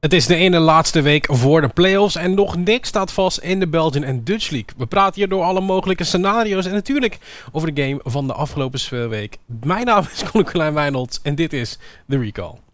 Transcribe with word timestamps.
Het 0.00 0.12
is 0.12 0.26
de 0.26 0.34
ene 0.34 0.58
laatste 0.58 1.02
week 1.02 1.26
voor 1.30 1.60
de 1.60 1.68
playoffs 1.68 2.16
en 2.16 2.34
nog 2.34 2.56
niks 2.56 2.88
staat 2.88 3.12
vast 3.12 3.38
in 3.38 3.60
de 3.60 3.68
Belgian 3.68 4.04
en 4.04 4.24
Dutch 4.24 4.50
League. 4.50 4.74
We 4.76 4.86
praten 4.86 5.14
hier 5.14 5.28
door 5.28 5.42
alle 5.42 5.60
mogelijke 5.60 6.04
scenario's 6.04 6.66
en 6.66 6.72
natuurlijk 6.72 7.18
over 7.52 7.74
de 7.74 7.82
game 7.82 8.00
van 8.02 8.26
de 8.26 8.32
afgelopen 8.32 8.80
speelweek. 8.80 9.36
Mijn 9.46 9.86
naam 9.86 10.04
is 10.12 10.22
Colin 10.30 10.46
Klein 10.46 10.74
Wijnolds 10.74 11.20
en 11.22 11.34
dit 11.34 11.52
is 11.52 11.78
The 12.08 12.18
Recall. 12.18 12.69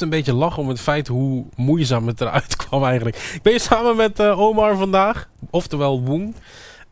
Moest 0.00 0.12
een 0.12 0.18
beetje 0.18 0.40
lachen 0.40 0.62
om 0.62 0.68
het 0.68 0.80
feit 0.80 1.08
hoe 1.08 1.44
moeizaam 1.56 2.06
het 2.06 2.20
eruit 2.20 2.56
kwam 2.66 2.84
eigenlijk. 2.84 3.16
Ik 3.16 3.42
ben 3.42 3.52
hier 3.52 3.60
samen 3.60 3.96
met 3.96 4.18
eh, 4.18 4.40
Omar 4.40 4.76
vandaag, 4.76 5.28
oftewel 5.50 6.02
Woeng. 6.02 6.34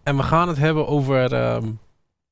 En 0.02 0.16
we 0.16 0.22
gaan 0.22 0.48
het 0.48 0.58
hebben 0.58 0.88
over 0.88 1.32
ehm, 1.34 1.70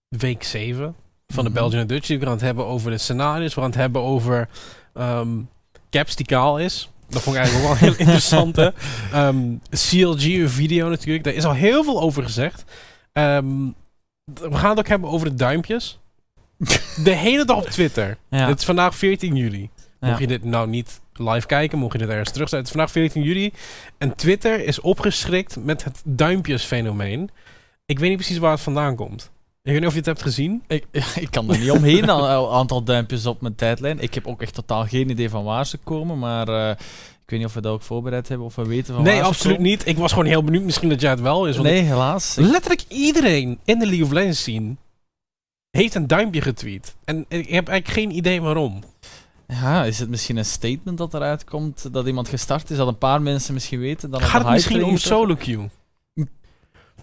week 0.08 0.42
7 0.42 0.94
van 1.26 1.44
de 1.44 1.50
Mhm. 1.50 1.58
Belgian 1.58 1.86
Dutch. 1.86 2.08
We 2.08 2.20
gaan 2.20 2.30
het 2.30 2.40
hebben 2.40 2.66
over 2.66 2.90
de 2.90 2.98
scenario's. 2.98 3.54
We 3.54 3.60
gaan 3.60 3.70
het 3.70 3.78
hebben 3.78 4.02
over 4.02 4.48
ehm 4.94 5.28
Caps 5.90 6.16
die 6.16 6.26
kaal 6.26 6.58
is. 6.58 6.90
Dat 7.08 7.22
vond 7.22 7.36
ik 7.36 7.42
eigenlijk 7.42 7.68
wel 7.68 7.76
heel 7.88 7.98
interessant. 8.06 8.56
Hè? 8.56 8.68
Ehm, 9.12 9.54
CLG, 9.70 10.24
een 10.24 10.50
video 10.50 10.88
natuurlijk. 10.88 11.24
Daar 11.24 11.34
is 11.34 11.44
al 11.44 11.52
heel 11.54 11.84
veel 11.84 12.00
over 12.00 12.22
gezegd. 12.22 12.64
We 13.12 13.72
gaan 14.50 14.70
het 14.70 14.78
ook 14.78 14.88
hebben 14.88 15.10
over 15.10 15.28
de 15.28 15.34
duimpjes. 15.34 15.98
De 17.04 17.14
hele 17.14 17.44
dag 17.44 17.56
op 17.56 17.66
Twitter. 17.66 18.16
Ja. 18.30 18.48
Het 18.48 18.58
is 18.58 18.64
vandaag 18.64 18.94
14 18.94 19.36
juli. 19.36 19.70
Ja. 20.00 20.08
Mocht 20.08 20.20
je 20.20 20.26
dit 20.26 20.44
nou 20.44 20.68
niet 20.68 21.00
live 21.14 21.46
kijken, 21.46 21.78
mocht 21.78 21.92
je 21.92 21.98
dit 21.98 22.08
ergens 22.08 22.30
terug 22.30 22.48
zijn. 22.48 22.60
Het 22.60 22.70
is 22.70 22.76
vandaag 22.76 22.94
14 22.94 23.22
juli. 23.22 23.52
En 23.98 24.14
Twitter 24.14 24.64
is 24.64 24.80
opgeschrikt 24.80 25.56
met 25.64 25.84
het 25.84 26.02
duimpjesfenomeen. 26.04 27.30
Ik 27.86 27.98
weet 27.98 28.08
niet 28.08 28.18
precies 28.18 28.38
waar 28.38 28.50
het 28.50 28.60
vandaan 28.60 28.96
komt. 28.96 29.30
Ik 29.62 29.72
weet 29.72 29.80
niet 29.80 29.86
of 29.86 29.92
je 29.92 29.98
het 29.98 30.06
hebt 30.06 30.22
gezien. 30.22 30.62
Ik, 30.66 30.84
ik 31.24 31.30
kan 31.30 31.50
er 31.50 31.58
niet 31.58 31.70
omheen, 31.70 32.08
een 32.08 32.50
aantal 32.50 32.82
duimpjes 32.82 33.26
op 33.26 33.40
mijn 33.40 33.54
tijdlijn. 33.54 34.00
Ik 34.00 34.14
heb 34.14 34.26
ook 34.26 34.42
echt 34.42 34.54
totaal 34.54 34.86
geen 34.86 35.10
idee 35.10 35.30
van 35.30 35.44
waar 35.44 35.66
ze 35.66 35.78
komen, 35.78 36.18
maar 36.18 36.48
eh, 36.48 36.70
ik 37.26 37.30
weet 37.32 37.38
niet 37.38 37.48
of 37.48 37.54
we 37.54 37.60
dat 37.60 37.72
ook 37.72 37.82
voorbereid 37.82 38.28
hebben 38.28 38.46
of 38.46 38.54
we 38.54 38.66
weten 38.66 38.94
van 38.94 39.02
nee, 39.02 39.14
waar 39.14 39.22
ze 39.22 39.28
absoluut 39.28 39.58
niet. 39.58 39.86
Ik 39.86 39.96
was 39.96 40.12
gewoon 40.12 40.26
heel 40.26 40.44
benieuwd. 40.44 40.64
Misschien 40.64 40.88
dat 40.88 41.00
jij 41.00 41.10
het 41.10 41.20
wel 41.20 41.46
is. 41.46 41.58
Nee, 41.58 41.82
helaas. 41.82 42.34
Letterlijk 42.36 42.84
iedereen 42.88 43.58
in 43.64 43.78
de 43.78 43.86
League 43.86 44.04
of 44.04 44.10
Legends 44.10 44.40
scene 44.40 44.74
heeft 45.70 45.94
een 45.94 46.06
duimpje 46.06 46.40
getweet. 46.40 46.94
En 47.04 47.24
ik 47.28 47.48
heb 47.48 47.68
eigenlijk 47.68 47.88
geen 47.88 48.16
idee 48.16 48.42
waarom. 48.42 48.82
Ja, 49.48 49.84
is 49.84 49.98
het 49.98 50.08
misschien 50.08 50.36
een 50.36 50.44
statement 50.44 50.98
dat 50.98 51.14
eruit 51.14 51.44
komt 51.44 51.92
dat 51.92 52.06
iemand 52.06 52.28
gestart 52.28 52.70
is, 52.70 52.76
dat 52.76 52.88
een 52.88 52.98
paar 52.98 53.22
mensen 53.22 53.54
misschien 53.54 53.80
weten? 53.80 54.10
Dan 54.10 54.22
Gaat 54.22 54.42
het 54.42 54.52
misschien 54.52 54.84
om 54.84 54.96
solo 54.96 55.34
queue? 55.34 55.68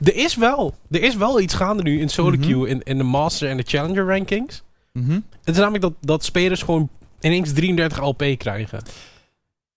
Er 0.04 0.16
is 0.16 0.36
wel. 0.36 0.74
Er 0.92 1.04
is 1.04 1.16
wel 1.16 1.40
iets 1.42 1.54
gaande 1.54 1.84
nu 1.84 2.00
in 2.00 2.10
solo 2.10 2.38
Mhm. 2.38 2.42
queue 2.42 2.68
in, 2.68 2.84
in 2.84 2.98
de 2.98 3.04
Master 3.04 3.50
en 3.50 3.58
de 3.58 3.64
Challenger 3.68 4.06
rankings. 4.08 4.64
Mhm. 4.92 5.12
Het 5.44 5.56
is 5.56 5.58
namelijk 5.58 5.84
dat, 5.84 5.94
dat 6.00 6.24
spelers 6.24 6.62
gewoon 6.64 6.90
ineens 7.22 7.54
33 7.54 8.02
LP 8.02 8.24
krijgen. 8.38 8.84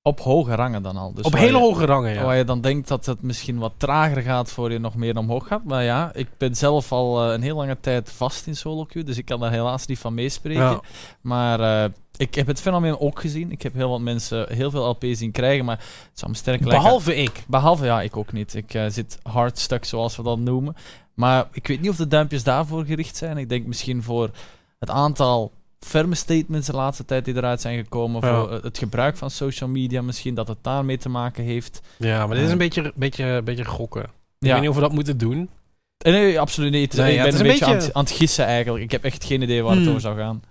Op 0.07 0.21
hoge 0.21 0.55
rangen 0.55 0.83
dan 0.83 0.97
al. 0.97 1.13
Dus 1.13 1.25
Op 1.25 1.33
hele 1.33 1.59
je- 1.59 1.65
hoge 1.65 1.85
rangen, 1.87 2.13
ja. 2.15 2.25
Waar 2.25 2.37
je 2.37 2.45
dan 2.45 2.61
denkt 2.61 2.89
dat 2.89 3.07
het 3.07 3.23
misschien 3.23 3.59
wat 3.59 3.73
trager 3.77 4.23
gaat 4.23 4.51
voor 4.51 4.73
je 4.73 4.79
nog 4.79 4.95
meer 4.95 5.17
omhoog 5.19 5.47
gaat. 5.47 5.65
Maar 5.65 5.83
ja, 5.85 6.11
ik 6.15 6.29
ben 6.39 6.55
zelf 6.57 6.93
al 6.93 7.27
eh, 7.27 7.33
een 7.33 7.43
heel 7.43 7.57
lange 7.57 7.77
tijd 7.81 8.13
vast 8.13 8.47
in 8.47 8.57
solo 8.57 8.85
queue, 8.85 9.05
dus 9.05 9.19
ik 9.19 9.25
kan 9.25 9.41
daar 9.41 9.51
helaas 9.51 9.87
niet 9.87 9.99
van 9.99 10.15
meespreken. 10.15 10.63
Ja. 10.63 10.81
Maar 11.21 11.61
eh, 11.85 11.91
ik 12.17 12.35
heb 12.35 12.47
het 12.47 12.61
fenomeen 12.61 12.99
ook 13.01 13.21
gezien. 13.21 13.51
Ik 13.51 13.63
heb 13.63 13.75
heel 13.75 13.91
wat 13.91 14.01
mensen 14.01 14.47
heel 14.55 14.71
veel 14.71 14.89
LP 14.89 15.05
zien 15.11 15.31
krijgen, 15.31 15.65
maar 15.65 15.77
het 15.79 16.19
zou 16.19 16.31
me 16.31 16.37
sterk 16.37 16.61
lijken. 16.61 16.83
Behalve 16.83 17.17
ik. 17.17 17.45
Behalve, 17.49 17.85
ja, 17.85 18.03
ik 18.03 18.17
ook 18.17 18.33
niet. 18.33 18.55
Ik 18.55 18.75
eh, 18.75 18.85
zit 18.89 19.19
hard 19.23 19.59
stuck, 19.59 19.85
zoals 19.85 20.17
we 20.17 20.23
dat 20.23 20.39
noemen. 20.39 20.75
Maar 21.15 21.49
ik 21.53 21.67
weet 21.67 21.81
niet 21.81 21.91
of 21.91 21.97
de 21.97 22.09
duimpjes 22.09 22.45
daarvoor 22.45 22.85
gericht 22.85 23.17
zijn. 23.17 23.37
Ik 23.39 23.49
denk 23.49 23.67
misschien 23.67 24.03
voor 24.03 24.31
het 24.79 24.91
aantal 24.91 25.53
ferme 25.87 26.15
statements 26.15 26.67
de 26.67 26.73
laatste 26.73 27.05
tijd 27.05 27.25
die 27.25 27.35
eruit 27.37 27.61
zijn 27.61 27.79
gekomen. 27.79 28.21
Ja. 28.27 28.41
Voor 28.41 28.53
eh, 28.53 28.63
het 28.63 28.79
gebruik 28.79 29.17
van 29.17 29.31
social 29.31 29.69
media 29.69 30.03
misschien, 30.03 30.35
dat 30.35 30.49
het 30.49 30.59
daarmee 30.63 30.99
te 30.99 31.09
maken 31.09 31.45
heeft. 31.45 31.81
Ja, 31.99 32.19
maar 32.19 32.29
dit 32.29 32.39
is 32.39 32.45
Ja. 32.47 32.53
een 32.53 32.59
beetje, 32.59 32.93
beetje, 32.95 33.43
beetje 33.45 33.65
gokken. 33.65 34.03
Ik 34.03 34.09
Ja. 34.39 34.53
weet 34.53 34.61
niet 34.61 34.69
of 34.69 34.75
we 34.75 34.81
dat 34.81 34.93
moeten 34.93 35.19
doen. 35.19 35.51
Eh, 35.99 36.13
Nee, 36.13 36.41
absoluut 36.41 36.73
niet. 36.73 36.97
Nee, 36.97 37.11
ik 37.11 37.17
ja, 37.17 37.25
ben 37.25 37.35
een 37.41 37.43
beetje, 37.43 37.65
Aan, 37.65 37.75
het, 37.75 37.95
aan 37.95 38.03
het 38.05 38.13
gissen 38.13 38.45
eigenlijk. 38.45 38.85
Ik 38.85 38.91
heb 38.91 39.05
echt 39.05 39.25
geen 39.25 39.43
idee 39.43 39.63
waar 39.63 39.71
het 39.71 39.81
Hmm. 39.81 39.89
over 39.89 40.01
zou 40.01 40.17
gaan. 40.19 40.43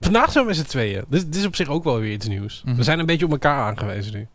Vandaag 0.00 0.32
zijn 0.32 0.44
we 0.44 0.50
met 0.50 0.58
z'n 0.60 0.66
tweeën. 0.66 1.04
Dus 1.08 1.24
dit 1.24 1.34
is 1.36 1.44
op 1.46 1.56
zich 1.56 1.68
ook 1.68 1.84
wel 1.84 1.98
weer 1.98 2.12
iets 2.12 2.26
nieuws. 2.28 2.62
Mhm. 2.64 2.76
We 2.76 2.82
zijn 2.82 2.98
een 2.98 3.06
beetje 3.06 3.24
op 3.24 3.30
elkaar 3.30 3.58
aangewezen 3.62 4.12
nu. 4.12 4.28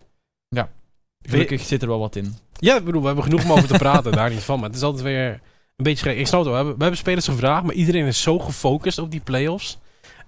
Gelukkig 1.22 1.62
zit 1.62 1.82
er 1.82 1.88
wel 1.88 2.00
wat 2.00 2.16
in. 2.16 2.36
Ja, 2.60 2.76
ik 2.78 2.84
bedoel, 2.86 3.00
we 3.02 3.08
hebben 3.08 3.24
genoeg 3.24 3.44
om 3.44 3.52
over 3.52 3.68
te 3.68 3.78
praten, 3.78 4.12
daar 4.22 4.30
niet 4.30 4.40
van. 4.44 4.60
Maar 4.60 4.68
het 4.70 4.78
is 4.78 4.84
altijd 4.84 5.04
weer 5.04 5.30
een 5.76 5.84
beetje. 5.84 6.16
Ik 6.16 6.28
snap 6.28 6.40
het 6.40 6.50
wel. 6.50 6.52
We 6.52 6.56
hebben, 6.56 6.74
we 6.76 6.82
hebben 6.82 7.00
spelers 7.00 7.28
gevraagd, 7.28 7.64
maar 7.64 7.76
iedereen 7.76 8.06
is 8.06 8.22
zo 8.22 8.40
gefocust 8.40 8.98
op 9.00 9.12
die 9.12 9.20
playoffs. 9.20 9.78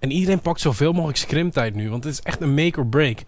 En 0.01 0.11
iedereen 0.11 0.41
pakt 0.41 0.61
zoveel 0.61 0.91
mogelijk 0.93 1.17
scrimtijd 1.17 1.75
nu, 1.75 1.89
want 1.89 2.03
het 2.03 2.13
is 2.13 2.19
echt 2.21 2.41
een 2.41 2.53
make 2.53 2.79
or 2.79 2.85
break. 2.87 3.19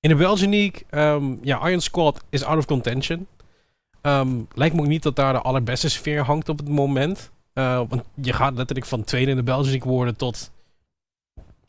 In 0.00 0.08
de 0.08 0.14
Belgian 0.16 0.50
League, 0.50 0.82
ehm, 0.90 1.34
ja, 1.42 1.68
Iron 1.68 1.80
Squad 1.80 2.24
is 2.30 2.44
out 2.44 2.58
of 2.58 2.66
contention. 2.66 3.26
Ehm, 4.02 4.28
lijkt 4.54 4.74
me 4.74 4.80
ook 4.80 4.86
niet 4.86 5.02
dat 5.02 5.16
daar 5.16 5.32
de 5.32 5.40
allerbeste 5.40 5.90
sfeer 5.90 6.22
hangt 6.24 6.48
op 6.48 6.58
het 6.58 6.68
moment. 6.68 7.30
Eh, 7.52 7.82
want 7.88 8.02
je 8.22 8.32
gaat 8.32 8.54
letterlijk 8.56 8.86
van 8.88 9.04
tweede 9.04 9.30
in 9.30 9.36
de 9.36 9.42
Belgian 9.42 9.70
League 9.70 9.92
worden 9.92 10.16
tot 10.16 10.50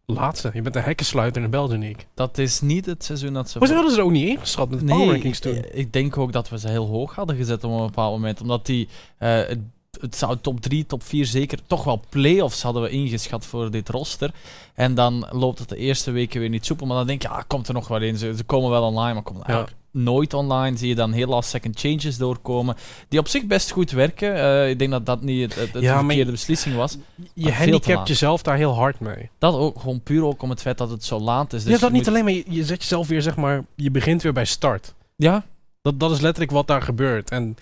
laatste. 0.06 0.52
Je 0.54 0.62
bent 0.62 0.76
een 0.76 0.82
hekkensluiter 0.84 1.42
in 1.42 1.52
de 1.52 1.58
Belgian 1.58 1.80
League. 1.80 2.04
Dat 2.14 2.38
is 2.38 2.62
niet 2.62 2.86
het 2.86 3.04
seizoen 3.04 3.34
dat 3.34 3.50
ze... 3.50 3.60
Maar 3.60 3.68
ze 3.68 3.74
hadden 3.74 3.92
ze 3.92 3.98
er 3.98 4.04
ook 4.06 4.12
niet 4.12 4.28
ingeschat 4.28 4.70
met 4.70 4.80
de 4.80 4.86
power 4.86 5.08
rankings 5.08 5.40
toen. 5.40 5.54
eh, 5.56 5.80
ik 5.80 5.94
denk 5.94 6.18
ook 6.18 6.32
dat 6.32 6.50
we 6.50 6.60
ze 6.60 6.70
heel 6.70 6.88
hoog 6.88 7.16
hadden 7.16 7.36
gezet 7.36 7.64
op 7.64 7.72
een 7.72 7.86
bepaald 7.86 8.14
moment. 8.14 8.42
Omdat 8.42 8.66
die... 8.66 8.88
eh, 9.18 9.36
het, 9.36 9.60
het 10.02 10.16
zou 10.16 10.38
top 10.42 10.62
3, 10.62 10.86
top 10.86 11.04
4 11.04 11.26
zeker... 11.26 11.60
Toch 11.68 11.84
wel 11.84 12.02
play-offs 12.10 12.62
hadden 12.62 12.82
we 12.82 12.90
ingeschat 12.90 13.46
voor 13.46 13.72
dit 13.72 13.90
roster. 13.90 14.32
En 14.74 14.96
dan 14.96 15.28
loopt 15.32 15.60
het 15.60 15.70
de 15.70 15.78
eerste 15.78 16.12
weken 16.12 16.40
weer 16.40 16.50
niet 16.50 16.66
soepel. 16.66 16.88
Maar 16.88 16.98
dan 16.98 17.08
denk 17.08 17.22
je, 17.22 17.28
ah, 17.30 17.42
komt 17.48 17.68
er 17.68 17.74
nog 17.74 17.88
wel 17.88 18.02
in. 18.02 18.18
Ze, 18.18 18.34
ze 18.38 18.44
komen 18.44 18.70
wel 18.70 18.84
online, 18.84 19.14
maar 19.14 19.24
komen 19.24 19.42
Ja. 19.42 19.48
eigenlijk 19.48 19.78
nooit 19.92 20.34
online. 20.34 20.78
Zie 20.78 20.88
je 20.88 20.96
dan 20.96 21.12
heel 21.12 21.28
last 21.28 21.50
second 21.50 21.80
changes 21.80 22.18
doorkomen. 22.18 22.76
Die 23.08 23.20
op 23.20 23.28
zich 23.28 23.46
best 23.46 23.72
goed 23.72 23.92
werken. 23.92 24.36
Eh, 24.36 24.70
ik 24.70 24.80
denk 24.80 24.92
dat 24.92 25.06
dat 25.06 25.22
niet 25.22 25.42
het, 25.42 25.56
het, 25.56 25.74
het 25.74 25.84
Ja, 25.84 26.00
verkeerde 26.00 26.32
beslissing 26.32 26.76
was. 26.76 26.98
Je 27.34 27.52
handicapt 27.52 28.08
jezelf 28.08 28.42
daar 28.42 28.58
heel 28.58 28.74
hard 28.76 29.00
mee. 29.00 29.30
Dat 29.38 29.54
ook 29.56 29.80
gewoon 29.80 30.02
puur 30.02 30.24
ook 30.24 30.42
om 30.42 30.50
het 30.50 30.62
feit 30.62 30.78
dat 30.78 30.90
het 30.90 31.04
zo 31.06 31.20
laat 31.20 31.54
is. 31.54 31.64
Dus 31.64 31.74
ja, 31.74 31.80
dat 31.80 31.90
je 31.90 31.96
niet 31.96 32.08
alleen, 32.08 32.24
maar 32.24 32.34
je, 32.34 32.44
je 32.48 32.64
zet 32.66 32.82
jezelf 32.82 33.08
weer, 33.08 33.22
zeg 33.22 33.36
maar, 33.36 33.64
je 33.76 33.92
begint 33.92 34.22
weer 34.22 34.34
bij 34.34 34.46
start. 34.46 34.94
Ja, 35.16 35.46
Dat, 35.82 36.00
dat 36.00 36.12
is 36.12 36.20
letterlijk 36.20 36.52
wat 36.52 36.68
daar 36.68 36.82
gebeurt. 36.82 37.30
En 37.30 37.58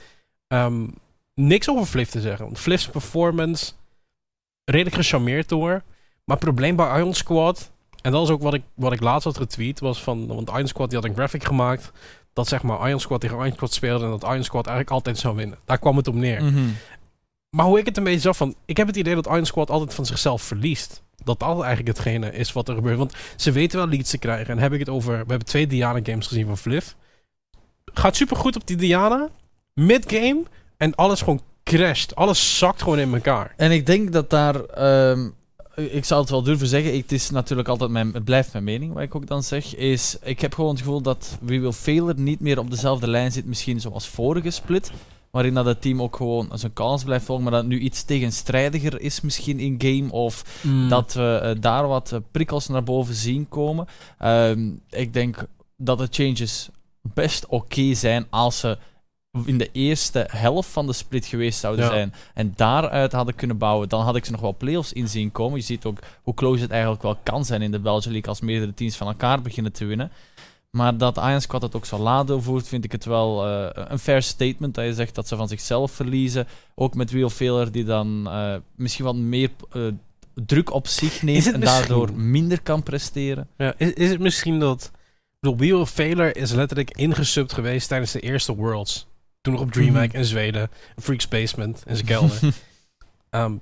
ehm, 0.48 0.86
niks 1.36 1.70
over 1.70 1.86
Fliff 1.86 2.12
te 2.12 2.22
zeggen. 2.22 2.46
Want 2.46 2.60
Fliff's 2.60 2.88
performance, 2.88 3.72
redelijk 4.64 4.96
gecharmeerd 4.96 5.50
door. 5.50 5.84
Maar 6.26 6.36
het 6.36 6.46
probleem 6.46 6.76
bij 6.76 6.98
Iron 6.98 7.14
Squad, 7.14 7.72
en 8.02 8.12
dat 8.12 8.24
is 8.24 8.30
ook 8.30 8.42
wat 8.42 8.54
ik, 8.54 8.64
wat 8.74 8.92
ik 8.92 9.02
laatst 9.02 9.24
had 9.24 9.38
getweet, 9.38 9.80
was 9.80 10.04
van, 10.04 10.28
want 10.28 10.50
Iron 10.50 10.68
Squad 10.68 10.90
die 10.90 11.00
had 11.00 11.08
een 11.08 11.16
graphic 11.16 11.44
gemaakt, 11.44 11.92
dat 12.34 12.48
zeg 12.48 12.64
maar 12.64 12.88
Iron 12.88 13.00
Squad 13.00 13.22
tegen 13.22 13.38
Iron 13.38 13.54
Squad 13.54 13.74
speelde 13.74 14.06
en 14.06 14.12
dat 14.12 14.24
Iron 14.24 14.44
Squad 14.44 14.66
eigenlijk 14.68 14.96
altijd 14.96 15.18
zou 15.18 15.36
winnen. 15.36 15.58
Daar 15.66 15.80
kwam 15.80 15.98
het 15.98 16.08
op 16.08 16.16
neer. 16.16 16.44
Mhm. 16.44 16.68
Maar 17.56 17.66
hoe 17.66 17.80
ik 17.80 17.86
het 17.86 17.98
een 17.98 18.04
beetje 18.04 18.20
zag 18.20 18.38
van... 18.38 18.56
Ik 18.66 18.78
heb 18.78 18.88
het 18.88 18.96
idee 18.96 19.16
dat 19.16 19.26
Iron 19.26 19.46
Squad 19.46 19.70
altijd 19.70 19.94
van 19.94 20.06
zichzelf 20.06 20.42
verliest. 20.42 21.04
Dat 21.24 21.40
dat 21.40 21.62
eigenlijk 21.62 21.98
hetgene 21.98 22.32
is 22.32 22.54
wat 22.54 22.70
er 22.70 22.76
gebeurt. 22.76 22.98
Want 22.98 23.14
ze 23.36 23.52
weten 23.52 23.78
wel 23.78 23.88
leads 23.88 24.10
te 24.10 24.18
krijgen. 24.18 24.54
En 24.54 24.60
heb 24.60 24.74
ik 24.74 24.80
het 24.80 24.90
over... 24.90 25.12
We 25.12 25.30
hebben 25.30 25.46
twee 25.46 25.68
Diana 25.68 26.00
games 26.04 26.28
gezien 26.28 26.46
van 26.46 26.58
Fliff. 26.58 26.96
Gaat 27.94 28.16
super 28.16 28.38
goed 28.38 28.56
op 28.56 28.68
die 28.68 28.78
Diana. 28.78 29.30
Mid-game. 29.74 30.44
En 30.78 30.96
alles 30.96 31.20
gewoon 31.20 31.42
crasht. 31.64 32.16
Alles 32.16 32.58
zakt 32.58 32.82
gewoon 32.82 33.00
in 33.00 33.14
elkaar. 33.14 33.54
En 33.58 33.72
ik 33.72 33.86
denk 33.86 34.12
dat 34.12 34.30
daar. 34.30 34.64
ehm, 34.64 35.30
ik 35.76 36.06
zou 36.06 36.22
het 36.22 36.30
wel 36.30 36.44
durven 36.44 36.68
zeggen. 36.68 36.98
Het 36.98 37.12
is 37.12 37.30
natuurlijk 37.30 37.68
altijd 37.68 37.90
mijn. 37.90 38.14
Het 38.14 38.24
blijft 38.24 38.52
mijn 38.52 38.64
mening, 38.64 38.94
wat 38.94 39.04
ik 39.04 39.16
ook 39.16 39.28
dan 39.28 39.44
zeg. 39.44 39.76
Is. 39.76 40.18
Ik 40.24 40.40
heb 40.40 40.54
gewoon 40.54 40.70
het 40.70 40.80
gevoel 40.80 41.02
dat 41.02 41.38
We 41.42 41.60
Will 41.60 41.72
Failure 41.72 42.20
niet 42.22 42.40
meer 42.40 42.60
op 42.60 42.70
dezelfde 42.70 43.08
lijn 43.08 43.32
zit. 43.32 43.46
Misschien 43.46 43.80
zoals 43.82 44.08
vorige 44.08 44.50
split. 44.50 44.92
Waarin 45.32 45.54
dat 45.54 45.66
het 45.66 45.82
team 45.82 46.02
ook 46.02 46.16
gewoon 46.16 46.50
zijn 46.54 46.74
kans 46.74 47.04
blijft 47.04 47.26
volgen. 47.26 47.44
Maar 47.44 47.54
dat 47.54 47.62
het 47.62 47.72
nu 47.72 47.80
iets 47.80 48.04
tegenstrijdiger 48.04 49.02
is, 49.02 49.22
misschien 49.22 49.60
in 49.60 49.76
game. 49.78 50.12
Of 50.12 50.44
dat 50.90 51.14
we 51.14 51.40
eh, 51.44 51.62
daar 51.62 51.88
wat 51.88 52.12
eh, 52.12 52.20
prikkels 52.32 52.68
naar 52.68 52.84
boven 52.84 53.14
zien 53.14 53.50
komen. 53.50 53.88
Ehm, 54.18 54.70
ik 54.90 55.14
denk 55.14 55.46
dat 55.78 55.98
de 55.98 56.08
changes 56.10 56.70
best 57.02 57.46
oké 57.46 57.94
zijn 57.94 58.28
als 58.30 58.60
ze 58.60 58.78
in 59.46 59.58
de 59.58 59.70
eerste 59.72 60.28
helft 60.32 60.70
van 60.70 60.86
de 60.88 60.94
split 60.94 61.26
geweest 61.26 61.60
zouden 61.60 61.86
Ja. 61.86 61.92
zijn 61.92 62.14
en 62.34 62.54
daaruit 62.56 63.12
hadden 63.12 63.36
kunnen 63.36 63.58
bouwen, 63.58 63.90
dan 63.90 64.02
had 64.02 64.16
ik 64.16 64.26
ze 64.26 64.32
nog 64.32 64.42
wel 64.42 64.56
play-offs 64.58 64.94
in 64.94 65.08
zien 65.08 65.32
komen. 65.32 65.58
Je 65.58 65.66
ziet 65.66 65.86
ook 65.86 66.00
hoe 66.24 66.34
close 66.34 66.62
het 66.62 66.72
eigenlijk 66.72 67.02
wel 67.02 67.18
kan 67.24 67.46
zijn 67.46 67.62
in 67.62 67.72
de 67.72 67.80
Belgian 67.80 68.12
League 68.12 68.30
als 68.30 68.42
meerdere 68.42 68.74
teams 68.74 68.96
van 68.96 69.08
elkaar 69.08 69.42
beginnen 69.42 69.72
te 69.72 69.86
winnen. 69.86 70.12
Maar 70.70 70.98
dat 70.98 71.18
Iron 71.18 71.42
Squad 71.42 71.62
het 71.62 71.76
ook 71.76 71.86
zo 71.86 71.98
laat 71.98 72.28
doorvoert, 72.28 72.68
vind 72.68 72.84
ik 72.84 72.92
het 72.92 73.06
wel 73.06 73.48
eh, 73.48 73.84
een 73.90 74.00
fair 74.00 74.22
statement. 74.22 74.76
Dat 74.76 74.86
je 74.86 74.94
zegt 74.94 75.16
dat 75.16 75.28
ze 75.28 75.36
van 75.36 75.48
zichzelf 75.48 75.92
verliezen. 75.92 76.48
Ook 76.76 76.96
met 76.96 77.12
Wheel 77.12 77.30
Failure, 77.30 77.70
die 77.70 77.84
dan 77.84 78.28
eh, 78.28 78.56
misschien 78.76 79.06
wat 79.06 79.16
meer 79.16 79.50
eh, 79.72 79.82
druk 80.34 80.74
op 80.74 80.88
zich 80.88 81.22
neemt 81.30 81.54
en 81.54 81.60
daardoor 81.60 82.14
minder 82.14 82.62
kan 82.62 82.84
presteren. 82.84 83.48
Ja, 83.58 83.74
is, 83.78 83.94
is 83.94 84.10
het 84.10 84.20
misschien 84.20 84.60
dat... 84.60 84.92
Ik 84.94 85.52
bedoel, 85.52 85.58
Wheel 85.58 85.80
of 85.80 85.90
Failure 85.90 86.34
is 86.34 86.52
letterlijk 86.52 86.92
ingesubt 86.98 87.54
geweest 87.54 87.88
tijdens 87.88 88.12
de 88.12 88.20
eerste 88.20 88.56
Worlds. 88.56 89.08
Toen 89.46 89.54
nog 89.54 89.64
op 89.64 89.72
DreamHack 89.72 90.08
Mhm. 90.08 90.18
in 90.18 90.26
Zweden. 90.26 90.70
Freaks 91.02 91.28
Basement 91.28 91.84
in 91.86 91.96
zijn 91.96 92.08
kelder. 92.08 92.40
Ehm, 93.30 93.54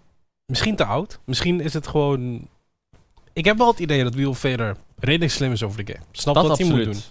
misschien 0.45 0.75
te 0.75 0.85
oud. 0.85 1.19
Misschien 1.25 1.61
is 1.61 1.73
het 1.73 1.87
gewoon... 1.87 2.47
Ik 3.33 3.45
heb 3.45 3.57
wel 3.57 3.67
het 3.67 3.79
idee 3.79 4.03
dat 4.03 4.13
Wheel 4.13 4.29
of 4.29 4.43
redelijk 4.99 5.31
slim 5.31 5.51
is 5.51 5.63
over 5.63 5.85
de 5.85 5.93
game. 5.93 6.05
Snap 6.11 6.35
Dat 6.35 6.47
wat 6.47 6.57
hij 6.57 6.67
moet 6.67 6.83
doen. 6.83 7.01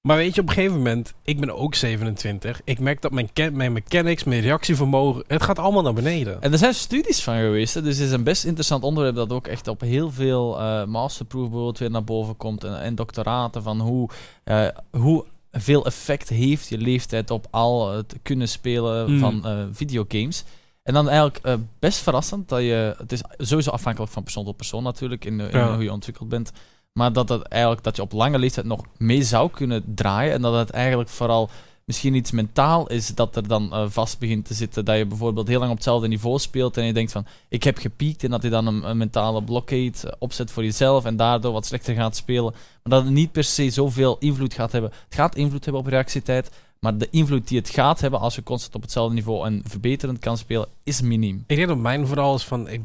Maar 0.00 0.16
weet 0.16 0.34
je, 0.34 0.40
op 0.40 0.48
een 0.48 0.54
gegeven 0.54 0.76
moment... 0.76 1.14
Ik 1.22 1.40
ben 1.40 1.56
ook 1.56 1.74
27. 1.74 2.60
Ik 2.64 2.78
merk 2.78 3.00
dat 3.02 3.12
mijn, 3.12 3.30
mijn 3.52 3.72
mechanics, 3.72 4.24
mijn 4.24 4.40
reactievermogen... 4.40 5.24
Het 5.26 5.42
gaat 5.42 5.58
allemaal 5.58 5.82
naar 5.82 5.92
beneden. 5.92 6.42
En 6.42 6.52
er 6.52 6.58
zijn 6.58 6.74
studies 6.74 7.22
van 7.22 7.36
geweest, 7.36 7.74
hè, 7.74 7.82
dus 7.82 7.96
het 7.98 8.06
is 8.06 8.12
een 8.12 8.24
best 8.24 8.44
interessant 8.44 8.82
onderwerp 8.82 9.16
dat 9.16 9.32
ook 9.32 9.46
echt 9.46 9.68
op 9.68 9.80
heel 9.80 10.10
veel 10.10 10.60
eh 10.60 10.84
masterproof 10.84 11.42
bijvoorbeeld 11.42 11.78
weer 11.78 11.90
naar 11.90 12.04
boven 12.04 12.36
komt 12.36 12.64
en, 12.64 12.80
en 12.80 12.94
doctoraten 12.94 13.62
van 13.62 13.80
hoe, 13.80 14.08
eh, 14.44 14.68
hoe 14.90 15.24
veel 15.52 15.86
effect 15.86 16.28
heeft 16.28 16.68
je 16.68 16.78
leeftijd 16.78 17.30
op 17.30 17.46
al 17.50 17.92
het 17.92 18.14
kunnen 18.22 18.48
spelen 18.48 19.12
Mm. 19.12 19.18
van 19.18 19.46
eh, 19.46 19.58
videogames. 19.72 20.44
En 20.82 20.94
dan 20.94 21.06
eigenlijk 21.06 21.38
eh, 21.42 21.54
best 21.78 21.98
verrassend 21.98 22.48
dat 22.48 22.60
je, 22.60 22.94
het 22.98 23.12
is 23.12 23.20
sowieso 23.38 23.70
afhankelijk 23.70 24.12
van 24.12 24.22
persoon 24.22 24.44
tot 24.44 24.56
persoon 24.56 24.82
natuurlijk, 24.82 25.24
in, 25.24 25.40
in 25.40 25.58
Ja. 25.58 25.74
hoe 25.74 25.82
je 25.82 25.92
ontwikkeld 25.92 26.28
bent, 26.28 26.52
maar 26.92 27.12
dat, 27.12 27.28
het 27.28 27.42
eigenlijk, 27.42 27.82
dat 27.84 27.96
je 27.96 28.02
op 28.02 28.12
lange 28.12 28.38
leeftijd 28.38 28.66
nog 28.66 28.84
mee 28.96 29.22
zou 29.22 29.50
kunnen 29.50 29.82
draaien 29.94 30.32
en 30.32 30.42
dat 30.42 30.54
het 30.54 30.70
eigenlijk 30.70 31.08
vooral 31.10 31.50
misschien 31.88 32.14
iets 32.14 32.30
mentaal 32.30 32.86
is 32.86 33.06
dat 33.14 33.36
er 33.36 33.48
dan 33.48 33.72
eh, 33.72 33.84
vast 33.88 34.18
begint 34.18 34.44
te 34.44 34.54
zitten. 34.54 34.84
Dat 34.84 34.96
je 34.96 35.06
bijvoorbeeld 35.06 35.48
heel 35.48 35.58
lang 35.58 35.70
op 35.70 35.76
hetzelfde 35.76 36.08
niveau 36.08 36.38
speelt 36.38 36.76
en 36.76 36.84
je 36.84 36.92
denkt 36.92 37.12
van 37.12 37.26
ik 37.48 37.62
heb 37.62 37.78
gepiekt 37.78 38.24
en 38.24 38.30
dat 38.30 38.42
je 38.42 38.48
dan 38.48 38.84
een, 38.84 38.96
mentale 38.96 39.42
blokkade 39.42 39.92
eh, 40.04 40.12
opzet 40.18 40.50
voor 40.50 40.64
jezelf 40.64 41.04
en 41.04 41.16
daardoor 41.16 41.52
wat 41.52 41.66
slechter 41.66 41.94
gaat 41.94 42.16
spelen. 42.16 42.52
Maar 42.52 42.92
dat 42.92 43.04
het 43.04 43.12
niet 43.12 43.32
per 43.32 43.44
se 43.44 43.70
zoveel 43.70 44.16
invloed 44.18 44.54
gaat 44.54 44.72
hebben. 44.72 44.90
Het 45.04 45.14
gaat 45.14 45.36
invloed 45.36 45.64
hebben 45.64 45.82
op 45.82 45.88
reactietijd, 45.88 46.50
maar 46.80 46.98
de 46.98 47.08
invloed 47.10 47.48
die 47.48 47.58
het 47.58 47.70
gaat 47.70 48.00
hebben 48.00 48.20
als 48.20 48.34
je 48.34 48.42
constant 48.42 48.74
op 48.74 48.82
hetzelfde 48.82 49.14
niveau 49.14 49.46
en 49.46 49.62
verbeterend 49.64 50.18
kan 50.18 50.38
spelen, 50.38 50.68
is 50.82 51.00
miniem. 51.00 51.44
Ik 51.46 51.56
denk 51.56 51.68
dat 51.68 51.78
mijn 51.78 52.06
vooral 52.06 52.34
is 52.34 52.44
van... 52.44 52.68
Ik 52.68 52.82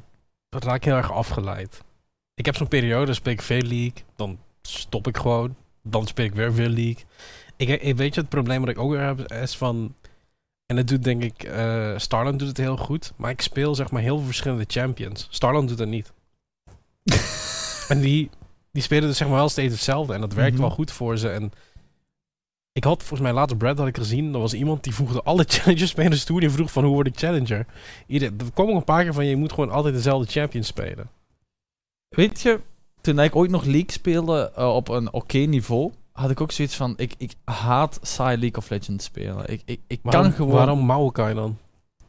raak 0.49 0.83
heel 0.83 0.95
erg 0.95 1.11
afgeleid. 1.11 1.81
Ik 2.35 2.45
heb 2.45 2.55
zo'n 2.55 2.67
periode, 2.67 3.13
speel 3.13 3.33
ik 3.33 3.41
veel 3.41 3.61
League. 3.61 4.03
Dan 4.15 4.37
stop 4.61 5.07
ik 5.07 5.17
gewoon. 5.17 5.55
Dan 5.81 6.07
speel 6.07 6.25
ik 6.25 6.33
weer 6.33 6.53
veel 6.53 6.69
League. 6.69 7.03
Ik, 7.55 7.69
ik 7.81 7.95
weet 7.97 8.13
je, 8.15 8.19
het 8.21 8.29
probleem 8.29 8.59
wat 8.59 8.69
ik 8.69 8.77
ook 8.79 8.91
weer 8.91 9.05
heb 9.05 9.31
is 9.31 9.55
van... 9.57 9.95
En 10.65 10.75
dat 10.75 10.87
doet 10.87 11.03
denk 11.03 11.23
ik... 11.23 11.43
eh 11.43 11.97
Starland 11.97 12.39
doet 12.39 12.47
het 12.47 12.57
heel 12.57 12.77
goed. 12.77 13.13
Maar 13.15 13.31
ik 13.31 13.41
speel 13.41 13.75
zeg 13.75 13.91
maar 13.91 14.01
heel 14.01 14.17
veel 14.17 14.25
verschillende 14.25 14.63
champions. 14.67 15.27
Starland 15.29 15.69
doet 15.69 15.79
het 15.79 15.89
niet. 15.89 16.11
en 17.89 17.99
die, 18.01 18.29
die 18.71 18.83
spelen 18.83 19.07
dus 19.07 19.17
zeg 19.17 19.27
maar 19.27 19.37
wel 19.37 19.49
steeds 19.49 19.73
hetzelfde. 19.73 20.13
En 20.13 20.21
dat 20.21 20.33
werkt 20.33 20.53
Mhm. 20.53 20.61
wel 20.61 20.69
goed 20.71 20.91
voor 20.91 21.17
ze. 21.17 21.29
En 21.29 21.51
ik 22.71 22.83
had 22.83 22.99
volgens 22.99 23.21
mij 23.21 23.33
later 23.33 23.57
Brad 23.57 23.77
had 23.77 23.87
ik 23.87 23.97
gezien. 23.97 24.33
Er 24.33 24.39
was 24.39 24.53
iemand 24.53 24.83
die 24.83 24.93
voegde 24.93 25.21
alle 25.23 25.43
challenger 25.49 25.87
spelers 25.87 26.23
toe. 26.23 26.39
Die 26.39 26.49
vroeg 26.49 26.71
van 26.71 26.83
hoe 26.83 26.93
word 26.93 27.07
ik 27.07 27.17
challenger? 27.17 27.65
Ieder, 28.07 28.31
er 28.37 28.51
kwam 28.53 28.69
ook 28.69 28.75
een 28.75 28.83
paar 28.83 29.03
keer 29.03 29.13
van 29.13 29.25
je 29.25 29.35
moet 29.35 29.53
gewoon 29.53 29.71
altijd 29.71 29.93
dezelfde 29.93 30.31
champion 30.31 30.63
spelen. 30.63 31.09
Weet 32.09 32.41
je, 32.41 32.59
toen 33.01 33.19
ik 33.19 33.35
ooit 33.35 33.51
nog 33.51 33.63
League 33.63 33.91
speelde 33.91 34.51
eh, 34.55 34.75
op 34.75 34.87
een 34.87 35.13
oké 35.13 35.37
niveau, 35.37 35.91
had 36.13 36.29
ik 36.29 36.41
ook 36.41 36.51
zoiets 36.51 36.75
van, 36.75 36.93
ik, 36.97 37.13
ik 37.17 37.33
haat 37.43 37.99
saai 38.01 38.37
League 38.37 38.57
of 38.57 38.69
Legends 38.69 39.05
spelen. 39.05 39.49
Ik, 39.51 39.61
ik, 39.65 39.79
ik 39.87 39.99
Waarom, 40.03 40.23
kan 40.23 40.31
gewoon... 40.33 40.51
waarom 40.53 40.85
Maokai 40.85 41.33
dan? 41.33 41.57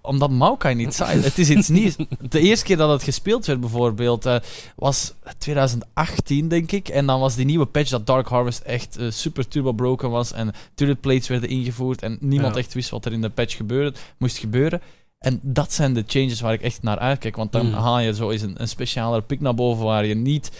Omdat 0.01 0.31
Maokai 0.31 0.75
niet 0.75 0.95
saai 0.95 1.21
Het 1.21 1.39
is 1.39 1.51
iets 1.51 1.69
nieuws. 1.69 1.97
De 2.29 2.41
eerste 2.41 2.65
keer 2.65 2.77
dat 2.77 2.91
het 2.91 3.03
gespeeld 3.03 3.47
werd 3.47 3.61
bijvoorbeeld, 3.61 4.27
eh, 4.27 4.37
was 4.77 5.15
2018 5.39 6.49
denk 6.49 6.73
ik. 6.73 6.89
En 6.89 7.07
dan 7.07 7.21
was 7.21 7.35
die 7.35 7.45
nieuwe 7.45 7.67
patch 7.67 7.91
dat 7.91 8.07
Dark 8.07 8.29
Harvest 8.29 8.61
echt 8.61 8.97
eh, 8.97 9.11
super 9.11 9.49
turbo 9.49 9.73
broken 9.73 10.11
was. 10.11 10.33
En 10.33 10.53
turret 10.75 11.01
plates 11.01 11.29
werden 11.29 11.49
ingevoerd. 11.49 12.03
En 12.03 12.17
niemand 12.21 12.55
Ja. 12.55 12.61
echt 12.61 12.75
wist 12.75 12.91
wat 12.91 13.05
er 13.05 13.13
in 13.13 13.21
de 13.21 13.31
patch 13.31 13.57
gebeurde, 13.57 13.99
moest 14.19 14.37
gebeuren. 14.39 14.81
En 15.19 15.41
dat 15.43 15.73
zijn 15.73 15.95
de 15.95 16.05
changes 16.07 16.41
waar 16.41 16.53
ik 16.53 16.63
echt 16.63 16.83
naar 16.83 16.99
uitkijk. 16.99 17.37
Want 17.37 17.53
dan 17.53 17.67
Mm. 17.67 17.73
haal 17.73 17.99
je 17.99 18.15
zo 18.15 18.31
eens 18.31 18.43
een, 18.43 18.61
een 18.61 18.69
specialere 18.69 19.23
pick 19.23 19.41
naar 19.41 19.55
boven 19.55 19.85
waar 19.85 20.07
je 20.07 20.15
niet 20.15 20.51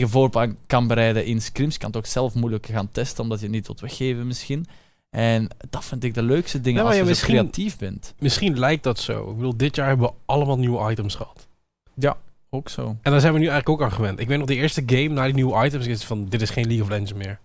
tegen 0.00 0.56
kan 0.66 0.86
bereiden 0.86 1.24
in 1.24 1.42
scrims. 1.42 1.78
Kan 1.78 1.88
het 1.88 1.96
ook 1.96 2.06
zelf 2.06 2.34
moeilijk 2.34 2.66
gaan 2.66 2.90
testen, 2.90 3.22
omdat 3.22 3.38
je 3.38 3.44
het 3.46 3.54
niet 3.54 3.66
wilt 3.66 3.80
weggeven 3.80 4.26
misschien. 4.26 4.66
En 5.10 5.48
dat 5.70 5.84
vind 5.84 6.04
ik 6.04 6.14
de 6.14 6.22
leukste 6.22 6.60
dingen 6.60 6.80
Ja, 6.82 6.86
als 6.88 6.96
je 6.96 7.04
ja, 7.04 7.14
zo 7.14 7.26
creatief 7.26 7.76
bent. 7.78 8.14
Misschien 8.18 8.58
lijkt 8.58 8.82
dat 8.82 8.98
zo. 8.98 9.30
Ik 9.30 9.36
bedoel, 9.36 9.56
dit 9.56 9.76
jaar 9.76 9.86
hebben 9.88 10.06
we 10.06 10.14
allemaal 10.26 10.58
nieuwe 10.58 10.90
items 10.90 11.14
gehad. 11.14 11.46
Ook 12.54 12.68
zo. 12.68 12.96
En 13.02 13.10
daar 13.10 13.20
zijn 13.20 13.32
we 13.32 13.38
nu 13.38 13.46
eigenlijk 13.48 13.80
ook 13.80 13.88
aan 13.88 13.96
gewend. 13.96 14.20
Ik 14.20 14.28
weet 14.28 14.38
nog, 14.38 14.46
de 14.46 14.54
eerste 14.54 14.82
game 14.86 15.08
na 15.08 15.24
die 15.24 15.34
nieuwe 15.34 15.64
items 15.64 15.86
is 15.86 16.04
van, 16.04 16.26
dit 16.28 16.42
is 16.42 16.50
geen 16.50 16.66
League 16.66 16.82
of 16.82 16.88
Legends 16.90 17.12
meer. 17.12 17.38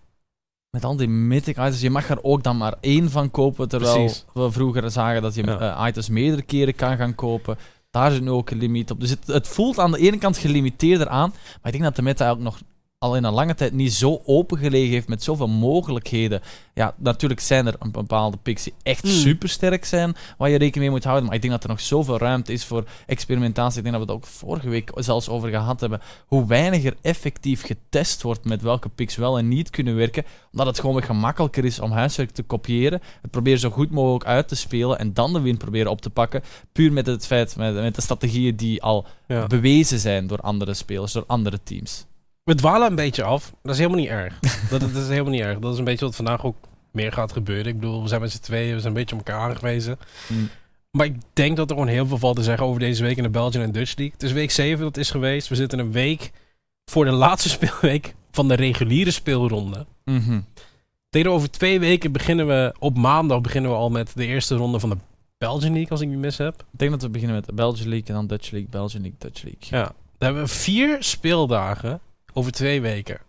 Met 0.70 0.84
al 0.84 0.96
die 0.96 1.08
mythic 1.08 1.56
items, 1.56 1.80
je 1.80 1.90
mag 1.90 2.08
er 2.10 2.22
ook 2.22 2.42
dan 2.42 2.56
maar 2.56 2.74
één 2.80 3.10
van 3.10 3.30
kopen, 3.30 3.68
terwijl 3.68 3.94
Precies. 3.94 4.24
we 4.34 4.50
vroeger 4.52 4.90
zagen 4.90 5.22
dat 5.22 5.34
je 5.34 5.42
Ja. 5.44 5.76
eh, 5.76 5.86
items 5.88 6.08
meerdere 6.08 6.42
keren 6.42 6.74
kan 6.74 6.96
gaan 6.96 7.14
kopen. 7.14 7.56
Daar 7.98 8.10
zit 8.10 8.22
nu 8.22 8.30
ook 8.30 8.50
een 8.50 8.58
limiet 8.58 8.90
op. 8.90 9.00
Dus 9.00 9.10
het, 9.10 9.26
het 9.26 9.48
voelt 9.48 9.78
aan 9.78 9.90
de 9.90 9.98
ene 9.98 10.18
kant 10.18 10.38
gelimiteerder 10.38 11.08
aan, 11.08 11.30
maar 11.30 11.64
ik 11.64 11.72
denk 11.72 11.82
dat 11.82 11.96
de 11.96 12.02
meta 12.02 12.24
eigenlijk 12.24 12.54
nog 12.54 12.68
al 12.98 13.16
in 13.16 13.24
een 13.24 13.32
lange 13.32 13.54
tijd 13.54 13.72
niet 13.72 13.92
zo 13.92 14.20
open 14.24 14.58
gelegen 14.58 14.92
heeft 14.92 15.08
met 15.08 15.22
zoveel 15.22 15.48
mogelijkheden. 15.48 16.40
Ja, 16.74 16.94
natuurlijk 16.96 17.40
zijn 17.40 17.66
er 17.66 17.74
een 17.78 17.90
bepaalde 17.90 18.36
picks 18.36 18.62
die 18.64 18.74
echt 18.82 19.04
Mm. 19.04 19.10
super 19.10 19.48
sterk 19.48 19.84
zijn, 19.84 20.16
waar 20.38 20.48
je 20.48 20.58
rekening 20.58 20.80
mee 20.84 20.90
moet 20.90 21.04
houden. 21.04 21.24
Maar 21.26 21.34
ik 21.34 21.40
denk 21.40 21.52
dat 21.52 21.62
er 21.62 21.68
nog 21.68 21.80
zoveel 21.80 22.18
ruimte 22.18 22.52
is 22.52 22.64
voor 22.64 22.84
experimentatie. 23.06 23.78
Ik 23.78 23.84
denk 23.84 23.96
dat 23.96 24.06
we 24.06 24.12
het 24.12 24.22
ook 24.22 24.30
vorige 24.30 24.68
week 24.68 24.90
zelfs 24.94 25.28
over 25.28 25.48
gehad 25.48 25.80
hebben. 25.80 26.00
Hoe 26.26 26.46
weinig 26.46 26.84
er 26.84 26.96
effectief 27.02 27.62
getest 27.64 28.22
wordt 28.22 28.44
met 28.44 28.62
welke 28.62 28.88
picks 28.88 29.16
wel 29.16 29.38
en 29.38 29.48
niet 29.48 29.70
kunnen 29.70 29.96
werken. 29.96 30.24
Omdat 30.52 30.66
het 30.66 30.80
gewoon 30.80 30.94
weer 30.94 31.04
gemakkelijker 31.04 31.64
is 31.64 31.80
om 31.80 31.90
huiswerk 31.90 32.30
te 32.30 32.42
kopiëren. 32.42 33.00
Het 33.22 33.30
proberen 33.30 33.58
zo 33.58 33.70
goed 33.70 33.90
mogelijk 33.90 34.24
uit 34.24 34.48
te 34.48 34.56
spelen 34.56 34.98
en 34.98 35.12
dan 35.12 35.32
de 35.32 35.40
win 35.40 35.56
proberen 35.56 35.90
op 35.90 36.00
te 36.00 36.10
pakken. 36.10 36.42
Puur 36.72 36.92
met 36.92 37.06
het 37.06 37.26
feit, 37.26 37.56
met, 37.56 37.74
met 37.74 37.94
de 37.94 38.00
strategieën 38.02 38.56
die 38.56 38.82
al 38.82 39.06
Ja. 39.26 39.46
bewezen 39.46 39.98
zijn 39.98 40.26
door 40.26 40.40
andere 40.40 40.74
spelers, 40.74 41.12
door 41.12 41.24
andere 41.26 41.62
teams. 41.62 42.06
We 42.48 42.54
dwalen 42.54 42.88
een 42.88 42.94
beetje 42.94 43.22
af. 43.22 43.52
Dat 43.62 43.72
is 43.72 43.78
helemaal 43.78 44.00
niet 44.00 44.08
erg. 44.08 44.38
dat, 44.70 44.80
dat 44.80 44.94
is 44.94 45.08
helemaal 45.08 45.32
niet 45.32 45.40
erg. 45.40 45.58
Dat 45.58 45.72
is 45.72 45.78
een 45.78 45.84
beetje 45.84 46.04
wat 46.04 46.16
vandaag 46.16 46.44
ook 46.44 46.56
meer 46.90 47.12
gaat 47.12 47.32
gebeuren. 47.32 47.66
Ik 47.66 47.80
bedoel, 47.80 48.02
we 48.02 48.08
zijn 48.08 48.20
met 48.20 48.30
z'n 48.30 48.40
tweeën, 48.40 48.74
we 48.74 48.80
zijn 48.80 48.86
een 48.86 48.98
beetje 48.98 49.16
op 49.16 49.26
elkaar 49.26 49.40
aangewezen. 49.40 49.98
Mm. 50.26 50.48
Maar 50.90 51.06
ik 51.06 51.16
denk 51.32 51.56
dat 51.56 51.70
er 51.70 51.76
gewoon 51.76 51.90
heel 51.90 52.06
veel 52.06 52.18
valt 52.18 52.36
te 52.36 52.42
zeggen 52.42 52.66
over 52.66 52.80
deze 52.80 53.02
week 53.02 53.16
in 53.16 53.22
de 53.22 53.28
Belgian 53.28 53.64
en 53.64 53.72
Dutch 53.72 53.96
League. 53.96 54.14
Het 54.14 54.22
is 54.22 54.32
week 54.32 54.50
7 54.50 54.84
dat 54.84 54.96
is 54.96 55.10
geweest. 55.10 55.48
We 55.48 55.54
zitten 55.54 55.78
een 55.78 55.92
week 55.92 56.30
voor 56.84 57.04
de 57.04 57.10
laatste 57.10 57.48
speelweek 57.58 58.14
van 58.30 58.48
de 58.48 58.54
reguliere 58.54 59.10
speelronde. 59.10 59.86
Mhm. 60.04 60.40
Tegen 61.10 61.30
over 61.30 61.50
twee 61.50 61.80
weken 61.80 62.12
beginnen 62.12 62.46
we, 62.46 62.74
op 62.78 62.96
maandag 62.96 63.40
beginnen 63.40 63.70
we 63.70 63.76
al 63.76 63.90
met 63.90 64.12
de 64.14 64.26
eerste 64.26 64.54
ronde 64.54 64.80
van 64.80 64.90
de 64.90 64.96
Belgian 65.38 65.72
League, 65.72 65.90
als 65.90 66.00
ik 66.00 66.08
niet 66.08 66.18
mis 66.18 66.38
heb. 66.38 66.54
Ik 66.72 66.78
denk 66.78 66.90
dat 66.90 67.02
we 67.02 67.08
beginnen 67.08 67.36
met 67.36 67.46
de 67.46 67.52
Belgian 67.52 67.88
League 67.88 68.08
en 68.08 68.14
dan 68.14 68.26
Dutch 68.26 68.50
League, 68.50 68.70
Belgian 68.70 69.02
League, 69.02 69.18
Dutch 69.18 69.42
League. 69.42 69.78
Ja. 69.78 69.82
Dan 69.84 69.94
hebben 70.28 70.42
we 70.42 70.48
vier 70.48 70.96
speeldagen 71.00 72.00
over 72.32 72.52
twee 72.52 72.80
weken. 72.80 73.14
En 73.16 73.24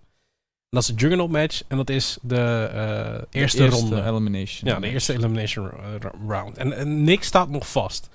dat 0.80 0.82
is 0.82 0.88
de 0.88 0.94
Juggernaut 0.96 1.30
match 1.32 1.62
en 1.68 1.78
dat 1.78 1.90
is 1.90 2.18
de 2.22 2.70
eh, 2.74 2.80
De 3.20 3.28
eerste, 3.30 3.68
ronde. 3.68 4.04
elimination. 4.04 4.70
Ja, 4.70 4.80
de 4.80 4.88
eerste 4.90 5.14
elimination 5.14 5.72
eh, 5.72 5.78
ro- 6.00 6.20
round. 6.28 6.58
En, 6.58 6.74
en 6.78 7.04
niks 7.04 7.28
staat 7.28 7.50
nog 7.50 7.72
vast. 7.72 8.10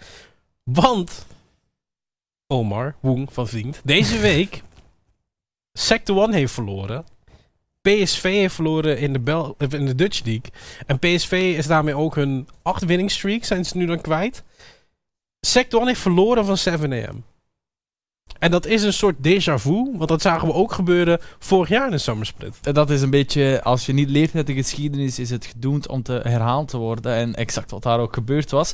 Want 0.62 1.26
Omar 2.46 2.94
Woeng 3.00 3.32
van 3.32 3.48
Vriend 3.48 3.80
deze 3.84 4.18
week 4.30 4.62
Sector 5.78 6.22
1 6.22 6.32
heeft 6.32 6.52
verloren. 6.52 7.04
PSV 7.82 8.22
heeft 8.22 8.54
verloren 8.54 8.98
in 8.98 9.12
de, 9.12 9.18
Bel 9.20 9.54
of 9.58 9.72
in 9.74 9.86
de 9.86 9.94
Dutch 9.94 10.24
League. 10.24 10.50
En 10.86 10.98
PSV 10.98 11.54
is 11.56 11.66
daarmee 11.66 11.94
ook 11.96 12.14
hun 12.14 12.48
acht 12.62 12.84
winningstreak 12.84 13.44
zijn 13.44 13.64
ze 13.64 13.76
nu 13.76 13.86
dan 13.86 14.00
kwijt. 14.00 14.42
Sector 15.40 15.78
1 15.78 15.88
heeft 15.88 16.00
verloren 16.00 16.44
van 16.56 16.78
7am. 16.80 17.33
En 18.38 18.50
dat 18.50 18.66
is 18.66 18.82
een 18.82 18.92
soort 18.92 19.16
déjà 19.16 19.54
vu, 19.54 19.92
want 19.96 20.08
dat 20.08 20.22
zagen 20.22 20.48
we 20.48 20.54
ook 20.54 20.72
gebeuren 20.72 21.18
vorig 21.38 21.68
jaar 21.68 21.84
in 21.84 21.90
de 21.90 21.98
Summer 21.98 22.26
Split. 22.26 22.58
Eh, 22.62 22.74
Dat 22.74 22.90
is 22.90 23.02
een 23.02 23.10
beetje, 23.10 23.62
als 23.62 23.86
je 23.86 23.92
niet 23.92 24.08
leert 24.10 24.34
uit 24.34 24.46
de 24.46 24.54
geschiedenis, 24.54 25.18
is 25.18 25.30
het 25.30 25.46
gedoemd 25.46 25.88
om 25.88 26.02
te 26.02 26.20
herhaald 26.22 26.68
te 26.68 26.76
worden. 26.76 27.14
En 27.14 27.34
exact 27.34 27.70
wat 27.70 27.82
daar 27.82 28.00
ook 28.00 28.14
gebeurd 28.14 28.50
was. 28.50 28.70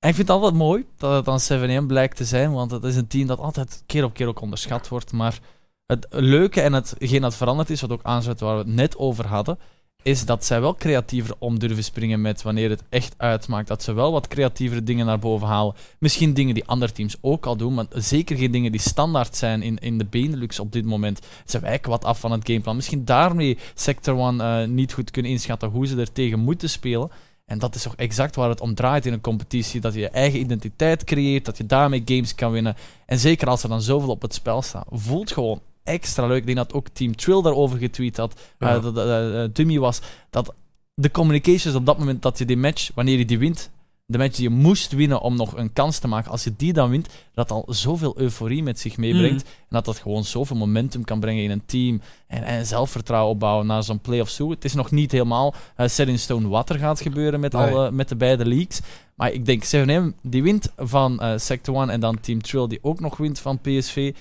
Ik 0.00 0.14
vind 0.14 0.28
het 0.28 0.30
altijd 0.30 0.54
mooi 0.54 0.86
dat 0.96 1.26
het 1.26 1.48
dan 1.48 1.60
7M 1.82 1.86
blijkt 1.86 2.16
te 2.16 2.24
zijn, 2.24 2.52
want 2.52 2.70
het 2.70 2.84
is 2.84 2.96
een 2.96 3.06
team 3.06 3.26
dat 3.26 3.38
altijd 3.38 3.82
keer 3.86 4.04
op 4.04 4.14
keer 4.14 4.26
ook 4.26 4.40
onderschat 4.40 4.88
wordt. 4.88 5.12
Maar 5.12 5.38
het 5.86 6.06
leuke 6.10 6.60
en 6.60 6.72
hetgeen 6.72 7.20
dat 7.20 7.36
veranderd 7.36 7.70
is, 7.70 7.80
wat 7.80 7.90
ook 7.92 8.02
aanzet 8.02 8.40
waar 8.40 8.52
we 8.52 8.58
het 8.58 8.74
net 8.74 8.96
over 8.96 9.26
hadden, 9.26 9.58
is 10.06 10.24
dat 10.24 10.44
zij 10.44 10.60
wel 10.60 10.74
creatiever 10.74 11.34
om 11.38 11.58
durven 11.58 11.84
springen 11.84 12.20
met 12.20 12.42
wanneer 12.42 12.70
het 12.70 12.82
echt 12.88 13.14
uitmaakt. 13.16 13.68
Dat 13.68 13.82
ze 13.82 13.92
wel 13.92 14.12
wat 14.12 14.28
creatievere 14.28 14.82
dingen 14.82 15.06
naar 15.06 15.18
boven 15.18 15.46
halen. 15.46 15.74
Misschien 15.98 16.34
dingen 16.34 16.54
die 16.54 16.66
andere 16.66 16.92
teams 16.92 17.16
ook 17.20 17.46
al 17.46 17.56
doen, 17.56 17.74
maar 17.74 17.86
zeker 17.90 18.36
geen 18.36 18.50
dingen 18.50 18.72
die 18.72 18.80
standaard 18.80 19.36
zijn 19.36 19.62
in, 19.62 19.78
in 19.78 19.98
de 19.98 20.04
Benelux 20.04 20.58
op 20.58 20.72
dit 20.72 20.84
moment. 20.84 21.20
Ze 21.46 21.58
wijken 21.58 21.90
wat 21.90 22.04
af 22.04 22.20
van 22.20 22.32
het 22.32 22.46
gameplan. 22.48 22.76
Misschien 22.76 23.04
daarmee 23.04 23.58
Sector 23.74 24.14
One 24.14 24.44
eh, 24.44 24.68
niet 24.68 24.92
goed 24.92 25.10
kunnen 25.10 25.30
inschatten 25.30 25.68
hoe 25.68 25.86
ze 25.86 26.00
er 26.00 26.12
tegen 26.12 26.38
moeten 26.38 26.70
spelen. 26.70 27.10
En 27.44 27.58
dat 27.58 27.74
is 27.74 27.82
toch 27.82 27.96
exact 27.96 28.36
waar 28.36 28.48
het 28.48 28.60
om 28.60 28.74
draait 28.74 29.06
in 29.06 29.12
een 29.12 29.20
competitie. 29.20 29.80
Dat 29.80 29.94
je 29.94 30.00
je 30.00 30.08
eigen 30.08 30.40
identiteit 30.40 31.04
creëert, 31.04 31.44
dat 31.44 31.56
je 31.56 31.66
daarmee 31.66 32.02
games 32.04 32.34
kan 32.34 32.52
winnen. 32.52 32.76
En 33.06 33.18
zeker 33.18 33.48
als 33.48 33.62
er 33.62 33.68
dan 33.68 33.82
zoveel 33.82 34.10
op 34.10 34.22
het 34.22 34.34
spel 34.34 34.62
staat, 34.62 34.86
voelt 34.90 35.32
gewoon 35.32 35.60
extra 35.86 36.26
leuk. 36.26 36.38
Ik 36.38 36.46
denk 36.46 36.56
dat 36.56 36.72
ook 36.72 36.88
Team 36.88 37.16
Trill 37.16 37.42
daarover 37.42 37.78
getweet 37.78 38.16
had. 38.16 38.40
Ja. 38.58 38.74
eh, 38.74 38.82
dat 38.82 38.94
dat 38.94 39.54
Dummy 39.54 39.78
was. 39.78 40.00
Dat 40.30 40.54
de 40.94 41.10
communications 41.10 41.76
op 41.76 41.86
dat 41.86 41.98
moment 41.98 42.22
dat 42.22 42.38
je 42.38 42.44
die 42.44 42.56
match, 42.56 42.90
wanneer 42.94 43.18
je 43.18 43.24
die 43.24 43.38
wint, 43.38 43.70
de 44.08 44.18
match 44.18 44.34
die 44.36 44.48
je 44.48 44.54
moest 44.54 44.92
winnen 44.92 45.20
om 45.20 45.36
nog 45.36 45.56
een 45.56 45.72
kans 45.72 45.98
te 45.98 46.08
maken, 46.08 46.30
als 46.30 46.44
je 46.44 46.52
die 46.56 46.72
dan 46.72 46.90
wint, 46.90 47.08
dat 47.34 47.50
al 47.50 47.64
zoveel 47.68 48.18
euforie 48.18 48.62
met 48.62 48.78
zich 48.80 48.96
meebrengt. 48.96 49.42
Mhm. 49.42 49.52
En 49.52 49.66
dat 49.68 49.84
dat 49.84 49.98
gewoon 49.98 50.24
zoveel 50.24 50.56
momentum 50.56 51.04
kan 51.04 51.20
brengen 51.20 51.42
in 51.42 51.50
een 51.50 51.62
team. 51.66 52.00
En, 52.26 52.42
en 52.42 52.66
zelfvertrouwen 52.66 53.32
opbouwen 53.32 53.66
naar 53.66 53.82
zo'n 53.82 54.00
play-off 54.00 54.32
toe. 54.34 54.50
Het 54.50 54.64
is 54.64 54.74
nog 54.74 54.90
niet 54.90 55.12
helemaal 55.12 55.54
eh, 55.76 55.88
set 55.88 56.08
in 56.08 56.18
stone 56.18 56.48
wat 56.48 56.70
er 56.70 56.78
gaat 56.78 57.00
gebeuren 57.00 57.40
met, 57.40 57.52
Nee. 57.52 57.62
alle, 57.70 57.90
met 57.90 58.08
de 58.08 58.16
beide 58.16 58.46
leagues. 58.46 58.80
Maar 59.14 59.32
ik 59.32 59.46
denk 59.46 59.64
7M 59.64 60.12
die 60.22 60.42
wint 60.42 60.72
van 60.76 61.20
eh, 61.20 61.32
Sector 61.36 61.80
1 61.80 61.90
en 61.90 62.00
dan 62.00 62.20
Team 62.20 62.42
Trill 62.42 62.66
die 62.66 62.78
ook 62.82 63.00
nog 63.00 63.16
wint 63.16 63.38
van 63.38 63.58
PSV. 63.60 64.14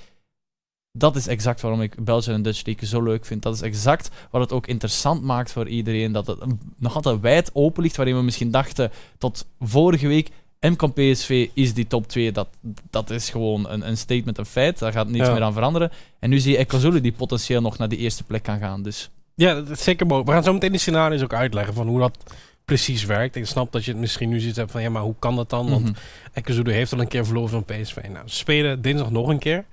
Dat 0.98 1.16
is 1.16 1.28
exact 1.28 1.62
waarom 1.62 1.82
ik 1.82 2.04
Belgium 2.04 2.36
en 2.36 2.42
Dutch 2.42 2.66
League 2.66 2.88
zo 2.88 3.02
leuk 3.04 3.26
vind. 3.26 3.42
Dat 3.42 3.54
is 3.56 3.62
exact 3.62 4.10
wat 4.32 4.42
het 4.42 4.52
ook 4.52 4.68
interessant 4.68 5.22
maakt 5.22 5.52
voor 5.52 5.68
iedereen. 5.68 6.12
Dat 6.12 6.28
het 6.28 6.38
nog 6.78 6.96
altijd 6.96 7.20
wijd 7.22 7.50
open 7.54 7.84
ligt, 7.84 7.96
waarin 7.96 8.16
we 8.16 8.22
misschien 8.22 8.52
dachten 8.52 8.92
tot 9.18 9.46
vorige 9.60 10.08
week. 10.08 10.30
MCOM 10.60 10.94
PSV 10.94 11.50
is 11.54 11.74
die 11.74 11.88
top 11.88 12.08
2. 12.08 12.32
Dat, 12.32 12.48
dat 12.90 13.10
is 13.10 13.30
gewoon 13.30 13.70
een, 13.70 13.88
een 13.88 13.98
statement, 13.98 14.38
een 14.38 14.46
feit. 14.46 14.80
Daar 14.80 14.92
gaat 14.92 15.08
niets 15.08 15.26
Ja. 15.28 15.34
meer 15.34 15.44
aan 15.44 15.54
veranderen. 15.54 15.92
En 16.20 16.30
nu 16.30 16.40
zie 16.40 16.52
je 16.52 16.58
Ekozulu 16.58 17.02
die 17.02 17.12
potentieel 17.12 17.62
nog 17.62 17.78
naar 17.78 17.90
die 17.90 17.98
eerste 17.98 18.24
plek 18.24 18.44
kan 18.44 18.60
gaan. 18.60 18.84
Dus 18.84 19.10
Ja, 19.36 19.54
dat 19.54 19.70
is 19.70 19.84
zeker 19.84 20.06
mogelijk. 20.06 20.30
We 20.30 20.36
gaan 20.36 20.44
zo 20.44 20.54
meteen 20.54 20.72
die 20.72 20.80
scenario's 20.80 21.22
ook 21.22 21.34
uitleggen 21.34 21.74
van 21.74 21.88
hoe 21.88 22.00
dat 22.00 22.18
precies 22.66 23.06
werkt. 23.06 23.36
Ik 23.36 23.46
snap 23.46 23.72
dat 23.72 23.86
je 23.86 23.92
het 23.92 24.00
misschien 24.00 24.30
nu 24.30 24.40
ziet 24.40 24.56
hebt 24.56 24.72
van 24.72 24.82
ja, 24.82 24.90
maar 24.90 25.02
hoe 25.02 25.16
kan 25.20 25.36
dat 25.36 25.50
dan? 25.50 25.70
Want 25.70 25.84
mhm. 25.84 25.94
Ekkezoede 26.34 26.72
heeft 26.72 26.94
al 26.94 27.00
een 27.00 27.08
keer 27.08 27.26
verloren 27.26 27.50
van 27.50 27.66
PSV. 27.66 27.96
Nou, 27.96 28.28
ze 28.28 28.36
spelen 28.36 28.82
dinsdag 28.82 29.12
nog 29.12 29.28
een 29.28 29.40
keer. 29.40 29.66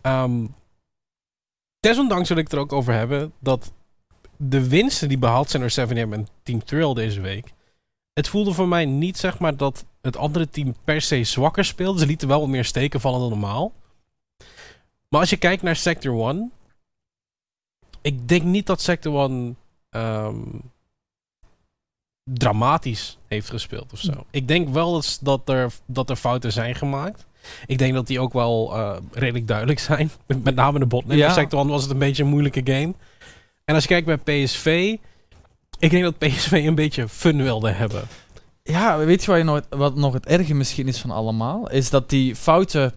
Ehm 0.00 0.44
desondanks 1.82 2.28
wil 2.28 2.38
ik 2.38 2.44
het 2.44 2.52
er 2.52 2.58
ook 2.58 2.72
over 2.72 2.94
hebben 2.94 3.32
dat 3.38 3.72
de 4.36 4.68
winsten 4.68 5.08
die 5.08 5.18
behaald 5.18 5.50
zijn 5.50 5.62
door 5.62 5.88
7M 5.88 6.12
en 6.12 6.28
Team 6.42 6.64
Thrill 6.64 6.94
deze 6.94 7.20
week. 7.20 7.52
Het 8.12 8.28
voelde 8.28 8.52
voor 8.52 8.68
mij 8.68 8.84
niet 8.84 9.18
zeg 9.18 9.38
maar 9.38 9.56
dat 9.56 9.84
het 10.00 10.16
andere 10.16 10.48
team 10.48 10.74
per 10.84 11.00
se 11.00 11.24
zwakker 11.24 11.64
speelde. 11.64 11.98
Ze 11.98 12.06
lieten 12.06 12.28
wel 12.28 12.40
wat 12.40 12.48
meer 12.48 12.64
steken 12.64 13.00
vallen 13.00 13.20
dan 13.20 13.28
normaal. 13.28 13.72
Maar 15.08 15.20
als 15.20 15.30
je 15.30 15.36
kijkt 15.36 15.62
naar 15.62 15.76
Sector 15.76 16.28
1. 16.28 16.52
Ik 18.00 18.28
denk 18.28 18.42
niet 18.42 18.66
dat 18.66 18.80
Sector 18.80 19.30
1 19.30 19.56
ehm, 19.90 20.40
dramatisch 22.24 23.18
heeft 23.28 23.50
gespeeld 23.50 23.92
of 23.92 23.98
zo. 23.98 24.26
Ik 24.30 24.48
denk 24.48 24.68
wel 24.68 24.92
dat, 24.92 25.18
dat, 25.22 25.48
er, 25.48 25.72
dat 25.86 26.10
er 26.10 26.16
fouten 26.16 26.52
zijn 26.52 26.74
gemaakt. 26.74 27.26
Ik 27.66 27.78
denk 27.78 27.94
dat 27.94 28.06
die 28.06 28.20
ook 28.20 28.32
wel 28.32 28.74
eh, 28.74 28.96
redelijk 29.12 29.46
duidelijk 29.46 29.78
zijn. 29.78 30.10
Met, 30.26 30.44
met 30.48 30.54
name 30.54 30.78
de. 30.78 30.86
Voor 30.88 31.30
Sector 31.30 31.60
1 31.60 31.68
was 31.68 31.82
het 31.82 31.90
een 31.90 31.98
beetje 31.98 32.22
een 32.22 32.28
moeilijke 32.28 32.60
game. 32.64 32.94
En 33.64 33.74
als 33.74 33.82
je 33.82 33.88
kijkt 33.88 34.24
bij 34.24 34.44
PSV... 34.44 34.96
Ik 35.78 35.90
denk 35.90 36.02
dat 36.02 36.18
PSV 36.18 36.52
een 36.52 36.74
beetje 36.74 37.08
fun 37.08 37.42
wilde 37.42 37.70
hebben. 37.70 38.02
Ja, 38.62 38.98
weet 38.98 39.24
je 39.24 39.30
wat, 39.30 39.38
je 39.38 39.44
nog, 39.44 39.60
wat 39.70 39.96
nog 39.96 40.12
het 40.12 40.26
erge 40.26 40.54
misschien 40.54 40.88
is 40.88 40.98
van 40.98 41.10
allemaal? 41.10 41.70
Is 41.70 41.90
dat 41.90 42.10
die 42.10 42.36
fouten 42.36 42.92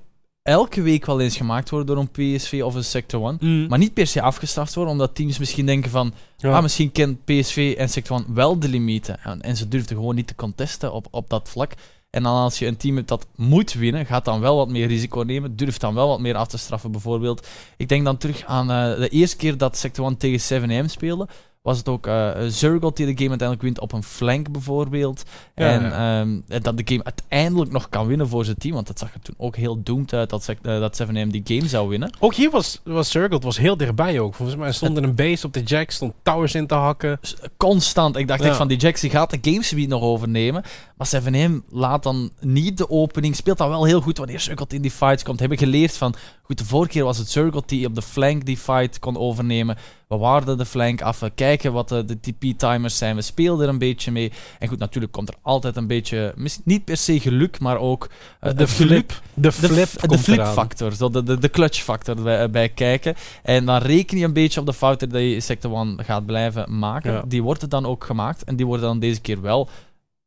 elke 0.45 0.81
week 0.81 1.05
wel 1.05 1.19
eens 1.19 1.37
gemaakt 1.37 1.69
worden 1.69 1.95
door 1.95 1.97
een 1.97 2.35
PSV 2.37 2.61
of 2.63 2.75
een 2.75 2.83
Sector 2.83 3.37
1. 3.39 3.67
Maar 3.67 3.77
niet 3.77 3.93
per 3.93 4.07
se 4.07 4.21
afgestraft 4.21 4.75
worden, 4.75 4.93
omdat 4.93 5.15
teams 5.15 5.37
misschien 5.37 5.65
denken 5.65 5.91
van... 5.91 6.13
Ja. 6.37 6.55
Ah, 6.55 6.61
misschien 6.61 6.91
kent 6.91 7.25
PSV 7.25 7.75
en 7.77 7.89
Sector 7.89 8.17
1 8.17 8.33
wel 8.33 8.59
de 8.59 8.69
limieten. 8.69 9.19
En, 9.23 9.41
en 9.41 9.57
ze 9.57 9.67
durfden 9.67 9.97
gewoon 9.97 10.15
niet 10.15 10.27
te 10.27 10.35
contesten 10.35 10.93
op, 10.93 11.07
op 11.11 11.29
dat 11.29 11.49
vlak. 11.49 11.73
En 12.15 12.23
dan 12.23 12.35
als 12.35 12.59
je 12.59 12.65
een 12.65 12.77
team 12.77 12.95
hebt 12.95 13.07
dat 13.07 13.27
moet 13.35 13.73
winnen, 13.73 14.05
gaat 14.05 14.25
dan 14.25 14.39
wel 14.39 14.55
wat 14.55 14.69
meer 14.69 14.87
risico 14.87 15.21
nemen. 15.21 15.55
Durft 15.55 15.81
dan 15.81 15.93
wel 15.93 16.07
wat 16.07 16.19
meer 16.19 16.35
af 16.35 16.47
te 16.47 16.57
straffen, 16.57 16.91
bijvoorbeeld. 16.91 17.47
Ik 17.77 17.89
denk 17.89 18.05
dan 18.05 18.17
terug 18.17 18.45
aan 18.45 18.71
eh, 18.71 18.99
de 18.99 19.09
eerste 19.09 19.37
keer 19.37 19.57
dat 19.57 19.77
Sector 19.77 20.05
1 20.05 20.17
tegen 20.17 20.69
7M 20.69 20.85
speelde. 20.85 21.27
Was 21.65 21.77
het 21.77 21.89
ook 21.89 22.07
eh 22.07 22.31
Zurgot 22.47 22.97
die 22.97 23.05
de 23.05 23.11
game 23.11 23.29
uiteindelijk 23.29 23.61
wint 23.61 23.79
op 23.79 23.91
een 23.91 24.03
flank, 24.03 24.51
bijvoorbeeld. 24.51 25.23
Ja, 25.55 25.67
en 25.67 25.81
ja. 25.81 26.19
ehm, 26.21 26.39
en 26.47 26.61
dat 26.61 26.77
de 26.77 26.83
game 26.85 27.03
uiteindelijk 27.03 27.71
nog 27.71 27.89
kan 27.89 28.07
winnen 28.07 28.27
voor 28.27 28.45
zijn 28.45 28.57
team. 28.57 28.73
Want 28.73 28.87
het 28.87 28.99
zag 28.99 29.13
er 29.13 29.19
toen 29.19 29.35
ook 29.37 29.55
heel 29.55 29.83
doomed 29.83 30.13
uit 30.13 30.29
dat, 30.29 30.49
eh, 30.49 30.79
dat 30.79 30.95
7M 30.95 31.29
die 31.29 31.41
game 31.43 31.67
zou 31.67 31.89
winnen. 31.89 32.09
Ook 32.19 32.33
hier 32.33 32.49
was, 32.49 32.81
was 32.83 33.13
was 33.39 33.57
heel 33.57 33.77
dichtbij 33.77 34.19
ook. 34.19 34.35
Volgens 34.35 34.57
mij 34.57 34.71
stond 34.71 34.97
er 34.97 35.03
een 35.03 35.15
base 35.15 35.45
op 35.45 35.53
de 35.53 35.63
jack, 35.63 35.91
stond 35.91 36.13
towers 36.23 36.55
in 36.55 36.67
te 36.67 36.75
hakken. 36.75 37.19
Eh, 37.21 37.47
constant. 37.57 38.17
Ik 38.17 38.27
dacht 38.27 38.41
Ja. 38.41 38.47
echt 38.47 38.57
van 38.57 38.67
die 38.67 38.77
Jax 38.77 39.01
die 39.01 39.09
gaat 39.09 39.29
de 39.29 39.51
gamespeed 39.51 39.87
nog 39.87 40.01
overnemen. 40.01 40.63
Maar 40.97 41.07
7M 41.07 41.61
laat 41.69 42.03
dan 42.03 42.31
niet 42.39 42.77
de 42.77 42.89
opening. 42.89 43.35
Speelt 43.35 43.57
dan 43.57 43.69
wel 43.69 43.85
heel 43.85 44.01
goed 44.01 44.17
wanneer 44.17 44.39
Circle 44.39 44.65
in 44.69 44.81
die 44.81 44.91
fights 44.91 45.23
komt. 45.23 45.39
Hebben 45.39 45.57
geleerd 45.57 45.97
van. 45.97 46.15
Goed, 46.45 46.57
de 46.57 46.65
vorige 46.65 46.91
keer 46.91 47.03
was 47.03 47.17
het 47.17 47.29
Circle 47.29 47.63
die 47.65 47.85
op 47.87 47.95
de 47.95 48.01
flank 48.01 48.45
die 48.45 48.57
fight 48.57 48.99
kon 48.99 49.17
overnemen. 49.17 49.77
We 50.07 50.17
waarden 50.17 50.57
de 50.57 50.65
flank 50.65 51.01
af. 51.01 51.19
We 51.19 51.29
kijken 51.29 51.73
wat 51.73 51.89
de, 51.89 52.05
de 52.05 52.19
TP-timers 52.19 52.97
zijn. 52.97 53.15
We 53.15 53.21
speelden 53.21 53.65
er 53.65 53.71
een 53.73 53.79
beetje 53.79 54.11
mee. 54.11 54.31
En 54.59 54.67
goed, 54.67 54.79
natuurlijk 54.79 55.13
komt 55.13 55.29
er 55.29 55.35
altijd 55.41 55.75
een 55.75 55.87
beetje. 55.87 56.33
Niet 56.63 56.85
per 56.85 56.97
se 56.97 57.19
geluk, 57.19 57.59
maar 57.59 57.77
ook. 57.77 58.09
eh, 58.39 58.57
de 58.57 58.67
flip. 58.67 59.21
De 59.33 59.51
flip. 59.51 60.09
de 60.09 60.17
flip 60.17 60.45
factor, 60.45 60.93
zo 60.93 61.09
de, 61.09 61.23
de, 61.23 61.37
de 61.37 61.49
clutch 61.49 61.81
factor 61.81 62.15
bij, 62.21 62.49
bij 62.49 62.69
kijken. 62.69 63.15
En 63.43 63.65
dan 63.65 63.77
reken 63.77 64.17
je 64.17 64.25
een 64.25 64.33
beetje 64.33 64.59
op 64.59 64.65
de 64.65 64.73
fouten 64.73 65.09
die 65.09 65.29
je 65.29 65.39
Sector 65.39 65.73
1 65.75 65.97
gaat 66.03 66.25
blijven 66.25 66.79
maken. 66.79 67.11
Ja. 67.11 67.23
Die 67.27 67.43
worden 67.43 67.69
dan 67.69 67.85
ook 67.85 68.03
gemaakt 68.03 68.43
en 68.43 68.55
die 68.55 68.65
worden 68.65 68.85
dan 68.85 68.99
deze 68.99 69.21
keer 69.21 69.41
wel 69.41 69.69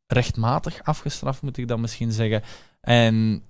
rechtmatig 0.07 0.79
afgestraft, 0.83 1.41
moet 1.41 1.57
ik 1.57 1.67
dan 1.67 1.81
misschien 1.81 2.11
zeggen. 2.11 2.41
En 2.81 3.41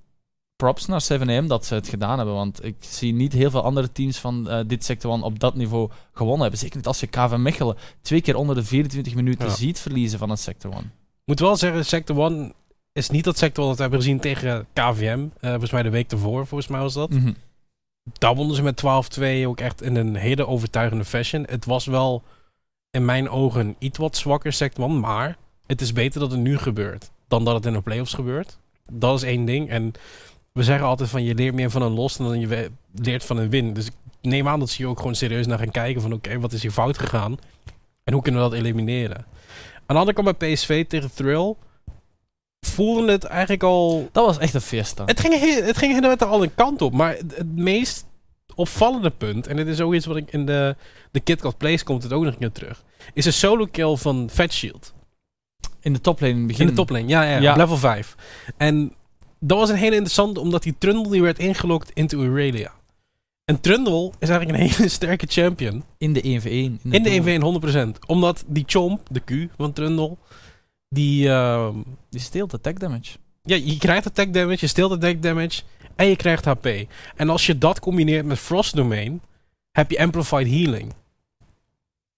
props 0.60 0.86
naar 0.86 1.02
7M 1.14 1.46
dat 1.48 1.66
ze 1.66 1.74
het 1.74 1.88
gedaan 1.88 2.18
hebben, 2.18 2.36
want 2.36 2.66
ik 2.66 2.76
zie 2.80 3.14
niet 3.14 3.34
heel 3.34 3.50
veel 3.50 3.64
andere 3.64 3.92
teams 3.92 4.18
van 4.18 4.50
eh, 4.50 4.60
dit 4.68 4.84
Sector 4.86 5.12
1 5.12 5.22
op 5.22 5.40
dat 5.40 5.56
niveau 5.56 5.90
gewonnen 6.14 6.42
hebben. 6.42 6.60
Zeker 6.60 6.76
niet 6.76 6.88
als 6.88 7.00
je 7.00 7.08
KV 7.08 7.36
Mechelen 7.38 7.78
twee 8.02 8.22
keer 8.22 8.36
onder 8.36 8.56
de 8.56 8.64
24 8.64 9.16
minuten 9.16 9.48
Ja. 9.48 9.54
ziet 9.56 9.80
verliezen 9.80 10.20
van 10.20 10.30
een 10.30 10.38
Sector 10.38 10.72
1. 10.74 10.92
moet 11.26 11.40
wel 11.40 11.56
zeggen, 11.56 11.86
Sector 11.86 12.26
1 12.32 12.54
is 12.94 13.10
niet 13.10 13.24
dat 13.24 13.38
Sector 13.38 13.60
1 13.64 13.68
dat 13.68 13.76
we 13.78 13.82
hebben 13.82 14.00
gezien 14.02 14.20
tegen 14.20 14.68
KVM. 14.74 15.28
eh, 15.40 15.50
volgens 15.50 15.72
mij 15.72 15.84
de 15.84 15.90
week 15.90 16.12
ervoor, 16.12 16.48
volgens 16.48 16.70
mij 16.70 16.80
was 16.80 16.94
dat. 16.94 17.10
Mhm. 17.10 17.34
Daar 18.18 18.36
wonnen 18.36 18.56
ze 18.56 18.64
met 18.64 18.76
12-2 18.78 19.48
ook 19.48 19.60
echt 19.60 19.82
in 19.82 19.96
een 19.96 20.16
hele 20.16 20.48
overtuigende 20.48 21.06
fashion. 21.06 21.46
Het 21.50 21.66
was 21.66 21.86
wel 21.86 22.24
in 22.92 23.06
mijn 23.06 23.30
ogen 23.30 23.76
iets 23.80 23.98
wat 23.98 24.18
zwakker 24.18 24.54
Sector 24.54 24.86
1, 24.90 25.00
maar 25.00 25.38
het 25.68 25.82
is 25.82 25.94
beter 25.94 26.20
dat 26.20 26.32
het 26.32 26.40
nu 26.40 26.58
gebeurt 26.58 27.12
dan 27.28 27.46
dat 27.46 27.56
het 27.56 27.66
in 27.66 27.74
de 27.74 27.82
playoffs 27.82 28.14
gebeurt. 28.14 28.58
Dat 28.92 29.16
is 29.18 29.24
één 29.24 29.46
ding. 29.46 29.70
En 29.70 29.92
we 30.60 30.66
zeggen 30.66 30.86
altijd 30.88 31.10
van 31.10 31.24
je 31.24 31.36
leert 31.36 31.54
meer 31.56 31.70
van 31.70 31.82
een 31.82 31.92
los 31.94 32.18
dan 32.18 32.40
je 32.40 32.72
leert 32.94 33.26
van 33.26 33.38
een 33.38 33.50
win. 33.50 33.74
Dus 33.74 33.86
ik 33.86 33.94
neem 34.22 34.48
aan 34.48 34.60
dat 34.60 34.70
ze 34.70 34.76
hier 34.78 34.88
ook 34.88 34.98
gewoon 34.98 35.16
serieus 35.16 35.48
naar 35.48 35.58
gaan 35.58 35.72
kijken 35.72 36.02
van 36.02 36.14
oké, 36.14 36.40
wat 36.40 36.54
is 36.54 36.62
hier 36.62 36.72
fout 36.72 36.98
gegaan? 36.98 37.38
En 38.04 38.14
hoe 38.14 38.22
kunnen 38.22 38.44
we 38.44 38.50
dat 38.50 38.60
elimineren? 38.60 39.18
Aan 39.86 39.96
de 39.96 40.02
andere 40.02 40.14
kant 40.24 40.38
bij 40.38 40.54
PSV 40.54 40.86
tegen 40.88 41.14
Thrill 41.14 41.56
voelde 42.60 43.12
het 43.12 43.24
eigenlijk 43.24 43.64
al 43.64 44.10
Dat 44.12 44.26
was 44.26 44.38
echt 44.38 44.54
een 44.54 44.62
fiesta. 44.62 45.06
het 45.06 45.20
ging, 45.20 45.40
he- 45.40 45.62
het 45.64 45.78
ging 45.78 45.94
helemaal 45.94 46.18
al 46.18 46.44
een 46.44 46.56
kant 46.56 46.82
op. 46.82 46.94
Maar 46.94 47.16
het, 47.16 47.56
meest 47.56 48.06
opvallende 48.56 49.10
punt, 49.10 49.48
en 49.48 49.56
dit 49.56 49.68
is 49.68 49.82
ook 49.82 49.94
iets 49.94 50.06
wat 50.06 50.16
ik 50.18 50.32
in 50.32 50.46
de, 50.46 50.76
de 51.12 51.20
KitKat 51.20 51.58
Plays 51.58 51.84
komt 51.84 52.04
het 52.04 52.14
ook 52.14 52.24
nog 52.24 52.34
een 52.34 52.40
keer 52.40 52.52
terug, 52.52 52.84
is 53.14 53.26
een 53.26 53.34
solo 53.34 53.66
kill 53.72 53.96
van 53.96 54.30
Fat 54.32 54.52
Shield. 54.54 54.94
In 55.82 55.94
de 55.94 56.02
toplane 56.02 56.32
in 56.34 56.38
het 56.40 56.48
begin. 56.48 56.62
In 56.62 56.70
de 56.70 56.76
toplane, 56.76 57.08
ja, 57.08 57.24
ja, 57.24 57.38
Ja. 57.40 57.52
op 57.52 57.58
level 57.58 57.78
5. 57.78 58.16
En 58.58 58.94
dat 59.40 59.58
was 59.58 59.70
een 59.70 59.76
hele 59.76 59.96
interessante, 59.96 60.40
omdat 60.40 60.64
die 60.64 60.76
Trundle 60.78 61.12
die 61.12 61.22
werd 61.22 61.40
ingelokt 61.40 61.92
into 61.94 62.18
Aurelia. 62.26 62.72
En 63.46 63.62
Trundle 63.62 64.12
is 64.20 64.30
eigenlijk 64.30 64.60
een 64.60 64.70
hele 64.70 64.90
sterke 65.00 65.26
champion. 65.30 65.84
In 65.98 66.14
de 66.14 66.22
1v1. 66.22 66.82
In 66.92 67.04
de 67.04 67.22
1v1 67.22 67.96
100%. 67.98 68.00
Omdat 68.08 68.44
die 68.48 68.64
chomp, 68.68 69.08
de 69.12 69.20
Q 69.20 69.50
van 69.58 69.74
Trundle, 69.74 70.18
die... 70.90 71.30
ehm, 71.30 71.76
Die 72.10 72.20
steelt 72.20 72.54
attack 72.54 72.80
damage. 72.80 73.18
Ja, 73.44 73.56
je 73.56 73.78
krijgt 73.78 74.06
attack 74.06 74.34
damage, 74.34 74.58
je 74.60 74.68
steelt 74.68 74.92
attack 74.92 75.22
damage 75.22 75.62
en 75.96 76.08
je 76.08 76.16
krijgt 76.16 76.46
HP. 76.46 76.68
En 77.16 77.30
als 77.30 77.46
je 77.46 77.58
dat 77.58 77.80
combineert 77.80 78.26
met 78.26 78.40
Frost 78.40 78.76
Domain, 78.76 79.22
heb 79.72 79.92
je 79.92 80.00
Amplified 80.00 80.48
Healing. 80.48 80.94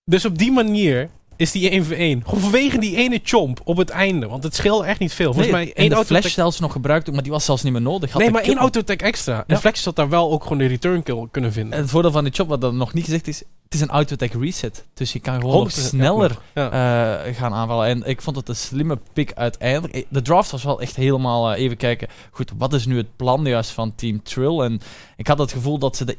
Dus 0.06 0.26
op 0.26 0.38
die 0.38 0.52
manier 0.52 1.10
is 1.42 1.52
die 1.52 1.70
1 1.70 1.86
voor 1.86 1.96
1. 1.96 2.22
Gewoon 2.26 2.40
vanwege 2.42 2.78
die 2.80 2.96
ene 2.96 3.20
chomp 3.24 3.60
op 3.64 3.78
het 3.78 3.90
einde. 3.90 4.28
Want 4.28 4.44
het 4.44 4.56
scheelt 4.56 4.84
echt 4.84 5.00
niet 5.00 5.14
veel. 5.14 5.34
Volgens 5.34 5.54
Nee, 5.54 5.64
mij 5.64 5.74
en 5.74 5.76
één 5.82 5.90
de 5.90 5.96
auto 5.96 6.16
flash 6.16 6.34
zelfs 6.34 6.60
nog 6.60 6.72
gebruikt, 6.72 7.12
maar 7.12 7.24
die 7.24 7.32
was 7.32 7.46
zelfs 7.46 7.64
niet 7.64 7.74
meer 7.74 7.82
nodig. 7.82 8.10
Had 8.12 8.18
Nee, 8.22 8.28
de 8.28 8.34
maar 8.34 8.44
één 8.44 8.58
autotech 8.58 8.98
extra. 8.98 9.38
En 9.38 9.44
Ja. 9.48 9.58
Flex 9.60 9.86
had 9.86 9.96
daar 9.96 10.10
wel 10.10 10.32
ook 10.32 10.44
gewoon 10.44 10.58
de 10.58 10.66
return 10.66 11.04
kill 11.04 11.28
kunnen 11.32 11.52
vinden. 11.54 11.80
Het 11.80 11.90
voordeel 11.90 12.12
van 12.12 12.24
die 12.24 12.34
chop, 12.34 12.48
wat 12.48 12.62
dan 12.62 12.78
nog 12.78 12.94
niet 12.94 13.04
gezegd 13.04 13.28
is, 13.28 13.38
het 13.64 13.74
is 13.74 13.82
een 13.82 13.90
autotech 13.90 14.32
reset. 14.40 14.86
Dus 14.94 15.14
je 15.14 15.20
kan 15.20 15.34
gewoon 15.34 15.64
nog 15.64 15.64
100% 15.74 15.88
sneller 15.88 16.38
Ja. 16.54 17.24
eh, 17.26 17.36
gaan 17.36 17.54
aanvallen. 17.54 17.88
En 17.88 18.04
ik 18.06 18.22
vond 18.22 18.36
het 18.36 18.50
een 18.50 18.56
slimme 18.56 18.98
pick 19.14 19.32
uiteindelijk. 19.34 19.94
Eh, 19.94 20.04
De 20.10 20.22
draft 20.22 20.52
was 20.52 20.64
wel 20.64 20.82
echt 20.82 20.96
helemaal 20.96 21.52
eh, 21.54 21.64
even 21.64 21.78
kijken. 21.78 22.08
Goed, 22.32 22.52
wat 22.58 22.74
is 22.74 22.86
nu 22.86 22.98
het 22.98 23.16
plan 23.16 23.46
juist 23.46 23.70
van 23.72 23.96
Team 23.96 24.24
Trill? 24.24 24.60
En 24.60 24.80
ik 25.22 25.28
had 25.28 25.38
het 25.40 25.52
gevoel 25.52 25.78
dat 25.78 25.96
ze 25.96 26.06
de 26.06 26.16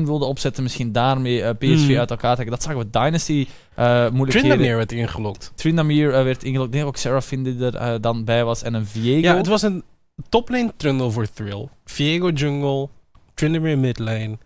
1-3-1 0.00 0.06
wilden 0.06 0.28
opzetten. 0.28 0.62
Misschien 0.62 0.92
daarmee 0.92 1.42
eh, 1.42 1.54
PSV 1.58 1.88
Mhm. 1.88 1.98
uit 1.98 2.10
elkaar 2.10 2.34
trekken. 2.34 2.54
Dat 2.56 2.62
zagen 2.62 2.78
we 2.78 2.90
Dynasty 2.90 3.32
uh, 3.78 3.86
moeilijkheden. 4.10 4.28
Tryndamere 4.30 4.76
werd 4.76 4.92
ingelokt. 4.92 5.52
Trindamir 5.54 6.14
eh, 6.14 6.22
werd 6.24 6.44
ingelokt. 6.44 6.72
Nee, 6.72 6.84
ook 6.84 6.96
Seraphine 6.96 7.42
die 7.42 7.70
er 7.78 8.00
dan 8.00 8.24
bij 8.24 8.44
was. 8.44 8.62
En 8.62 8.74
een 8.74 8.86
Viego. 8.86 9.20
Ja, 9.28 9.36
het 9.36 9.46
was 9.46 9.62
een 9.62 9.82
toplane 10.28 10.72
trundle 10.76 11.10
voor 11.10 11.26
Thrill. 11.32 11.68
Viego 11.84 12.28
jungle, 12.30 12.88
Tryndamere 13.34 13.76
midlane. 13.76 14.38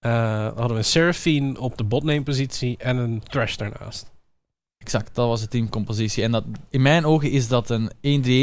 Hadden 0.00 0.68
we 0.68 0.74
een 0.74 0.84
Seraphine 0.84 1.60
op 1.60 1.76
de 1.78 1.84
botlane 1.84 2.22
positie 2.22 2.76
en 2.78 2.96
een 2.96 3.22
Thresh 3.28 3.56
daarnaast. 3.56 4.10
Exact, 4.78 5.14
dat 5.14 5.26
was 5.28 5.40
de 5.40 5.48
teamcompositie. 5.48 6.22
En 6.22 6.30
dat, 6.30 6.44
in 6.70 6.82
mijn 6.82 7.04
ogen 7.04 7.30
is 7.30 7.48
dat 7.48 7.70
een 7.70 7.90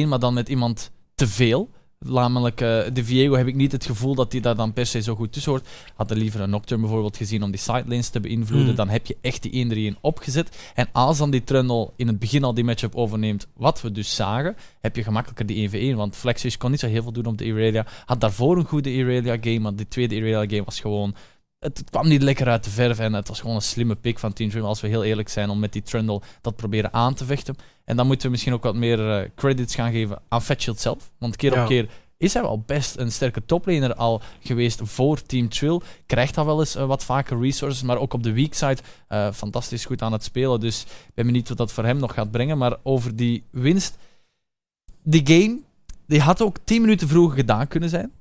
1-3-1, 0.05 0.07
maar 0.09 0.19
dan 0.19 0.33
met 0.33 0.49
iemand 0.49 0.91
te 1.15 1.27
veel. 1.27 1.69
Namelijk, 1.99 2.61
eh, 2.61 2.83
de 2.93 3.03
Viego 3.03 3.35
heb 3.35 3.47
ik 3.47 3.55
niet 3.55 3.71
het 3.71 3.85
gevoel 3.85 4.15
dat 4.15 4.31
hij 4.31 4.41
daar 4.41 4.55
dan 4.55 4.73
per 4.73 4.85
se 4.85 5.01
zo 5.01 5.15
goed 5.15 5.33
tussen 5.33 5.51
hoort. 5.51 5.67
Had 5.95 6.11
er 6.11 6.17
liever 6.17 6.41
een 6.41 6.49
Nocturne 6.49 6.83
bijvoorbeeld 6.83 7.17
gezien 7.17 7.43
om 7.43 7.51
die 7.51 7.59
sidelanes 7.59 8.09
te 8.09 8.19
beïnvloeden. 8.19 8.67
Hmm. 8.67 8.75
Dan 8.75 8.89
heb 8.89 9.05
je 9.05 9.17
echt 9.21 9.43
die 9.43 9.93
1-3-1 9.95 9.97
opgezet. 10.01 10.71
En 10.75 10.87
als 10.91 11.17
dan 11.17 11.31
die 11.31 11.43
Trundle 11.43 11.91
in 11.95 12.07
het 12.07 12.19
begin 12.19 12.43
al 12.43 12.53
die 12.53 12.63
matchup 12.63 12.95
overneemt, 12.95 13.47
wat 13.53 13.81
we 13.81 13.91
dus 13.91 14.15
zagen, 14.15 14.55
heb 14.81 14.95
je 14.95 15.03
gemakkelijker 15.03 15.45
die 15.45 15.69
1v1. 15.69 15.95
Want 15.95 16.15
Flexish 16.15 16.55
kon 16.55 16.71
niet 16.71 16.79
zo 16.79 16.87
heel 16.87 17.03
veel 17.03 17.11
doen 17.11 17.25
op 17.25 17.37
de 17.37 17.45
Irelia. 17.45 17.85
Had 18.05 18.21
daarvoor 18.21 18.57
een 18.57 18.65
goede 18.65 18.93
Irelia 18.93 19.37
game, 19.41 19.59
maar 19.59 19.75
die 19.75 19.87
tweede 19.87 20.15
Irelia 20.15 20.45
game 20.47 20.63
was 20.63 20.79
gewoon... 20.79 21.15
Het, 21.59 21.77
het 21.77 21.89
kwam 21.89 22.07
niet 22.07 22.21
lekker 22.21 22.47
uit 22.47 22.63
de 22.63 22.69
verf 22.69 22.99
en 22.99 23.13
het 23.13 23.27
was 23.27 23.39
gewoon 23.39 23.55
een 23.55 23.61
slimme 23.61 23.95
pick 23.95 24.19
van 24.19 24.33
Team 24.33 24.49
Dream, 24.49 24.65
als 24.65 24.81
we 24.81 24.87
heel 24.87 25.03
eerlijk 25.03 25.29
zijn, 25.29 25.49
om 25.49 25.59
met 25.59 25.73
die 25.73 25.81
Trundle 25.81 26.21
dat 26.41 26.55
proberen 26.55 26.93
aan 26.93 27.13
te 27.13 27.25
vechten. 27.25 27.55
En 27.85 27.95
dan 27.95 28.07
moeten 28.07 28.25
we 28.25 28.31
misschien 28.31 28.53
ook 28.53 28.63
wat 28.63 28.75
meer 28.75 29.11
eh, 29.11 29.29
credits 29.35 29.75
gaan 29.75 29.91
geven 29.91 30.21
aan 30.27 30.41
Fatshield 30.41 30.79
zelf. 30.79 31.11
Want 31.17 31.35
keer 31.35 31.53
Ja. 31.53 31.61
op 31.61 31.67
keer 31.67 31.89
is 32.17 32.33
hij 32.33 32.41
wel 32.41 32.63
best 32.65 32.97
een 32.97 33.11
sterke 33.11 33.45
toplaner 33.45 33.95
al 33.95 34.21
geweest 34.39 34.81
voor 34.83 35.21
Team 35.21 35.49
Trill. 35.49 35.81
Krijgt 36.05 36.35
dat 36.35 36.45
wel 36.45 36.59
eens 36.59 36.75
eh, 36.75 36.85
wat 36.85 37.03
vaker 37.03 37.39
resources, 37.39 37.81
maar 37.83 37.97
ook 37.97 38.13
op 38.13 38.23
de 38.23 38.33
weak 38.33 38.53
side 38.53 38.77
eh, 39.07 39.31
fantastisch 39.31 39.85
goed 39.85 40.01
aan 40.01 40.11
het 40.11 40.23
spelen. 40.23 40.59
Dus 40.59 40.81
ik 40.81 41.13
ben 41.13 41.25
benieuwd 41.25 41.49
wat 41.49 41.57
dat 41.57 41.71
voor 41.71 41.85
hem 41.85 41.97
nog 41.97 42.13
gaat 42.13 42.31
brengen. 42.31 42.57
Maar 42.57 42.75
over 42.83 43.15
die 43.15 43.43
winst, 43.49 43.97
die 45.03 45.27
game, 45.27 45.59
die 46.07 46.21
had 46.21 46.41
ook 46.41 46.57
10 46.63 46.81
minuten 46.81 47.07
vroeger 47.07 47.37
gedaan 47.37 47.67
kunnen 47.67 47.89
zijn. 47.89 48.11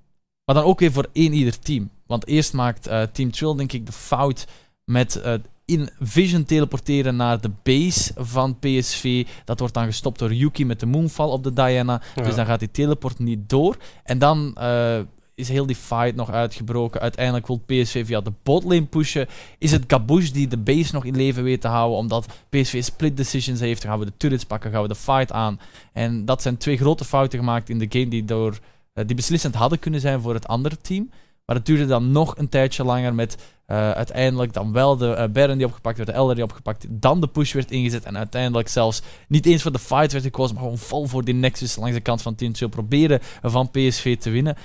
Maar 0.44 0.54
dan 0.54 0.64
ook 0.64 0.78
weer 0.80 0.92
voor 0.92 1.08
één 1.12 1.32
ieder 1.32 1.58
team. 1.58 1.90
Want 2.06 2.26
eerst 2.26 2.52
maakt 2.52 2.86
eh, 2.86 3.02
Team 3.02 3.30
Trill, 3.30 3.56
denk 3.56 3.72
ik, 3.72 3.86
de 3.86 3.92
fout 3.92 4.46
met 4.84 5.16
eh, 5.16 5.34
in 5.64 5.90
Vision 6.00 6.44
teleporteren 6.44 7.16
naar 7.16 7.40
de 7.40 7.50
base 7.62 8.12
van 8.16 8.58
PSV. 8.58 9.26
Dat 9.44 9.58
wordt 9.58 9.74
dan 9.74 9.84
gestopt 9.84 10.18
door 10.18 10.34
Yuki 10.34 10.64
met 10.64 10.80
de 10.80 10.86
Moonfall 10.86 11.28
op 11.28 11.44
de 11.44 11.52
Diana. 11.52 12.02
Ja. 12.14 12.22
Dus 12.22 12.34
dan 12.34 12.46
gaat 12.46 12.58
die 12.58 12.70
teleport 12.70 13.18
niet 13.18 13.48
door. 13.48 13.76
En 14.04 14.18
dan 14.18 14.54
eh, 14.54 14.98
is 15.34 15.48
heel 15.48 15.66
die 15.66 15.76
fight 15.76 16.14
nog 16.14 16.30
uitgebroken. 16.30 17.00
Uiteindelijk 17.00 17.46
wil 17.46 17.62
PSV 17.66 18.06
via 18.06 18.20
de 18.20 18.32
botlane 18.42 18.86
pushen. 18.86 19.26
Is 19.58 19.72
het 19.72 19.84
Gabush 19.86 20.30
die 20.30 20.48
de 20.48 20.56
base 20.56 20.94
nog 20.94 21.04
in 21.04 21.16
leven 21.16 21.42
weet 21.42 21.60
te 21.60 21.68
houden, 21.68 21.98
omdat 21.98 22.26
PSV 22.48 22.82
split 22.82 23.16
decisions 23.16 23.60
heeft. 23.60 23.82
Dan 23.82 23.90
gaan 23.90 24.00
we 24.00 24.06
de 24.06 24.16
turrets 24.16 24.44
pakken, 24.44 24.70
gaan 24.70 24.82
we 24.82 24.88
de 24.88 24.94
fight 24.94 25.32
aan. 25.32 25.60
En 25.92 26.24
dat 26.24 26.42
zijn 26.42 26.56
twee 26.56 26.76
grote 26.76 27.04
fouten 27.04 27.38
gemaakt 27.38 27.68
in 27.68 27.78
de 27.78 27.86
game 27.88 28.08
die, 28.08 28.24
door, 28.24 28.58
die 28.92 29.16
beslissend 29.16 29.54
hadden 29.54 29.78
kunnen 29.78 30.00
zijn 30.00 30.20
voor 30.20 30.34
het 30.34 30.48
andere 30.48 30.76
team. 30.80 31.10
Maar 31.46 31.56
het 31.56 31.66
duurde 31.66 31.86
dan 31.86 32.12
nog 32.12 32.38
een 32.38 32.48
tijdje 32.48 32.84
langer 32.84 33.14
met 33.14 33.36
eh, 33.66 33.90
uiteindelijk 33.90 34.52
dan 34.52 34.72
wel 34.72 34.96
de 34.96 35.12
eh, 35.12 35.28
Baron 35.28 35.56
die 35.56 35.66
opgepakt 35.66 35.96
werd, 35.96 36.08
de 36.08 36.14
Elder 36.14 36.34
die 36.34 36.44
opgepakt, 36.44 36.86
dan 36.88 37.20
de 37.20 37.26
push 37.26 37.52
werd 37.52 37.70
ingezet 37.70 38.04
en 38.04 38.16
uiteindelijk 38.16 38.68
zelfs 38.68 39.02
niet 39.28 39.46
eens 39.46 39.62
voor 39.62 39.72
de 39.72 39.78
fight 39.78 40.12
werd 40.12 40.24
gekozen, 40.24 40.54
maar 40.54 40.64
gewoon 40.64 40.78
vol 40.78 41.06
voor 41.06 41.24
die 41.24 41.34
Nexus 41.34 41.76
langs 41.76 41.94
de 41.94 42.00
kant 42.00 42.22
van 42.22 42.34
Team 42.34 42.70
proberen 42.70 43.20
van 43.42 43.70
PSV 43.70 44.16
te 44.16 44.30
winnen. 44.30 44.56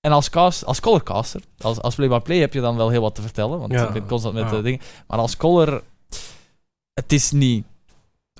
En 0.00 0.12
als, 0.12 0.30
cast, 0.30 0.64
als 0.64 0.80
colorcaster, 0.80 1.40
als, 1.58 1.80
als 1.80 1.94
play-by-play 1.94 2.38
heb 2.38 2.52
je 2.52 2.60
dan 2.60 2.76
wel 2.76 2.88
heel 2.88 3.00
wat 3.00 3.14
te 3.14 3.22
vertellen, 3.22 3.58
want 3.58 3.72
Ja, 3.72 3.86
je 3.86 3.92
bent 3.92 4.08
constant 4.08 4.34
met 4.34 4.50
ja. 4.50 4.60
dingen. 4.60 4.80
Maar 5.06 5.18
als 5.18 5.36
color, 5.36 5.82
het 6.94 7.12
is 7.12 7.30
niet 7.30 7.66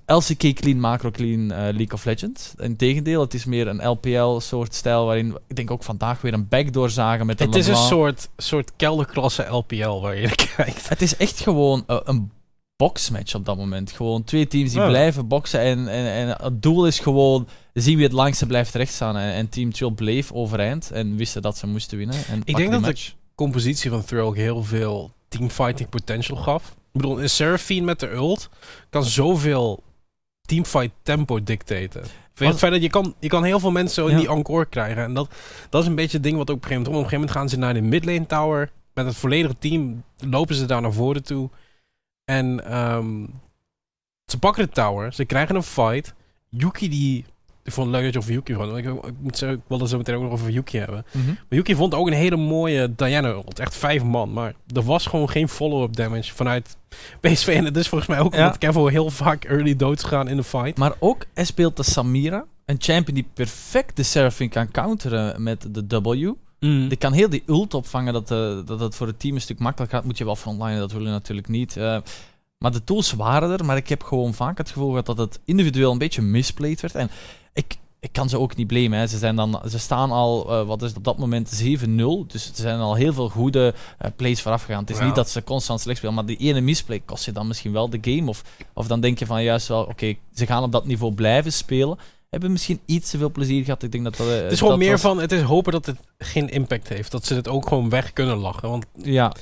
LCK 0.07 0.55
clean, 0.55 0.81
macro 0.81 1.11
clean 1.11 1.51
eh, 1.51 1.59
League 1.59 1.93
of 1.93 2.05
Legends. 2.05 2.53
Integendeel, 2.57 3.21
het 3.21 3.35
is 3.35 3.45
meer 3.45 3.67
een 3.69 3.89
LPL-soort 3.89 4.75
stijl 4.75 5.05
waarin 5.07 5.37
ik 5.49 5.57
denk 5.57 5.71
ook 5.71 5.83
vandaag 5.83 6.21
weer 6.21 6.33
een 6.33 6.49
backdoor 6.49 6.91
zagen 6.91 7.27
met 7.27 7.41
een 7.41 7.47
Het 7.47 7.57
is 7.57 7.67
een 7.67 7.77
soort, 7.77 8.29
soort 8.37 8.73
kelderklasse 8.77 9.43
LPL 9.51 10.01
waar 10.01 10.17
je 10.17 10.23
naar 10.27 10.49
kijkt. 10.57 10.89
Het 10.89 11.03
is 11.03 11.17
echt 11.17 11.41
gewoon 11.41 11.85
eh, 11.87 11.99
een 12.05 12.31
boxmatch 12.77 13.35
op 13.35 13.45
dat 13.45 13.57
moment. 13.57 13.93
Gewoon 13.93 14.25
twee 14.25 14.47
teams 14.47 14.71
die 14.71 14.81
Ja. 14.81 14.87
blijven 14.89 15.29
boksen. 15.29 15.61
En, 15.61 15.89
en, 15.89 16.07
en 16.07 16.29
het 16.43 16.63
doel 16.63 16.87
is 16.87 16.99
gewoon 16.99 17.49
zien 17.73 17.95
wie 17.97 18.05
het 18.05 18.13
langste 18.15 18.47
blijft 18.47 18.75
rechtstaan. 18.75 19.17
En, 19.17 19.33
en 19.33 19.49
Team 19.49 19.73
Chill 19.75 19.91
bleef 19.91 20.33
overeind 20.33 20.91
en 20.91 21.17
wisten 21.17 21.43
dat 21.43 21.57
ze 21.59 21.67
moesten 21.67 21.99
winnen. 21.99 22.17
En 22.17 22.37
pakten 22.39 22.55
denk 22.55 22.71
dat 22.71 22.81
de- 22.81 22.87
match. 22.87 23.13
compositie 23.35 23.91
van 23.91 24.05
Thrill 24.05 24.21
ook 24.21 24.37
heel 24.37 24.63
veel 24.65 25.13
teamfighting 25.29 25.89
potential 25.89 26.37
gaf. 26.37 26.69
Ik 26.93 27.01
bedoel, 27.01 27.23
een 27.23 27.31
Seraphine 27.31 27.85
met 27.85 28.01
de 28.01 28.11
ult 28.11 28.49
kan 28.91 29.05
zoveel 29.05 29.83
teamfight 30.47 30.91
tempo 31.03 31.43
dictaten. 31.43 32.05
Vind 32.35 32.51
het 32.51 32.59
feit 32.59 32.73
dat 32.73 32.83
je 32.83 32.91
kan, 32.91 33.15
je 33.21 33.29
kan 33.29 33.45
heel 33.45 33.61
veel 33.61 33.71
mensen 33.71 33.95
zo 34.03 34.07
in 34.09 34.15
Ja. 34.15 34.19
die 34.21 34.29
encore 34.29 34.67
krijgen. 34.67 35.03
En 35.03 35.15
dat, 35.15 35.35
dat 35.71 35.83
is 35.83 35.89
een 35.89 35.95
beetje 35.95 36.17
het 36.17 36.23
ding 36.23 36.37
wat 36.37 36.51
ook 36.51 36.57
op 36.57 36.63
een 36.63 36.69
gegeven 36.69 36.93
moment... 36.93 37.05
Op 37.07 37.13
een 37.13 37.19
gegeven 37.19 37.37
moment 37.37 37.59
gaan 37.61 37.75
ze 37.75 37.81
naar 37.83 37.83
de 37.83 37.89
midlane 37.97 38.27
tower. 38.27 38.71
Met 38.95 39.07
het 39.07 39.17
volledige 39.17 39.59
team 39.59 40.05
lopen 40.17 40.55
ze 40.55 40.67
daar 40.67 40.81
naar 40.81 40.93
voren 40.93 41.23
toe. 41.25 41.51
En 42.25 42.65
ehm, 42.65 43.27
ze 44.27 44.39
pakken 44.39 44.65
de 44.65 44.71
tower. 44.73 45.13
Ze 45.13 45.25
krijgen 45.25 45.55
een 45.57 45.63
fight. 45.63 46.15
Yuki 46.49 46.89
die... 46.89 47.25
Ik 47.65 47.73
vond 47.73 47.87
het 47.87 47.97
leuk 47.97 48.05
dat 48.05 48.13
je 48.13 48.19
over 48.19 48.33
Yuki 48.33 48.55
vond. 48.55 48.77
Ik, 48.77 48.85
ik 49.07 49.15
moet 49.21 49.39
zeggen, 49.39 49.59
ik 49.59 49.65
wilde 49.69 49.89
zo 49.89 49.97
meteen 49.97 50.15
ook 50.15 50.23
nog 50.23 50.33
over 50.33 50.51
Yuki 50.51 50.79
hebben. 50.79 51.05
Mhm. 51.13 51.27
Maar 51.27 51.37
Yuki 51.49 51.75
vond 51.75 51.95
ook 51.95 52.07
een 52.07 52.13
hele 52.13 52.37
mooie 52.37 52.95
Diana 52.95 53.29
ult. 53.29 53.59
Echt 53.59 53.77
vijf 53.77 54.03
man. 54.03 54.33
Maar 54.33 54.55
er 54.75 54.83
was 54.83 55.07
gewoon 55.07 55.31
geen 55.31 55.49
follow-up 55.49 55.97
damage 55.97 56.35
vanuit 56.35 56.77
PSV. 57.21 57.49
En 57.49 57.65
het 57.65 57.77
is 57.77 57.89
volgens 57.89 58.11
mij 58.11 58.21
ook 58.21 58.35
Ja. 58.35 58.43
omdat 58.43 58.59
Kevo 58.59 58.87
heel 58.87 59.11
vaak 59.11 59.45
early 59.45 59.77
dood 59.77 59.97
is 59.97 60.03
gegaan 60.03 60.29
in 60.29 60.37
de 60.37 60.45
fight. 60.45 60.79
Maar 60.79 60.93
ook, 60.99 61.25
hij 61.35 61.45
speelt 61.45 61.77
de 61.77 61.83
Samira. 61.83 62.45
Een 62.65 62.77
champion 62.79 63.15
die 63.15 63.29
perfect 63.35 63.97
de 63.97 64.03
Seraphine 64.03 64.51
kan 64.51 64.71
counteren 64.71 65.43
met 65.43 65.67
de 65.71 66.01
W. 66.01 66.33
Die 66.89 66.97
kan 66.97 67.13
heel 67.13 67.29
die 67.29 67.43
ult 67.47 67.75
opvangen, 67.75 68.13
dat, 68.13 68.31
eh, 68.31 68.59
dat 68.65 68.81
het 68.81 68.95
voor 68.95 69.07
het 69.07 69.21
team 69.21 69.35
een 69.35 69.41
stuk 69.41 69.59
makkelijker 69.59 69.97
gaat. 69.99 70.07
Moet 70.07 70.19
je 70.19 70.25
wel 70.25 70.37
voor 70.37 70.53
online, 70.53 70.79
dat 70.79 70.93
wil 70.93 71.01
je 71.03 71.09
natuurlijk 71.09 71.49
niet. 71.49 71.77
Eh, 71.77 71.97
maar 72.59 72.73
de 72.73 72.85
tools 72.85 73.13
waren 73.13 73.51
er, 73.51 73.65
maar 73.65 73.77
ik 73.77 73.89
heb 73.89 74.03
gewoon 74.03 74.35
vaak 74.35 74.59
het 74.59 74.71
gevoel 74.71 74.89
gehad 74.89 75.07
dat 75.07 75.19
het 75.19 75.41
individueel 75.45 75.93
een 75.93 75.99
beetje 75.99 76.23
misplayed 76.23 76.81
werd. 76.81 76.95
En 76.95 77.11
ik, 77.55 77.77
ik 78.01 78.13
kan 78.13 78.29
ze 78.29 78.39
ook 78.39 78.57
niet 78.57 78.67
blamen. 78.67 78.99
Hè. 78.99 79.07
Ze, 79.07 79.19
zijn 79.19 79.37
dan, 79.37 79.61
ze 79.69 79.79
staan 79.79 80.11
al, 80.11 80.51
eh, 80.53 80.67
wat 80.67 80.83
is 80.83 80.89
het 80.89 80.97
op 80.97 81.05
dat 81.05 81.19
moment, 81.19 81.63
7-0. 81.63 82.27
Dus 82.27 82.49
er 82.49 82.55
zijn 82.55 82.79
al 82.79 82.95
heel 82.95 83.13
veel 83.13 83.29
goede 83.29 83.75
eh, 83.99 84.11
plays 84.17 84.43
vooraf 84.43 84.63
gegaan. 84.65 84.81
Het 84.81 84.91
is 84.91 85.01
niet 85.01 85.15
dat 85.15 85.31
ze 85.31 85.45
constant 85.45 85.81
slecht 85.81 85.97
spelen, 85.99 86.15
maar 86.15 86.27
die 86.27 86.37
ene 86.37 86.61
misplay 86.61 87.03
kost 87.05 87.25
je 87.25 87.33
dan 87.33 87.47
misschien 87.47 87.73
wel 87.73 87.89
de 87.91 87.99
game. 88.01 88.29
Of, 88.29 88.43
of 88.73 88.87
dan 88.87 89.01
denk 89.01 89.19
je 89.19 89.27
van 89.27 89.43
juist 89.43 89.69
wel, 89.69 89.83
oké, 89.83 90.15
ze 90.35 90.47
gaan 90.47 90.63
op 90.63 90.73
dat 90.73 90.87
niveau 90.87 91.13
blijven 91.15 91.53
spelen. 91.53 91.99
Hebben 92.31 92.53
misschien 92.53 92.81
iets 92.85 93.11
te 93.11 93.19
veel 93.19 93.31
plezier 93.31 93.65
gehad. 93.65 93.83
Ik 93.83 93.93
denk 93.93 94.05
dat 94.05 94.17
dat. 94.17 94.27
eh, 94.29 94.35
Het 94.43 94.53
is 94.53 94.59
gewoon 94.59 94.79
meer 94.79 94.91
was- 94.91 95.01
van, 95.01 95.21
het 95.21 95.33
is 95.33 95.43
hopen 95.43 95.73
dat 95.73 95.87
het 95.87 95.97
geen 96.19 96.49
impact 96.49 96.89
heeft. 96.89 97.11
Dat 97.11 97.27
ze 97.27 97.35
het 97.35 97.49
ook 97.49 97.69
gewoon 97.69 97.89
weg 97.89 98.13
kunnen 98.13 98.37
lachen. 98.37 98.69
Want 98.71 98.85
Ja, 99.03 99.33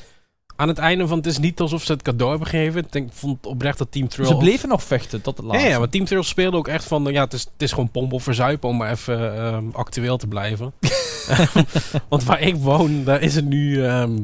aan 0.62 0.68
het 0.68 0.78
einde 0.78 1.06
van 1.06 1.16
het 1.16 1.26
is 1.26 1.38
niet 1.38 1.60
alsof 1.60 1.82
ze 1.82 1.92
het 1.92 2.02
cadeau 2.02 2.30
hebben 2.30 2.48
gegeven. 2.48 2.86
Ik 2.90 3.08
vond 3.10 3.46
oprecht 3.46 3.78
dat 3.78 3.92
Team 3.92 4.08
Trill... 4.08 4.26
ze 4.26 4.36
bleven 4.36 4.68
nog 4.68 4.82
vechten 4.82 5.22
tot 5.22 5.36
het 5.36 5.46
laatste. 5.46 5.68
ja, 5.68 5.78
maar 5.78 5.88
Team 5.88 6.04
Trill 6.04 6.22
speelde 6.22 6.56
ook 6.56 6.68
echt 6.68 6.84
van, 6.84 7.04
ja, 7.04 7.24
het 7.24 7.32
is, 7.32 7.40
het 7.40 7.62
is 7.62 7.70
gewoon 7.70 7.90
pomp 7.90 8.12
of 8.12 8.22
verzuipen 8.22 8.68
om 8.68 8.76
maar 8.76 8.90
even 8.90 9.36
ehm, 9.36 9.64
actueel 9.72 10.16
te 10.16 10.26
blijven. 10.26 10.72
Want 12.08 12.24
waar 12.24 12.40
ik 12.40 12.56
woon, 12.56 13.04
daar 13.04 13.20
is 13.20 13.34
het 13.34 13.44
nu, 13.44 13.84
ehm, 13.84 14.18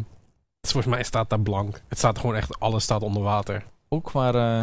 volgens 0.61 0.95
mij 0.95 1.03
staat 1.03 1.31
daar 1.31 1.41
blank. 1.41 1.83
Het 1.89 1.99
staat 1.99 2.19
gewoon 2.19 2.37
echt, 2.37 2.61
alles 2.61 2.83
staat 2.83 3.03
onder 3.03 3.23
water. 3.23 3.65
Ook 3.89 4.11
waar, 4.11 4.35
eh, 4.35 4.63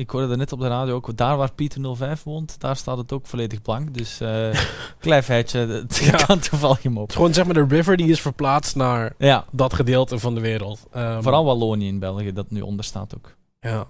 ik 0.00 0.10
hoorde 0.10 0.28
er 0.30 0.36
net 0.36 0.52
op 0.52 0.60
de 0.60 0.68
radio, 0.68 0.94
ook 0.94 1.16
daar 1.16 1.36
waar 1.36 1.52
Pieter 1.52 1.96
05 1.96 2.22
woont, 2.22 2.60
daar 2.60 2.76
staat 2.76 2.96
het 2.96 3.12
ook 3.12 3.26
volledig 3.26 3.62
blank. 3.62 3.94
Dus 3.94 4.20
eh 4.20 4.48
klein 5.00 5.22
feitje, 5.22 5.86
Ja. 6.00 6.10
kan 6.24 6.38
toevallig 6.38 6.82
hem 6.82 6.94
op. 6.96 7.00
Het 7.00 7.10
is 7.10 7.16
gewoon 7.16 7.34
zeg 7.34 7.44
maar 7.44 7.54
de 7.54 7.66
river 7.76 7.96
die 7.96 8.08
is 8.08 8.20
verplaatst 8.20 8.76
naar 8.76 9.12
Ja, 9.18 9.44
dat 9.50 9.74
gedeelte 9.74 10.18
van 10.18 10.34
de 10.34 10.40
wereld. 10.40 10.86
Ehm, 10.92 11.22
vooral 11.22 11.44
Wallonië 11.44 11.86
in 11.88 11.98
België, 11.98 12.32
dat 12.32 12.50
nu 12.50 12.60
onder 12.60 12.84
staat 12.84 13.14
ook. 13.16 13.34
Ja. 13.60 13.86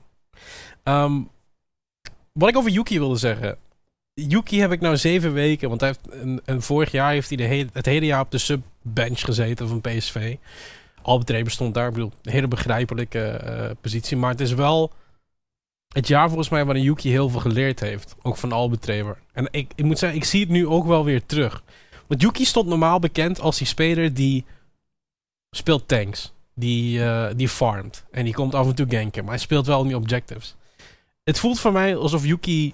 Ehm, 0.82 1.20
wat 2.32 2.48
ik 2.48 2.56
over 2.56 2.70
Yuki 2.70 2.98
wilde 2.98 3.16
zeggen. 3.16 3.56
Yuki 4.14 4.60
heb 4.60 4.72
ik 4.72 4.80
nou 4.80 4.96
zeven 4.96 5.32
weken, 5.32 5.68
want 5.68 5.80
hij 5.80 5.88
heeft 5.88 6.22
een, 6.22 6.40
een 6.44 6.62
vorig 6.62 6.90
jaar 6.90 7.10
heeft 7.12 7.28
hij 7.28 7.36
de 7.36 7.44
he- 7.44 7.66
het 7.72 7.86
hele 7.86 8.06
jaar 8.06 8.20
op 8.20 8.30
de 8.30 8.38
subbench 8.38 9.20
gezeten 9.20 9.68
van 9.68 9.80
PSV. 9.80 10.36
Albert 11.02 11.30
Reber 11.30 11.52
stond 11.52 11.74
daar, 11.74 11.86
ik 11.88 11.92
bedoel, 11.92 12.12
een 12.22 12.32
hele 12.32 12.48
begrijpelijke 12.48 13.20
eh, 13.28 13.70
positie. 13.80 14.16
Maar 14.16 14.30
het 14.30 14.40
is 14.40 14.52
wel 14.52 14.90
het 15.92 16.08
jaar 16.08 16.26
volgens 16.28 16.48
mij 16.48 16.64
waarin 16.64 16.82
Yuki 16.82 17.10
heel 17.10 17.28
veel 17.28 17.40
geleerd 17.40 17.80
heeft. 17.80 18.14
Ook 18.22 18.36
van 18.36 18.52
Albetrever. 18.52 19.18
En 19.32 19.48
ik, 19.50 19.72
ik 19.74 19.84
moet 19.84 19.98
zeggen, 19.98 20.18
ik 20.18 20.24
zie 20.24 20.40
het 20.40 20.48
nu 20.48 20.66
ook 20.66 20.86
wel 20.86 21.04
weer 21.04 21.26
terug. 21.26 21.62
Want 22.06 22.22
Yuki 22.22 22.44
stond 22.44 22.66
normaal 22.68 22.98
bekend 22.98 23.40
als 23.40 23.58
die 23.58 23.66
speler 23.66 24.14
die 24.14 24.44
speelt 25.50 25.88
tanks. 25.88 26.32
Die, 26.54 27.04
eh, 27.04 27.26
die 27.36 27.48
farmt. 27.48 28.04
En 28.10 28.24
die 28.24 28.34
komt 28.34 28.54
af 28.54 28.66
en 28.66 28.74
toe 28.74 28.86
ganken. 28.88 29.22
Maar 29.22 29.32
hij 29.32 29.42
speelt 29.42 29.66
wel 29.66 29.82
die 29.84 29.96
objectives. 29.96 30.54
Het 31.24 31.38
voelt 31.38 31.60
voor 31.60 31.72
mij 31.72 31.96
alsof 31.96 32.24
Yuki 32.26 32.72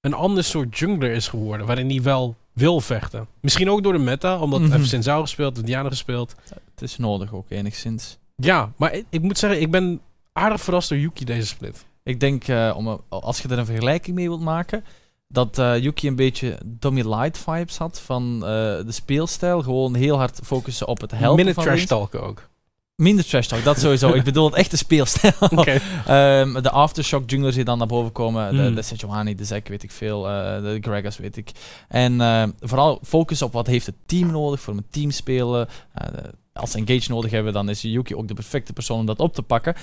een 0.00 0.14
ander 0.14 0.44
soort 0.44 0.78
jungler 0.78 1.10
is 1.10 1.28
geworden. 1.28 1.66
Waarin 1.66 1.88
hij 1.90 2.02
wel 2.02 2.36
wil 2.52 2.80
vechten. 2.80 3.26
Misschien 3.40 3.70
ook 3.70 3.82
door 3.82 3.92
de 3.92 3.98
meta. 3.98 4.38
Omdat 4.38 4.58
hij 4.58 4.68
Mhm. 4.68 4.76
heeft 4.78 4.88
Sinzao 4.90 5.20
gespeeld, 5.20 5.54
heeft 5.54 5.66
Diana 5.66 5.88
gespeeld. 5.88 6.34
Het 6.70 6.82
is 6.82 6.96
nodig 6.96 7.32
ook, 7.34 7.46
enigszins. 7.50 8.18
Ja, 8.36 8.72
maar 8.76 8.92
ik, 8.94 9.04
ik 9.10 9.22
moet 9.22 9.38
zeggen, 9.38 9.60
ik 9.60 9.70
ben 9.70 10.00
aardig 10.32 10.60
verrast 10.60 10.88
door 10.88 10.98
Yuki 10.98 11.24
deze 11.24 11.46
split. 11.46 11.84
Ik 12.04 12.20
denk, 12.20 12.48
eh, 12.48 12.72
om, 12.76 13.00
als 13.08 13.40
je 13.40 13.48
er 13.48 13.58
een 13.58 13.66
vergelijking 13.66 14.16
mee 14.16 14.28
wilt 14.28 14.40
maken, 14.40 14.84
dat 15.28 15.58
eh, 15.58 15.78
Yuki 15.78 16.08
een 16.08 16.16
beetje 16.16 16.58
Dummy 16.64 17.02
Light 17.14 17.38
vibes 17.38 17.76
had 17.78 18.00
van 18.00 18.34
eh, 18.34 18.48
de 18.50 18.84
speelstijl. 18.92 19.62
Gewoon 19.62 19.94
heel 19.94 20.16
hard 20.16 20.40
focussen 20.44 20.88
op 20.88 21.00
het 21.00 21.10
helpen 21.10 21.36
Minder 21.36 21.54
van 21.54 21.64
trash 21.64 21.84
talken 21.84 22.22
ook. 22.22 22.50
Minder 22.96 23.26
trash 23.26 23.46
talk, 23.46 23.64
dat 23.64 23.78
sowieso. 23.78 24.12
ik 24.14 24.22
bedoel 24.24 24.44
het 24.46 24.54
echte 24.54 24.76
speelstijl. 24.76 25.32
Ehm, 26.06 26.62
de 26.62 26.70
aftershock 26.70 27.30
junglers 27.30 27.54
die 27.54 27.64
dan 27.64 27.78
naar 27.78 27.86
boven 27.86 28.12
komen. 28.12 28.56
De, 28.56 28.62
Mm. 28.62 28.74
de 28.74 28.82
Sejuani, 28.82 29.34
de 29.34 29.44
Zack 29.44 29.68
weet 29.68 29.82
ik 29.82 29.90
veel. 29.90 30.28
eh, 30.28 30.62
de 30.62 30.78
Gragas 30.80 31.16
weet 31.18 31.36
ik. 31.36 31.50
En 31.88 32.20
eh, 32.20 32.44
vooral 32.60 32.98
focus 33.02 33.42
op 33.42 33.52
wat 33.52 33.66
heeft 33.66 33.86
het 33.86 33.94
team 34.06 34.30
nodig 34.30 34.60
voor 34.60 34.74
een 34.74 34.86
team 34.90 35.10
spelen. 35.10 35.68
Eh, 35.94 36.06
als 36.52 36.70
ze 36.70 36.78
engage 36.78 37.10
nodig 37.10 37.30
hebben, 37.30 37.52
dan 37.52 37.68
is 37.68 37.82
Yuki 37.82 38.14
ook 38.16 38.28
de 38.28 38.34
perfecte 38.34 38.72
persoon 38.72 38.98
om 38.98 39.06
dat 39.06 39.18
op 39.20 39.34
te 39.34 39.42
pakken. 39.42 39.74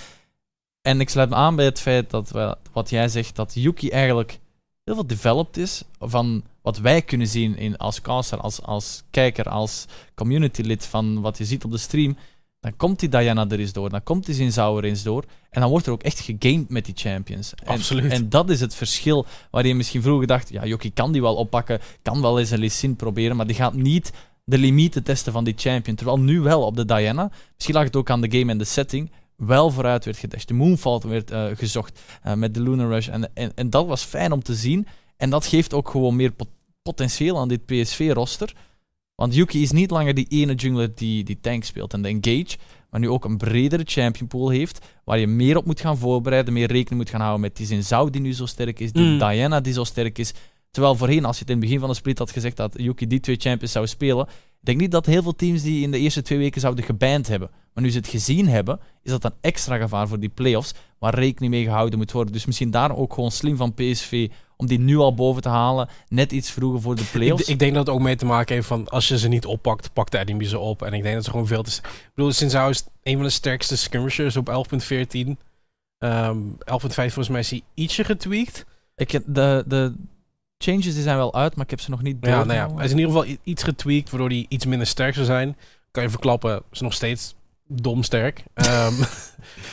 En 0.82 1.00
ik 1.00 1.10
sluit 1.10 1.30
me 1.30 1.36
aan 1.36 1.56
bij 1.56 1.66
het 1.66 1.80
feit 1.80 2.10
dat 2.10 2.30
we, 2.30 2.58
wat 2.72 2.90
jij 2.90 3.08
zegt, 3.08 3.36
dat 3.36 3.54
Yuki 3.54 3.90
eigenlijk 3.90 4.40
heel 4.84 4.94
veel 4.94 5.08
developed 5.08 5.58
is 5.58 5.84
van 6.00 6.44
wat 6.62 6.78
wij 6.78 7.02
kunnen 7.02 7.28
zien 7.28 7.58
in, 7.58 7.78
als 7.78 8.02
caster, 8.02 8.40
als, 8.40 8.62
als 8.62 9.04
kijker, 9.10 9.50
als 9.50 9.86
community 10.16 10.62
lid 10.62 10.86
van 10.86 11.22
wat 11.22 11.38
je 11.38 11.46
ziet 11.46 11.64
op 11.64 11.72
de 11.72 11.78
stream. 11.78 12.18
Dan 12.60 12.76
komt 12.78 13.00
die 13.00 13.10
Diana 13.10 13.46
er 13.50 13.60
eens 13.60 13.74
door, 13.74 13.90
dan 13.90 14.04
komt 14.04 14.26
die 14.26 14.36
Zinzao 14.36 14.78
er 14.78 14.84
eens 14.84 15.04
door. 15.04 15.26
En 15.50 15.62
dan 15.62 15.70
wordt 15.70 15.86
er 15.86 15.92
ook 15.92 16.04
echt 16.04 16.20
gegamed 16.20 16.70
met 16.70 16.86
die 16.86 16.94
champions. 16.98 17.54
En, 17.56 17.68
Absoluut. 17.68 18.12
En 18.12 18.30
dat 18.30 18.50
is 18.50 18.60
het 18.60 18.76
verschil 18.76 19.26
waar 19.52 19.68
je 19.68 19.76
misschien 19.76 20.02
vroeger 20.02 20.28
dacht, 20.28 20.50
ja, 20.50 20.66
Yuki 20.66 20.94
kan 20.94 21.12
die 21.12 21.22
wel 21.22 21.36
oppakken, 21.36 21.80
kan 22.02 22.22
wel 22.22 22.40
eens 22.40 22.50
een 22.50 22.60
Lee 22.60 22.70
Sin 22.70 22.96
proberen, 22.96 23.36
maar 23.36 23.48
die 23.48 23.56
gaat 23.56 23.74
niet 23.74 24.12
de 24.44 24.58
limieten 24.58 25.04
testen 25.04 25.34
van 25.34 25.44
die 25.44 25.54
champion. 25.58 25.96
Terwijl 25.96 26.20
nu 26.20 26.40
wel 26.40 26.62
op 26.62 26.76
de 26.76 26.86
Diana, 26.86 27.32
misschien 27.54 27.76
lag 27.76 27.84
het 27.84 27.96
ook 27.96 28.10
aan 28.10 28.22
de 28.22 28.38
game 28.38 28.52
en 28.52 28.58
de 28.58 28.64
setting, 28.64 29.12
wel 29.40 29.72
vooruit 29.72 30.06
werd 30.06 30.18
gedashed. 30.18 30.48
De 30.48 30.54
Moonfall 30.54 31.00
werd 31.08 31.32
eh, 31.32 31.46
gezocht 31.54 32.00
eh, 32.24 32.34
met 32.34 32.54
de 32.54 32.62
Lunar 32.62 32.90
Rush. 32.90 33.08
En, 33.08 33.30
en, 33.34 33.52
en 33.56 33.70
dat 33.70 33.86
was 33.88 34.04
fijn 34.04 34.32
om 34.32 34.44
te 34.44 34.54
zien. 34.56 34.88
En 35.18 35.30
dat 35.30 35.46
geeft 35.46 35.74
ook 35.74 35.90
gewoon 35.90 36.16
meer 36.16 36.32
pot- 36.32 36.48
potentieel 36.82 37.38
aan 37.38 37.48
dit 37.48 37.66
PSV-roster. 37.66 38.54
Want 39.16 39.36
Yuki 39.36 39.62
is 39.62 39.72
niet 39.72 39.92
langer 39.92 40.14
die 40.14 40.28
ene 40.30 40.54
jungler 40.54 40.96
die, 40.96 41.24
die 41.24 41.38
tank 41.42 41.64
speelt 41.64 41.94
en 41.94 42.02
de 42.02 42.08
engage, 42.08 42.58
maar 42.90 43.00
nu 43.00 43.10
ook 43.10 43.26
een 43.26 43.38
bredere 43.38 43.84
champion 43.86 44.28
pool 44.28 44.50
heeft, 44.50 44.86
waar 45.04 45.20
je 45.20 45.28
meer 45.28 45.58
op 45.58 45.66
moet 45.66 45.80
gaan 45.82 45.98
voorbereiden, 45.98 46.54
meer 46.54 46.68
rekening 46.72 47.02
moet 47.02 47.10
gaan 47.10 47.20
houden 47.22 47.42
met 47.42 47.56
die 47.58 47.66
Zinzao 47.66 48.10
die 48.10 48.22
nu 48.22 48.34
zo 48.34 48.46
sterk 48.46 48.80
is, 48.80 48.92
die 48.92 49.04
Mm. 49.04 49.18
Diana 49.20 49.60
die 49.62 49.74
zo 49.74 49.84
sterk 49.84 50.18
is. 50.18 50.34
Terwijl 50.72 50.96
voorheen, 50.96 51.26
als 51.26 51.36
je 51.36 51.42
het 51.42 51.50
in 51.50 51.56
het 51.56 51.66
begin 51.66 51.80
van 51.80 51.90
de 51.90 51.96
split 51.96 52.18
had 52.18 52.32
gezegd 52.32 52.58
dat 52.58 52.74
Yuki 52.78 53.08
die 53.08 53.20
twee 53.20 53.36
champions 53.40 53.72
zou 53.72 53.88
spelen, 53.88 54.26
ik 54.28 54.66
denk 54.66 54.80
niet 54.80 54.92
dat 54.92 55.06
heel 55.06 55.24
veel 55.24 55.36
teams 55.36 55.62
die 55.62 55.82
in 55.84 55.92
de 55.92 56.00
eerste 56.00 56.22
twee 56.22 56.38
weken 56.38 56.62
zouden 56.62 56.84
geband 56.86 57.28
hebben. 57.28 57.50
Maar 57.74 57.84
nu 57.84 57.92
ze 57.92 57.98
het 57.98 58.08
gezien 58.08 58.48
hebben, 58.48 58.80
is 59.04 59.12
dat 59.12 59.24
een 59.24 59.34
extra 59.42 59.78
gevaar 59.78 60.08
voor 60.08 60.20
die 60.20 60.30
playoffs, 60.30 60.74
waar 61.00 61.14
rekening 61.16 61.54
mee 61.54 61.64
gehouden 61.64 62.00
moet 62.00 62.12
worden. 62.12 62.34
Dus 62.34 62.46
misschien 62.46 62.72
daar 62.72 62.96
ook 62.98 63.14
gewoon 63.14 63.32
slim 63.32 63.56
van 63.58 63.74
PSV 63.74 64.30
om 64.58 64.68
die 64.68 64.80
nu 64.80 64.98
al 64.98 65.14
boven 65.14 65.42
te 65.42 65.50
halen, 65.50 65.90
net 66.08 66.32
iets 66.32 66.52
vroeger 66.52 66.82
voor 66.82 66.96
de 66.96 67.02
Ik, 67.02 67.12
playoffs. 67.12 67.48
ik 67.48 67.60
denk 67.60 67.74
dat 67.74 67.86
het 67.88 67.96
ook 67.96 68.02
mee 68.02 68.16
te 68.16 68.26
maken 68.26 68.56
heeft 68.56 68.68
van 68.68 68.88
als 68.88 69.08
je 69.08 69.18
ze 69.20 69.28
niet 69.28 69.46
oppakt, 69.46 69.94
pakt 69.94 70.12
de 70.12 70.18
enemy 70.20 70.46
ze 70.46 70.60
op. 70.60 70.82
En 70.82 70.94
ik 70.94 71.04
denk 71.04 71.16
dat 71.16 71.24
ze 71.24 71.30
gewoon 71.32 71.48
veel 71.48 71.64
te. 71.64 71.72
Ik 71.84 72.12
bedoel, 72.16 72.32
Sinzao 72.32 72.70
is 72.70 72.84
een 73.04 73.16
van 73.16 73.24
de 73.24 73.30
sterkste 73.30 73.78
skirmishers 73.78 74.38
op 74.38 74.50
11.14. 74.50 75.38
Ehm 75.98 76.38
11.5 76.50 76.94
volgens 76.96 77.30
mij 77.30 77.40
is 77.40 77.50
hij 77.50 77.62
ietsje 77.74 78.04
getweakt. 78.04 78.66
Ik, 78.96 79.12
heb- 79.12 79.24
de, 79.28 79.64
de 79.68 79.94
changes 80.64 80.94
die 80.94 81.04
zijn 81.04 81.18
wel 81.18 81.34
uit, 81.34 81.56
maar 81.56 81.64
ik 81.64 81.70
heb 81.70 81.80
ze 81.80 81.90
nog 81.90 82.02
niet 82.02 82.18
Ja, 82.22 82.44
nou 82.44 82.54
ja, 82.54 82.76
hij 82.76 82.86
is 82.86 82.92
in 82.92 82.98
ieder 82.98 83.14
geval 83.14 83.36
iets 83.44 83.64
getweakt, 83.64 84.10
waardoor 84.10 84.30
hij 84.30 84.46
iets 84.50 84.66
minder 84.66 84.88
sterk 84.88 85.14
zou 85.14 85.26
zijn. 85.26 85.58
Kan 85.92 86.04
je 86.04 86.10
verklappen, 86.10 86.64
is 86.72 86.80
nog 86.80 86.94
steeds 86.94 87.36
dom 87.68 88.04
sterk. 88.04 88.44
Ehm, 88.54 88.94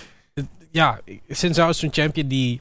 ja, 0.71 1.01
Sinzao 1.29 1.69
is 1.69 1.79
zo'n 1.79 1.93
champion 1.93 2.29
die... 2.29 2.61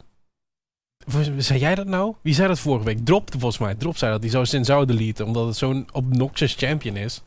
Zei 1.37 1.59
jij 1.59 1.75
dat 1.75 1.87
nou? 1.87 2.15
Wie 2.21 2.33
zei 2.33 2.47
dat 2.47 2.59
vorige 2.59 2.85
week? 2.85 3.05
Drop 3.05 3.29
volgens 3.31 3.57
mij. 3.57 3.75
Drop 3.75 3.97
zei 3.97 4.11
dat. 4.11 4.21
Die 4.21 4.29
zou 4.29 4.45
Sinzao 4.45 4.85
deleten, 4.85 5.25
omdat 5.25 5.47
het 5.47 5.57
zo'n 5.57 5.87
obnoxious 5.91 6.55
champion 6.55 6.95
is. 6.95 7.17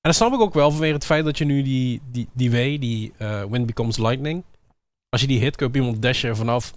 En 0.00 0.10
dat 0.10 0.14
snap 0.14 0.32
ik 0.32 0.40
ook 0.40 0.54
wel 0.54 0.70
vanwege 0.70 0.94
het 0.94 1.04
feit 1.04 1.24
dat 1.24 1.38
je 1.38 1.44
nu 1.44 1.62
die, 1.62 2.00
die, 2.10 2.28
die 2.32 2.50
W, 2.50 2.80
die 2.80 3.12
eh 3.18 3.44
Wind 3.44 3.66
Becomes 3.66 3.98
Lightning... 3.98 4.44
Als 5.14 5.22
je 5.22 5.28
die 5.28 5.40
hit, 5.40 5.56
kun 5.56 5.68
je 5.72 5.78
iemand 5.78 6.02
dashen 6.02 6.36
vanaf 6.36 6.72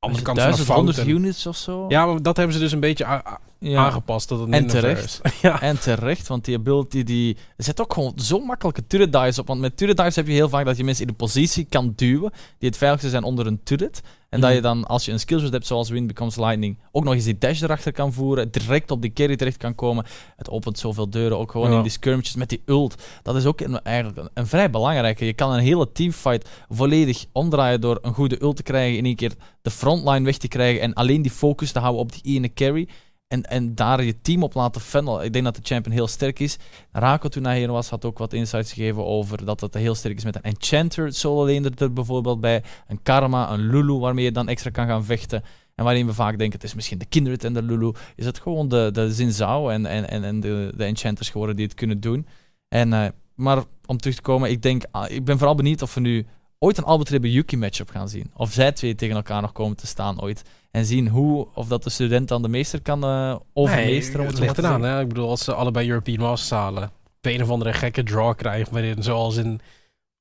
andere 0.00 0.22
kant 0.22 0.38
van 0.40 0.50
de 0.50 0.56
1100 0.56 0.96
fout. 0.96 1.08
en- 1.08 1.14
units 1.14 1.46
of 1.46 1.56
zo. 1.56 1.84
Ja, 1.88 2.06
maar 2.06 2.22
dat 2.22 2.36
hebben 2.36 2.54
ze 2.54 2.60
dus 2.60 2.72
een 2.72 2.80
beetje 2.80 3.22
Ja. 3.58 3.78
aangepast. 3.84 4.28
Dat 4.28 4.38
het 4.40 4.50
En 4.50 4.66
terecht. 4.66 5.20
ja. 5.42 5.60
En 5.60 5.78
terecht, 5.80 6.26
want 6.28 6.44
die 6.44 6.56
ability 6.56 7.02
die... 7.02 7.36
Er 7.56 7.64
zit 7.64 7.80
ook 7.80 7.92
gewoon 7.92 8.12
zo 8.16 8.38
makkelijke 8.40 8.86
turret 8.86 9.12
dives 9.12 9.38
op. 9.38 9.46
Want 9.46 9.60
met 9.60 9.76
turret 9.76 9.96
dives 9.96 10.16
heb 10.16 10.26
je 10.26 10.32
heel 10.32 10.48
vaak 10.48 10.64
dat 10.64 10.76
je 10.76 10.84
mensen 10.84 11.02
in 11.06 11.10
de 11.10 11.16
positie 11.16 11.66
kan 11.68 11.92
duwen 11.96 12.32
die 12.58 12.68
het 12.68 12.78
veiligste 12.78 13.08
zijn 13.10 13.22
onder 13.24 13.46
een 13.46 13.60
turret. 13.62 14.00
En 14.28 14.40
dat 14.40 14.48
Mhm. 14.48 14.58
je 14.58 14.62
dan, 14.64 14.84
als 14.86 15.04
je 15.04 15.12
een 15.12 15.20
skillshot 15.20 15.52
hebt 15.52 15.66
zoals 15.66 15.88
Wind 15.88 16.06
Becomes 16.06 16.36
Lightning, 16.36 16.78
ook 16.92 17.04
nog 17.04 17.14
eens 17.14 17.24
die 17.24 17.38
dash 17.38 17.62
erachter 17.62 17.92
kan 17.92 18.12
voeren, 18.12 18.50
direct 18.50 18.90
op 18.90 19.02
die 19.02 19.12
carry 19.12 19.36
terecht 19.36 19.56
kan 19.56 19.74
komen. 19.74 20.04
Het 20.36 20.50
opent 20.50 20.78
zoveel 20.78 21.10
deuren, 21.10 21.38
ook 21.38 21.50
gewoon 21.50 21.70
Ja. 21.70 21.76
in 21.76 21.82
die 21.82 21.90
skirmishes 21.90 22.34
met 22.36 22.48
die 22.48 22.62
ult. 22.66 23.02
Dat 23.22 23.36
is 23.36 23.44
ook 23.44 23.60
een, 23.60 23.82
eigenlijk 23.82 24.16
een, 24.18 24.28
een 24.34 24.46
vrij 24.46 24.70
belangrijke. 24.70 25.24
Je 25.26 25.32
kan 25.32 25.52
een 25.52 25.60
hele 25.60 25.92
teamfight 25.92 26.48
volledig 26.68 27.24
omdraaien 27.32 27.80
door 27.80 27.98
een 28.02 28.14
goede 28.14 28.42
ult 28.42 28.56
te 28.56 28.62
krijgen, 28.62 28.98
in 28.98 29.04
één 29.04 29.16
keer 29.16 29.32
de 29.62 29.70
frontline 29.70 30.24
weg 30.24 30.36
te 30.36 30.48
krijgen 30.48 30.80
en 30.82 30.94
alleen 30.94 31.22
die 31.22 31.30
focus 31.32 31.72
te 31.72 31.78
houden 31.78 32.00
op 32.02 32.12
die 32.12 32.34
ene 32.34 32.52
carry. 32.52 32.88
En, 33.28 33.42
en 33.42 33.74
daar 33.74 34.04
je 34.04 34.20
team 34.20 34.42
op 34.42 34.54
laten 34.54 34.80
funnelen. 34.80 35.24
Ik 35.24 35.32
denk 35.32 35.44
dat 35.44 35.56
de 35.56 35.60
champion 35.62 35.94
heel 35.94 36.06
sterk 36.06 36.38
is. 36.38 36.56
Rako, 36.92 37.28
toen 37.28 37.44
hij 37.44 37.58
hier 37.58 37.72
was, 37.72 37.90
had 37.90 38.04
ook 38.04 38.18
wat 38.18 38.32
insights 38.32 38.72
gegeven 38.72 39.04
over 39.04 39.44
dat 39.44 39.60
het 39.60 39.74
heel 39.74 39.94
sterk 39.94 40.16
is 40.16 40.24
met 40.24 40.36
een 40.36 40.42
Enchanter 40.42 41.12
solo 41.12 41.46
laner 41.46 41.72
er 41.76 41.92
bijvoorbeeld 41.92 42.40
bij. 42.40 42.62
Een 42.86 43.02
Karma, 43.02 43.52
een 43.52 43.70
Lulu, 43.70 43.92
waarmee 43.92 44.24
je 44.24 44.32
dan 44.32 44.48
extra 44.48 44.70
kan 44.70 44.86
gaan 44.86 45.04
vechten. 45.04 45.42
En 45.74 45.84
waarin 45.84 46.06
we 46.06 46.14
vaak 46.14 46.38
denken, 46.38 46.58
het 46.58 46.68
is 46.68 46.74
misschien 46.74 46.98
de 46.98 47.06
Kindred 47.06 47.44
en 47.44 47.52
de 47.52 47.62
Lulu. 47.62 47.92
Is 48.16 48.26
het 48.26 48.40
gewoon 48.40 48.68
de, 48.68 48.90
de 48.92 49.12
Zinzao 49.12 49.68
en, 49.68 49.86
en, 49.86 50.08
en, 50.08 50.24
en 50.24 50.40
de, 50.40 50.72
de 50.76 50.84
Enchanters 50.84 51.30
geworden 51.30 51.56
die 51.56 51.64
het 51.64 51.74
kunnen 51.74 52.00
doen. 52.00 52.26
En, 52.68 52.92
eh, 52.92 53.08
maar 53.34 53.64
om 53.86 53.98
terug 53.98 54.16
te 54.16 54.22
komen, 54.22 54.50
ik, 54.50 54.62
denk, 54.62 54.84
ah, 54.90 55.10
ik 55.10 55.24
ben 55.24 55.38
vooral 55.38 55.54
benieuwd 55.54 55.82
of 55.82 55.94
we 55.94 56.00
nu 56.00 56.26
ooit 56.58 56.78
een 56.78 56.84
Albertrebe 56.84 57.32
Yuki 57.32 57.56
matchup 57.56 57.90
gaan 57.90 58.08
zien. 58.08 58.30
Of 58.36 58.52
zij 58.52 58.72
twee 58.72 58.94
tegen 58.94 59.16
elkaar 59.16 59.40
nog 59.40 59.52
komen 59.52 59.76
te 59.76 59.86
staan 59.86 60.20
ooit. 60.20 60.42
En 60.70 60.84
zien 60.84 61.08
hoe, 61.08 61.48
of 61.54 61.68
dat 61.68 61.82
de 61.82 61.90
student 61.90 62.28
dan 62.28 62.42
de 62.42 62.48
meester 62.48 62.82
kan 62.82 63.04
eh 63.04 63.36
overmeesteren. 63.52 64.20
Nee, 64.20 64.30
het 64.30 64.38
ligt 64.38 64.58
eraan. 64.58 64.82
Hè? 64.82 65.00
Ik 65.00 65.08
bedoel, 65.08 65.28
als 65.28 65.44
ze 65.44 65.54
allebei 65.54 65.88
European 65.88 66.18
Masters 66.18 66.50
halen, 66.50 66.82
op 66.82 66.90
een 67.20 67.42
of 67.42 67.50
andere 67.50 67.72
gekke 67.72 68.02
draw 68.02 68.36
krijgen, 68.36 68.72
waarin 68.72 69.02
zoals 69.02 69.36
in 69.36 69.60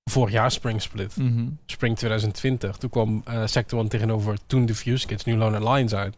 vorig 0.09 0.33
jaar 0.33 0.51
Spring 0.51 0.81
Split. 0.81 1.15
Mhm. 1.17 1.47
Spring 1.65 1.97
2020, 1.97 2.77
toen 2.77 2.89
kwam 2.89 3.21
eh 3.25 3.45
Sector 3.45 3.79
1 3.79 3.87
tegenover 3.87 4.37
toen 4.47 4.65
Diffuse 4.65 5.07
Kids, 5.07 5.23
nu 5.23 5.37
Lone 5.37 5.71
Lines 5.71 5.93
uit. 5.93 6.15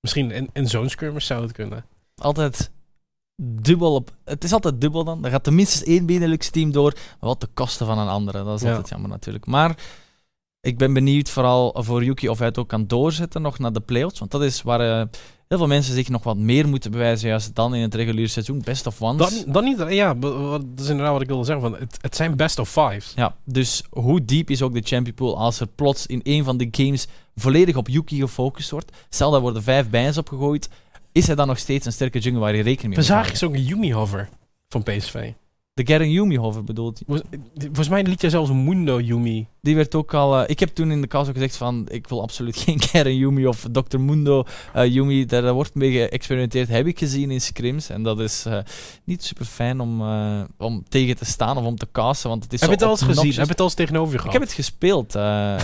Misschien 0.00 0.30
in, 0.30 0.50
in 0.52 0.68
zo'n 0.68 0.88
skirmish 0.88 1.26
zou 1.26 1.42
het 1.42 1.52
kunnen. 1.52 1.84
Altijd 2.14 2.70
dubbel 3.42 3.94
op. 3.94 4.10
Het 4.24 4.44
is 4.44 4.52
altijd 4.52 4.80
dubbel 4.80 5.04
dan. 5.04 5.22
Dan 5.22 5.30
gaat 5.30 5.46
er 5.46 5.52
minstens 5.52 5.84
één 5.84 6.06
Benelux 6.06 6.50
team 6.50 6.72
door, 6.72 6.92
maar 6.94 7.28
wat 7.28 7.40
de 7.40 7.48
kosten 7.54 7.86
van 7.86 7.98
een 7.98 8.08
andere. 8.08 8.44
Dat 8.44 8.56
is 8.56 8.62
Ja. 8.62 8.68
altijd 8.68 8.88
jammer 8.88 9.10
natuurlijk. 9.10 9.46
Maar 9.46 9.76
ik 10.60 10.78
ben 10.78 10.92
benieuwd 10.92 11.28
vooral 11.30 11.74
voor 11.78 12.04
Yuki 12.04 12.28
of 12.28 12.38
hij 12.38 12.46
het 12.46 12.58
ook 12.58 12.68
kan 12.68 12.86
doorzetten 12.86 13.42
nog 13.42 13.58
naar 13.58 13.72
de 13.72 13.80
playoffs. 13.80 14.18
Want 14.18 14.30
dat 14.30 14.42
is 14.42 14.62
waar 14.62 14.80
eh, 14.80 15.06
heel 15.48 15.58
veel 15.58 15.66
mensen 15.66 15.94
zich 15.94 16.08
nog 16.08 16.22
wat 16.22 16.36
meer 16.36 16.68
moeten 16.68 16.90
bewijzen 16.90 17.28
juist 17.28 17.54
dan 17.54 17.74
in 17.74 17.82
het 17.82 17.94
reguliere 17.94 18.28
seizoen. 18.28 18.60
Best 18.64 18.86
of 18.86 19.02
ones. 19.02 19.44
Dan, 19.44 19.52
dan 19.52 19.64
niet, 19.64 19.84
ja, 19.88 20.14
dat 20.14 20.62
is 20.76 20.88
inderdaad 20.88 21.12
wat 21.12 21.22
ik 21.22 21.28
wilde 21.28 21.44
zeggen. 21.44 21.70
Van, 21.70 21.80
het, 21.80 21.98
het 22.00 22.16
zijn 22.16 22.36
best 22.36 22.58
of 22.58 22.70
fives. 22.70 23.12
Ja, 23.16 23.36
dus 23.44 23.82
hoe 23.90 24.24
diep 24.24 24.50
is 24.50 24.62
ook 24.62 24.74
de 24.74 24.82
champion 24.84 25.14
pool 25.14 25.38
als 25.38 25.60
er 25.60 25.66
plots 25.66 26.06
in 26.06 26.20
een 26.22 26.44
van 26.44 26.56
de 26.56 26.68
games 26.70 27.06
volledig 27.34 27.76
op 27.76 27.88
Yuki 27.88 28.20
gefocust 28.20 28.70
wordt? 28.70 28.92
Stel, 29.08 29.30
daar 29.30 29.40
worden 29.40 29.62
vijf 29.62 29.90
bijns 29.90 30.18
opgegooid. 30.18 30.68
Is 31.12 31.26
hij 31.26 31.34
dan 31.36 31.46
nog 31.46 31.58
steeds 31.58 31.86
een 31.86 31.92
sterke 31.92 32.18
jungle 32.18 32.40
waar 32.40 32.54
je 32.56 32.62
rekening 32.62 32.80
mee 32.80 32.90
We 32.90 32.96
moet 32.96 33.04
zagen 33.04 33.22
houden? 33.22 33.32
eens 33.32 33.42
ook 33.42 33.54
een 33.54 33.76
Yumi 33.76 33.92
hover 33.94 34.28
van 34.68 34.82
PSV. 34.82 35.32
De 35.84 35.92
Garen 35.92 36.10
Yumi 36.10 36.36
hover 36.38 36.64
bedoelt 36.64 37.02
hij. 37.06 37.20
Volgens- 37.58 37.88
mij 37.88 38.02
liet 38.02 38.20
jij 38.20 38.30
zelfs 38.30 38.50
Mundo 38.50 39.00
Yumi. 39.00 39.46
Die 39.62 39.74
werd 39.76 39.94
ook 39.94 40.14
al... 40.14 40.38
eh, 40.40 40.48
ik 40.50 40.60
heb 40.60 40.68
toen 40.68 40.90
in 40.90 41.00
de 41.00 41.06
cast 41.06 41.28
ook 41.28 41.34
gezegd 41.34 41.56
van... 41.56 41.86
Ik 41.90 42.08
wil 42.08 42.22
absoluut 42.22 42.56
geen 42.64 42.80
Garen 42.82 43.16
Yumi 43.16 43.46
of 43.46 43.66
Dr. 43.72 43.98
Mundo 43.98 44.44
eh, 44.74 44.86
Yumi. 44.86 45.26
Daar, 45.26 45.42
daar 45.42 45.52
wordt 45.52 45.74
mee 45.74 45.90
geëxperimenteerd. 45.92 46.68
Heb 46.68 46.86
ik 46.86 46.98
gezien 46.98 47.30
in 47.30 47.40
scrims. 47.40 47.88
En 47.90 48.02
dat 48.02 48.20
is 48.20 48.44
eh, 48.46 48.58
niet 49.04 49.24
super 49.24 49.44
fijn 49.44 49.80
om, 49.80 50.00
eh, 50.00 50.40
om 50.58 50.84
tegen 50.88 51.16
te 51.16 51.24
staan 51.24 51.56
of 51.56 51.64
om 51.64 51.76
te 51.76 51.86
casten. 51.92 52.28
Want 52.30 52.42
het 52.42 52.52
is 52.52 52.60
Heb 52.60 52.68
je 52.68 52.74
het 52.74 52.84
al 52.84 52.90
eens 52.90 53.02
gezien? 53.02 53.24
Heb 53.34 53.44
je 53.44 53.50
het 53.50 53.58
al 53.60 53.64
eens 53.66 53.74
tegenover 53.74 54.08
je 54.12 54.14
Ik 54.14 54.20
gehad? 54.20 54.32
heb 54.38 54.42
het 54.42 54.52
gespeeld. 54.52 55.14
eh, 55.14 55.60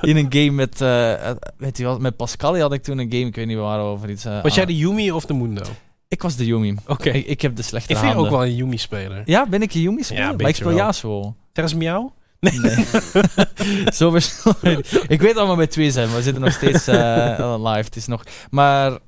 in 0.10 0.16
een 0.16 0.26
game 0.32 0.50
met, 0.50 0.80
eh, 0.80 1.30
eh, 1.30 1.36
weet 1.56 1.76
je 1.78 1.84
wat, 1.84 2.00
met 2.00 2.16
Pascal 2.16 2.58
had 2.58 2.72
ik 2.72 2.82
toen 2.82 2.98
een 2.98 3.10
game, 3.12 3.26
ik 3.26 3.34
weet 3.34 3.46
niet 3.46 3.56
waar 3.56 3.80
over 3.80 4.10
iets. 4.10 4.24
eh, 4.24 4.42
Was 4.42 4.54
jij 4.54 4.64
ah, 4.64 4.70
de 4.70 4.76
Yumi 4.76 5.10
of 5.12 5.24
de 5.26 5.34
Mundo? 5.34 5.62
Ik 6.08 6.22
was 6.22 6.36
de 6.36 6.46
Yumi. 6.46 6.74
Oké. 6.86 7.10
Ik, 7.10 7.26
ik 7.26 7.40
heb 7.40 7.56
de 7.56 7.62
slechte 7.62 7.92
Ik 7.92 7.98
vind 7.98 8.12
handen. 8.12 8.30
ook 8.32 8.38
wel 8.38 8.46
een 8.48 8.54
Yumi-speler. 8.54 9.22
Ja, 9.24 9.46
ben 9.48 9.62
ik 9.62 9.74
een 9.74 9.80
Yumi 9.80 10.02
Ja, 10.08 10.32
maar 10.32 10.48
ik 10.48 10.54
speel 10.54 10.68
wel. 10.68 10.76
Yasuo. 10.76 11.36
Zeg 11.52 11.64
eens 11.64 11.74
miauw. 11.74 12.14
Nee. 12.40 12.52
Zo 13.98 14.10
verschil- 14.10 14.54
ik 15.08 15.20
weet 15.20 15.34
dat 15.34 15.48
we 15.48 15.56
met 15.56 15.70
twee 15.70 15.90
zijn, 15.90 16.06
maar 16.08 16.16
we 16.16 16.22
zitten 16.22 16.42
nog 16.42 16.52
steeds 16.52 16.86
eh, 16.86 17.54
live. 17.58 17.84
Het 17.84 17.96
is 17.96 18.06
nog... 18.06 18.22
Maar 18.50 18.98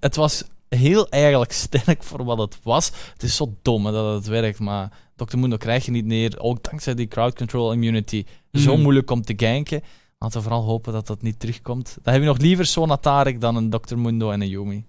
het 0.00 0.16
was 0.16 0.44
heel 0.68 1.08
eigenlijk 1.08 1.52
sterk 1.52 2.02
voor 2.02 2.24
wat 2.24 2.38
het 2.38 2.58
was. 2.62 2.90
Het 3.12 3.22
is 3.22 3.36
zo 3.36 3.54
dom 3.62 3.86
hè, 3.86 3.92
dat 3.92 4.14
het 4.14 4.26
werkt, 4.26 4.58
maar 4.58 4.90
Dr. 5.16 5.38
Mundo 5.38 5.56
krijg 5.56 5.84
je 5.84 5.90
niet 5.90 6.04
neer. 6.06 6.34
Ook 6.38 6.62
dankzij 6.70 6.94
die 6.94 7.08
crowd 7.08 7.34
control 7.36 7.72
immunity. 7.72 8.24
Zo 8.52 8.72
Mhm. 8.72 8.82
moeilijk 8.82 9.10
om 9.10 9.22
te 9.22 9.34
ganken. 9.36 9.82
Laten 10.18 10.36
we 10.38 10.42
vooral 10.42 10.62
hopen 10.64 10.92
dat 10.92 11.06
dat 11.06 11.22
niet 11.22 11.40
terugkomt. 11.40 11.96
Dan 12.02 12.12
heb 12.12 12.22
je 12.22 12.28
nog 12.28 12.38
liever 12.38 12.66
Sona 12.66 12.96
Tarek 12.96 13.40
dan 13.40 13.56
een 13.56 13.70
Dr. 13.70 13.96
Mundo 13.96 14.30
en 14.30 14.40
een 14.40 14.48
Yumi. 14.48 14.84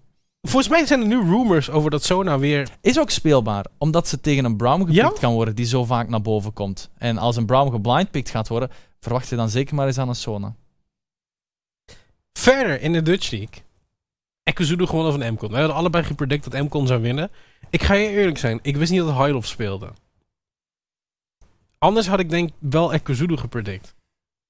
Volgens 0.47 0.67
mij 0.67 0.86
zijn 0.86 1.01
er 1.01 1.07
nu 1.07 1.19
rumors 1.19 1.69
over 1.69 1.91
dat 1.91 2.03
Sona 2.03 2.39
weer... 2.39 2.69
Is 2.81 2.99
ook 2.99 3.10
speelbaar, 3.10 3.65
omdat 3.77 4.07
ze 4.07 4.19
tegen 4.19 4.45
een 4.45 4.57
Brown 4.57 4.79
gepikt 4.79 4.95
Ja? 4.95 5.12
kan 5.19 5.33
worden 5.33 5.55
die 5.55 5.65
zo 5.65 5.86
vaak 5.86 6.10
naar 6.10 6.21
boven 6.21 6.53
komt. 6.53 6.89
En 6.97 7.17
als 7.17 7.36
een 7.36 7.45
Brown 7.45 7.71
geblindpicked 7.71 8.29
gaat 8.29 8.47
worden, 8.47 8.69
verwacht 8.99 9.27
je 9.27 9.36
dan 9.36 9.49
zeker 9.49 9.75
maar 9.75 9.88
eens 9.88 9.97
aan 9.97 10.10
een 10.10 10.15
Sona. 10.15 10.55
Verder 12.33 12.81
in 12.81 12.93
de 12.93 13.01
Dutch 13.01 13.31
League. 13.31 13.63
Ekuzulu 14.43 14.86
gewonnen 14.86 15.12
van 15.12 15.21
Emcon. 15.21 15.49
We 15.49 15.57
hadden 15.57 15.75
allebei 15.75 16.03
gepredict 16.03 16.43
dat 16.43 16.53
Emcon 16.53 16.88
zou 16.88 17.01
winnen. 17.01 17.31
Ik 17.69 17.83
ga 17.83 17.93
je 17.93 18.10
eerlijk 18.10 18.38
zijn. 18.38 18.60
Ik 18.62 18.77
wist 18.77 18.91
niet 18.91 19.01
dat 19.01 19.15
Hylof 19.15 19.45
speelde. 19.45 19.89
Anders 21.77 22.07
had 22.07 22.19
ik 22.19 22.29
denk 22.29 22.49
wel 22.60 22.93
Ekuzulu 22.93 23.38
gepredict. 23.38 23.95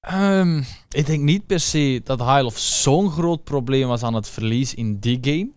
Ehm, 0.00 0.62
ik 0.88 1.06
denk 1.06 1.22
niet 1.22 1.46
per 1.46 1.60
se 1.60 2.00
dat 2.04 2.20
Hylof 2.20 2.58
zo'n 2.58 3.10
groot 3.10 3.44
probleem 3.44 3.88
was 3.88 4.02
aan 4.02 4.14
het 4.14 4.28
verlies 4.28 4.74
in 4.74 4.98
die 4.98 5.18
game. 5.20 5.50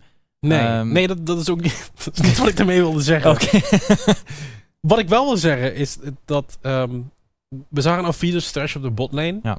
Nee, 0.47 0.60
Ehm. 0.60 0.91
nee 0.91 1.08
dat, 1.08 1.25
dat, 1.25 1.39
is 1.39 1.49
ook 1.49 1.62
niet, 1.62 1.91
dat 2.04 2.13
is 2.13 2.21
niet 2.21 2.38
wat 2.43 2.47
ik 2.47 2.58
daarmee 2.58 2.80
wilde 2.80 3.01
zeggen. 3.01 3.32
Oké. 3.32 3.60
Wat 4.82 4.99
ik 4.99 5.08
wel 5.10 5.25
wil 5.25 5.38
zeggen 5.38 5.75
is 5.75 5.97
dat 6.25 6.58
ehm, 6.62 6.99
we 7.69 7.82
zagen 7.82 8.06
Alvidos 8.06 8.51
trash 8.51 8.75
op 8.75 8.82
de 8.82 8.89
botlane. 8.91 9.39
Ja. 9.43 9.58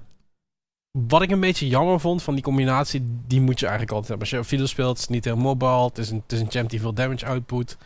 Wat 0.90 1.23
ik 1.23 1.31
een 1.31 1.40
beetje 1.40 1.68
jammer 1.68 2.01
vond 2.01 2.23
van 2.23 2.35
die 2.35 2.42
combinatie, 2.42 3.03
die 3.27 3.40
moet 3.40 3.59
je 3.61 3.66
eigenlijk 3.66 3.95
altijd 3.97 4.09
hebben. 4.11 4.27
Als 4.29 4.31
je 4.31 4.42
Alvidos 4.42 4.71
speelt, 4.71 4.97
is 4.97 5.03
het 5.03 5.11
niet 5.11 5.25
heel 5.25 5.37
mobile. 5.37 5.85
Het 5.85 5.99
is 5.99 6.11
een, 6.11 6.21
het 6.23 6.33
is 6.33 6.40
een 6.40 6.51
champ 6.51 6.71
die 6.71 6.81
veel 6.81 6.92
damage 6.92 7.27
output. 7.27 7.77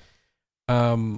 Ehm, 0.64 1.14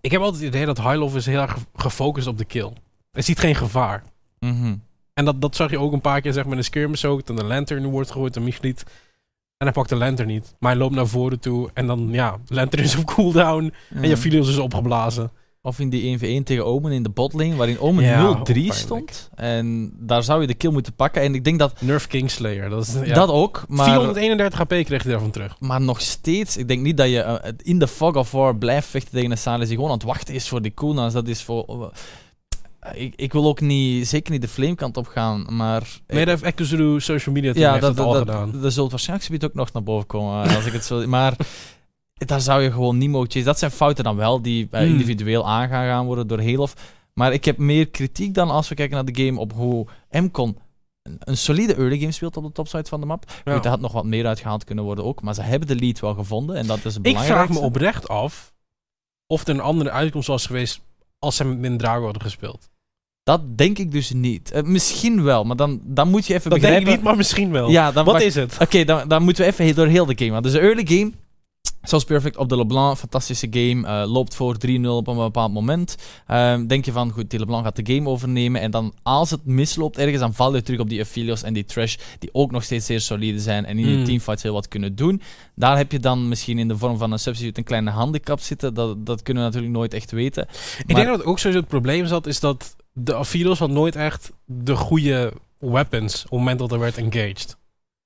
ik 0.00 0.10
heb 0.10 0.20
altijd 0.20 0.42
het 0.42 0.54
idee 0.54 0.66
dat 0.66 0.78
Hylov 0.82 1.14
is 1.14 1.26
heel 1.26 1.40
erg 1.40 1.52
ge- 1.52 1.58
gefocust 1.74 2.26
op 2.26 2.38
de 2.38 2.44
kill. 2.44 2.72
Hij 3.10 3.22
ziet 3.22 3.38
geen 3.38 3.54
gevaar. 3.54 4.04
Mhm. 4.38 4.76
En 5.14 5.24
dat, 5.24 5.40
dat 5.40 5.56
zag 5.56 5.70
je 5.70 5.78
ook 5.78 5.92
een 5.92 6.00
paar 6.00 6.20
keer 6.20 6.32
zeg 6.32 6.44
in 6.44 6.56
de 6.56 6.62
skirmish 6.62 7.04
ook. 7.04 7.22
Toen 7.22 7.36
de 7.36 7.44
lantern 7.44 7.86
wordt 7.86 8.10
gegooid 8.10 8.34
door 8.34 8.42
Michliet. 8.42 8.84
En 9.58 9.66
hij 9.66 9.72
pakt 9.72 9.88
de 9.88 9.96
lantern 9.96 10.28
niet. 10.28 10.56
Maar 10.58 10.70
hij 10.70 10.80
loopt 10.80 10.94
naar 10.94 11.06
voren 11.06 11.40
toe. 11.40 11.70
En 11.74 11.86
dan, 11.86 12.08
ja, 12.10 12.36
lantern 12.46 12.82
is 12.82 12.96
op 12.96 13.04
cooldown. 13.04 13.72
En 13.94 14.08
je. 14.08 14.16
Filios 14.16 14.48
is 14.48 14.58
opgeblazen. 14.58 15.30
Of 15.62 15.78
in 15.78 15.90
die 15.90 16.18
1v1 16.18 16.42
tegen 16.44 16.66
Omen 16.66 16.92
in 16.92 17.02
de 17.02 17.08
botlane, 17.08 17.56
waarin 17.56 17.78
Omen 17.80 18.04
Ja, 18.04 18.22
0-3 18.22 18.28
ook 18.28 18.44
pijnlijk. 18.44 18.72
stond. 18.72 19.30
En 19.34 19.92
daar 19.98 20.22
zou 20.22 20.40
je 20.40 20.46
de 20.46 20.54
kill 20.54 20.70
moeten 20.70 20.92
pakken. 20.92 21.22
En 21.22 21.34
ik 21.34 21.44
denk 21.44 21.58
dat 21.58 21.80
Nerf 21.80 22.06
Kingslayer. 22.06 22.70
Dat, 22.70 22.86
is, 22.86 22.94
ja. 23.04 23.14
dat 23.14 23.28
ook, 23.30 23.64
maar, 23.68 23.86
431 23.86 24.58
HP 24.58 24.68
kreeg 24.68 25.02
hij 25.02 25.12
daarvan 25.12 25.30
terug. 25.30 25.56
maar 25.60 25.80
nog 25.80 26.00
steeds, 26.00 26.56
ik 26.56 26.68
denk 26.68 26.82
niet 26.82 26.96
dat 26.96 27.08
je 27.08 27.20
eh, 27.20 27.52
in 27.62 27.78
de 27.78 27.88
fog 27.88 28.14
of 28.14 28.30
war 28.30 28.56
blijft 28.56 28.88
vechten 28.88 29.12
tegen 29.12 29.30
een 29.30 29.38
Salis 29.38 29.66
die 29.66 29.76
gewoon 29.76 29.90
aan 29.90 29.98
het 29.98 30.06
wachten 30.06 30.34
is 30.34 30.48
voor 30.48 30.62
die 30.62 30.74
cooldowns. 30.74 31.12
Dat 31.14 31.28
is 31.28 31.42
voor... 31.42 31.64
eh, 31.68 31.98
ik, 32.92 33.12
ik 33.16 33.32
wil 33.32 33.46
ook 33.46 33.60
niet, 33.60 34.08
zeker 34.08 34.32
niet 34.32 34.42
de 34.42 34.48
flamekant 34.48 34.96
op 34.96 35.06
gaan, 35.06 35.46
maar... 35.50 36.00
Nee, 36.06 36.24
dat 36.24 36.40
heeft 36.40 36.66
social 37.02 37.34
media 37.34 37.52
team 37.52 37.64
ja, 37.74 37.78
dat, 37.78 37.90
het 37.90 38.00
al 38.00 38.12
dat, 38.12 38.18
gedaan. 38.18 38.50
dat, 38.50 38.62
dat 38.62 38.72
zult 38.72 38.90
waarschijnlijk 38.90 39.44
ook 39.44 39.54
nog 39.54 39.72
naar 39.72 39.82
boven 39.82 40.06
komen, 40.06 40.44
eh, 40.44 40.56
als 40.56 40.66
ik 40.66 40.72
het 40.72 40.84
zo... 40.84 41.06
Maar 41.18 41.36
daar 42.14 42.40
zou 42.40 42.62
je 42.62 42.72
gewoon 42.72 42.98
niet 42.98 43.10
mogen 43.10 43.30
chasen. 43.30 43.46
Dat 43.46 43.58
zijn 43.58 43.70
fouten 43.70 44.04
dan 44.04 44.16
wel, 44.16 44.42
die 44.42 44.68
eh, 44.70 44.80
Hmm. 44.80 44.90
individueel 44.90 45.48
aangaan 45.48 45.86
gaan 45.86 46.06
worden 46.06 46.26
door 46.26 46.40
Helof. 46.40 46.74
Maar 47.12 47.32
ik 47.32 47.44
heb 47.44 47.58
meer 47.58 47.88
kritiek 47.88 48.34
dan 48.34 48.50
als 48.50 48.68
we 48.68 48.74
kijken 48.74 48.94
naar 48.94 49.04
de 49.04 49.24
game 49.24 49.40
op 49.40 49.52
hoe 49.52 49.86
Mcon 50.10 50.58
een, 51.18 51.36
solide 51.36 51.74
early 51.74 51.98
game 51.98 52.12
speelt 52.12 52.36
op 52.36 52.44
de 52.44 52.52
topside 52.52 52.88
van 52.88 53.00
de 53.00 53.06
map. 53.06 53.24
Ja. 53.44 53.54
Goed, 53.54 53.64
er 53.64 53.70
had 53.70 53.80
nog 53.80 53.92
wat 53.92 54.04
meer 54.04 54.26
uitgehaald 54.26 54.64
kunnen 54.64 54.84
worden 54.84 55.04
ook, 55.04 55.22
maar 55.22 55.34
ze 55.34 55.42
hebben 55.42 55.68
de 55.68 55.76
lead 55.76 56.00
wel 56.00 56.14
gevonden 56.14 56.56
en 56.56 56.66
dat 56.66 56.84
is 56.84 56.94
het 56.94 57.06
Ik 57.06 57.18
vraag 57.18 57.48
me 57.48 57.58
oprecht 57.58 58.08
af 58.08 58.52
of 59.26 59.42
er 59.46 59.54
een 59.54 59.60
andere 59.60 59.90
uitkomst 59.90 60.28
was 60.28 60.46
geweest 60.46 60.80
als 61.18 61.36
ze 61.36 61.44
met 61.44 61.58
Mindrago 61.58 62.04
hadden 62.04 62.22
gespeeld. 62.22 62.68
Dat 63.22 63.58
denk 63.58 63.78
ik 63.78 63.92
dus 63.92 64.12
niet. 64.12 64.50
Eh, 64.50 64.62
misschien 64.62 65.22
wel, 65.22 65.44
maar 65.44 65.56
dan, 65.56 65.80
dan 65.84 66.08
moet 66.10 66.26
je 66.26 66.34
even 66.34 66.50
Dat 66.50 66.60
denk 66.60 66.62
begrijpen... 66.72 66.88
ik 66.92 66.96
niet, 66.98 67.04
maar 67.08 67.16
misschien 67.16 67.50
wel. 67.50 67.70
Ja, 67.70 67.92
dan 67.92 68.04
Wat 68.04 68.14
wacht- 68.14 68.26
is 68.26 68.34
het? 68.34 68.56
Oké, 68.60 68.84
dan, 68.84 69.08
dan 69.08 69.22
moeten 69.22 69.44
we 69.44 69.50
even 69.50 69.74
door 69.74 69.86
heel 69.86 70.06
de 70.06 70.18
game 70.18 70.30
gaan. 70.30 70.42
Dus 70.42 70.52
de 70.52 70.58
early 70.60 70.86
game, 70.86 71.12
zoals 71.88 72.04
perfect 72.04 72.36
op 72.36 72.48
de 72.48 72.56
LeBlanc, 72.56 72.96
fantastische 72.96 73.46
game, 73.50 73.86
eh, 73.86 74.10
loopt 74.12 74.34
voor 74.34 74.56
3-0 74.56 74.96
op 74.96 75.06
een 75.06 75.16
bepaald 75.16 75.52
moment. 75.52 75.96
Ehm, 76.26 76.66
denk 76.66 76.84
je 76.84 76.92
van, 76.92 77.10
goed, 77.10 77.30
die 77.30 77.38
LeBlanc 77.38 77.64
gaat 77.64 77.76
de 77.86 77.94
game 77.94 78.08
overnemen. 78.08 78.60
En 78.60 78.70
dan, 78.70 78.92
als 79.02 79.30
het 79.30 79.44
misloopt 79.44 79.98
ergens, 79.98 80.18
dan 80.20 80.34
val 80.34 80.54
je 80.54 80.62
terug 80.62 80.80
op 80.80 80.88
die 80.88 81.00
Aphelios 81.00 81.42
en 81.42 81.52
die 81.52 81.64
Trash, 81.64 81.96
die 82.18 82.28
ook 82.32 82.50
nog 82.50 82.62
steeds 82.62 82.86
zeer 82.86 83.00
solide 83.00 83.40
zijn 83.40 83.64
en 83.66 83.78
in 83.78 83.86
die 83.86 83.96
Mm. 83.96 84.04
teamfights 84.04 84.42
heel 84.42 84.52
wat 84.52 84.68
kunnen 84.68 84.94
doen. 84.96 85.22
Daar 85.54 85.76
heb 85.76 85.92
je 85.92 85.98
dan 85.98 86.28
misschien 86.28 86.58
in 86.58 86.68
de 86.68 86.76
vorm 86.78 86.98
van 86.98 87.12
een 87.12 87.18
substitute 87.18 87.58
een 87.58 87.64
kleine 87.64 87.90
handicap 87.90 88.40
zitten. 88.40 88.74
Dat, 88.74 89.06
dat 89.06 89.22
kunnen 89.22 89.42
we 89.42 89.48
natuurlijk 89.48 89.76
nooit 89.76 89.94
echt 89.94 90.10
weten. 90.10 90.48
Ik 90.86 90.94
denk 90.94 91.06
dat 91.08 91.24
ook 91.24 91.38
sowieso 91.38 91.60
het 91.60 91.68
probleem 91.68 92.06
zat, 92.06 92.26
is 92.26 92.40
dat 92.40 92.76
de 92.92 93.14
Afidos 93.14 93.58
had 93.58 93.70
nooit 93.70 93.96
echt 93.96 94.32
de 94.44 94.76
goede 94.76 95.32
weapons 95.58 96.14
op 96.24 96.30
het 96.30 96.38
moment 96.38 96.58
dat 96.58 96.72
er 96.72 96.78
werd 96.78 96.96
engaged. 96.98 97.56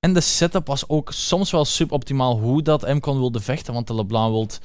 En 0.03 0.13
de 0.13 0.21
setup 0.21 0.67
was 0.67 0.89
ook 0.89 1.11
soms 1.11 1.51
wel 1.51 1.65
suboptimaal 1.65 2.39
hoe 2.39 2.61
dat 2.61 2.93
Mcon 2.93 3.17
wilde 3.17 3.39
vechten, 3.39 3.73
want 3.73 3.87
de 3.87 3.95
LeBlanc 3.95 4.31
wilt... 4.31 4.59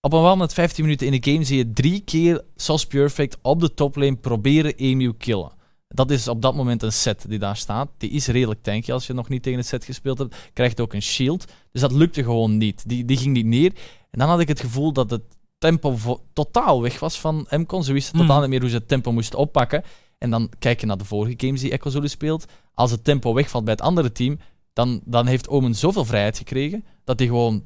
Op 0.00 0.12
een 0.12 0.18
bepaald 0.18 0.36
moment, 0.36 0.52
15 0.52 0.84
minuten 0.84 1.06
in 1.06 1.20
de 1.20 1.30
game, 1.30 1.44
zie 1.44 1.56
je 1.56 1.72
drie 1.72 2.00
keer 2.00 2.44
Sauce 2.56 2.86
Perfect 2.86 3.38
op 3.42 3.60
de 3.60 3.74
toplane 3.74 4.16
proberen 4.16 4.74
Emu 4.76 5.12
killen. 5.14 5.52
Dat 5.88 6.10
is 6.10 6.28
op 6.28 6.42
dat 6.42 6.54
moment 6.54 6.82
een 6.82 6.92
set 6.92 7.24
die 7.28 7.38
daar 7.38 7.56
staat. 7.56 7.90
Die 7.98 8.10
is 8.10 8.26
redelijk 8.26 8.62
tanky 8.62 8.92
als 8.92 9.06
je 9.06 9.12
nog 9.12 9.28
niet 9.28 9.42
tegen 9.42 9.58
het 9.58 9.68
set 9.68 9.84
gespeeld 9.84 10.18
hebt. 10.18 10.36
Krijgt 10.52 10.80
ook 10.80 10.92
een 10.92 11.02
shield. 11.02 11.44
Dus 11.72 11.80
dat 11.80 11.92
lukte 11.92 12.22
gewoon 12.22 12.56
niet. 12.56 12.88
Die, 12.88 13.04
die 13.04 13.16
ging 13.16 13.34
niet 13.34 13.46
neer. 13.46 13.72
En 14.10 14.18
dan 14.18 14.28
had 14.28 14.40
ik 14.40 14.48
het 14.48 14.60
gevoel 14.60 14.92
dat 14.92 15.10
het 15.10 15.22
tempo 15.58 16.20
totaal 16.32 16.82
weg 16.82 17.00
was 17.00 17.20
van 17.20 17.46
Mcon. 17.50 17.84
Ze 17.84 17.92
wisten 17.92 18.18
totaal 18.18 18.30
Hmm. 18.30 18.40
niet 18.40 18.50
meer 18.50 18.60
hoe 18.60 18.70
ze 18.70 18.76
het 18.76 18.88
tempo 18.88 19.12
moesten 19.12 19.38
oppakken. 19.38 19.82
En 20.18 20.30
dan 20.30 20.50
kijk 20.58 20.80
je 20.80 20.86
naar 20.86 20.98
de 20.98 21.04
vorige 21.04 21.34
games 21.46 21.60
die 21.60 21.72
Echo 21.72 21.90
Zulu 21.90 22.08
speelt. 22.08 22.44
Als 22.74 22.90
het 22.90 23.04
tempo 23.04 23.34
wegvalt 23.34 23.64
bij 23.64 23.72
het 23.72 23.82
andere 23.82 24.12
team, 24.12 24.38
dan, 24.72 25.00
dan 25.04 25.26
heeft 25.26 25.48
Omen 25.48 25.74
zoveel 25.74 26.04
vrijheid 26.04 26.38
gekregen 26.38 26.84
dat 27.04 27.18
hij 27.18 27.28
gewoon 27.28 27.64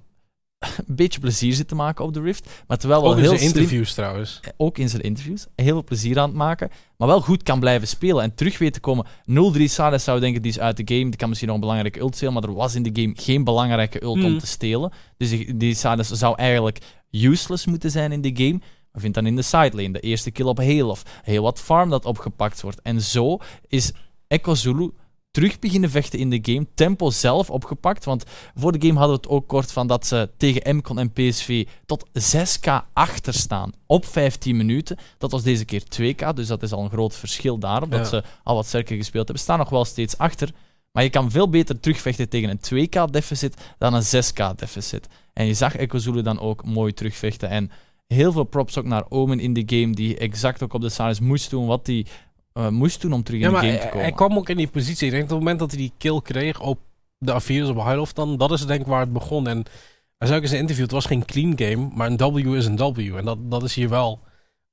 een 0.87 0.97
beetje 0.97 1.21
plezier 1.21 1.53
zit 1.55 1.69
te 1.69 1.75
maken 1.75 2.05
op 2.05 2.15
de 2.15 2.21
Rift. 2.21 2.51
Maar 2.67 2.77
terwijl 2.77 3.01
wel 3.03 3.11
Ook 3.11 3.17
in 3.17 3.23
heel 3.23 3.31
zijn 3.37 3.51
slim- 3.51 3.55
interviews 3.63 3.95
trouwens. 3.95 4.41
ook 4.57 4.79
in 4.79 4.89
zijn 4.89 5.03
interviews, 5.03 5.47
heel 5.57 5.73
veel 5.73 5.85
plezier 5.85 6.19
aan 6.19 6.29
het 6.29 6.37
maken, 6.37 6.71
maar 6.97 7.09
wel 7.09 7.21
goed 7.21 7.43
kan 7.43 7.61
blijven 7.61 7.89
spelen 7.89 8.23
en 8.23 8.35
terug 8.35 8.59
weet 8.59 8.73
te 8.73 8.81
komen. 8.81 9.07
0-3 9.57 9.63
Sades 9.65 10.05
zou 10.05 10.21
denken, 10.21 10.43
die 10.43 10.51
is 10.51 10.59
uit 10.59 10.77
de 10.77 10.95
game, 10.95 11.09
die 11.11 11.17
kan 11.17 11.29
misschien 11.29 11.49
nog 11.49 11.57
een 11.59 11.65
belangrijke 11.67 12.01
ult 12.01 12.15
stelen, 12.17 12.33
maar 12.35 12.43
er 12.43 12.55
was 12.55 12.75
in 12.75 12.83
de 12.83 13.03
game 13.03 13.13
geen 13.17 13.45
belangrijke 13.45 14.03
ult 14.03 14.15
om 14.15 14.21
Hmm. 14.21 14.39
te 14.39 14.47
stelen. 14.47 14.93
Dus 15.17 15.31
die, 15.31 15.57
die 15.57 15.75
Sades 15.75 16.09
zou 16.09 16.37
eigenlijk 16.39 16.79
useless 17.11 17.67
moeten 17.67 17.91
zijn 17.91 18.13
in 18.13 18.21
de 18.21 18.31
game. 18.35 18.59
Maar 18.93 19.01
vindt 19.01 19.17
dan 19.17 19.27
in 19.27 19.37
de 19.37 19.43
sidelane 19.43 19.93
de 19.93 20.01
eerste 20.01 20.31
kill 20.31 20.47
op 20.47 20.59
heel 20.59 20.89
of 20.91 21.03
heel 21.23 21.43
wat 21.43 21.61
farm 21.61 21.91
dat 21.91 22.05
opgepakt 22.05 22.61
wordt. 22.61 22.81
En 22.83 23.01
zo 23.03 23.39
is 23.69 23.93
Echo 24.29 24.55
Zulu 24.55 24.91
terug 25.37 25.59
beginnen 25.59 25.91
vechten 25.91 26.19
in 26.19 26.31
de 26.31 26.39
game. 26.43 26.67
Tempo 26.75 27.11
zelf 27.11 27.51
opgepakt. 27.51 28.05
Want 28.05 28.25
voor 28.55 28.73
de 28.79 28.87
game 28.87 28.99
hadden 28.99 29.17
we 29.17 29.23
het 29.23 29.31
ook 29.33 29.49
kort 29.49 29.73
van 29.73 29.87
dat 29.87 30.07
ze 30.07 30.31
tegen 30.37 30.77
MCON 30.77 30.99
en 30.99 31.13
PSV 31.13 31.67
tot 31.87 32.09
6k 32.13 32.73
achter 32.93 33.35
staan 33.35 33.73
op 33.87 34.07
15 34.07 34.57
minuten. 34.57 34.97
Dat 35.19 35.31
was 35.31 35.43
deze 35.43 35.65
keer 35.65 35.83
2k, 35.83 36.35
dus 36.35 36.47
dat 36.47 36.63
is 36.63 36.73
al 36.73 36.83
een 36.85 36.91
groot 36.91 37.15
verschil 37.17 37.59
daarop. 37.59 37.91
Dat 37.91 38.01
Ja. 38.01 38.07
ze 38.07 38.23
al 38.43 38.55
wat 38.55 38.67
sterker 38.67 38.97
gespeeld 38.97 39.25
hebben. 39.25 39.45
Staan 39.45 39.59
nog 39.59 39.69
wel 39.69 39.85
steeds 39.85 40.19
achter. 40.19 40.51
Maar 40.93 41.03
je 41.03 41.11
kan 41.11 41.31
veel 41.31 41.49
beter 41.49 41.81
terugvechten 41.81 42.29
tegen 42.29 42.51
een 42.51 42.61
2k-deficit 42.61 43.55
dan 43.79 43.95
een 43.95 44.03
6k-deficit. 44.03 45.07
En 45.33 45.47
je 45.47 45.55
zag 45.55 45.77
Echo 45.77 45.99
Zulu 45.99 46.23
dan 46.23 46.41
ook 46.41 46.65
mooi 46.65 46.93
terugvechten. 46.93 47.49
En 47.49 47.71
heel 48.07 48.33
veel 48.33 48.45
props 48.45 48.79
ook 48.79 48.85
naar 48.85 49.05
Omen 49.09 49.41
in 49.41 49.53
de 49.53 49.63
game, 49.67 49.95
die 49.95 50.17
exact 50.19 50.63
ook 50.63 50.73
op 50.73 50.81
de 50.81 50.89
Saris 50.89 51.21
moest 51.21 51.51
doen 51.51 51.67
wat 51.67 51.87
hij 51.87 52.07
eh, 52.57 52.69
moest 52.69 53.01
doen 53.01 53.13
om 53.13 53.23
terug 53.23 53.41
Ja, 53.41 53.47
in 53.47 53.53
de 53.53 53.59
game 53.59 53.71
hij, 53.71 53.81
te 53.81 53.87
komen. 53.87 54.03
hij 54.03 54.13
kwam 54.13 54.37
ook 54.37 54.49
in 54.49 54.57
die 54.57 54.69
positie. 54.69 55.07
Ik 55.07 55.13
denk 55.13 55.29
dat 55.29 55.33
op 55.33 55.45
het 55.45 55.49
moment 55.49 55.59
dat 55.59 55.71
hij 55.71 55.79
die 55.81 55.93
kill 55.99 56.21
kreeg 56.23 56.61
op 56.61 56.79
de 57.19 57.33
Afiros 57.33 57.69
op 57.69 57.77
Highloft, 57.77 58.17
dan 58.17 58.37
dat 58.37 58.51
is 58.51 58.67
denk 58.67 58.81
ik 58.81 58.87
waar 58.87 59.01
het 59.01 59.13
begon. 59.13 59.47
En 59.47 59.65
Hij 60.19 60.27
zei 60.27 60.37
ook 60.37 60.43
in 60.43 60.49
zijn 60.49 60.61
interview, 60.61 60.85
het 60.85 60.95
was 60.95 61.07
geen 61.07 61.25
clean 61.25 61.53
game, 61.59 61.89
maar 61.95 62.07
een 62.11 62.33
W 62.35 62.55
is 62.55 62.67
een 62.67 62.77
W. 62.77 63.17
En 63.17 63.25
dat, 63.25 63.39
dat 63.51 63.63
is 63.63 63.75
hier 63.75 63.89
wel 63.89 64.21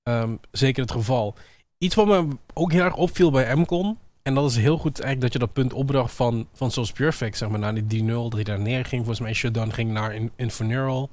ehm, 0.04 0.36
zeker 0.52 0.82
het 0.82 0.92
geval. 0.92 1.34
Iets 1.78 1.96
wat 1.96 2.08
me 2.08 2.28
ook 2.54 2.72
heel 2.72 2.84
erg 2.84 2.96
opviel 2.96 3.32
bij 3.32 3.56
MCON, 3.56 3.98
en 4.22 4.34
dat 4.34 4.50
is 4.50 4.58
heel 4.58 4.78
goed 4.78 5.00
eigenlijk 5.00 5.22
dat 5.22 5.34
je 5.34 5.40
dat 5.40 5.54
punt 5.54 5.74
opbracht 5.74 6.14
van, 6.14 6.48
van 6.54 6.72
Souls 6.72 6.92
Perfect, 6.92 7.38
zeg 7.38 7.50
maar, 7.50 7.60
naar 7.60 7.88
die 7.88 8.04
3-0, 8.04 8.06
dat 8.08 8.34
hij 8.34 8.44
daar 8.44 8.60
neer 8.60 8.86
ging. 8.86 9.02
Volgens 9.02 9.20
mij 9.20 9.34
Shutdown 9.34 9.70
ging 9.70 9.92
naar 9.92 10.16
in, 10.16 10.32
Infuneral. 10.36 11.10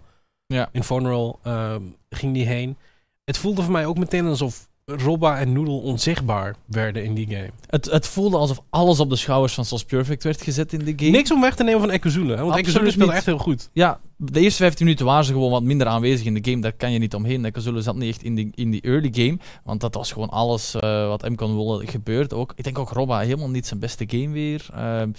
Ja. 0.46 0.68
Infuneral 0.72 1.38
ehm, 1.42 1.82
ging 2.10 2.34
die 2.34 2.46
heen. 2.46 2.76
Het 3.24 3.38
voelde 3.38 3.62
voor 3.62 3.72
mij 3.72 3.86
ook 3.86 3.98
meteen 3.98 4.26
alsof 4.26 4.68
Robba 4.98 5.38
en 5.38 5.52
Noodle 5.52 5.72
onzichtbaar 5.72 6.54
werden 6.66 7.04
in 7.04 7.14
die 7.14 7.26
game. 7.26 7.50
Het, 7.66 7.84
het 7.90 8.06
voelde 8.06 8.36
alsof 8.36 8.60
alles 8.70 9.00
op 9.00 9.10
de 9.10 9.16
schouders 9.16 9.54
van 9.54 9.64
Sos 9.64 9.84
Perfect 9.84 10.24
werd 10.24 10.42
gezet 10.42 10.72
in 10.72 10.84
de 10.84 10.92
game. 10.96 11.10
Niks 11.10 11.32
om 11.32 11.40
weg 11.40 11.54
te 11.54 11.64
nemen 11.64 11.80
van 11.80 11.90
Ekozule, 11.90 12.36
want 12.36 12.66
speelde 12.66 12.96
niet. 12.96 13.08
echt 13.08 13.26
heel 13.26 13.38
goed. 13.38 13.70
Ja, 13.72 14.00
de 14.22 14.40
eerste 14.40 14.62
15 14.62 14.84
minuten 14.84 15.06
waren 15.06 15.24
ze 15.24 15.32
gewoon 15.32 15.50
wat 15.50 15.62
minder 15.62 15.86
aanwezig 15.86 16.26
in 16.26 16.34
de 16.34 16.50
game. 16.50 16.62
Daar 16.62 16.72
kan 16.72 16.92
je 16.92 16.98
niet 16.98 17.14
omheen. 17.14 17.44
Ekozule 17.44 17.80
zat 17.82 17.96
niet 17.96 18.08
echt 18.08 18.22
in 18.22 18.34
die, 18.34 18.50
in 18.54 18.70
die 18.70 18.80
early 18.80 19.08
game. 19.12 19.38
Want 19.64 19.80
dat 19.80 19.94
was 19.94 20.12
gewoon 20.12 20.28
alles 20.28 20.74
eh, 20.74 21.06
wat 21.06 21.28
MCON 21.28 21.54
wilde 21.54 21.86
gebeurd 21.86 22.32
ook. 22.32 22.52
Ik 22.56 22.64
denk 22.64 22.78
ook 22.78 22.90
Robba 22.90 23.18
helemaal 23.18 23.50
niet 23.50 23.66
zijn 23.66 23.80
beste 23.80 24.04
game 24.06 24.28
weer. 24.28 24.66
Ehm, 24.74 25.10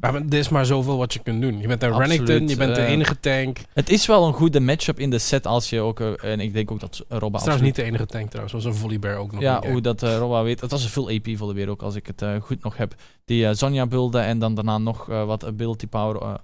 Maar 0.00 0.14
er 0.14 0.34
is 0.34 0.48
maar 0.48 0.66
zoveel 0.66 0.96
wat 0.96 1.12
je 1.12 1.18
kunt 1.18 1.40
doen. 1.42 1.60
Je 1.60 1.66
bent 1.66 1.82
een 1.82 1.92
Absoluut, 1.92 2.28
Renekton, 2.28 2.48
je 2.48 2.56
bent 2.56 2.74
de 2.74 2.80
eh, 2.80 2.90
enige 2.90 3.20
tank. 3.20 3.58
Het 3.58 3.66
het 3.74 3.90
is 3.90 4.06
wel 4.06 4.26
een 4.26 4.32
goede 4.32 4.60
matchup 4.60 4.98
in 4.98 5.10
de 5.10 5.18
set 5.18 5.46
als 5.46 5.70
je 5.70 5.80
ook... 5.80 6.00
eh, 6.00 6.32
en 6.32 6.40
ik 6.40 6.52
denk 6.52 6.70
ook 6.70 6.80
dat 6.80 7.04
Robba 7.08 7.36
is 7.36 7.42
trouwens 7.42 7.68
niet 7.68 7.76
de 7.76 7.82
enige 7.82 8.06
tank 8.06 8.28
trouwens, 8.28 8.50
zoals 8.52 8.64
een 8.76 8.80
Volleybear 8.80 9.16
ook 9.16 9.32
nog. 9.32 9.40
Ja, 9.40 9.62
hoe 9.70 9.80
dat 9.80 10.02
Robba 10.02 10.42
weet. 10.42 10.60
Het 10.60 10.70
was 10.70 10.82
een 10.84 10.90
full 10.90 11.16
AP 11.16 11.24
de 11.24 11.52
weer 11.52 11.68
ook, 11.68 11.82
als 11.82 11.94
ik 11.94 12.06
het 12.06 12.24
goed 12.42 12.62
nog 12.62 12.76
heb. 12.76 12.94
Die 13.24 13.54
Sonja 13.54 13.86
bulde 13.86 14.18
en 14.18 14.38
dan 14.38 14.54
daarna 14.54 14.78
nog 14.78 15.06
wat 15.06 15.44
ability 15.44 15.86
power 15.86 16.40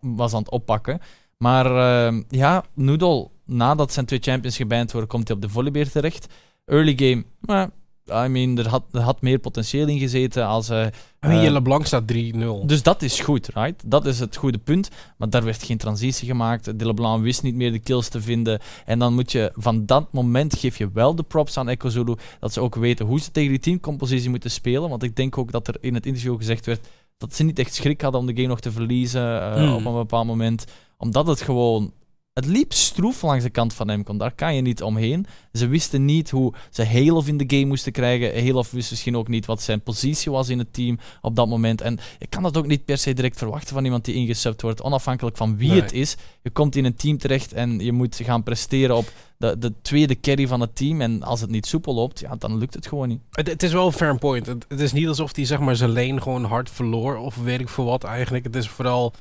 was 0.00 0.32
aan 0.32 0.38
het 0.42 0.50
oppakken. 0.50 1.00
Maar 1.36 1.66
eh, 1.66 2.20
ja, 2.28 2.64
Noodle, 2.74 3.28
nadat 3.44 3.92
zijn 3.92 4.06
twee 4.06 4.20
champions 4.22 4.56
geband 4.56 4.92
worden, 4.92 5.10
komt 5.10 5.28
hij 5.28 5.36
op 5.36 5.42
de 5.42 5.48
volleybeer 5.48 5.90
terecht. 5.90 6.26
Early 6.64 6.94
game, 6.96 7.24
maar 7.40 7.70
I 8.12 8.28
mean, 8.28 8.58
er 8.58 8.68
had, 8.68 8.84
er 8.92 9.00
had 9.00 9.20
meer 9.20 9.38
potentieel 9.38 9.88
in 9.88 9.98
gezeten 9.98 10.46
als... 10.46 10.68
I 10.68 10.90
mean, 11.20 11.36
eh, 11.38 11.42
je 11.42 11.50
LeBlanc 11.50 11.86
staat 11.86 12.12
3-0. 12.12 12.66
dus 12.66 12.82
dat 12.82 13.02
is 13.02 13.20
goed, 13.20 13.48
right? 13.54 13.90
Dat 13.90 14.06
is 14.06 14.20
het 14.20 14.36
goede 14.36 14.58
punt. 14.58 14.90
Maar 15.16 15.30
daar 15.30 15.44
werd 15.44 15.62
geen 15.62 15.76
transitie 15.76 16.28
gemaakt. 16.28 16.78
De 16.78 16.86
LeBlanc 16.86 17.22
wist 17.22 17.42
niet 17.42 17.54
meer 17.54 17.72
de 17.72 17.78
kills 17.78 18.08
te 18.08 18.20
vinden. 18.20 18.60
En 18.84 18.98
dan 18.98 19.14
moet 19.14 19.32
je 19.32 19.52
van 19.54 19.86
dat 19.86 20.12
moment 20.12 20.58
geef 20.58 20.78
je 20.78 20.90
wel 20.92 21.14
de 21.14 21.22
props 21.22 21.56
aan 21.58 21.68
Echo 21.68 21.88
Zulu. 21.88 22.14
Dat 22.40 22.52
ze 22.52 22.60
ook 22.60 22.74
weten 22.74 23.06
hoe 23.06 23.20
ze 23.20 23.30
tegen 23.30 23.50
die 23.50 23.58
teamcompositie 23.58 24.30
moeten 24.30 24.50
spelen. 24.50 24.88
Want 24.88 25.02
ik 25.02 25.16
denk 25.16 25.38
ook 25.38 25.52
dat 25.52 25.68
er 25.68 25.76
in 25.80 25.94
het 25.94 26.06
interview 26.06 26.36
gezegd 26.36 26.66
werd 26.66 26.88
dat 27.18 27.34
ze 27.34 27.44
niet 27.44 27.58
echt 27.58 27.74
schrik 27.74 28.00
hadden 28.00 28.20
om 28.20 28.26
de 28.26 28.34
game 28.34 28.48
nog 28.48 28.60
te 28.60 28.72
verliezen 28.72 29.40
eh, 29.42 29.54
Hmm. 29.54 29.74
op 29.74 29.84
een 29.84 29.92
bepaald 29.92 30.26
moment. 30.26 30.64
Omdat 30.98 31.26
het 31.26 31.40
gewoon. 31.40 31.92
Het 32.32 32.46
liep 32.46 32.72
stroef 32.72 33.22
langs 33.22 33.44
de 33.44 33.50
kant 33.50 33.74
van 33.74 33.90
Emcon. 33.90 34.18
Daar 34.18 34.34
kan 34.34 34.54
je 34.54 34.60
niet 34.60 34.82
omheen. 34.82 35.26
Ze 35.52 35.66
wisten 35.66 36.04
niet 36.04 36.30
hoe 36.30 36.52
ze 36.70 36.84
Halof 36.86 37.28
in 37.28 37.36
de 37.36 37.44
game 37.46 37.64
moesten 37.64 37.92
krijgen. 37.92 38.46
Halof 38.46 38.70
wist 38.70 38.90
misschien 38.90 39.16
ook 39.16 39.28
niet 39.28 39.46
wat 39.46 39.62
zijn 39.62 39.80
positie 39.80 40.32
was 40.32 40.48
in 40.48 40.58
het 40.58 40.72
team 40.72 40.98
op 41.20 41.36
dat 41.36 41.48
moment. 41.48 41.80
En 41.80 41.98
je 42.18 42.26
kan 42.26 42.42
dat 42.42 42.56
ook 42.56 42.66
niet 42.66 42.84
per 42.84 42.98
se 42.98 43.12
direct 43.12 43.38
verwachten 43.38 43.74
van 43.74 43.84
iemand 43.84 44.04
die 44.04 44.14
ingesubt 44.14 44.62
wordt, 44.62 44.82
onafhankelijk 44.82 45.36
van 45.36 45.56
wie 45.56 45.70
Nee. 45.70 45.80
het 45.80 45.92
is. 45.92 46.16
Je 46.42 46.50
komt 46.50 46.76
in 46.76 46.84
een 46.84 46.96
team 46.96 47.18
terecht 47.18 47.52
en 47.52 47.78
je 47.80 47.92
moet 47.92 48.20
gaan 48.24 48.42
presteren 48.42 48.96
op 48.96 49.12
de, 49.38 49.58
de 49.58 49.72
tweede 49.82 50.20
carry 50.20 50.46
van 50.46 50.60
het 50.60 50.76
team. 50.76 51.00
En 51.00 51.22
als 51.22 51.40
het 51.40 51.50
niet 51.50 51.66
soepel 51.66 51.94
loopt, 51.94 52.20
ja, 52.20 52.36
dan 52.38 52.58
lukt 52.58 52.74
het 52.74 52.86
gewoon 52.86 53.08
niet. 53.08 53.20
Het, 53.30 53.46
het 53.48 53.62
is 53.62 53.72
wel 53.72 53.86
een 53.86 53.92
fair 53.92 54.18
point. 54.18 54.46
Het, 54.46 54.64
het 54.68 54.80
is 54.80 54.92
niet 54.92 55.08
alsof 55.08 55.36
hij 55.36 55.44
zeg 55.44 55.58
maar, 55.58 55.76
zijn 55.76 55.92
lane 55.92 56.20
gewoon 56.20 56.44
hard 56.44 56.70
verloor. 56.70 57.16
Of 57.16 57.36
weet 57.36 57.60
ik 57.60 57.68
veel 57.68 57.84
wat 57.84 58.04
eigenlijk. 58.04 58.44
Het 58.44 58.56
is 58.56 58.68
vooral... 58.68 59.12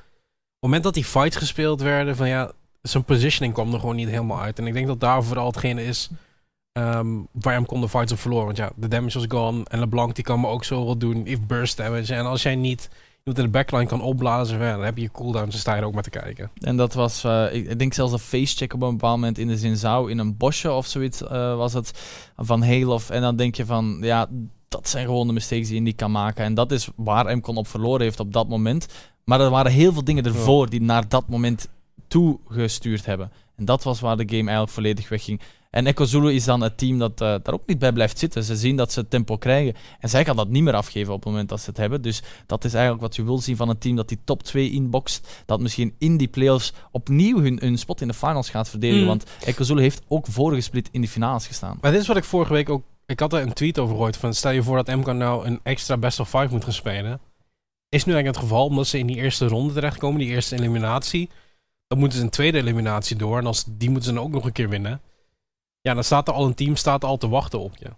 Het 0.66 0.74
moment 0.74 0.94
dat 0.94 1.04
die 1.04 1.12
fights 1.12 1.36
gespeeld 1.36 1.82
werden... 1.82 2.16
Van 2.16 2.28
ja, 2.28 2.52
zijn 2.82 3.04
positioning 3.04 3.54
kwam 3.54 3.74
er 3.74 3.80
gewoon 3.80 3.96
niet 3.96 4.10
helemaal 4.10 4.42
uit. 4.42 4.60
En 4.60 4.68
ik 4.68 4.74
denk 4.74 4.88
dat 4.88 5.00
daar 5.00 5.24
vooral 5.24 5.48
hetgene 5.48 5.86
is... 5.86 6.10
ehm, 6.72 7.08
waar 7.32 7.54
hem 7.54 7.66
kon 7.66 7.82
de 7.82 7.90
fights 7.90 8.12
op 8.12 8.20
verloren. 8.20 8.46
Want 8.46 8.58
ja, 8.58 8.72
de 8.76 8.88
damage 8.88 9.18
was 9.18 9.28
gone. 9.28 9.64
En 9.68 9.80
LeBlanc 9.80 10.16
die 10.16 10.24
kan 10.24 10.40
me 10.40 10.48
ook 10.48 10.64
zo 10.64 10.86
wat 10.86 11.00
doen. 11.00 11.26
Heeft 11.26 11.48
burst 11.48 11.78
damage. 11.78 12.14
En 12.14 12.26
als 12.26 12.44
jij 12.44 12.56
niet 12.56 12.90
iemand 13.18 13.38
in 13.38 13.52
de 13.52 13.58
backline 13.58 13.86
kan 13.86 14.02
opblazen... 14.02 14.60
dan 14.60 14.84
heb 14.84 14.96
je 14.96 15.02
je 15.02 15.12
cooldowns. 15.12 15.52
Dan 15.52 15.60
sta 15.60 15.76
je 15.76 15.82
er 15.82 15.88
ook 15.88 15.94
maar 15.94 16.04
te 16.04 16.10
kijken. 16.10 16.52
En 16.60 16.78
dat 16.78 16.94
was, 16.94 17.24
eh, 17.24 17.54
ik, 17.54 17.80
denk 17.80 17.94
zelfs 17.94 18.14
een 18.14 18.20
facecheck 18.20 18.74
op 18.74 18.82
een 18.82 18.92
bepaald 18.92 19.20
moment 19.20 19.38
in 19.38 19.48
de 19.48 19.58
zin 19.58 19.78
zou 19.78 20.12
in 20.12 20.18
een 20.18 20.38
bosje 20.38 20.72
of 20.72 20.86
zoiets 20.86 21.24
eh, 21.24 21.56
was 21.56 21.74
het 21.74 21.92
van 22.36 22.64
Halof. 22.64 23.10
En 23.10 23.22
dan 23.22 23.36
denk 23.36 23.56
je 23.56 23.66
van, 23.66 23.98
ja, 24.02 24.28
dat 24.68 24.90
zijn 24.90 25.06
gewoon 25.06 25.28
de 25.28 25.34
mistakes 25.34 25.68
die 25.68 25.76
je 25.76 25.82
niet 25.82 25.96
kan 25.96 26.12
maken. 26.12 26.44
En 26.44 26.54
dat 26.54 26.72
is 26.72 26.90
waar 26.96 27.38
Mcon 27.38 27.58
op 27.58 27.68
verloren 27.68 28.02
heeft 28.02 28.20
op 28.20 28.34
dat 28.34 28.48
moment. 28.48 28.88
Maar 29.26 29.42
er 29.42 29.50
waren 29.50 29.72
heel 29.72 29.94
veel 29.94 30.04
dingen 30.04 30.26
ervoor 30.26 30.70
die 30.70 30.82
naar 30.82 31.08
dat 31.08 31.28
moment 31.28 31.68
toegestuurd 32.08 33.06
hebben. 33.06 33.32
En 33.56 33.66
dat 33.66 33.84
was 33.84 34.00
waar 34.00 34.18
de 34.18 34.24
game 34.28 34.42
eigenlijk 34.42 34.72
volledig 34.72 35.10
wegging. 35.10 35.42
En 35.76 35.86
Echo 35.86 36.06
Zulu 36.06 36.34
is 36.34 36.44
dan 36.44 36.62
het 36.62 36.78
team 36.78 36.98
dat 36.98 37.22
eh, 37.22 37.36
daar 37.44 37.54
ook 37.54 37.66
niet 37.66 37.80
bij 37.80 37.94
blijft 37.94 38.20
zitten. 38.20 38.44
Ze 38.44 38.56
zien 38.56 38.76
dat 38.76 38.92
ze 38.92 39.00
het 39.00 39.10
tempo 39.10 39.38
krijgen. 39.38 39.74
En 40.00 40.10
zij 40.10 40.26
gaan 40.26 40.36
dat 40.36 40.50
niet 40.50 40.64
meer 40.64 40.74
afgeven 40.74 41.14
op 41.14 41.24
het 41.24 41.30
moment 41.30 41.50
dat 41.50 41.60
ze 41.60 41.70
het 41.70 41.78
hebben. 41.78 42.02
Dus 42.02 42.22
dat 42.46 42.64
is 42.64 42.74
eigenlijk 42.74 43.04
wat 43.04 43.16
je 43.16 43.24
wil 43.24 43.38
zien 43.38 43.56
van 43.56 43.70
een 43.70 43.78
team 43.78 43.96
dat 43.96 44.08
die 44.08 44.20
top 44.24 44.44
2 44.44 44.72
inboxt. 44.72 45.44
Dat 45.46 45.60
misschien 45.60 45.96
in 45.98 46.18
die 46.18 46.28
playoffs 46.28 46.74
opnieuw 46.92 47.42
hun, 47.42 47.60
hun 47.62 47.78
spot 47.78 48.02
in 48.02 48.08
de 48.08 48.14
finals 48.14 48.50
gaat 48.50 48.70
verdedigen. 48.70 49.02
Mm. 49.02 49.08
Want 49.08 49.24
Echo 49.46 49.64
Zulu 49.64 49.82
heeft 49.82 50.02
ook 50.08 50.26
vorige 50.30 50.62
split 50.62 50.90
in 50.92 51.02
de 51.02 51.08
finales 51.08 51.48
gestaan. 51.48 51.78
Maar 51.82 51.92
dit 51.92 52.02
is 52.02 52.08
wat 52.08 52.18
ik 52.18 52.24
vorige 52.24 52.54
week 52.54 52.70
ook... 52.70 52.84
Ik 53.06 53.20
had 53.20 53.34
er 53.34 53.42
een 53.42 53.54
tweet 53.54 53.80
over 53.80 53.96
gehoord 53.96 54.18
van... 54.18 54.34
Stel 54.34 54.52
je 54.52 54.64
voor 54.64 54.84
dat 54.84 54.96
MK 54.96 55.14
nou 55.14 55.46
een 55.46 55.60
extra 55.64 55.98
best 55.98 56.20
of 56.20 56.30
5 56.30 56.52
moet 56.52 56.64
gaan 56.64 56.74
spelen. 56.74 57.20
Is 57.96 58.06
nu 58.06 58.14
eigenlijk 58.14 58.42
het 58.42 58.50
geval, 58.50 58.66
omdat 58.66 58.88
ze 58.88 58.98
in 58.98 59.08
die 59.08 59.16
eerste 59.16 59.48
ronde 59.48 59.74
terechtkomen, 59.74 60.20
die 60.20 60.30
eerste 60.30 60.56
eliminatie. 60.56 61.30
Dan 61.88 62.00
moeten 62.00 62.18
ze 62.18 62.24
een 62.24 62.30
tweede 62.30 62.58
eliminatie 62.58 63.16
door. 63.16 63.38
En 63.38 63.46
als 63.46 63.66
die 63.68 63.90
moeten 63.90 64.10
ze 64.10 64.16
dan 64.16 64.24
ook 64.24 64.32
nog 64.32 64.46
een 64.46 64.52
keer 64.52 64.70
winnen. 64.70 65.02
Ja, 65.82 65.94
dan 65.94 66.04
staat 66.04 66.28
er 66.28 66.34
al 66.34 66.46
een 66.46 66.54
team 66.54 66.76
staat 66.76 67.04
al 67.04 67.18
te 67.18 67.30
wachten 67.30 67.60
op 67.60 67.78
je. 67.78 67.90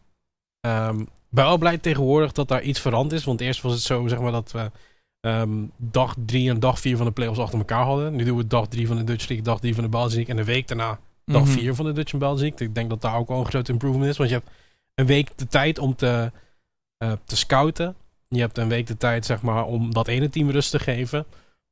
Ehm 0.60 1.04
ben 1.30 1.46
wel 1.46 1.58
blij 1.58 1.78
tegenwoordig 1.78 2.32
dat 2.32 2.48
daar 2.48 2.62
iets 2.62 2.80
veranderd 2.80 3.20
is. 3.20 3.26
Want 3.26 3.42
eerst 3.42 3.62
was 3.62 3.74
het 3.74 3.82
zo, 3.82 4.08
zeg 4.08 4.20
maar, 4.20 4.32
dat 4.32 4.52
we 4.52 4.72
ehm, 5.20 5.66
dag 5.78 6.16
3 6.26 6.50
en 6.50 6.60
dag 6.60 6.80
4 6.80 6.98
van 6.98 7.06
de 7.06 7.12
playoffs 7.12 7.40
achter 7.40 7.58
elkaar 7.60 7.84
hadden. 7.84 8.16
Nu 8.16 8.24
doen 8.24 8.38
we 8.38 8.48
dag 8.48 8.68
3 8.68 8.88
van 8.88 8.98
de 8.98 9.04
Dutch 9.04 9.28
League, 9.28 9.46
dag 9.46 9.60
3 9.60 9.74
van 9.74 9.84
de 9.84 9.90
Belgian 9.90 10.14
League. 10.14 10.36
En 10.36 10.46
de 10.46 10.52
week 10.52 10.68
daarna 10.68 11.00
dag 11.26 11.42
Mhm. 11.44 11.52
4 11.52 11.76
van 11.76 11.86
de 11.86 11.92
Dutch 11.92 12.14
en 12.14 12.20
Belgian 12.20 12.42
League. 12.42 12.68
Ik 12.68 12.76
denk 12.76 12.90
dat 12.90 13.02
daar 13.02 13.16
ook 13.16 13.28
wel 13.28 13.40
een 13.40 13.46
groot 13.46 13.70
improvement 13.70 14.10
is. 14.10 14.18
Want 14.18 14.30
je 14.30 14.36
hebt 14.36 14.50
een 14.96 15.06
week 15.06 15.38
de 15.38 15.48
tijd 15.48 15.80
om 15.80 15.96
te, 15.96 16.32
eh, 16.98 17.12
te 17.24 17.36
scouten. 17.36 17.96
Je 18.28 18.40
hebt 18.40 18.58
een 18.58 18.70
week 18.70 18.88
de 18.88 18.98
tijd, 18.98 19.26
zeg 19.26 19.42
maar, 19.42 19.66
om 19.66 19.94
dat 19.94 20.08
ene 20.08 20.30
team 20.30 20.50
rust 20.50 20.72
te 20.72 20.80
geven. 20.80 21.26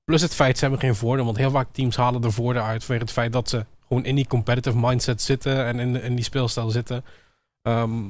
Plus 0.04 0.22
het 0.22 0.36
feit, 0.36 0.56
ze 0.58 0.62
hebben 0.62 0.80
geen 0.80 0.96
voordeel. 0.96 1.26
Want 1.26 1.38
heel 1.38 1.52
vaak 1.52 1.68
teams 1.72 1.96
halen 1.96 2.24
er 2.24 2.34
voordeel 2.34 2.62
uit 2.62 2.84
vanwege 2.84 3.06
het 3.06 3.14
feit 3.14 3.34
dat 3.34 3.50
ze 3.50 3.66
gewoon 3.88 4.06
in 4.06 4.16
die 4.16 4.28
competitive 4.28 4.78
mindset 4.78 5.22
zitten. 5.22 5.66
En 5.66 5.80
in, 5.80 6.02
in 6.02 6.16
die 6.16 6.24
speelstijl 6.24 6.70
zitten. 6.70 7.04
Ehm, 7.62 8.06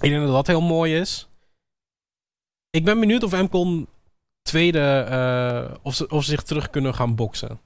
ik 0.00 0.10
denk 0.10 0.22
dat 0.22 0.32
dat 0.32 0.46
heel 0.46 0.60
mooi 0.60 0.96
is. 0.96 1.28
Ik 2.70 2.84
ben 2.84 3.00
benieuwd 3.00 3.22
of 3.22 3.32
MCON 3.32 3.88
tweede, 4.42 5.06
eh, 5.08 5.74
of, 5.82 5.94
ze, 5.94 6.08
of 6.08 6.24
ze 6.24 6.30
zich 6.30 6.42
terug 6.42 6.70
kunnen 6.70 6.94
gaan 6.94 7.14
boksen. 7.14 7.60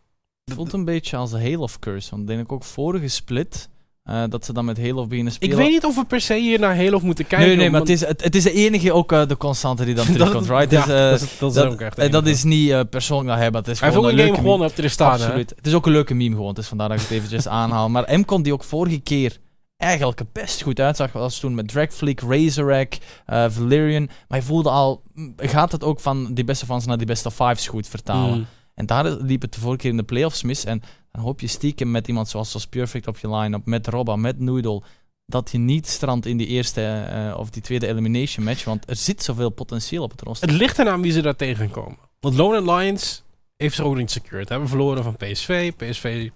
Het 0.44 0.54
voelt 0.54 0.72
een 0.72 0.84
beetje 0.84 1.16
als 1.16 1.30
de 1.30 1.42
Halo 1.42 1.62
of 1.62 1.78
Curse. 1.78 2.10
Want 2.10 2.22
ik 2.22 2.36
denk 2.36 2.52
ook 2.52 2.64
vorige 2.64 3.08
split, 3.08 3.68
eh, 4.04 4.22
dat 4.28 4.44
ze 4.44 4.52
dan 4.52 4.64
met 4.64 4.78
Halo 4.80 5.06
beginnen 5.06 5.32
Ik 5.32 5.38
spelen. 5.42 5.56
weet 5.56 5.70
niet 5.70 5.84
of 5.84 5.94
we 5.96 6.04
per 6.04 6.20
se 6.20 6.34
hier 6.34 6.58
naar 6.58 6.76
Halo 6.76 7.00
moeten 7.02 7.26
kijken. 7.26 7.48
nee, 7.48 7.56
nee, 7.56 7.70
maar 7.70 7.80
het 7.80 7.88
is, 7.88 8.00
het, 8.06 8.24
het 8.24 8.34
is 8.34 8.42
de 8.42 8.52
enige 8.52 8.92
ook 8.92 9.12
eh, 9.12 9.26
de 9.26 9.36
constante 9.36 9.84
die 9.84 9.94
dan 9.94 10.06
terugkomt, 10.12 10.46
right? 10.48 10.70
ja, 10.70 10.84
Dus, 10.84 10.94
eh, 10.94 11.10
dat 11.10 11.20
is, 11.20 11.38
dat 11.38 11.50
is 11.50 11.56
dat, 11.56 11.72
ook 11.72 11.80
echt. 11.80 11.96
dat 11.96 12.06
enige. 12.06 12.30
is 12.30 12.44
niet 12.44 12.70
eh, 12.70 12.80
persoonlijk 12.90 13.28
naar 13.28 13.38
hebben. 13.38 13.60
Het 13.60 13.70
is 13.70 13.80
Hij 13.80 13.88
heeft 13.88 14.00
ook 14.00 14.10
een 14.10 14.18
een 14.18 14.24
game 14.24 14.36
gewonnen 14.38 14.68
op 14.68 14.76
de 14.76 14.88
staan. 14.88 15.20
hè? 15.20 15.32
Het 15.38 15.54
is 15.66 15.74
ook 15.74 15.86
een 15.86 15.92
leuke 15.92 16.14
meme 16.14 16.34
gewoon. 16.36 16.54
Dus 16.54 16.66
vandaar 16.68 16.88
dat 16.88 16.96
ik 16.96 17.02
het 17.02 17.12
eventjes 17.12 17.48
aanhaal. 17.60 17.88
Maar 17.88 18.18
Mcon 18.18 18.42
die 18.42 18.52
ook 18.52 18.64
vorige 18.64 18.98
keer 19.00 19.38
eigenlijk 19.76 20.20
best 20.32 20.62
goed 20.62 20.80
uitzag. 20.80 21.12
Was 21.12 21.40
toen 21.40 21.54
met 21.54 21.68
Dragfleek, 21.68 22.20
Razorak, 22.20 22.94
eh 23.26 23.44
Valerian. 23.48 24.08
Maar 24.28 24.38
je 24.38 24.44
voelde 24.44 24.70
al, 24.70 25.02
mm, 25.14 25.32
gaat 25.36 25.72
het 25.72 25.84
ook 25.84 26.00
van 26.00 26.34
die 26.34 26.44
beste 26.44 26.66
fans 26.66 26.86
naar 26.86 26.96
die 26.98 27.06
beste 27.06 27.30
fives 27.30 27.66
goed 27.68 27.88
vertalen. 27.88 28.38
Mm. 28.38 28.46
En 28.74 28.86
daar 28.86 29.04
liep 29.04 29.42
het 29.42 29.52
de 29.52 29.60
vorige 29.60 29.78
keer 29.80 29.90
in 29.90 29.96
de 29.96 30.02
playoffs 30.02 30.42
mis. 30.42 30.64
En 30.64 30.82
dan 31.14 31.22
hoop 31.22 31.40
je 31.40 31.46
stiekem 31.46 31.90
met 31.90 32.08
iemand 32.08 32.28
zoals 32.28 32.50
Sos 32.50 32.66
Perfect 32.66 33.06
op 33.06 33.18
je 33.18 33.34
line-up, 33.34 33.66
met 33.66 33.86
Robba, 33.86 34.16
met 34.16 34.38
Noodle, 34.38 34.82
dat 35.26 35.50
je 35.50 35.58
niet 35.58 35.86
strandt 35.86 36.26
in 36.26 36.36
die 36.36 36.46
eerste 36.46 36.82
eh, 36.82 37.38
of 37.38 37.50
die 37.50 37.62
tweede 37.62 37.86
elimination 37.86 38.44
match. 38.44 38.64
Want 38.64 38.90
er 38.90 38.96
zit 38.96 39.22
zoveel 39.22 39.50
potentieel 39.50 40.02
op 40.02 40.10
het 40.10 40.20
roster. 40.20 40.48
Het 40.48 40.56
ligt 40.56 40.78
eraan 40.78 41.02
wie 41.02 41.12
ze 41.12 41.22
daar 41.22 41.36
tegenkomen. 41.36 41.98
Want 42.20 42.34
Lone 42.34 42.72
Lions 42.74 43.22
heeft 43.56 43.74
zich 43.74 43.84
ook 43.84 43.96
niet 43.96 44.10
secured. 44.10 44.48
Hebben 44.48 44.68
verloren 44.68 45.02
van 45.02 45.16
PSV. 45.16 45.72
PSV 45.72 46.30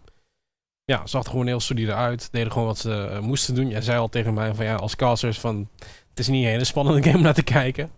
ja, 0.85 1.07
zag 1.07 1.25
er 1.25 1.31
gewoon 1.31 1.47
heel 1.47 1.61
solide 1.61 1.95
uit. 1.95 2.29
Deden 2.33 2.53
gewoon 2.53 2.67
wat 2.67 2.79
ze 2.79 3.07
eh, 3.07 3.19
moesten 3.19 3.55
doen. 3.55 3.69
Jij 3.69 3.81
zei 3.81 3.99
al 3.99 4.09
tegen 4.09 4.35
mij 4.35 4.55
van 4.55 4.64
ja, 4.64 4.75
als 4.75 4.97
casters 4.97 5.38
van... 5.38 5.69
Het 6.09 6.19
is 6.19 6.29
niet 6.29 6.45
een 6.45 6.51
hele 6.51 6.64
spannende 6.64 7.03
game 7.05 7.17
om 7.17 7.23
naar 7.23 7.35
te 7.35 7.43
kijken. 7.43 7.91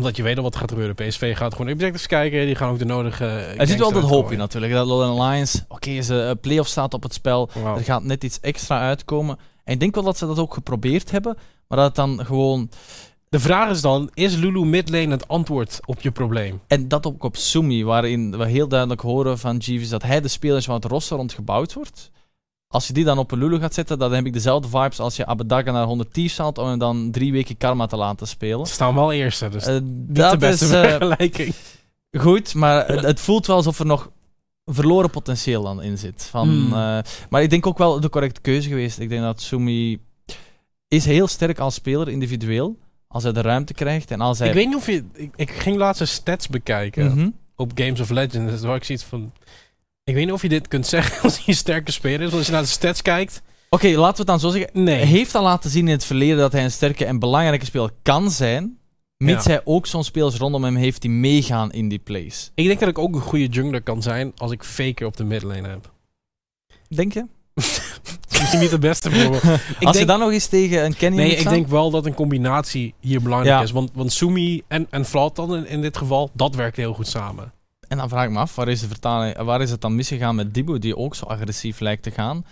Omdat 0.00 0.16
je 0.16 0.22
weet 0.22 0.36
al 0.36 0.42
wat 0.42 0.56
gaat 0.56 0.70
gebeuren. 0.70 0.94
PSV 0.94 1.36
gaat 1.36 1.54
gewoon 1.54 1.72
objectives 1.72 2.06
kijken. 2.06 2.46
Die 2.46 2.54
gaan 2.54 2.70
ook 2.70 2.78
de 2.78 2.84
nodige... 2.84 3.24
eh, 3.26 3.60
Er 3.60 3.66
zit 3.66 3.78
wel 3.78 3.92
dat 3.92 4.02
hoop 4.02 4.32
in 4.32 4.38
natuurlijk. 4.38 4.72
Dat 4.72 4.86
Lowland 4.86 5.20
Lions, 5.20 5.62
oké, 5.68 6.02
ze 6.02 6.22
eh, 6.22 6.30
playoff 6.40 6.68
staat 6.68 6.94
op 6.94 7.02
het 7.02 7.14
spel. 7.14 7.48
Er 7.76 7.84
gaat 7.84 8.02
net 8.04 8.24
iets 8.24 8.40
extra 8.40 8.80
uitkomen. 8.80 9.38
En 9.64 9.72
ik 9.72 9.80
denk 9.80 9.94
wel 9.94 10.04
dat 10.04 10.18
ze 10.18 10.26
dat 10.26 10.38
ook 10.38 10.54
geprobeerd 10.54 11.10
hebben. 11.10 11.36
Maar 11.68 11.78
dat 11.78 11.86
het 11.86 11.94
dan 11.96 12.24
gewoon... 12.26 12.70
De 13.28 13.40
vraag 13.40 13.70
is 13.70 13.80
dan, 13.80 14.10
is 14.14 14.34
Lulu 14.36 14.64
midlane 14.64 15.10
het 15.10 15.28
antwoord 15.28 15.80
op 15.86 16.00
je 16.00 16.10
probleem? 16.10 16.60
En 16.66 16.88
dat 16.88 17.06
ook 17.06 17.22
op 17.24 17.36
Sumi, 17.36 17.84
waarin 17.84 18.38
we 18.38 18.46
heel 18.46 18.68
duidelijk 18.68 19.00
horen 19.00 19.38
van 19.38 19.56
Jeeves 19.56 19.88
dat 19.88 20.02
hij 20.02 20.20
de 20.20 20.28
speler 20.28 20.56
is 20.56 20.66
waar 20.66 20.76
het 20.76 20.84
roster 20.84 21.16
rond 21.16 21.32
gebouwd 21.32 21.72
wordt. 21.72 22.10
Als 22.68 22.86
je 22.86 22.92
die 22.92 23.04
dan 23.04 23.18
op 23.18 23.30
een 23.32 23.38
Lulu 23.38 23.58
gaat 23.58 23.74
zetten, 23.74 23.98
dan 23.98 24.12
heb 24.12 24.26
ik 24.26 24.32
dezelfde 24.32 24.68
vibes 24.68 24.98
als 25.00 25.16
je 25.16 25.26
Abedaga 25.26 25.70
naar 25.72 25.84
110 25.86 26.30
staat 26.30 26.58
om 26.58 26.66
hem 26.68 26.78
dan 26.78 27.10
drie 27.10 27.32
weken 27.32 27.56
Karma 27.56 27.86
te 27.86 27.96
laten 27.96 28.28
spelen. 28.28 28.66
Ze 28.66 28.72
staan 28.72 28.94
wel 28.94 29.12
eerste, 29.12 29.48
dus 29.48 29.64
Eh, 29.66 29.72
niet 29.74 29.82
de 29.82 30.12
dat 30.12 30.38
beste 30.38 30.64
is 30.64 30.70
eh, 30.70 30.80
vergelijking. 30.80 31.54
goed, 32.18 32.54
maar 32.54 32.86
het, 32.88 33.02
het 33.04 33.20
voelt 33.20 33.46
wel 33.46 33.56
alsof 33.56 33.78
er 33.78 33.86
nog 33.86 34.10
verloren 34.64 35.10
potentieel 35.10 35.62
dan 35.62 35.82
in 35.82 35.98
zit. 35.98 36.24
Van, 36.30 36.48
Hmm. 36.48 36.72
eh, 36.72 36.98
maar 37.30 37.42
ik 37.42 37.50
denk 37.50 37.66
ook 37.66 37.78
wel 37.78 38.00
de 38.00 38.10
correcte 38.10 38.40
keuze 38.40 38.68
geweest. 38.68 38.98
Ik 38.98 39.08
denk 39.08 39.22
dat 39.22 39.40
Sumi 39.40 39.98
is 40.88 41.04
heel 41.04 41.26
sterk 41.26 41.58
als 41.58 41.74
speler, 41.74 42.08
individueel. 42.08 42.76
Als 43.08 43.22
hij 43.22 43.32
de 43.32 43.40
ruimte 43.40 43.74
krijgt 43.74 44.10
en 44.10 44.20
als 44.20 44.38
hij... 44.38 44.48
Ik 44.48 44.54
weet 44.54 44.66
niet 44.66 44.76
of 44.76 44.86
je... 44.86 45.04
Ik, 45.12 45.32
ik 45.36 45.50
ging 45.50 45.76
laatst 45.76 45.96
zijn 45.96 46.08
stats 46.08 46.48
bekijken 46.48 47.06
Mhm. 47.06 47.28
op 47.56 47.70
Games 47.74 48.00
of 48.00 48.10
Legends. 48.10 48.62
Waar 48.62 48.76
ik 48.76 48.84
zoiets 48.84 49.04
van... 49.04 49.32
Ik 50.06 50.14
weet 50.14 50.24
niet 50.24 50.32
of 50.34 50.42
je 50.42 50.48
dit 50.48 50.68
kunt 50.68 50.86
zeggen 50.86 51.20
als 51.22 51.36
hij 51.36 51.44
een 51.46 51.54
sterke 51.54 51.92
speler 51.92 52.20
is. 52.20 52.26
Want 52.26 52.34
als 52.34 52.46
je 52.46 52.52
naar 52.52 52.62
de 52.62 52.68
stats 52.68 53.02
kijkt... 53.02 53.42
Oké, 53.70 53.86
laten 53.88 54.24
we 54.24 54.32
het 54.32 54.40
dan 54.40 54.40
zo 54.40 54.48
zeggen. 54.58 54.70
Nee. 54.84 54.94
Hij 54.96 55.06
heeft 55.06 55.34
al 55.34 55.42
laten 55.42 55.70
zien 55.70 55.86
in 55.86 55.92
het 55.94 56.04
verleden 56.04 56.36
dat 56.38 56.52
hij 56.52 56.64
een 56.64 56.70
sterke 56.70 57.04
en 57.04 57.18
belangrijke 57.18 57.64
speler 57.64 57.90
kan 58.02 58.30
zijn. 58.30 58.78
Mits 59.16 59.44
Ja. 59.44 59.50
hij 59.50 59.60
ook 59.64 59.86
zo'n 59.86 60.04
spelers 60.04 60.36
rondom 60.36 60.64
hem 60.64 60.76
heeft 60.76 61.00
die 61.02 61.10
meegaan 61.10 61.72
in 61.72 61.88
die 61.88 61.98
plays. 61.98 62.50
Ik 62.54 62.66
denk 62.66 62.80
dat 62.80 62.88
ik 62.88 62.98
ook 62.98 63.14
een 63.14 63.20
goede 63.20 63.46
jungler 63.46 63.82
kan 63.82 64.02
zijn 64.02 64.32
als 64.36 64.50
ik 64.52 64.62
Faker 64.64 65.06
op 65.06 65.16
de 65.16 65.24
midlane 65.24 65.68
heb. 65.68 65.92
Denk 66.88 67.12
je? 67.12 67.26
Misschien 68.38 68.60
niet 68.60 68.70
het 68.70 68.80
beste 68.80 69.10
voorbeeld. 69.10 69.42
Als 69.80 69.98
je 69.98 70.04
dan 70.06 70.18
nog 70.18 70.30
eens 70.30 70.46
tegen 70.46 70.84
een 70.84 70.96
Kenny 70.96 71.16
Nee, 71.16 71.30
ik 71.30 71.38
staan? 71.38 71.52
denk 71.52 71.66
wel 71.68 71.90
dat 71.90 72.06
een 72.06 72.14
combinatie 72.14 72.94
hier 73.00 73.22
belangrijk 73.22 73.56
Ja. 73.56 73.62
is. 73.62 73.70
Want, 73.70 73.90
want 73.94 74.12
Sumi 74.12 74.62
en, 74.68 74.86
en 74.90 75.04
in, 75.36 75.66
in 75.66 75.80
dit 75.80 75.96
geval, 75.96 76.30
dat 76.32 76.54
werkt 76.54 76.76
heel 76.76 76.94
goed 76.94 77.08
samen. 77.08 77.52
En 77.88 77.96
dan 77.96 78.08
vraag 78.08 78.24
ik 78.24 78.30
me 78.30 78.38
af, 78.38 78.54
waar 78.54 78.68
is, 78.68 78.80
de 78.80 78.86
vertaling, 78.86 79.36
waar 79.36 79.60
is 79.60 79.70
het 79.70 79.80
dan 79.80 79.94
misgegaan 79.94 80.34
met 80.34 80.54
Dibu, 80.54 80.78
die 80.78 80.96
ook 80.96 81.14
zo 81.14 81.26
agressief 81.26 81.80
lijkt 81.80 82.02
te 82.02 82.10
gaan? 82.10 82.44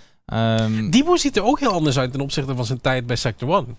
Dibo 0.90 1.16
ziet 1.16 1.36
er 1.36 1.44
ook 1.44 1.60
heel 1.60 1.72
anders 1.72 1.98
uit 1.98 2.12
ten 2.12 2.20
opzichte 2.20 2.54
van 2.54 2.64
zijn 2.64 2.80
tijd 2.80 3.06
bij 3.06 3.16
Sector 3.16 3.54
1. 3.54 3.76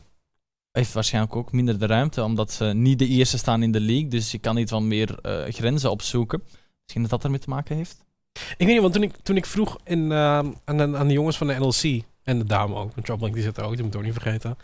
heeft 0.71 0.93
waarschijnlijk 0.93 1.35
ook 1.35 1.51
minder 1.51 1.79
de 1.79 1.85
ruimte, 1.85 2.23
omdat 2.23 2.51
ze 2.51 2.65
niet 2.65 2.99
de 2.99 3.07
eerste 3.07 3.37
staan 3.37 3.63
in 3.63 3.71
de 3.71 3.79
league. 3.79 4.07
Dus 4.07 4.31
je 4.31 4.39
kan 4.39 4.57
iets 4.57 4.71
van 4.71 4.87
meer 4.87 5.19
eh, 5.19 5.53
grenzen 5.53 5.91
opzoeken. 5.91 6.43
Misschien 6.81 7.01
dat 7.01 7.11
dat 7.11 7.23
ermee 7.23 7.39
te 7.39 7.49
maken 7.49 7.75
heeft. 7.75 8.05
Ik 8.33 8.55
weet 8.57 8.67
niet, 8.67 8.81
want 8.81 8.93
toen 8.93 9.03
ik, 9.03 9.15
toen 9.23 9.37
ik 9.37 9.45
vroeg 9.45 9.77
in, 9.83 10.11
ehm, 10.11 10.51
aan, 10.65 10.77
de, 10.77 10.97
aan 10.97 11.07
de 11.07 11.13
jongens 11.13 11.37
van 11.37 11.47
de 11.47 11.53
NLC, 11.53 12.03
en 12.23 12.37
de 12.37 12.45
dame 12.45 12.75
ook, 12.75 12.95
want 12.95 13.07
Joblink 13.07 13.33
die 13.33 13.43
zit 13.43 13.57
er 13.57 13.63
ook, 13.63 13.73
die 13.73 13.83
moet 13.83 13.93
ik 13.93 13.99
ook 13.99 14.05
niet 14.05 14.13
vergeten. 14.13 14.57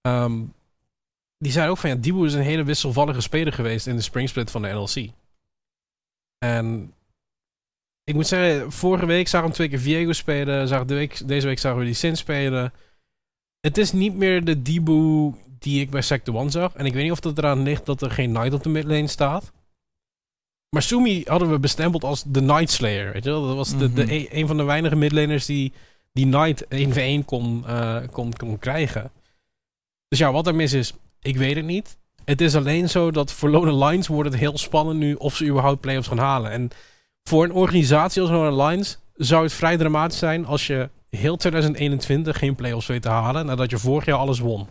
ehm, 0.00 0.40
die 1.38 1.52
zei 1.52 1.70
ook 1.70 1.78
van, 1.78 1.90
ja, 1.90 1.96
Dibo 1.96 2.24
is 2.24 2.34
een 2.34 2.42
hele 2.42 2.64
wisselvallige 2.64 3.20
speler 3.20 3.52
geweest 3.52 3.86
in 3.86 3.96
de 3.96 4.02
springsplit 4.02 4.50
van 4.50 4.62
de 4.62 4.68
NLC. 4.68 5.10
En 6.44 6.94
ik 8.04 8.14
moet 8.14 8.26
zeggen, 8.26 8.72
vorige 8.72 9.06
week 9.06 9.28
zagen 9.28 9.38
we 9.40 9.44
hem 9.46 9.54
twee 9.54 9.68
keer 9.68 9.78
Viego 9.78 10.12
spelen, 10.12 10.68
zagen 10.68 10.86
de 10.86 10.94
week, 10.94 11.28
deze 11.28 11.46
week 11.46 11.58
zagen 11.58 11.78
we 11.78 11.84
die 11.84 11.94
Sin 11.94 12.16
spelen. 12.16 12.72
Het 13.60 13.78
is 13.78 13.92
niet 13.92 14.14
meer 14.14 14.44
de 14.44 14.62
Dibu 14.62 15.32
die 15.58 15.80
ik 15.80 15.90
bij 15.90 16.02
Sector 16.02 16.34
1 16.36 16.50
zag. 16.50 16.74
En 16.74 16.86
ik 16.86 16.92
weet 16.92 17.02
niet 17.02 17.12
of 17.12 17.20
dat 17.20 17.38
eraan 17.38 17.62
ligt 17.62 17.86
dat 17.86 18.02
er 18.02 18.10
geen 18.10 18.32
Knight 18.32 18.52
op 18.54 18.62
de 18.62 18.68
midlane 18.68 19.06
staat. 19.06 19.52
Maar 20.68 20.82
Sumi 20.82 21.22
hadden 21.26 21.50
we 21.50 21.58
bestempeld 21.58 22.04
als 22.04 22.22
de 22.26 22.40
Night 22.42 22.70
Slayer. 22.70 23.12
Weet 23.12 23.24
je 23.24 23.30
wel? 23.30 23.46
Dat 23.46 23.56
was 23.56 23.78
de, 23.78 23.92
de, 23.92 24.02
Mhm. 24.02 24.10
een, 24.12 24.26
een 24.30 24.46
van 24.46 24.56
de 24.56 24.62
weinige 24.62 24.96
midlaners 24.96 25.46
die 25.46 25.72
die 26.12 26.24
Knight 26.30 26.64
1v1 26.68 27.24
kon, 27.24 27.66
eh, 27.66 28.02
kon, 28.10 28.32
kon 28.32 28.58
krijgen. 28.58 29.12
Dus 30.08 30.18
ja, 30.18 30.32
wat 30.32 30.46
er 30.46 30.54
mis 30.54 30.72
is, 30.72 30.92
ik 31.20 31.36
weet 31.36 31.56
het 31.56 31.64
niet. 31.64 31.96
Het 32.24 32.40
is 32.40 32.56
alleen 32.56 32.88
zo 32.88 33.10
dat 33.10 33.32
voor 33.32 33.50
Lone 33.50 33.84
Lines 33.84 34.06
wordt 34.06 34.30
het 34.30 34.40
heel 34.40 34.58
spannend 34.58 34.98
nu 34.98 35.14
of 35.14 35.36
ze 35.36 35.46
überhaupt 35.46 35.80
playoffs 35.80 36.08
gaan 36.08 36.18
halen. 36.18 36.50
En 36.50 36.70
voor 37.22 37.44
een 37.44 37.52
organisatie 37.52 38.22
als 38.22 38.30
Lone 38.30 38.64
Lines 38.64 38.98
zou 39.14 39.42
het 39.42 39.52
vrij 39.52 39.76
dramatisch 39.76 40.18
zijn 40.18 40.46
als 40.46 40.66
je 40.66 40.90
heel 41.10 41.36
2021 41.36 42.38
geen 42.38 42.54
playoffs 42.54 42.86
weet 42.86 43.02
te 43.02 43.08
halen 43.08 43.46
nadat 43.46 43.70
je 43.70 43.78
vorig 43.78 44.04
jaar 44.04 44.18
alles 44.18 44.38
won. 44.38 44.68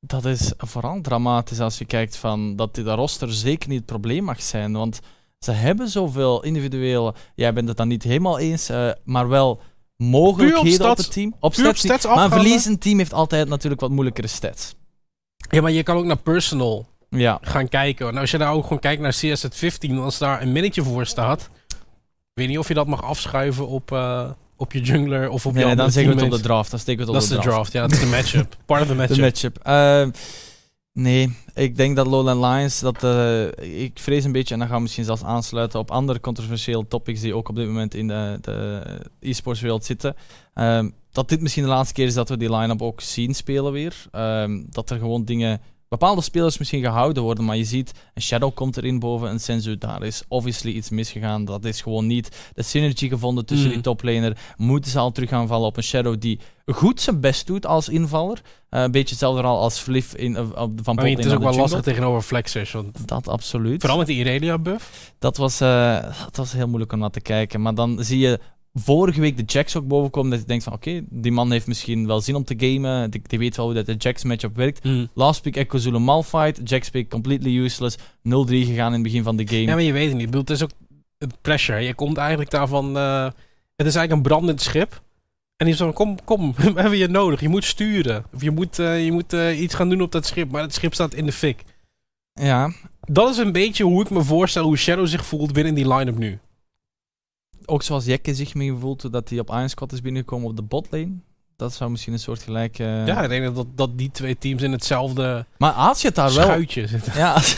Dat 0.00 0.24
is 0.24 0.52
vooral 0.56 1.00
dramatisch 1.00 1.60
als 1.60 1.78
je 1.78 1.84
kijkt 1.84 2.16
van 2.16 2.56
dat 2.56 2.74
die 2.74 2.84
de 2.84 2.92
roster 2.92 3.32
zeker 3.32 3.68
niet 3.68 3.78
het 3.78 3.86
probleem 3.86 4.24
mag 4.24 4.42
zijn. 4.42 4.72
Want 4.72 5.00
ze 5.38 5.50
hebben 5.52 5.88
zoveel 5.88 6.42
individuele... 6.44 7.14
Jij 7.34 7.52
bent 7.52 7.68
het 7.68 7.76
dan 7.76 7.88
niet 7.88 8.02
helemaal 8.02 8.38
eens, 8.38 8.68
eh, 8.68 8.90
maar 9.04 9.28
wel 9.28 9.60
mogelijkheden 9.96 10.60
op, 10.60 10.74
stats- 10.74 11.04
het 11.04 11.12
team. 11.12 11.28
Op 11.28 11.42
op 11.42 11.54
stats 11.54 11.80
stats 11.80 12.06
maar 12.06 12.24
een 12.24 12.30
verliezend 12.30 12.80
team 12.80 12.98
heeft 12.98 13.12
altijd 13.12 13.48
natuurlijk 13.48 13.80
wat 13.80 13.90
moeilijkere 13.90 14.26
stats. 14.26 14.74
Ja, 15.50 15.60
maar 15.60 15.70
je 15.70 15.82
kan 15.82 15.96
ook 15.96 16.04
naar 16.04 16.18
personal 16.18 16.86
Ja. 17.20 17.38
gaan 17.42 17.68
kijken. 17.68 18.08
En 18.08 18.16
als 18.16 18.30
je 18.30 18.38
nou 18.38 18.56
ook 18.56 18.62
gewoon 18.62 18.78
kijkt 18.78 19.02
naar 19.02 19.12
CS 19.12 19.46
15, 19.50 19.98
als 19.98 20.18
daar 20.18 20.42
een 20.42 20.52
minnetje 20.52 20.82
voor 20.82 21.06
staat. 21.06 21.50
Ik 21.68 22.38
weet 22.38 22.48
niet 22.48 22.58
of 22.58 22.68
je 22.68 22.74
dat 22.74 22.86
mag 22.86 23.02
afschuiven 23.02 23.68
op, 23.68 23.92
eh, 23.92 24.30
op 24.56 24.72
je 24.72 24.80
jungler 24.80 25.28
of 25.30 25.46
op 25.46 25.52
Nee, 25.52 25.60
je 25.60 25.66
nee, 25.66 25.76
dan 25.76 25.90
we 25.92 26.00
het 26.02 26.22
op 26.22 26.30
de 26.30 26.40
draft. 26.40 26.70
Dan 26.70 26.78
steken 26.80 27.06
we 27.06 27.12
het 27.12 27.20
Dat 27.20 27.30
op 27.30 27.30
is 27.30 27.36
de 27.36 27.42
de 27.42 27.50
draft. 27.50 27.70
draft, 27.70 27.72
ja, 27.72 27.82
dat 27.82 27.92
is 27.92 28.10
de 28.10 28.16
matchup. 28.16 28.56
Part 28.66 28.80
of 28.82 28.86
the 28.86 28.94
matchup. 28.94 29.16
De 29.16 29.22
matchup. 29.22 29.58
Ehm, 29.62 30.10
nee, 30.92 31.36
ik 31.54 31.76
denk 31.76 31.96
dat 31.96 32.06
Lowland 32.06 32.44
Lions, 32.44 32.80
dat, 32.80 33.04
eh, 33.04 33.82
ik 33.84 33.98
vrees 33.98 34.24
een 34.24 34.32
beetje, 34.32 34.52
en 34.54 34.58
dan 34.60 34.68
gaan 34.68 34.76
we 34.76 34.82
misschien 34.82 35.04
zelfs 35.04 35.22
aansluiten 35.24 35.78
op 35.80 35.90
andere 35.90 36.20
controversiële 36.20 36.86
topics 36.88 37.20
die 37.20 37.34
ook 37.34 37.48
op 37.48 37.56
dit 37.56 37.66
moment 37.66 37.94
in 37.94 38.08
de, 38.08 38.38
de 38.40 38.82
e-sports 39.20 39.60
wereld 39.60 39.84
zitten. 39.84 40.16
ehm, 40.54 40.90
dat 41.12 41.28
dit 41.28 41.40
misschien 41.40 41.62
de 41.62 41.68
laatste 41.68 41.94
keer 41.94 42.06
is 42.06 42.14
dat 42.14 42.28
we 42.28 42.36
die 42.36 42.56
line-up 42.56 42.82
ook 42.82 43.00
zien 43.00 43.34
spelen 43.34 43.72
weer. 43.72 43.94
Ehm, 44.12 44.62
dat 44.70 44.90
er 44.90 44.98
gewoon 44.98 45.24
dingen, 45.24 45.60
bepaalde 45.98 46.22
spelers 46.22 46.58
misschien 46.58 46.82
gehouden 46.82 47.22
worden, 47.22 47.44
maar 47.44 47.56
je 47.56 47.64
ziet, 47.64 47.92
een 48.14 48.22
Shadow 48.22 48.54
komt 48.54 48.76
erin 48.76 48.98
boven, 48.98 49.30
een 49.30 49.40
Senzu, 49.40 49.78
daar 49.78 50.02
is 50.02 50.22
obviously 50.28 50.72
iets 50.72 50.90
misgegaan. 50.90 51.44
Dat 51.44 51.64
is 51.64 51.80
gewoon 51.80 52.06
niet 52.06 52.50
de 52.54 52.62
synergy 52.62 53.08
gevonden 53.08 53.46
tussen 53.46 53.66
Mm. 53.66 53.72
die 53.72 53.82
toplaner. 53.82 54.36
Moeten 54.56 54.90
ze 54.90 54.98
al 54.98 55.12
terug 55.12 55.28
gaan 55.28 55.46
vallen 55.46 55.66
op 55.66 55.76
een 55.76 55.82
Shadow 55.82 56.20
die 56.20 56.40
goed 56.66 57.00
zijn 57.00 57.20
best 57.20 57.46
doet 57.46 57.66
als 57.66 57.88
invaller. 57.88 58.40
Eh, 58.68 58.82
een 58.82 58.90
beetje 58.90 59.08
hetzelfde 59.10 59.42
al 59.42 59.60
als 59.60 59.78
Fliff 59.78 60.14
in, 60.14 60.38
op- 60.40 60.46
van 60.54 60.68
Maar 60.68 60.74
botlane 60.84 61.10
het 61.10 61.18
is 61.24 61.32
ook 61.32 61.38
de 61.38 61.44
wel 61.44 61.56
lastig 61.56 61.80
tegenover 61.80 62.22
flexers. 62.22 62.72
Want 62.72 63.08
Dat 63.08 63.28
absoluut. 63.28 63.80
vooral 63.80 63.98
met 63.98 64.06
die 64.06 64.16
Irelia 64.16 64.58
buff. 64.58 65.12
Dat 65.18 65.36
was, 65.36 65.60
eh, 65.60 66.02
dat 66.24 66.36
was 66.36 66.52
heel 66.52 66.66
moeilijk 66.68 66.92
om 66.92 66.98
naar 66.98 67.10
te 67.10 67.20
kijken. 67.20 67.60
Maar 67.62 67.74
dan 67.74 68.04
zie 68.04 68.18
je 68.18 68.40
vorige 68.74 69.20
week 69.20 69.36
de 69.36 69.42
Jacks 69.42 69.76
ook 69.76 69.86
bovenkomen. 69.88 70.30
Dat 70.30 70.40
je 70.40 70.46
denkt 70.46 70.64
van 70.64 70.72
oké, 70.72 71.02
die 71.08 71.32
man 71.32 71.52
heeft 71.52 71.66
misschien 71.66 72.06
wel 72.06 72.20
zin 72.20 72.34
om 72.34 72.44
te 72.44 72.54
gamen. 72.56 73.10
Die, 73.10 73.22
die 73.26 73.38
weet 73.38 73.56
wel 73.56 73.64
hoe 73.64 73.74
dat 73.74 73.86
de 73.86 73.94
Jacks 73.94 74.24
matchup 74.24 74.56
werkt. 74.56 74.88
Last 75.14 75.42
pick 75.42 75.56
Echo 75.56 75.78
Zulu 75.78 75.98
Malphite. 75.98 76.62
Jacks 76.62 76.90
pick 76.90 77.08
completely 77.10 77.56
useless. 77.58 77.96
0-3 77.98 78.00
gegaan 78.22 78.86
in 78.86 78.92
het 78.92 79.02
begin 79.02 79.22
van 79.22 79.36
de 79.36 79.46
game. 79.48 79.60
Ja, 79.60 79.72
maar 79.74 79.82
je 79.82 79.92
weet 79.92 80.06
het 80.06 80.12
niet. 80.14 80.22
Ik 80.22 80.30
bedoel, 80.30 80.40
het 80.40 80.50
is 80.50 80.62
ook 80.62 80.70
het 81.18 81.34
pressure. 81.40 81.80
Je 81.80 81.94
komt 81.94 82.16
eigenlijk 82.16 82.50
daarvan... 82.50 82.96
eh, 82.96 83.24
het 83.76 83.86
is 83.86 83.94
eigenlijk 83.94 84.12
een 84.12 84.22
brandend 84.22 84.60
schip. 84.60 85.02
En 85.56 85.66
die 85.66 85.74
is 85.74 85.80
van, 85.80 85.92
kom, 85.92 86.24
kom, 86.24 86.54
we 86.74 86.80
hebben 86.80 86.98
je 86.98 87.08
nodig. 87.08 87.40
Je 87.40 87.48
moet 87.48 87.64
sturen. 87.64 88.24
Of 88.34 88.42
je 88.42 88.50
moet, 88.50 88.78
eh, 88.78 89.04
je 89.04 89.12
moet 89.12 89.32
eh, 89.32 89.60
iets 89.60 89.74
gaan 89.74 89.88
doen 89.88 90.00
op 90.00 90.12
dat 90.12 90.26
schip. 90.26 90.50
Maar 90.50 90.62
het 90.62 90.74
schip 90.74 90.94
staat 90.94 91.14
in 91.14 91.26
de 91.26 91.32
fik. 91.32 91.62
Ja, 92.32 92.72
Dat 93.00 93.30
is 93.30 93.36
een 93.36 93.52
beetje 93.52 93.84
hoe 93.84 94.02
ik 94.02 94.10
me 94.10 94.22
voorstel 94.22 94.64
hoe 94.64 94.76
Shadow 94.76 95.06
zich 95.06 95.26
voelt 95.26 95.52
binnen 95.52 95.74
die 95.74 95.94
line-up 95.94 96.18
nu. 96.18 96.38
Ook 97.68 97.82
zoals 97.82 98.04
Jekke 98.04 98.34
zich 98.34 98.54
mee 98.54 98.72
voelt 98.80 99.12
dat 99.12 99.28
hij 99.28 99.38
op 99.38 99.48
Iron 99.50 99.68
Squad 99.68 99.92
is 99.92 100.00
binnengekomen 100.00 100.48
op 100.48 100.56
de 100.56 100.62
botlane. 100.62 101.12
Dat 101.56 101.72
zou 101.72 101.90
misschien 101.90 102.12
een 102.12 102.18
soort 102.18 102.42
gelijk... 102.42 102.78
eh, 102.78 103.06
Ja, 103.06 103.22
ik 103.22 103.28
denk 103.28 103.54
dat, 103.54 103.66
dat 103.74 103.98
die 103.98 104.10
twee 104.10 104.38
teams 104.38 104.62
in 104.62 104.72
hetzelfde 104.72 105.46
Maar 105.58 105.72
als 105.72 106.00
je 106.00 106.06
het 106.06 106.16
daar 106.16 106.34
wel 106.34 106.44
schuitje 106.44 106.86
zitten. 106.86 107.12
Ja, 107.16 107.32
als, 107.34 107.56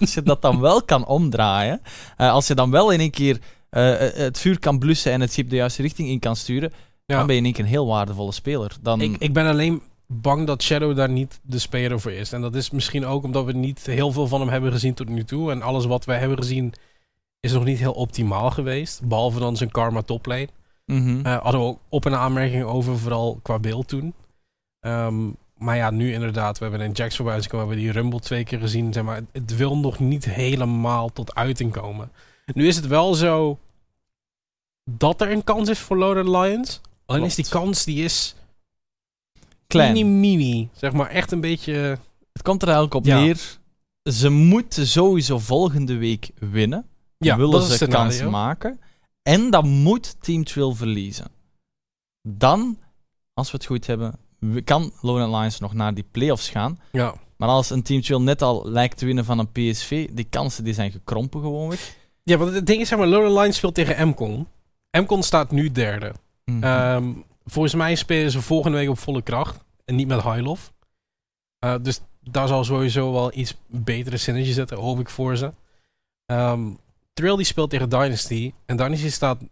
als 0.00 0.14
je 0.14 0.22
dat 0.22 0.42
dan 0.42 0.60
wel 0.60 0.82
kan 0.82 1.06
omdraaien. 1.06 1.80
eh, 2.16 2.30
als 2.32 2.46
je 2.46 2.54
dan 2.54 2.70
wel 2.70 2.90
in 2.90 3.00
één 3.00 3.10
keer 3.10 3.38
eh, 3.70 3.94
het 3.98 4.38
vuur 4.38 4.58
kan 4.58 4.78
blussen 4.78 5.12
en 5.12 5.20
het 5.20 5.32
schip 5.32 5.50
de 5.50 5.56
juiste 5.56 5.82
richting 5.82 6.08
in 6.08 6.18
kan 6.18 6.36
sturen. 6.36 6.72
Ja. 7.06 7.16
Dan 7.16 7.26
ben 7.26 7.34
je 7.34 7.40
in 7.40 7.46
één 7.46 7.54
keer 7.54 7.64
een 7.64 7.70
heel 7.70 7.86
waardevolle 7.86 8.32
speler. 8.32 8.76
Dan, 8.82 9.00
Ik, 9.00 9.16
ik 9.18 9.32
ben 9.32 9.46
alleen 9.46 9.82
bang 10.06 10.46
dat 10.46 10.62
Shadow 10.62 10.96
daar 10.96 11.10
niet 11.10 11.40
de 11.42 11.58
speler 11.58 12.00
voor 12.00 12.12
is. 12.12 12.32
En 12.32 12.40
dat 12.40 12.54
is 12.54 12.70
misschien 12.70 13.06
ook 13.06 13.24
omdat 13.24 13.44
we 13.44 13.52
niet 13.52 13.86
heel 13.86 14.12
veel 14.12 14.26
van 14.28 14.40
hem 14.40 14.48
hebben 14.48 14.72
gezien 14.72 14.94
tot 14.94 15.08
nu 15.08 15.24
toe. 15.24 15.50
En 15.50 15.62
alles 15.62 15.84
wat 15.84 16.04
wij 16.04 16.18
hebben 16.18 16.38
gezien 16.38 16.72
is 17.44 17.52
nog 17.52 17.64
niet 17.64 17.78
heel 17.78 17.92
optimaal 17.92 18.50
geweest. 18.50 19.02
Behalve 19.02 19.38
dan 19.38 19.56
zijn 19.56 19.70
Karma 19.70 20.02
toplane. 20.02 20.48
Mhm. 20.86 21.20
Eh 21.26 21.42
hadden 21.42 21.60
we 21.60 21.66
ook 21.66 21.78
op- 21.88 22.06
en 22.06 22.18
aanmerkingen 22.18 22.66
over, 22.66 22.98
vooral 22.98 23.38
qua 23.42 23.58
beeld 23.58 23.88
toen. 23.88 24.14
Ehm, 24.80 25.30
maar 25.58 25.76
ja, 25.76 25.90
nu 25.90 26.12
inderdaad, 26.12 26.58
we 26.58 26.64
hebben 26.66 26.86
een 26.86 26.92
Jax 26.92 27.16
voorbij 27.16 27.40
zien 27.40 27.50
komen, 27.50 27.66
we 27.66 27.72
hebben 27.74 27.92
die 27.92 28.00
Rumble 28.02 28.20
twee 28.20 28.44
keer 28.44 28.58
gezien. 28.58 28.92
Zeg 28.92 29.02
maar, 29.04 29.20
het 29.32 29.56
wil 29.56 29.76
nog 29.78 29.98
niet 29.98 30.24
helemaal 30.24 31.12
tot 31.12 31.34
uiting 31.34 31.72
komen. 31.72 32.10
Nu 32.54 32.66
is 32.66 32.76
het 32.76 32.86
wel 32.86 33.14
zo 33.14 33.58
dat 34.90 35.20
er 35.20 35.30
een 35.30 35.44
kans 35.44 35.68
is 35.68 35.78
voor 35.78 35.96
Loaded 35.96 36.28
Lions. 36.28 36.80
Alleen 37.06 37.24
is 37.24 37.34
die 37.34 37.48
kans, 37.48 37.84
die 37.84 38.04
is 38.04 38.34
Klein. 39.66 39.92
mini 39.92 40.08
mini. 40.08 40.68
Zeg 40.72 40.92
maar 40.92 41.10
echt 41.10 41.32
een 41.32 41.40
beetje... 41.40 41.98
Het 42.32 42.42
komt 42.42 42.62
er 42.62 42.68
eigenlijk 42.68 42.96
op 42.96 43.04
Ja. 43.04 43.20
neer. 43.20 43.58
Ze 44.12 44.28
moeten 44.30 44.86
sowieso 44.86 45.38
volgende 45.38 45.96
week 45.96 46.30
winnen. 46.38 46.86
Ja, 47.24 47.36
willen 47.36 47.62
ze 47.62 47.86
kans 47.86 48.22
maken. 48.22 48.80
En 49.22 49.50
dan 49.50 49.68
moet 49.68 50.16
Team 50.20 50.44
Trill 50.44 50.74
verliezen. 50.74 51.26
Dan, 52.22 52.78
als 53.34 53.50
we 53.50 53.56
het 53.56 53.66
goed 53.66 53.86
hebben, 53.86 54.18
kan 54.64 54.92
Lone 55.00 55.38
Lions 55.38 55.60
nog 55.60 55.74
naar 55.74 55.94
die 55.94 56.06
playoffs 56.10 56.48
gaan. 56.48 56.80
Ja. 56.92 57.14
Maar 57.36 57.48
als 57.48 57.70
een 57.70 57.82
Team 57.82 58.02
Chill 58.02 58.18
net 58.18 58.42
al 58.42 58.62
lijkt 58.70 58.98
te 58.98 59.06
winnen 59.06 59.24
van 59.24 59.38
een 59.38 59.52
PSV, 59.52 60.08
die 60.12 60.26
kansen 60.30 60.64
die 60.64 60.74
zijn 60.74 60.90
gekrompen 60.90 61.40
gewoonweg. 61.40 61.96
Ja, 62.22 62.36
want 62.36 62.54
het 62.54 62.66
ding 62.66 62.80
is, 62.80 62.88
zeg 62.88 62.98
maar, 62.98 63.06
Lone 63.06 63.40
Line 63.40 63.52
speelt 63.52 63.74
tegen 63.74 64.08
Mcon. 64.08 64.48
Mcon 64.90 65.22
staat 65.22 65.50
nu 65.50 65.72
derde. 65.72 66.12
Mhm. 66.44 66.62
Ehm, 66.62 67.12
volgens 67.44 67.74
mij 67.74 67.94
spelen 67.94 68.30
ze 68.30 68.42
volgende 68.42 68.76
week 68.76 68.88
op 68.88 68.98
volle 68.98 69.22
kracht. 69.22 69.64
En 69.84 69.94
niet 69.94 70.08
met 70.08 70.22
Highlof. 70.22 70.72
Eh 71.58 71.74
dus 71.82 72.00
daar 72.20 72.48
zal 72.48 72.64
sowieso 72.64 73.12
wel 73.12 73.36
iets 73.36 73.56
betere 73.66 74.16
synergie 74.16 74.52
zitten, 74.52 74.78
hoop 74.78 75.00
ik 75.00 75.08
voor 75.08 75.36
ze. 75.36 75.52
Ehm 76.26 76.70
Trill 77.14 77.36
die 77.36 77.44
speelt 77.44 77.70
tegen 77.70 77.88
Dynasty. 77.88 78.52
En 78.66 78.76
Dynasty 78.76 79.10
staat 79.10 79.38
0-9. 79.42 79.46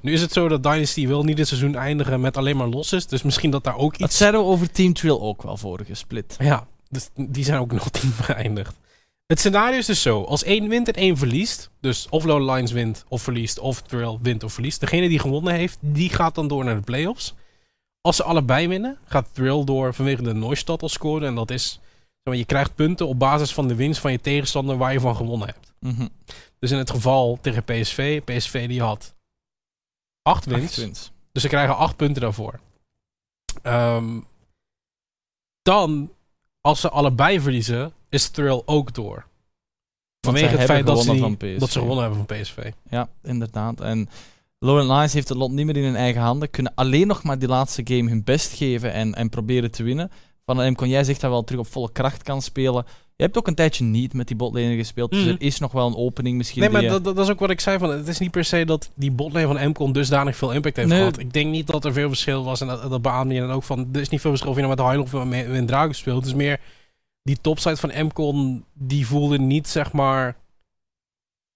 Nu 0.00 0.12
is 0.12 0.20
het 0.20 0.32
zo 0.32 0.48
dat 0.48 0.62
Dynasty 0.62 1.06
wil 1.06 1.24
niet 1.24 1.38
het 1.38 1.48
seizoen 1.48 1.74
eindigen 1.74 2.20
met 2.20 2.36
alleen 2.36 2.56
maar 2.56 2.66
losses. 2.66 3.06
Dus 3.06 3.22
misschien 3.22 3.50
dat 3.50 3.64
daar 3.64 3.76
ook 3.76 3.98
dat 3.98 4.08
iets... 4.08 4.16
zeiden 4.16 4.40
we 4.40 4.46
over 4.46 4.70
Team 4.70 4.92
Trill 4.92 5.18
ook 5.18 5.42
wel 5.42 5.56
vorige 5.56 5.94
split. 5.94 6.36
Ja, 6.38 6.66
dus 6.88 7.08
die 7.14 7.44
zijn 7.44 7.60
ook 7.60 7.72
nog 7.82 7.88
team 7.88 8.12
geëindigd. 8.12 8.78
Het 9.26 9.38
scenario 9.38 9.78
is 9.78 9.86
dus 9.86 10.02
zo. 10.02 10.22
Als 10.22 10.44
één 10.44 10.68
wint 10.68 10.88
en 10.88 10.94
één 10.94 11.16
verliest. 11.16 11.70
Dus 11.80 12.06
of 12.10 12.24
Lone 12.24 12.52
Lines 12.52 12.72
wint 12.72 13.04
of 13.08 13.22
verliest. 13.22 13.58
Of 13.58 13.82
Trill 13.82 14.18
wint 14.22 14.42
of 14.42 14.52
verliest. 14.52 14.80
Degene 14.80 15.08
die 15.08 15.18
gewonnen 15.18 15.54
heeft, 15.54 15.78
die 15.80 16.08
gaat 16.08 16.34
dan 16.34 16.48
door 16.48 16.64
naar 16.64 16.76
de 16.76 16.80
playoffs. 16.80 17.34
Als 18.00 18.16
ze 18.16 18.22
allebei 18.22 18.68
winnen, 18.68 18.98
gaat 19.04 19.28
Trill 19.32 19.64
door 19.64 19.94
vanwege 19.94 20.22
de 20.22 20.34
Neustadt 20.34 20.82
al 20.82 20.88
scoren. 20.88 21.28
En 21.28 21.34
dat 21.34 21.50
is... 21.50 21.80
Je 22.22 22.44
krijgt 22.44 22.74
punten 22.74 23.06
op 23.06 23.18
basis 23.18 23.52
van 23.52 23.68
de 23.68 23.74
winst 23.74 24.00
van 24.00 24.12
je 24.12 24.20
tegenstander 24.20 24.76
waar 24.76 24.92
je 24.92 25.00
van 25.00 25.16
gewonnen 25.16 25.46
hebt. 25.46 25.72
Mhm. 25.78 26.06
Dus 26.60 26.70
in 26.70 26.78
het 26.78 26.90
geval 26.90 27.38
tegen 27.40 27.64
PSV. 27.64 28.22
PSV 28.24 28.68
die 28.68 28.80
had 28.82 29.14
acht 30.22 30.44
winst. 30.44 30.76
Wins. 30.76 31.12
Dus 31.32 31.42
ze 31.42 31.48
krijgen 31.48 31.76
acht 31.76 31.96
punten 31.96 32.22
daarvoor. 32.22 32.60
Ehm, 33.62 34.20
dan, 35.62 36.12
als 36.60 36.80
ze 36.80 36.90
allebei 36.90 37.40
verliezen, 37.40 37.92
is 38.08 38.28
Thrill 38.28 38.62
ook 38.64 38.94
door. 38.94 39.26
Vanwege 40.20 40.46
het 40.56 40.66
feit 40.66 40.86
dat 40.86 40.96
ze, 41.04 41.10
die- 41.12 41.20
dat 41.60 41.70
ze 41.70 41.78
gewonnen 41.78 42.04
hebben 42.04 42.26
van 42.26 42.36
PSV. 42.40 42.72
Ja, 42.90 43.08
inderdaad. 43.22 43.80
En 43.80 44.08
Laurent 44.58 44.88
Lions 44.90 45.12
heeft 45.12 45.28
het 45.28 45.38
lot 45.38 45.50
niet 45.50 45.66
meer 45.66 45.76
in 45.76 45.84
hun 45.84 45.96
eigen 45.96 46.20
handen. 46.22 46.50
Kunnen 46.50 46.74
alleen 46.74 47.06
nog 47.06 47.22
maar 47.22 47.38
die 47.38 47.48
laatste 47.48 47.80
game 47.84 48.08
hun 48.10 48.24
best 48.24 48.52
geven 48.52 48.92
en, 48.92 49.14
en 49.14 49.28
proberen 49.28 49.70
te 49.70 49.82
winnen. 49.82 50.10
Van 50.44 50.74
kon 50.74 50.88
jij 50.88 51.04
zegt 51.04 51.20
dat 51.20 51.30
wel 51.30 51.44
terug 51.44 51.60
op 51.60 51.66
volle 51.66 51.92
kracht 51.92 52.22
kan 52.22 52.42
spelen. 52.42 52.84
Je 53.20 53.26
hebt 53.26 53.38
ook 53.38 53.46
een 53.46 53.54
tijdje 53.54 53.84
niet 53.84 54.12
met 54.14 54.26
die 54.26 54.36
botlaner 54.36 54.76
gespeeld. 54.76 55.10
Dus 55.10 55.20
Mhm. 55.20 55.28
er 55.28 55.36
is 55.42 55.58
nog 55.58 55.72
wel 55.72 55.86
een 55.86 55.96
opening 55.96 56.36
misschien. 56.36 56.60
Nee, 56.60 56.70
maar 56.70 57.02
dat, 57.02 57.18
is 57.18 57.28
ook 57.30 57.38
wat 57.40 57.50
ik 57.50 57.60
zei. 57.60 57.78
Van, 57.78 57.90
het 57.90 58.08
is 58.08 58.18
niet 58.18 58.30
per 58.30 58.44
se 58.44 58.64
dat 58.64 58.90
die 58.94 59.10
botlane 59.10 59.46
van 59.46 59.68
Mcon 59.68 59.92
dusdanig 59.92 60.36
veel 60.36 60.52
impact 60.52 60.76
heeft 60.76 60.88
Nee. 60.88 60.98
gehad. 60.98 61.18
Ik 61.18 61.32
denk 61.32 61.50
niet 61.50 61.66
dat 61.66 61.84
er 61.84 61.92
veel 61.92 62.08
verschil 62.08 62.44
was. 62.44 62.60
En 62.60 62.66
dat, 62.66 62.90
dat 62.90 63.02
beaamde 63.02 63.34
je 63.34 63.40
dan 63.40 63.50
ook 63.50 63.62
van. 63.62 63.88
Er 63.92 64.00
is 64.00 64.08
niet 64.08 64.20
veel 64.20 64.30
verschil 64.30 64.50
of 64.50 64.56
je 64.56 64.62
nou 64.62 64.76
met 64.76 64.84
Highland 64.86 65.14
of 65.14 65.24
met, 65.24 65.48
met 65.48 65.66
Drago 65.66 65.92
speelt. 65.92 66.16
Het 66.16 66.26
is 66.26 66.34
meer 66.34 66.60
die 67.22 67.38
topside 67.40 67.76
van 67.76 67.90
Mcon. 68.06 68.64
Die 68.72 69.06
voelde 69.06 69.38
niet 69.38 69.68
zeg 69.68 69.92
maar. 69.92 70.36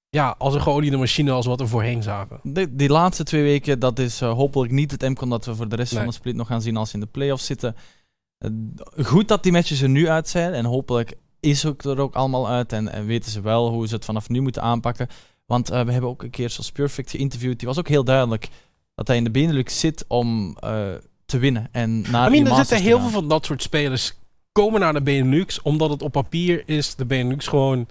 Ja, 0.09 0.35
als 0.39 0.55
een 0.55 0.63
geoliede 0.63 0.97
machine 0.97 1.31
als 1.31 1.47
wat 1.47 1.61
we 1.61 1.67
voorheen 1.67 2.03
zagen. 2.03 2.41
De, 2.43 2.75
die 2.75 2.89
laatste 2.89 3.25
twee 3.25 3.43
weken, 3.43 3.79
dat 3.79 3.99
is 3.99 4.21
eh, 4.21 4.33
hopelijk 4.33 4.73
niet 4.73 4.91
het 4.91 5.03
MCON 5.03 5.29
dat 5.31 5.45
we 5.45 5.55
voor 5.55 5.69
de 5.69 5.77
rest 5.77 5.91
Nee. 5.93 6.01
van 6.01 6.09
de 6.11 6.15
split 6.17 6.35
nog 6.37 6.47
gaan 6.47 6.63
zien 6.63 6.77
als 6.77 6.89
ze 6.89 6.95
in 6.95 7.01
de 7.01 7.07
playoffs 7.07 7.47
zitten. 7.47 7.77
Eh, 8.39 8.51
goed 9.05 9.29
dat 9.29 9.43
die 9.43 9.53
matches 9.53 9.81
er 9.83 9.89
nu 9.89 10.09
uit 10.09 10.29
zijn 10.29 10.53
en 10.53 10.65
hopelijk 10.65 11.15
is 11.45 11.67
ook 11.67 11.83
er 11.83 12.01
ook 12.01 12.15
allemaal 12.15 12.49
uit 12.49 12.73
en, 12.73 12.93
en 12.93 13.07
weten 13.07 13.31
ze 13.31 13.41
wel 13.41 13.69
hoe 13.69 13.89
ze 13.89 13.95
het 13.95 14.05
vanaf 14.05 14.29
nu 14.29 14.41
moeten 14.41 14.63
aanpakken. 14.63 15.09
Want 15.47 15.71
eh, 15.71 15.85
we 15.85 15.93
hebben 15.93 16.11
ook 16.11 16.23
een 16.23 16.31
keer 16.31 16.51
zoals 16.51 16.73
Perfect 16.73 17.11
geïnterviewd. 17.11 17.59
Die 17.59 17.69
was 17.69 17.79
ook 17.79 17.89
heel 17.89 18.05
duidelijk 18.05 18.49
dat 18.95 19.07
hij 19.07 19.17
in 19.17 19.25
de 19.25 19.31
Benelux 19.31 19.81
zit 19.81 20.05
om 20.09 20.57
eh, 20.61 20.87
te 21.27 21.39
winnen. 21.39 21.69
En 21.73 22.01
naar 22.11 22.29
I 22.29 22.31
mean, 22.31 22.47
er 22.47 22.57
zitten 22.57 22.77
te 22.77 22.83
heel 22.83 23.01
veel 23.01 23.11
van 23.11 23.29
dat 23.29 23.47
soort 23.47 23.63
spelers 23.63 24.15
komen 24.53 24.81
naar 24.81 24.93
de 24.93 25.03
Benelux, 25.03 25.63
omdat 25.63 25.91
het 25.91 26.03
op 26.03 26.13
papier 26.13 26.63
is 26.67 26.95
de 26.95 27.05
Benelux 27.05 27.47
gewoon... 27.47 27.87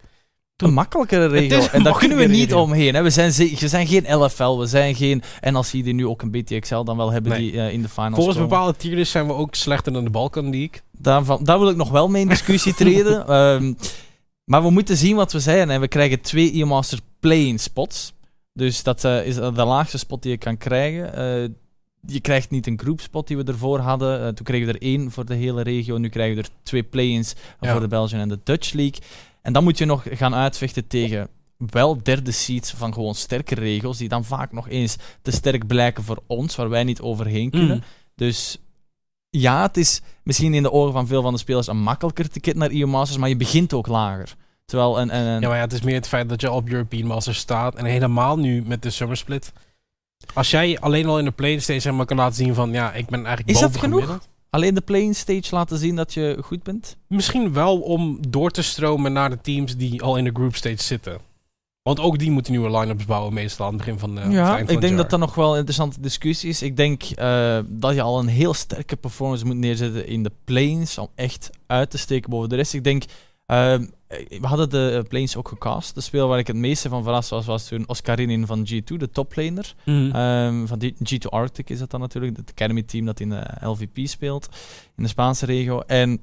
Een 0.63 0.73
makkelijkere 0.73 1.27
regio. 1.27 1.57
een 1.59 1.69
En 1.71 1.83
daar 1.83 1.97
kunnen 1.97 2.17
we 2.17 2.25
niet 2.25 2.53
omheen. 2.53 2.93
Hè. 2.95 3.01
We, 3.03 3.09
zijn 3.09 3.31
we 3.31 3.67
zijn 3.67 3.87
geen 3.87 4.15
LFL, 4.15 4.57
we 4.57 4.65
zijn 4.65 4.95
geen... 4.95 5.21
En 5.39 5.55
als 5.55 5.71
die 5.71 5.93
nu 5.93 6.07
ook 6.07 6.21
een 6.21 6.31
BTXL 6.31 6.83
dan 6.83 6.97
wel 6.97 7.11
hebben 7.11 7.31
Nee. 7.31 7.41
die 7.51 7.59
eh, 7.61 7.73
in 7.73 7.81
de 7.81 7.89
finals 7.89 8.13
Volgens 8.15 8.35
komen. 8.35 8.49
bepaalde 8.49 8.77
tiers 8.77 9.11
zijn 9.11 9.27
we 9.27 9.33
ook 9.33 9.55
slechter 9.55 9.93
dan 9.93 10.03
de 10.03 10.09
Balkan 10.09 10.43
League. 10.49 10.81
Daarvan, 10.97 11.43
daar 11.43 11.59
wil 11.59 11.69
ik 11.69 11.75
nog 11.75 11.89
wel 11.89 12.07
mee 12.09 12.21
in 12.21 12.27
discussie 12.29 12.73
treden. 12.73 13.27
Ehm, 13.27 13.73
maar 14.45 14.63
we 14.63 14.69
moeten 14.69 14.97
zien 14.97 15.15
wat 15.15 15.31
we 15.31 15.39
zijn. 15.39 15.69
En 15.69 15.79
we 15.81 15.87
krijgen 15.87 16.21
twee 16.21 16.61
E-Master 16.61 16.99
play-in 17.19 17.59
spots. 17.59 18.13
Dus 18.53 18.83
dat 18.83 19.03
eh, 19.03 19.25
is 19.25 19.35
de 19.35 19.51
laagste 19.51 19.97
spot 19.97 20.21
die 20.21 20.31
je 20.31 20.37
kan 20.37 20.57
krijgen. 20.57 21.15
Eh, 21.15 21.49
je 22.07 22.19
krijgt 22.19 22.49
niet 22.49 22.67
een 22.67 22.79
groepspot 22.79 23.27
die 23.27 23.37
we 23.37 23.43
ervoor 23.43 23.79
hadden. 23.79 24.19
Eh, 24.21 24.27
toen 24.27 24.45
kregen 24.45 24.67
we 24.67 24.73
er 24.73 24.81
één 24.81 25.11
voor 25.11 25.25
de 25.25 25.35
hele 25.35 25.61
regio. 25.61 25.97
Nu 25.97 26.09
krijgen 26.09 26.35
we 26.35 26.41
er 26.41 26.49
twee 26.63 26.83
play-ins 26.83 27.33
Ja. 27.59 27.71
voor 27.71 27.81
de 27.81 27.87
Belgian 27.87 28.21
en 28.21 28.29
de 28.29 28.39
Dutch 28.43 28.73
League. 28.73 28.99
En 29.43 29.53
dan 29.53 29.63
moet 29.63 29.77
je 29.77 29.85
nog 29.85 30.03
gaan 30.09 30.35
uitvechten 30.35 30.87
tegen 30.87 31.27
wel 31.57 32.03
derde 32.03 32.31
seeds 32.31 32.71
van 32.71 32.93
gewoon 32.93 33.15
sterke 33.15 33.55
regels. 33.55 33.97
Die 33.97 34.09
dan 34.09 34.23
vaak 34.25 34.51
nog 34.51 34.69
eens 34.69 34.95
te 35.21 35.31
sterk 35.31 35.67
blijken 35.67 36.03
voor 36.03 36.23
ons, 36.27 36.55
waar 36.55 36.69
wij 36.69 36.83
niet 36.83 37.01
overheen 37.01 37.49
kunnen. 37.49 37.77
Mhm. 37.77 37.85
Dus 38.15 38.57
ja, 39.29 39.61
het 39.61 39.77
is 39.77 40.01
misschien 40.23 40.53
in 40.53 40.63
de 40.63 40.71
ogen 40.71 40.93
van 40.93 41.07
veel 41.07 41.21
van 41.21 41.33
de 41.33 41.39
spelers 41.39 41.67
een 41.67 41.81
makkelijker 41.81 42.29
ticket 42.29 42.55
naar 42.55 42.71
EU 42.71 42.85
Masters, 42.85 43.19
maar 43.19 43.29
je 43.29 43.35
begint 43.35 43.73
ook 43.73 43.87
lager. 43.87 44.35
Terwijl 44.65 44.99
een, 44.99 45.15
een, 45.15 45.25
een- 45.25 45.41
Ja, 45.41 45.47
maar 45.47 45.57
ja, 45.57 45.63
het 45.63 45.73
is 45.73 45.81
meer 45.81 45.95
het 45.95 46.07
feit 46.07 46.29
dat 46.29 46.41
je 46.41 46.51
op 46.51 46.69
European 46.69 47.07
Masters 47.07 47.37
staat. 47.37 47.75
En 47.75 47.85
helemaal 47.85 48.37
nu 48.37 48.63
met 48.65 48.81
de 48.81 48.89
Summer 48.89 49.17
Split. 49.17 49.53
Als 50.33 50.51
jij 50.51 50.79
alleen 50.79 51.05
al 51.05 51.19
in 51.19 51.25
de 51.25 51.31
play 51.31 51.59
zeg 51.59 51.91
maar, 51.91 52.05
kan 52.05 52.17
laten 52.17 52.35
zien 52.35 52.53
van... 52.53 52.71
Ja, 52.71 52.93
ik 52.93 53.05
ben 53.05 53.25
eigenlijk 53.25 53.49
Is 53.49 53.59
dat 53.61 53.77
genoeg? 53.77 54.19
Alleen 54.53 54.73
de 54.73 54.81
playing 54.81 55.15
stage 55.15 55.55
laten 55.55 55.77
zien 55.77 55.95
dat 55.95 56.13
je 56.13 56.37
goed 56.41 56.63
bent. 56.63 56.97
Misschien 57.07 57.53
wel 57.53 57.79
om 57.79 58.17
door 58.29 58.51
te 58.51 58.61
stromen 58.61 59.13
naar 59.13 59.29
de 59.29 59.41
teams 59.41 59.77
die 59.77 60.01
al 60.01 60.17
in 60.17 60.23
de 60.23 60.29
group 60.33 60.55
stage 60.55 60.83
zitten. 60.83 61.17
Want 61.81 61.99
ook 61.99 62.19
die 62.19 62.31
moeten 62.31 62.51
nieuwe 62.51 62.77
line-ups 62.77 63.05
bouwen 63.05 63.33
meestal 63.33 63.65
aan 63.65 63.73
het 63.73 63.83
begin 63.85 63.99
van, 63.99 64.17
eh, 64.17 64.23
het 64.23 64.33
ja, 64.33 64.57
ik 64.57 64.81
denk 64.81 64.97
dat 64.97 65.09
dat 65.09 65.19
nog 65.19 65.35
wel 65.35 65.51
een 65.51 65.57
interessante 65.57 66.01
discussie 66.01 66.49
is. 66.49 66.61
Ik 66.61 66.77
denk 66.77 67.03
eh, 67.03 67.59
dat 67.67 67.93
je 67.93 68.01
al 68.01 68.19
een 68.19 68.27
heel 68.27 68.53
sterke 68.53 68.95
performance 68.95 69.45
moet 69.45 69.55
neerzetten 69.55 70.07
in 70.07 70.23
de 70.23 70.31
planes 70.43 70.97
om 70.97 71.07
echt 71.15 71.49
uit 71.67 71.89
te 71.89 71.97
steken 71.97 72.29
boven 72.29 72.49
de 72.49 72.55
rest. 72.55 72.73
Ik 72.73 72.83
denk, 72.83 73.03
eh, 73.03 73.09
we 73.45 74.37
hadden 74.41 74.69
de 74.69 74.91
eh, 75.03 75.07
planes 75.09 75.35
ook 75.35 75.47
gecast. 75.47 75.95
De 75.95 76.01
speel 76.01 76.27
waar 76.27 76.39
ik 76.39 76.47
het 76.47 76.55
meeste 76.55 76.89
van 76.89 77.03
verrast 77.03 77.29
was, 77.29 77.45
was 77.45 77.67
toen 77.67 77.87
Oscarinin 77.87 78.45
van 78.47 78.67
G2, 78.73 78.83
de 78.97 79.09
toplaner. 79.11 79.73
Mhm. 79.85 80.15
Ehm, 80.15 80.65
van 80.65 80.79
die- 80.79 80.95
G2 81.03 81.29
Arctic 81.29 81.69
is 81.69 81.79
dat 81.79 81.91
dan 81.91 81.99
natuurlijk, 81.99 82.37
het 82.37 82.49
Academy 82.51 82.83
team 82.83 83.05
dat 83.05 83.19
in 83.19 83.29
de 83.29 83.43
LVP 83.61 84.07
speelt, 84.07 84.49
in 84.95 85.03
de 85.03 85.09
Spaanse 85.09 85.45
regio. 85.45 85.79
En 85.79 86.19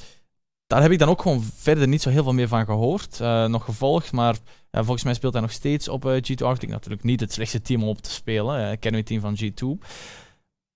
daar 0.66 0.82
heb 0.82 0.90
ik 0.90 0.98
dan 0.98 1.08
ook 1.08 1.22
gewoon 1.22 1.42
verder 1.54 1.88
niet 1.88 2.02
zo 2.02 2.10
heel 2.10 2.22
veel 2.22 2.32
meer 2.32 2.48
van 2.48 2.64
gehoord, 2.64 3.20
eh, 3.20 3.46
nog 3.46 3.64
gevolgd, 3.64 4.12
maar 4.12 4.36
ja, 4.70 4.82
volgens 4.82 5.04
mij 5.04 5.14
speelt 5.14 5.32
hij 5.32 5.42
nog 5.42 5.52
steeds 5.52 5.88
op 5.88 6.04
eh, 6.06 6.12
G2 6.22 6.44
Arctic. 6.46 6.68
Natuurlijk 6.68 7.02
niet 7.02 7.20
het 7.20 7.32
slechtste 7.32 7.62
team 7.62 7.82
om 7.82 7.88
op 7.88 8.00
te 8.02 8.10
spelen, 8.10 8.64
eh, 8.64 8.70
Academy 8.70 9.02
team 9.02 9.20
van 9.20 9.36
G2. 9.40 9.78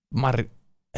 Maar 0.09 0.45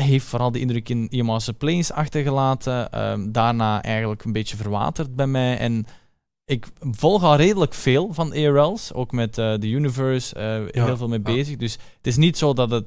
heeft 0.05 0.27
vooral 0.27 0.51
de 0.51 0.61
indruk 0.61 0.89
in 0.89 1.09
IMA's 1.09 1.51
Plains 1.59 1.93
achtergelaten, 1.93 2.91
ehm, 2.91 3.33
daarna 3.33 3.83
eigenlijk 3.83 4.25
een 4.25 4.33
beetje 4.33 4.57
verwaterd 4.57 5.17
bij 5.17 5.27
mij 5.27 5.59
en... 5.59 5.87
Ik 6.49 6.67
volg 6.81 7.23
al 7.23 7.37
redelijk 7.37 7.75
veel 7.75 8.13
van 8.13 8.33
ARL's, 8.33 8.93
ook 8.93 9.13
met 9.13 9.39
eh 9.39 9.55
de 9.59 9.69
Universe, 9.69 10.35
eh, 10.35 10.69
Ja, 10.71 10.85
heel 10.85 10.97
veel 10.97 11.09
mee 11.09 11.21
ja. 11.25 11.33
bezig. 11.33 11.57
Dus 11.57 11.73
het 11.73 12.07
is 12.07 12.17
niet 12.17 12.39
zo 12.39 12.53
dat, 12.53 12.71
het, 12.71 12.85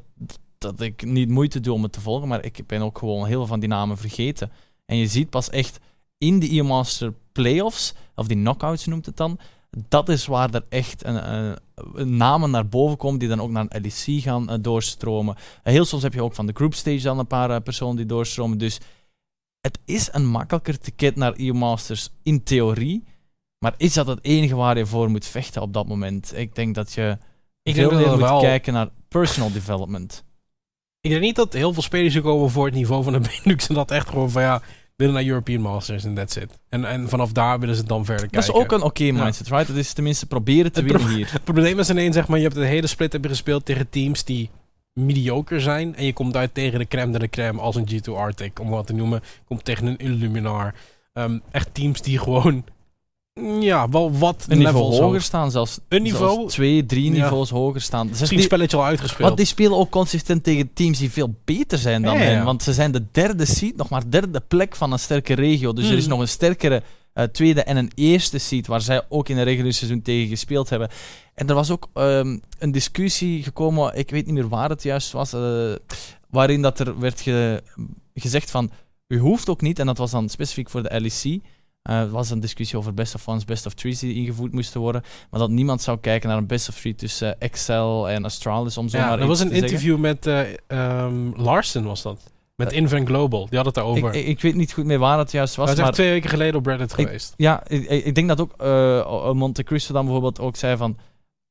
dat 0.57 0.81
ik 0.81 1.05
niet 1.05 1.29
moeite 1.29 1.59
doe 1.59 1.73
om 1.73 1.83
het 1.83 1.91
te 1.91 2.01
volgen, 2.01 2.27
maar 2.27 2.45
ik 2.45 2.63
ben 2.67 2.81
ook 2.81 2.97
gewoon 2.97 3.25
heel 3.25 3.37
veel 3.37 3.47
van 3.47 3.59
die 3.59 3.69
namen 3.69 3.97
vergeten. 3.97 4.51
En 4.85 4.97
je 4.97 5.07
ziet 5.07 5.29
pas 5.29 5.49
echt 5.49 5.79
in 6.17 6.39
de 6.39 6.57
E-Master 6.57 7.13
Playoffs, 7.31 7.93
of 8.15 8.27
die 8.27 8.37
knockouts 8.37 8.85
noemt 8.85 9.05
het 9.05 9.17
dan, 9.17 9.39
dat 9.87 10.09
is 10.09 10.25
waar 10.25 10.53
er 10.53 10.65
echt 10.69 11.05
een, 11.05 11.33
een, 11.35 11.57
een 11.93 12.17
namen 12.17 12.51
naar 12.51 12.67
boven 12.67 12.97
komen 12.97 13.19
die 13.19 13.27
dan 13.27 13.41
ook 13.41 13.49
naar 13.49 13.65
een 13.69 13.81
LEC 13.81 14.21
gaan 14.21 14.49
eh, 14.49 14.57
doorstromen. 14.61 15.35
Eh, 15.63 15.73
heel 15.73 15.85
soms 15.85 16.03
heb 16.03 16.13
je 16.13 16.23
ook 16.23 16.33
van 16.35 16.45
de 16.45 16.53
group 16.53 16.73
stage 16.73 17.01
dan 17.01 17.19
een 17.19 17.27
paar 17.27 17.49
eh, 17.49 17.61
personen 17.61 17.95
die 17.95 18.05
doorstromen. 18.05 18.57
Dus 18.57 18.79
het 19.61 19.79
is 19.85 20.09
een 20.11 20.25
makkelijker 20.25 20.79
ticket 20.79 21.15
naar 21.15 21.33
E-Masters 21.35 22.09
in 22.23 22.43
theorie. 22.43 23.03
Maar 23.59 23.73
is 23.77 23.93
dat 23.93 24.07
het 24.07 24.19
enige 24.23 24.55
waar 24.55 24.77
je 24.77 24.85
voor 24.85 25.09
moet 25.09 25.25
vechten 25.25 25.61
op 25.61 25.73
dat 25.73 25.87
moment? 25.87 26.33
Ik 26.37 26.55
denk 26.55 26.75
dat 26.75 26.93
je 26.93 27.17
Ik 27.63 27.75
veel 27.75 27.91
meer 27.91 28.05
er 28.05 28.09
moet 28.09 28.19
wel- 28.19 28.39
kijken 28.41 28.73
naar 28.73 28.89
personal 29.07 29.51
development. 29.51 30.23
Ik 31.01 31.09
denk 31.09 31.21
niet 31.21 31.35
dat 31.35 31.53
heel 31.53 31.73
veel 31.73 31.81
spelers 31.81 32.13
hier 32.13 32.23
komen 32.23 32.49
voor 32.49 32.65
het 32.65 32.73
niveau 32.75 33.03
van 33.03 33.13
de 33.13 33.19
Benelux. 33.29 33.67
En 33.67 33.75
dat 33.75 33.91
echt 33.91 34.09
gewoon 34.09 34.29
van 34.29 34.41
ja, 34.41 34.61
willen 34.99 35.13
naar 35.13 35.25
European 35.25 35.61
Masters 35.61 36.03
en 36.03 36.13
that's 36.13 36.35
it. 36.35 36.59
En, 36.69 36.85
en 36.85 37.09
vanaf 37.09 37.31
daar 37.31 37.59
willen 37.59 37.75
ze 37.75 37.83
dan 37.83 38.05
verder 38.05 38.27
Dat 38.29 38.43
is 38.43 38.51
kijken. 38.51 38.63
ook 38.63 38.71
een 38.71 38.87
oké 38.87 39.11
mindset, 39.11 39.47
right? 39.47 39.67
Het 39.67 39.77
is 39.77 39.93
tenminste 39.93 40.25
proberen 40.25 40.71
te 40.71 40.81
Het 40.81 40.91
winnen 40.91 41.15
hier. 41.15 41.31
Het 41.33 41.43
probleem 41.43 41.79
is 41.79 41.89
alleen, 41.89 42.13
zeg 42.13 42.27
maar, 42.27 42.37
je 42.37 42.43
hebt 42.43 42.55
de 42.55 42.65
hele 42.65 42.87
split 42.87 43.13
heb 43.13 43.23
je 43.23 43.29
gespeeld 43.29 43.65
tegen 43.65 43.89
teams 43.89 44.23
die 44.23 44.49
mediocre 44.93 45.59
zijn. 45.59 45.95
En 45.95 46.05
je 46.05 46.13
komt 46.13 46.35
uit 46.35 46.53
tegen 46.53 46.79
de 46.79 46.87
crème 46.87 47.11
de 47.11 47.19
la 47.19 47.27
crème 47.29 47.59
als 47.59 47.75
een 47.75 47.89
G2 47.91 48.13
Arctic, 48.13 48.59
om 48.59 48.69
wat 48.69 48.87
te 48.87 48.93
noemen. 48.93 49.19
Je 49.23 49.45
komt 49.47 49.65
tegen 49.65 49.87
een 49.87 49.97
Illuminar. 49.97 50.73
Ehm, 51.13 51.39
echt 51.51 51.73
teams 51.73 52.01
die 52.01 52.19
gewoon 52.19 52.63
Ja, 53.59 53.89
wel 53.89 54.11
wat 54.17 54.45
Een 54.47 54.57
niveau 54.57 54.95
hoger 55.01 55.21
staan, 55.21 55.51
zelfs, 55.51 55.79
Een 55.87 56.01
niveau- 56.01 56.33
zelfs 56.35 56.53
twee, 56.53 56.85
drie 56.85 57.05
Ja. 57.05 57.23
niveaus 57.23 57.49
hoger 57.49 57.81
staan. 57.81 58.07
Dus 58.07 58.19
Misschien 58.19 58.29
die- 58.29 58.37
een 58.37 58.51
spelletje 58.53 58.77
al 58.77 58.85
uitgespeeld. 58.85 59.23
Want 59.23 59.37
die 59.37 59.45
spelen 59.45 59.77
ook 59.77 59.89
consistent 59.89 60.43
tegen 60.43 60.73
teams 60.73 60.97
die 60.97 61.11
veel 61.11 61.35
beter 61.45 61.77
zijn 61.77 62.01
dan 62.01 62.13
Ja, 62.13 62.19
hen. 62.19 62.43
Want 62.43 62.63
ze 62.63 62.73
zijn 62.73 62.91
de 62.91 63.03
derde 63.11 63.45
seed, 63.45 63.75
nog 63.77 63.89
maar 63.89 64.09
derde 64.09 64.39
plek 64.39 64.75
van 64.75 64.91
een 64.91 64.99
sterke 64.99 65.33
regio. 65.33 65.73
Dus 65.73 65.89
er 65.89 65.97
is 65.97 66.03
Mm. 66.03 66.09
nog 66.09 66.19
een 66.19 66.27
sterkere 66.27 66.83
eh, 67.13 67.23
tweede 67.25 67.63
en 67.63 67.77
een 67.77 67.91
eerste 67.95 68.37
seed, 68.37 68.67
waar 68.67 68.81
zij 68.81 69.01
ook 69.09 69.29
in 69.29 69.37
een 69.37 69.43
reguliere 69.43 69.75
seizoen 69.75 70.01
tegen 70.01 70.27
gespeeld 70.29 70.69
hebben. 70.69 70.89
En 71.35 71.47
er 71.47 71.55
was 71.55 71.71
ook 71.71 71.87
ehm, 71.93 72.37
een 72.59 72.71
discussie 72.71 73.43
gekomen, 73.43 73.97
ik 73.97 74.09
weet 74.09 74.25
niet 74.25 74.33
meer 74.35 74.47
waar 74.49 74.69
het 74.69 74.83
juist 74.83 75.11
was, 75.11 75.33
eh, 75.33 75.71
waarin 76.29 76.61
dat 76.61 76.79
er 76.79 76.99
werd 76.99 77.21
ge- 77.21 77.63
gezegd 78.13 78.51
van, 78.51 78.71
u 79.07 79.17
hoeft 79.19 79.49
ook 79.49 79.61
niet, 79.61 79.79
en 79.79 79.85
dat 79.85 79.97
was 79.97 80.11
dan 80.11 80.29
specifiek 80.29 80.69
voor 80.69 80.83
de 80.83 81.01
LEC, 81.01 81.39
eh, 81.81 81.99
er 81.99 82.09
was 82.09 82.29
een 82.29 82.39
discussie 82.39 82.77
over 82.77 82.93
best 82.93 83.15
of 83.15 83.27
ones, 83.27 83.45
best 83.45 83.65
of 83.65 83.73
threes 83.73 83.99
die 83.99 84.15
ingevoerd 84.15 84.51
moesten 84.51 84.81
worden, 84.81 85.03
maar 85.29 85.39
dat 85.39 85.49
niemand 85.49 85.81
zou 85.81 85.97
kijken 85.97 86.29
naar 86.29 86.37
een 86.37 86.47
best 86.47 86.69
of 86.69 86.79
three 86.79 86.95
tussen 86.95 87.39
eh, 87.39 87.47
Excel 87.47 88.09
en 88.09 88.25
Astralis, 88.25 88.77
om 88.77 88.89
zo 88.89 88.97
ja, 88.97 89.07
maar 89.07 89.19
er 89.19 89.27
was 89.27 89.39
een 89.39 89.49
zeggen. 89.49 89.67
interview 89.67 89.97
met 89.97 90.27
eh 90.27 90.53
ehm, 90.67 91.41
Larsen, 91.41 91.83
was 91.83 92.01
dat. 92.01 92.31
Met 92.55 92.71
Invent 92.71 93.07
Global. 93.07 93.47
Die 93.49 93.57
had 93.57 93.65
het 93.65 93.75
daarover. 93.75 94.13
Ik, 94.13 94.25
ik, 94.25 94.41
weet 94.41 94.55
niet 94.55 94.73
goed 94.73 94.85
meer 94.85 94.99
waar 94.99 95.17
het 95.17 95.31
juist 95.31 95.55
was, 95.55 95.65
Hij 95.65 95.75
is 95.75 95.81
maar 95.81 95.91
twee 95.91 96.09
weken 96.09 96.29
geleden 96.29 96.55
op 96.55 96.65
Reddit 96.65 96.93
geweest. 96.93 97.33
ja, 97.37 97.63
ik, 97.67 97.89
ik 97.89 98.05
ik 98.05 98.15
denk 98.15 98.27
dat 98.27 98.41
ook 98.41 98.53
eh, 98.57 99.31
Monte 99.31 99.63
Cristo 99.63 99.93
dan 99.93 100.03
bijvoorbeeld 100.03 100.39
ook 100.39 100.55
zei 100.55 100.77
van 100.77 100.97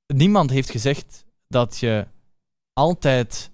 niemand 0.06 0.50
heeft 0.50 0.70
gezegd 0.70 1.24
dat 1.46 1.78
je 1.78 2.06
altijd 2.72 3.50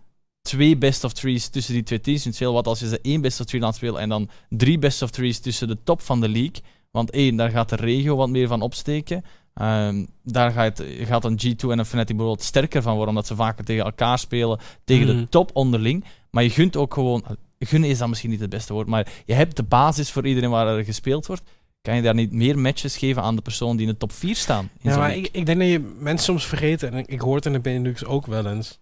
twee 0.49 0.77
best 0.77 1.05
of 1.05 1.13
threes 1.13 1.49
tussen 1.49 1.75
die 1.75 1.83
twee 1.83 2.01
teams 2.01 2.25
moet 2.25 2.35
spelen. 2.35 2.53
Wat 2.53 2.67
als 2.67 2.81
je 2.81 2.89
ze 2.89 2.99
één 3.03 3.21
best 3.21 3.41
of 3.41 3.47
three 3.47 3.61
laat 3.61 3.75
spelen 3.75 4.01
en 4.01 4.09
dan 4.09 4.29
drie 4.49 4.79
best 4.79 5.03
of 5.03 5.11
threes 5.11 5.39
tussen 5.39 5.69
de 5.69 5.79
top 5.85 6.01
van 6.01 6.21
de 6.21 6.29
league. 6.29 6.63
Want 6.91 7.11
één, 7.11 7.37
daar 7.37 7.51
gaat 7.51 7.69
de 7.69 7.77
regio 7.77 8.17
wat 8.17 8.29
meer 8.29 8.49
van 8.49 8.61
opsteken. 8.61 9.25
Ehm, 9.55 10.05
daar 10.23 10.51
gaat, 10.51 10.83
gaat 11.01 11.25
een 11.25 11.39
G2 11.45 11.71
en 11.71 11.79
een 11.79 11.85
Fnatic 11.85 12.17
bijvoorbeeld 12.17 12.43
sterker 12.43 12.83
van 12.83 12.93
worden, 12.93 13.09
omdat 13.09 13.27
ze 13.27 13.35
vaker 13.35 13.65
tegen 13.65 13.85
elkaar 13.85 14.19
spelen, 14.19 14.59
tegen 14.85 15.07
de 15.07 15.29
top 15.29 15.51
onderling. 15.53 16.05
Maar 16.31 16.43
je 16.43 16.51
gunt 16.51 16.77
ook 16.77 16.95
gewoon, 16.95 17.25
gunnen 17.59 17.91
is 17.91 17.99
dan 17.99 18.09
misschien 18.09 18.31
niet 18.31 18.41
het 18.41 18.51
beste 18.51 18.73
woord, 18.73 18.87
maar 18.87 19.13
je 19.27 19.35
hebt 19.35 19.57
de 19.57 19.63
basis 19.63 20.11
voor 20.11 20.27
iedereen 20.27 20.51
waar 20.51 20.67
er 20.67 20.85
gespeeld 20.85 21.27
wordt. 21.27 21.43
Kan 21.83 21.97
je 21.97 22.03
daar 22.03 22.15
niet 22.15 22.33
meer 22.33 22.59
matches 22.59 22.97
geven 22.97 23.23
aan 23.23 23.37
de 23.37 23.43
persoon 23.43 23.77
die 23.77 23.87
in 23.87 23.93
de 23.93 23.99
top 23.99 24.13
4 24.13 24.37
staan? 24.37 24.71
In 24.81 24.91
Ja, 24.91 24.97
maar 24.97 25.17
ik, 25.17 25.29
ik 25.33 25.47
denk 25.47 25.59
dat 25.59 25.69
je 25.69 25.95
mensen 25.99 26.25
soms 26.25 26.47
vergeten, 26.47 26.93
en 26.93 26.99
ik, 26.99 27.07
ik 27.07 27.21
hoor 27.21 27.37
het 27.37 27.47
in 27.47 27.53
de 27.53 27.61
Benelux 27.61 28.05
ook 28.05 28.27
wel 28.27 28.47
eens, 28.47 28.79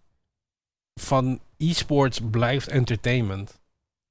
van 1.01 1.41
e-sports 1.63 2.21
blijft 2.31 2.69
entertainment. 2.69 3.61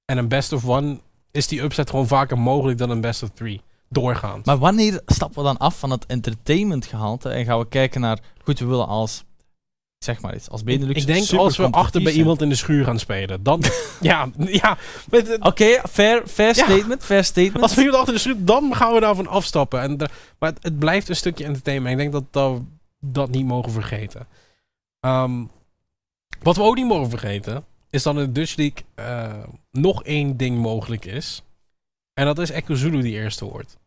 En 0.05 0.17
een 0.17 0.27
best 0.27 0.51
of 0.53 0.67
one 0.67 0.99
is 1.31 1.47
die 1.47 1.61
upset 1.61 1.89
gewoon 1.89 2.07
vaker 2.07 2.39
mogelijk 2.39 2.77
dan 2.77 2.89
een 2.89 3.01
best 3.01 3.23
of 3.23 3.29
three. 3.29 3.61
Doorgaans. 3.89 4.45
Maar 4.45 4.57
wanneer 4.57 5.01
stappen 5.05 5.37
we 5.37 5.43
dan 5.43 5.57
af 5.57 5.79
van 5.79 5.91
het 5.91 6.05
entertainment 6.05 6.85
gehalte 6.85 7.29
en 7.29 7.45
gaan 7.45 7.59
we 7.59 7.67
kijken 7.67 8.01
naar, 8.01 8.19
goed, 8.43 8.59
we 8.59 8.65
willen 8.65 8.87
als, 8.87 9.23
zeg 9.97 10.21
maar 10.21 10.35
iets, 10.35 10.49
als 10.49 10.63
Benelux 10.63 11.01
ik 11.01 11.07
denk 11.07 11.31
als 11.31 11.57
we 11.57 11.69
achter 11.71 12.03
bij 12.03 12.13
iemand 12.13 12.41
in 12.41 12.49
de 12.49 12.55
schuur 12.55 12.85
gaan 12.85 12.99
spelen, 12.99 13.43
dan... 13.43 13.63
ja, 14.01 14.29
ja. 14.37 14.77
Oké, 15.39 15.81
fair, 15.89 16.27
fair 16.27 16.55
Ja. 16.55 16.63
statement, 16.63 17.03
fair 17.03 17.23
statement. 17.23 17.61
Als 17.61 17.73
we 17.75 17.81
iemand 17.81 17.97
achter 17.97 18.13
de 18.13 18.19
schuur, 18.19 18.45
dan 18.45 18.75
gaan 18.75 18.93
we 18.93 18.99
daarvan 18.99 19.27
afstappen. 19.27 19.81
En 19.81 19.97
maar 20.39 20.49
het, 20.49 20.63
het 20.63 20.79
blijft 20.79 21.09
een 21.09 21.15
stukje 21.15 21.45
entertainment. 21.45 21.91
Ik 21.91 21.97
denk 21.97 22.11
dat, 22.11 22.23
dat 22.31 22.57
we 22.57 22.63
dat 22.99 23.29
niet 23.29 23.45
mogen 23.45 23.71
vergeten. 23.71 24.27
Ehm, 24.99 25.43
wat 26.41 26.55
we 26.55 26.61
ook 26.61 26.75
niet 26.75 26.87
mogen 26.87 27.09
vergeten, 27.09 27.65
is 27.89 28.03
dat 28.03 28.15
in 28.15 28.21
de 28.21 28.31
Dutch 28.31 28.55
League 28.55 28.83
eh, 28.95 29.43
nog 29.71 30.03
één 30.03 30.37
ding 30.37 30.57
mogelijk 30.57 31.05
is. 31.05 31.43
En 32.13 32.25
dat 32.25 32.39
is 32.39 32.49
Echo 32.49 32.75
Zulu 32.75 33.01
die 33.01 33.13
eerste 33.13 33.45
wordt. 33.45 33.77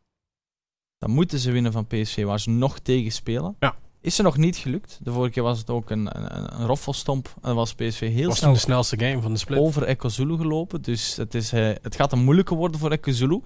Dan 0.99 1.11
moeten 1.11 1.39
ze 1.39 1.51
winnen 1.51 1.73
van 1.73 1.87
PSV, 1.87 2.25
waar 2.25 2.41
ze 2.41 2.51
nog 2.51 2.79
tegen 2.79 3.13
spelen. 3.13 3.57
Ja. 3.59 3.75
Is 4.01 4.19
er 4.19 4.25
nog 4.25 4.37
niet 4.37 4.57
gelukt. 4.57 4.99
De 5.03 5.13
vorige 5.13 5.33
keer 5.33 5.43
was 5.43 5.59
het 5.59 5.71
ook 5.71 5.91
een, 5.91 6.19
een, 6.19 6.61
een 6.61 6.67
roffelstomp. 6.67 7.35
En 7.43 7.55
was 7.55 7.75
PSV 7.75 8.13
heel 8.13 8.29
was 8.29 8.39
snel 8.39 8.53
de 8.53 8.59
snelste 8.59 8.99
game 8.99 9.21
van 9.21 9.33
de 9.33 9.39
split. 9.39 9.59
over 9.59 9.83
Echo 9.83 10.09
Zulu 10.09 10.37
gelopen. 10.37 10.83
Dus 10.83 11.17
het, 11.17 11.35
is, 11.35 11.53
eh, 11.53 11.71
het 11.83 11.97
gaat 11.97 12.13
een 12.13 12.25
moeilijke 12.25 12.55
worden 12.55 12.81
voor 12.81 12.91
Echo 12.91 13.13
Zulu. 13.13 13.41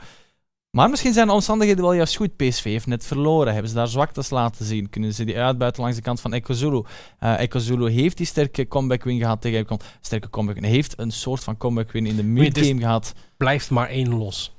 Maar 0.70 0.90
misschien 0.90 1.12
zijn 1.12 1.26
de 1.26 1.32
omstandigheden 1.32 1.82
wel 1.82 1.92
juist 1.92 2.16
goed. 2.16 2.36
PSV 2.36 2.64
heeft 2.64 2.86
net 2.86 3.04
verloren. 3.06 3.52
Hebben 3.52 3.70
ze 3.70 3.76
daar 3.76 3.88
zwaktes 3.88 4.30
laten 4.30 4.64
zien? 4.64 4.88
Kunnen 4.88 5.14
ze 5.14 5.24
die 5.24 5.38
uitbuiten 5.38 5.82
langs 5.82 5.96
de 5.96 6.02
kant 6.02 6.20
van 6.20 6.32
Echo 6.32 6.52
Zulu? 6.54 6.82
Eh 7.18 7.94
heeft 7.94 8.16
die 8.16 8.26
sterke 8.26 8.68
comeback 8.68 9.04
win 9.04 9.18
gehad 9.18 9.40
tegen 9.40 9.58
Econ. 9.58 9.80
Sterke 10.00 10.30
comeback 10.30 10.60
win. 10.60 10.70
Heeft 10.70 10.98
een 10.98 11.10
soort 11.10 11.44
van 11.44 11.56
comeback 11.56 11.92
win 11.92 12.06
in 12.06 12.16
de 12.16 12.22
is- 12.22 12.28
mid-game 12.28 12.80
gehad. 12.80 13.12
Blijft 13.36 13.70
maar 13.70 13.88
één 13.88 14.08
los. 14.08 14.56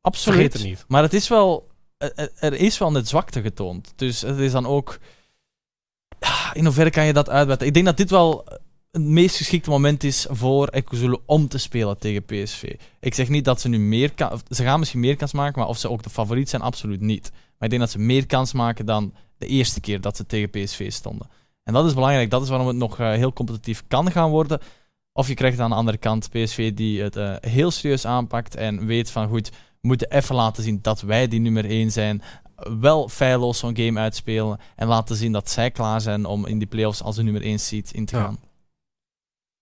Absoluut. 0.00 0.38
Vergeet 0.38 0.52
het 0.52 0.62
niet. 0.64 0.84
Maar 0.88 1.02
het 1.02 1.14
is 1.14 1.28
wel, 1.28 1.68
er- 1.98 2.52
is 2.54 2.78
wel 2.78 2.90
net 2.90 3.08
zwakte 3.08 3.42
getoond. 3.42 3.92
Dus 3.96 4.20
het 4.20 4.38
is 4.38 4.52
dan 4.52 4.66
ook. 4.66 4.98
Ja, 6.20 6.54
In 6.54 6.64
hoeverre 6.64 6.90
kan 6.90 7.04
je 7.06 7.12
dat 7.12 7.28
uitbuiten? 7.30 7.66
Ik 7.66 7.74
denk 7.74 7.86
dat 7.86 7.96
dit 7.96 8.10
wel 8.10 8.46
het 8.94 9.02
meest 9.02 9.36
geschikte 9.36 9.70
moment 9.70 10.04
is 10.04 10.26
voor 10.30 10.68
Ekozulu 10.68 11.16
om 11.26 11.48
te 11.48 11.58
spelen 11.58 11.98
tegen 11.98 12.24
PSV. 12.24 12.74
Ik 13.00 13.14
zeg 13.14 13.28
niet 13.28 13.44
dat 13.44 13.60
ze 13.60 13.68
nu 13.68 13.78
meer 13.78 14.12
kan, 14.12 14.40
ze 14.48 14.62
gaan 14.62 14.78
misschien 14.78 15.00
meer 15.00 15.16
kans 15.16 15.32
maken, 15.32 15.58
maar 15.58 15.68
of 15.68 15.78
ze 15.78 15.90
ook 15.90 16.02
de 16.02 16.10
favoriet 16.10 16.48
zijn, 16.48 16.62
absoluut 16.62 17.00
niet. 17.00 17.30
Maar 17.32 17.68
ik 17.68 17.70
denk 17.70 17.80
dat 17.80 17.90
ze 17.90 17.98
meer 17.98 18.26
kans 18.26 18.52
maken 18.52 18.86
dan 18.86 19.14
de 19.38 19.46
eerste 19.46 19.80
keer 19.80 20.00
dat 20.00 20.16
ze 20.16 20.26
tegen 20.26 20.50
PSV 20.50 20.92
stonden. 20.92 21.28
En 21.62 21.72
dat 21.72 21.86
is 21.86 21.94
belangrijk. 21.94 22.30
Dat 22.30 22.42
is 22.42 22.48
waarom 22.48 22.66
het 22.66 22.76
nog 22.76 22.98
eh, 22.98 23.12
heel 23.12 23.32
competitief 23.32 23.84
kan 23.88 24.10
gaan 24.10 24.30
worden. 24.30 24.60
Of 25.12 25.28
je 25.28 25.34
krijgt 25.34 25.60
aan 25.60 25.70
de 25.70 25.76
andere 25.76 25.96
kant 25.96 26.30
PSV 26.30 26.74
die 26.74 27.02
het 27.02 27.16
eh, 27.16 27.34
heel 27.40 27.70
serieus 27.70 28.06
aanpakt 28.06 28.54
en 28.54 28.86
weet 28.86 29.10
van 29.10 29.28
goed, 29.28 29.50
we 29.50 29.88
moeten 29.88 30.10
even 30.10 30.34
laten 30.34 30.62
zien 30.62 30.78
dat 30.82 31.00
wij 31.00 31.28
die 31.28 31.40
nummer 31.40 31.64
1 31.64 31.92
zijn. 31.92 32.22
Wel 32.80 33.08
feilloos 33.08 33.58
zo'n 33.58 33.76
game 33.76 34.00
uitspelen 34.00 34.60
en 34.76 34.86
laten 34.86 35.16
zien 35.16 35.32
dat 35.32 35.50
zij 35.50 35.70
klaar 35.70 36.00
zijn 36.00 36.24
om 36.24 36.46
in 36.46 36.58
die 36.58 36.68
playoffs 36.68 37.02
als 37.02 37.16
de 37.16 37.22
nummer 37.22 37.42
1 37.42 37.58
seed 37.58 37.92
in 37.92 38.04
te 38.04 38.16
Ja. 38.16 38.34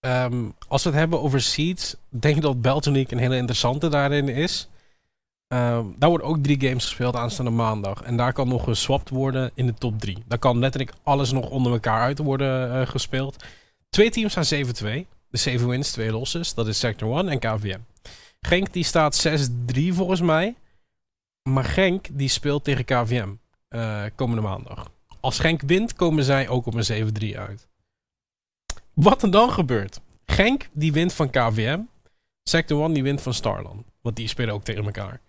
Gaan. 0.03 0.33
Ehm, 0.33 0.51
als 0.69 0.83
we 0.83 0.89
het 0.89 0.99
hebben 0.99 1.23
over 1.23 1.41
seeds, 1.41 1.97
denk 2.09 2.37
ik 2.37 2.43
dat 2.43 2.65
League 2.65 3.07
een 3.09 3.19
hele 3.19 3.37
interessante 3.37 3.89
daarin 3.89 4.29
is. 4.29 4.69
Ehm, 5.49 5.87
daar 5.97 6.09
worden 6.09 6.27
ook 6.27 6.43
drie 6.43 6.61
games 6.61 6.85
gespeeld 6.85 7.17
aanstaande 7.17 7.51
maandag. 7.51 8.03
En 8.03 8.17
daar 8.17 8.33
kan 8.33 8.49
nog 8.49 8.65
geswapt 8.65 9.09
worden 9.09 9.51
in 9.55 9.67
de 9.67 9.75
top 9.75 10.01
drie. 10.01 10.23
Daar 10.27 10.39
kan 10.39 10.59
letterlijk 10.59 10.93
alles 11.03 11.33
nog 11.33 11.51
onder 11.51 11.73
elkaar 11.73 12.01
uit 12.01 12.19
worden 12.19 12.73
eh, 12.73 12.87
gespeeld. 12.87 13.45
Twee 13.89 14.11
teams 14.11 14.31
staan 14.33 14.45
7-2. 14.45 15.07
De 15.29 15.39
7 15.39 15.69
wins, 15.69 15.91
twee 15.91 16.13
losses. 16.13 16.55
Dat 16.55 16.67
is 16.67 16.79
Sector 16.79 17.19
1 17.19 17.29
en 17.29 17.39
KVM. 17.39 17.79
Genk 18.41 18.73
die 18.73 18.85
staat 18.85 19.27
6-3 19.75 19.93
volgens 19.93 20.21
mij. 20.21 20.55
Maar 21.49 21.65
Genk 21.65 22.07
die 22.13 22.29
speelt 22.29 22.65
tegen 22.65 22.85
KVM 22.85 23.29
eh, 23.69 24.03
komende 24.15 24.43
maandag. 24.43 24.91
Als 25.21 25.39
Genk 25.39 25.63
wint, 25.67 25.95
komen 25.95 26.25
zij 26.25 26.49
ook 26.49 26.67
op 26.67 26.75
een 26.75 27.13
7-3 27.35 27.39
uit. 27.39 27.69
Wat 28.95 29.23
er 29.23 29.31
dan 29.31 29.51
gebeurt. 29.51 30.01
Genk 30.27 30.69
die 30.73 30.93
wint 30.93 31.13
van 31.13 31.31
KVM. 31.31 31.79
Sector 32.43 32.83
1 32.83 32.93
die 32.93 33.03
wint 33.03 33.23
van 33.23 33.35
Starland. 33.35 33.85
Want 34.01 34.17
die 34.17 34.29
spelen 34.29 34.55
ook 34.55 34.65
tegen 34.65 34.85
elkaar. 34.85 35.21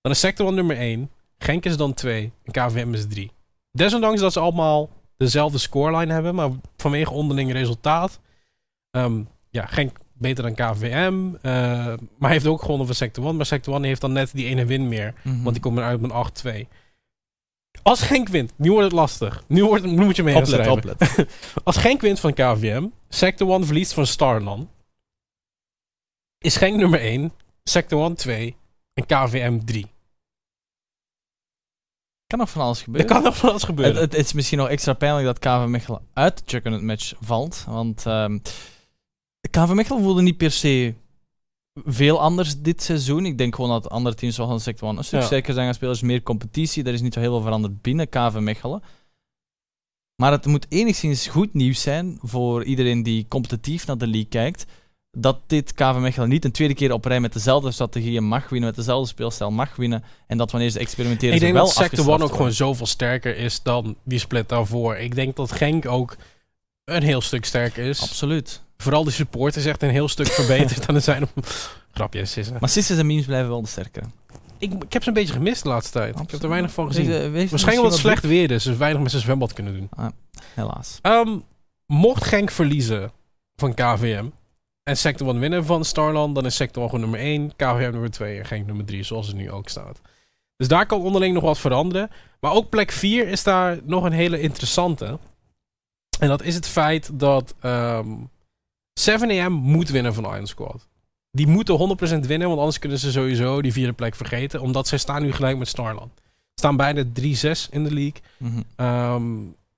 Dan 0.00 0.12
is 0.12 0.20
Sector 0.20 0.46
1 0.46 0.54
nummer 0.54 0.76
1. 0.76 1.10
Genk 1.38 1.64
is 1.64 1.76
dan 1.76 1.94
2. 1.94 2.32
En 2.44 2.52
KVM 2.52 2.94
is 2.94 3.06
3. 3.06 3.30
Desondanks 3.72 4.20
dat 4.20 4.32
ze 4.32 4.40
allemaal 4.40 4.90
dezelfde 5.16 5.58
scoreline 5.58 6.12
hebben. 6.12 6.34
Maar 6.34 6.50
vanwege 6.76 7.12
onderling 7.12 7.52
resultaat. 7.52 8.20
ehm, 8.90 9.22
ja, 9.50 9.66
Genk 9.66 9.98
beter 10.12 10.44
dan 10.44 10.54
KVM. 10.54 11.14
eh, 11.42 11.94
maar 12.18 12.30
heeft 12.30 12.46
ook 12.46 12.60
gewonnen 12.60 12.86
van 12.86 12.94
Sector 12.94 13.24
1. 13.26 13.36
Maar 13.36 13.46
Sector 13.46 13.74
1 13.74 13.82
heeft 13.84 14.00
dan 14.00 14.12
net 14.12 14.30
die 14.34 14.46
ene 14.46 14.64
win 14.64 14.88
meer. 14.88 15.14
Mhm. 15.22 15.42
Want 15.42 15.52
die 15.54 15.60
komen 15.62 15.84
uit 15.84 16.00
met 16.00 16.10
een 16.10 16.16
8-2. 16.16 16.68
Als 17.82 18.02
Genk 18.02 18.28
wint, 18.28 18.52
nu 18.56 18.70
wordt 18.70 18.84
het 18.84 18.92
lastig. 18.92 19.44
Nu, 19.46 19.64
wordt, 19.64 19.84
nu 19.84 20.04
moet 20.04 20.16
je 20.16 20.22
mee 20.22 20.36
oplet, 20.36 20.68
oplet. 20.68 21.26
Als 21.64 21.76
Genk 21.76 22.00
wint 22.00 22.20
van 22.20 22.34
KVM, 22.34 22.86
Sector 23.08 23.52
1 23.52 23.64
verliest 23.64 23.92
van 23.92 24.06
Starland, 24.06 24.68
is 26.38 26.56
Genk 26.56 26.76
nummer 26.76 27.00
1, 27.00 27.32
Sector 27.64 28.04
1 28.04 28.14
2 28.14 28.56
en 28.94 29.06
KVM 29.06 29.58
3. 29.64 29.86
kan 32.26 32.38
nog 32.38 32.50
van 32.50 32.62
alles 32.62 32.78
Er 32.78 32.84
gebeuren. 32.84 33.10
kan 33.10 33.22
nog 33.22 33.36
van 33.36 33.48
alles 33.48 33.62
gebeuren. 33.62 33.94
Het, 33.94 34.02
het, 34.02 34.12
het 34.16 34.26
is 34.26 34.32
misschien 34.32 34.58
nog 34.58 34.68
extra 34.68 34.92
pijnlijk 34.92 35.26
dat 35.26 35.38
KV 35.38 35.66
Mechelen 35.68 36.00
uit 36.12 36.36
de 36.38 36.42
Juggernaut 36.46 36.82
match 36.82 37.14
valt. 37.20 37.64
Want 37.66 38.06
ehm 38.06 38.38
KV 39.50 39.72
Mechelen 39.72 40.02
voelde 40.02 40.22
niet 40.22 40.36
per 40.36 40.50
se 40.50 40.94
veel 41.84 42.20
anders 42.20 42.60
dit 42.60 42.82
seizoen. 42.82 43.26
Ik 43.26 43.38
denk 43.38 43.54
gewoon 43.54 43.70
dat 43.70 43.90
andere 43.90 44.14
teams 44.14 44.34
zoals 44.34 44.62
Sector 44.62 44.88
1 44.88 44.96
een 44.96 45.04
stuk 45.04 45.20
Ja. 45.20 45.26
sterker 45.26 45.52
zijn 45.54 45.64
gaan 45.64 45.74
spelen. 45.74 45.94
Er 45.94 46.00
is 46.00 46.06
meer 46.06 46.22
competitie. 46.22 46.84
Er 46.84 46.92
is 46.92 47.00
niet 47.00 47.14
zo 47.14 47.20
heel 47.20 47.30
veel 47.30 47.42
veranderd 47.42 47.82
binnen 47.82 48.08
KV 48.08 48.36
Mechelen. 48.40 48.82
Maar 50.16 50.32
het 50.32 50.46
moet 50.46 50.66
enigszins 50.68 51.26
goed 51.26 51.54
nieuws 51.54 51.82
zijn 51.82 52.18
voor 52.22 52.64
iedereen 52.64 53.02
die 53.02 53.26
competitief 53.28 53.86
naar 53.86 53.98
de 53.98 54.06
league 54.06 54.28
kijkt. 54.28 54.64
Dat 55.10 55.40
dit 55.46 55.74
KV 55.74 55.96
Mechelen 55.98 56.28
niet 56.28 56.44
een 56.44 56.52
tweede 56.52 56.74
keer 56.74 56.92
op 56.92 57.04
rij 57.04 57.20
met 57.20 57.32
dezelfde 57.32 57.70
strategieën 57.70 58.24
mag 58.24 58.48
winnen, 58.48 58.68
met 58.68 58.78
dezelfde 58.78 59.08
speelstijl 59.08 59.50
mag 59.50 59.76
winnen. 59.76 60.04
En 60.26 60.38
dat 60.38 60.50
wanneer 60.50 60.70
ze 60.70 60.78
experimenteren, 60.78 61.34
ik 61.34 61.38
ze 61.38 61.44
denk 61.44 61.56
wel 61.56 61.64
dat 61.64 61.74
Sector 61.74 61.98
1 61.98 61.98
afgestraft 61.98 62.30
ook 62.32 62.36
gewoon 62.36 62.52
zoveel 62.52 62.86
sterker 62.86 63.36
is 63.36 63.62
dan 63.62 63.96
die 64.02 64.18
split 64.18 64.48
daarvoor. 64.48 64.96
Ik 64.96 65.14
denk 65.14 65.36
dat 65.36 65.52
Genk 65.52 65.86
ook 65.86 66.16
een 66.84 67.02
heel 67.02 67.20
stuk 67.20 67.44
sterker 67.44 67.84
is. 67.84 68.02
Absoluut. 68.02 68.62
Vooral 68.82 69.04
de 69.04 69.10
support 69.10 69.56
is 69.56 69.66
echt 69.66 69.82
een 69.82 69.90
heel 69.90 70.08
stuk 70.08 70.26
verbeterd 70.26 70.82
dan 70.86 70.94
het 70.94 71.04
zijn 71.04 71.22
op... 71.22 71.46
Grapje, 71.92 72.24
Sisse. 72.24 72.52
Maar 72.60 72.68
Sisters 72.68 72.98
en 72.98 73.06
memes 73.06 73.24
blijven 73.24 73.48
wel 73.48 73.62
de 73.62 73.68
sterkere. 73.68 74.06
ik, 74.58 74.72
ik 74.84 74.92
heb 74.92 75.02
ze 75.02 75.08
een 75.08 75.14
beetje 75.14 75.32
gemist 75.32 75.62
de 75.62 75.68
laatste 75.68 75.92
tijd. 75.92 76.20
Ik 76.20 76.30
heb 76.30 76.42
er 76.42 76.48
weinig 76.48 76.72
van 76.72 76.86
gezien. 76.86 77.06
Wees- 77.06 77.30
wees 77.30 77.50
Waarschijnlijk 77.50 77.84
omdat 77.86 77.92
het 77.92 78.02
wat 78.02 78.18
slecht 78.18 78.24
weer 78.24 78.50
is, 78.50 78.62
dus 78.62 78.76
weinig 78.76 79.02
met 79.02 79.10
zijn 79.10 79.22
zwembad 79.22 79.52
kunnen 79.52 79.74
doen. 79.74 79.88
druk. 79.96 80.10
Helaas. 80.54 80.98
Ehm, 81.02 81.38
mocht 81.86 82.24
Genk 82.24 82.50
verliezen 82.50 83.10
van 83.56 83.74
KVM 83.74 84.26
en 84.82 84.96
Sector 84.96 85.28
1 85.28 85.38
winnen 85.38 85.64
van 85.64 85.84
Starland, 85.84 86.34
dan 86.34 86.46
is 86.46 86.56
Sector 86.56 86.82
1 86.82 86.90
gewoon 86.90 87.10
nummer 87.10 87.26
1, 87.26 87.56
KVM 87.56 87.90
nummer 87.90 88.10
2 88.10 88.38
en 88.38 88.44
Genk 88.46 88.66
nummer 88.66 88.84
3, 88.84 89.02
zoals 89.02 89.26
het 89.26 89.36
nu 89.36 89.50
ook 89.50 89.68
staat. 89.68 90.00
Dus 90.56 90.68
daar 90.68 90.86
kan 90.86 91.00
onderling 91.00 91.34
nog 91.34 91.42
wat 91.42 91.58
veranderen. 91.58 92.10
Maar 92.40 92.52
ook 92.52 92.68
plek 92.68 92.92
4 92.92 93.28
is 93.28 93.42
daar 93.42 93.78
nog 93.84 94.04
een 94.04 94.12
hele 94.12 94.40
interessante. 94.40 95.18
En 96.18 96.28
dat 96.28 96.42
is 96.42 96.54
het 96.54 96.68
feit 96.68 97.10
dat 97.12 97.54
ehm 97.60 98.10
7am 99.10 99.50
moet 99.50 99.88
winnen 99.88 100.14
van 100.14 100.24
Iron 100.24 100.46
Squad. 100.46 100.88
Die 101.30 101.46
moeten 101.46 101.96
100% 102.22 102.26
winnen, 102.26 102.48
want 102.48 102.58
anders 102.58 102.78
kunnen 102.78 102.98
ze 102.98 103.12
sowieso 103.12 103.62
die 103.62 103.72
vierde 103.72 103.92
plek 103.92 104.14
vergeten. 104.14 104.60
Omdat 104.60 104.88
zij 104.88 104.98
staan 104.98 105.22
nu 105.22 105.32
gelijk 105.32 105.58
met 105.58 105.68
Starland. 105.68 106.12
Staan 106.54 106.76
bijna 106.76 107.04
3-6 107.04 107.08
in 107.70 107.84
de 107.84 107.92
league. 107.92 108.20
Mhm. 108.36 108.60
Ehm 108.76 109.24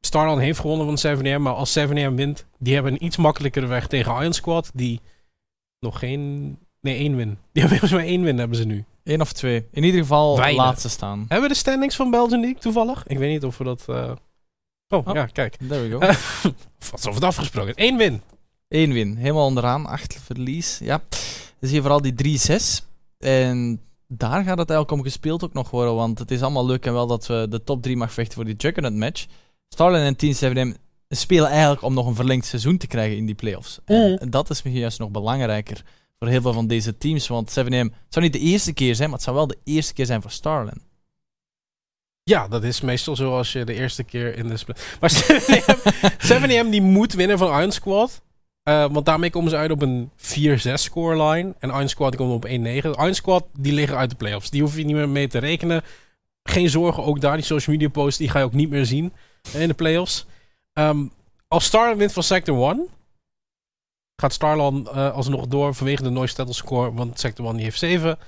Starland 0.01 0.41
heeft 0.41 0.61
gewonnen 0.61 0.99
van 0.99 1.17
7am, 1.19 1.41
maar 1.41 1.53
als 1.55 1.79
7am 1.79 2.15
wint, 2.15 2.47
die 2.59 2.75
hebben 2.75 2.93
een 2.93 3.05
iets 3.05 3.17
makkelijkere 3.17 3.67
weg 3.67 3.87
tegen 3.87 4.21
Iron 4.21 4.33
Squad, 4.33 4.71
die 4.75 5.01
nog 5.81 5.99
geen... 5.99 6.59
Nee, 6.81 6.97
één 6.97 7.17
win. 7.17 7.29
Die 7.53 7.63
hebben 7.63 7.79
volgens 7.79 8.01
mij 8.01 8.11
één 8.11 8.23
win, 8.23 8.39
hebben 8.39 8.57
ze 8.57 8.65
nu. 8.65 8.85
Eén 9.05 9.21
of 9.21 9.33
twee. 9.33 9.67
In 9.73 9.83
ieder 9.85 10.01
geval 10.01 10.37
Weinig. 10.37 10.63
laatste 10.63 10.89
staan. 10.89 11.19
Hebben 11.19 11.43
we 11.49 11.49
de 11.55 11.55
standings 11.61 11.97
van 11.97 12.11
Belgian 12.11 12.41
League 12.41 12.59
toevallig? 12.61 13.05
Ik 13.07 13.19
weet 13.19 13.31
niet 13.31 13.45
of 13.45 13.59
we 13.59 13.65
dat... 13.65 13.85
eh, 13.89 14.13
Oh, 14.89 15.07
Oh. 15.07 15.15
ja, 15.15 15.27
kijk. 15.27 15.57
There 15.69 15.89
we 15.89 15.91
go. 15.91 15.99
Alsof 16.93 17.15
het 17.15 17.25
afgesproken 17.25 17.75
is. 17.75 17.89
Eén 17.89 17.97
win. 17.97 18.23
Eén 18.71 18.93
win. 18.93 19.17
Helemaal 19.17 19.47
onderaan. 19.47 19.87
Acht 19.87 20.19
verlies. 20.25 20.79
Ja. 20.83 21.03
Dus 21.59 21.71
hier 21.71 21.81
vooral 21.81 22.01
die 22.03 22.39
3-6. 22.41 22.85
En 23.19 23.81
daar 24.09 24.45
gaat 24.45 24.59
het 24.59 24.71
eigenlijk 24.71 24.91
om 24.91 25.03
gespeeld 25.03 25.45
ook 25.45 25.53
nog 25.53 25.71
worden. 25.71 25.95
Want 25.95 26.19
het 26.19 26.31
is 26.31 26.43
allemaal 26.43 26.67
leuk 26.67 26.87
en 26.87 26.93
wel 26.93 27.07
dat 27.07 27.27
we 27.27 27.47
de 27.51 27.65
top 27.65 27.83
3 27.83 27.97
mag 27.97 28.13
vechten 28.13 28.35
voor 28.35 28.45
die 28.45 28.55
Juggernaut 28.57 28.95
match. 28.95 29.27
Starland 29.69 30.05
en 30.05 30.17
Team 30.17 30.35
7M 30.75 30.79
spelen 31.09 31.49
eigenlijk 31.49 31.83
om 31.83 31.95
nog 31.95 32.07
een 32.07 32.15
verlengd 32.15 32.47
seizoen 32.47 32.77
te 32.79 32.87
krijgen 32.87 33.17
in 33.17 33.27
die 33.27 33.35
playoffs. 33.35 33.79
En 34.19 34.31
dat 34.31 34.51
is 34.51 34.63
misschien 34.63 34.81
juist 34.83 34.99
nog 34.99 35.11
belangrijker 35.11 35.83
voor 36.19 36.29
heel 36.29 36.41
veel 36.43 36.53
van 36.53 36.67
deze 36.67 36.97
teams. 36.99 37.29
Want 37.29 37.51
7M, 37.51 37.71
het 37.71 37.93
zou 38.09 38.25
niet 38.25 38.33
de 38.33 38.39
eerste 38.39 38.73
keer 38.73 38.95
zijn, 38.95 39.09
maar 39.09 39.19
het 39.19 39.27
zou 39.27 39.37
wel 39.37 39.47
de 39.47 39.59
eerste 39.65 39.93
keer 39.93 40.07
zijn 40.07 40.23
voor 40.23 40.31
Starland. 40.31 40.79
Ja, 42.23 42.49
dat 42.49 42.65
is 42.65 42.81
meestal 42.81 43.17
zo 43.17 43.37
als 43.37 43.53
je 43.53 43.65
de 43.65 43.75
eerste 43.75 44.05
keer 44.05 44.37
in 44.37 44.49
de... 44.49 44.57
split- 44.57 44.97
Maar 45.01 45.13
7am 45.13 46.67
7am 46.67 46.71
die 46.71 46.83
moet 46.83 47.13
winnen 47.13 47.39
van 47.39 47.59
Iron 47.59 47.73
Squad. 47.73 48.23
Eh, 48.63 48.87
want 48.91 49.07
daarmee 49.07 49.31
komen 49.31 49.51
ze 49.51 49.57
uit 49.57 49.71
op 49.71 49.83
een 49.83 50.11
4-6 50.17 50.83
scoreline. 50.83 51.55
En 51.59 51.71
Iron 51.71 51.89
Squad 51.89 52.11
die 52.11 52.21
komt 52.21 52.33
op 52.33 52.45
1-9. 52.45 52.49
Iron 52.49 53.15
Squad 53.15 53.45
die 53.59 53.73
liggen 53.73 53.97
uit 53.97 54.11
de 54.11 54.17
playoffs. 54.17 54.51
Die 54.51 54.63
hoef 54.63 54.77
je 54.77 54.85
niet 54.85 54.97
meer 54.97 55.09
mee 55.09 55.29
te 55.29 55.39
rekenen. 55.39 55.83
Geen 56.43 56.71
zorgen, 56.71 57.05
ook 57.05 57.21
daar 57.21 57.37
die 57.37 57.45
social 57.45 57.77
media 57.77 57.91
posts 57.91 58.19
die 58.19 58.29
ga 58.29 58.39
je 58.39 58.45
ook 58.45 58.53
niet 58.53 58.71
meer 58.71 58.87
zien 58.87 59.13
in 59.53 59.69
de 59.69 59.75
playoffs. 59.75 60.27
Ehm 60.73 61.07
als 61.51 61.65
Starland 61.65 61.99
wint 61.99 62.13
van 62.13 62.23
Sector 62.23 62.71
1, 62.71 62.89
gaat 64.17 64.33
Starland 64.33 64.89
eh, 64.89 65.13
alsnog 65.13 65.47
door 65.47 65.75
vanwege 65.75 66.03
de 66.03 66.11
noise 66.11 66.35
settle 66.35 66.55
score. 66.55 66.93
Want 66.93 67.19
Sector 67.21 67.47
1 67.47 67.55
die 67.55 67.65
heeft 67.65 67.79
7. 67.79 68.19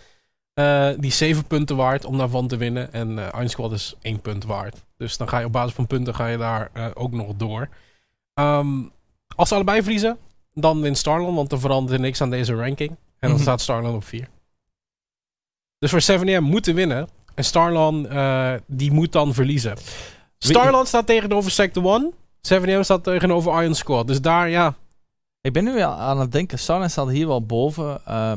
Eh, 0.55 0.89
die 0.97 1.11
is 1.11 1.17
7 1.17 1.45
punten 1.45 1.77
waard 1.77 2.05
om 2.05 2.19
daarvan 2.19 2.49
te 2.49 2.57
winnen. 2.57 2.93
En 2.93 3.19
eh 3.19 3.29
Iron 3.35 3.49
Squad 3.49 3.73
is 3.73 3.95
1 4.01 4.21
punt 4.21 4.45
waard. 4.45 4.85
Dus 4.97 5.17
dan 5.17 5.29
ga 5.29 5.39
je 5.39 5.45
op 5.45 5.53
basis 5.53 5.75
van 5.75 5.87
punten 5.87 6.15
ga 6.15 6.27
je 6.27 6.37
daar 6.39 6.71
ook 6.95 7.13
nog 7.13 7.35
door. 7.37 7.69
Ehm, 8.35 8.83
als 9.37 9.49
ze 9.49 9.55
allebei 9.55 9.83
verliezen, 9.83 10.19
dan 10.55 10.81
wint 10.81 10.99
Starland, 10.99 11.37
want 11.37 11.53
er 11.53 11.61
verandert 11.61 12.01
niks 12.01 12.21
aan 12.21 12.31
deze 12.31 12.55
ranking. 12.55 12.91
En 12.91 12.97
dan 13.19 13.31
Mhm. 13.31 13.41
staat 13.41 13.61
Starland 13.61 13.95
op 13.95 14.05
4. 14.05 14.29
Dus 15.79 15.91
voor 15.91 16.01
7am 16.01 16.45
moeten 16.45 16.75
winnen. 16.75 17.09
En 17.35 17.45
Starland, 17.45 18.07
eh, 18.07 18.55
die 18.67 18.93
moet 18.93 19.13
dan 19.13 19.35
verliezen. 19.35 19.77
Starland 20.39 20.89
staat 20.89 21.07
tegenover 21.07 21.51
Sector 21.51 21.83
1. 21.85 22.13
7am 22.41 22.83
staat 22.85 23.05
tegenover 23.05 23.63
Iron 23.63 23.75
Squad. 23.75 24.07
Dus 24.07 24.21
daar, 24.21 24.49
ja. 24.49 24.75
Ik 25.41 25.53
ben 25.53 25.65
nu 25.65 25.75
wel 25.75 25.91
aan 25.93 26.21
het 26.21 26.33
denken, 26.33 26.59
Starland 26.59 26.91
staat 26.91 27.09
hier 27.09 27.27
wel 27.27 27.47
boven, 27.47 28.07
eh, 28.07 28.33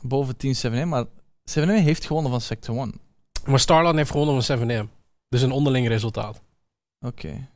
boven 0.00 0.36
Team 0.36 0.54
7M, 0.54 0.88
maar 0.88 1.04
7M 1.44 1.82
heeft 1.82 2.04
gewonnen 2.06 2.30
van 2.30 2.40
Sector 2.40 2.76
1. 2.76 3.00
Maar 3.46 3.60
Starland 3.60 3.96
heeft 3.96 4.10
gewonnen 4.10 4.42
van 4.42 4.58
7am. 4.58 4.90
Dus 5.28 5.42
een 5.42 5.52
onderling 5.52 5.88
resultaat. 5.88 6.40
Oké. 7.06 7.48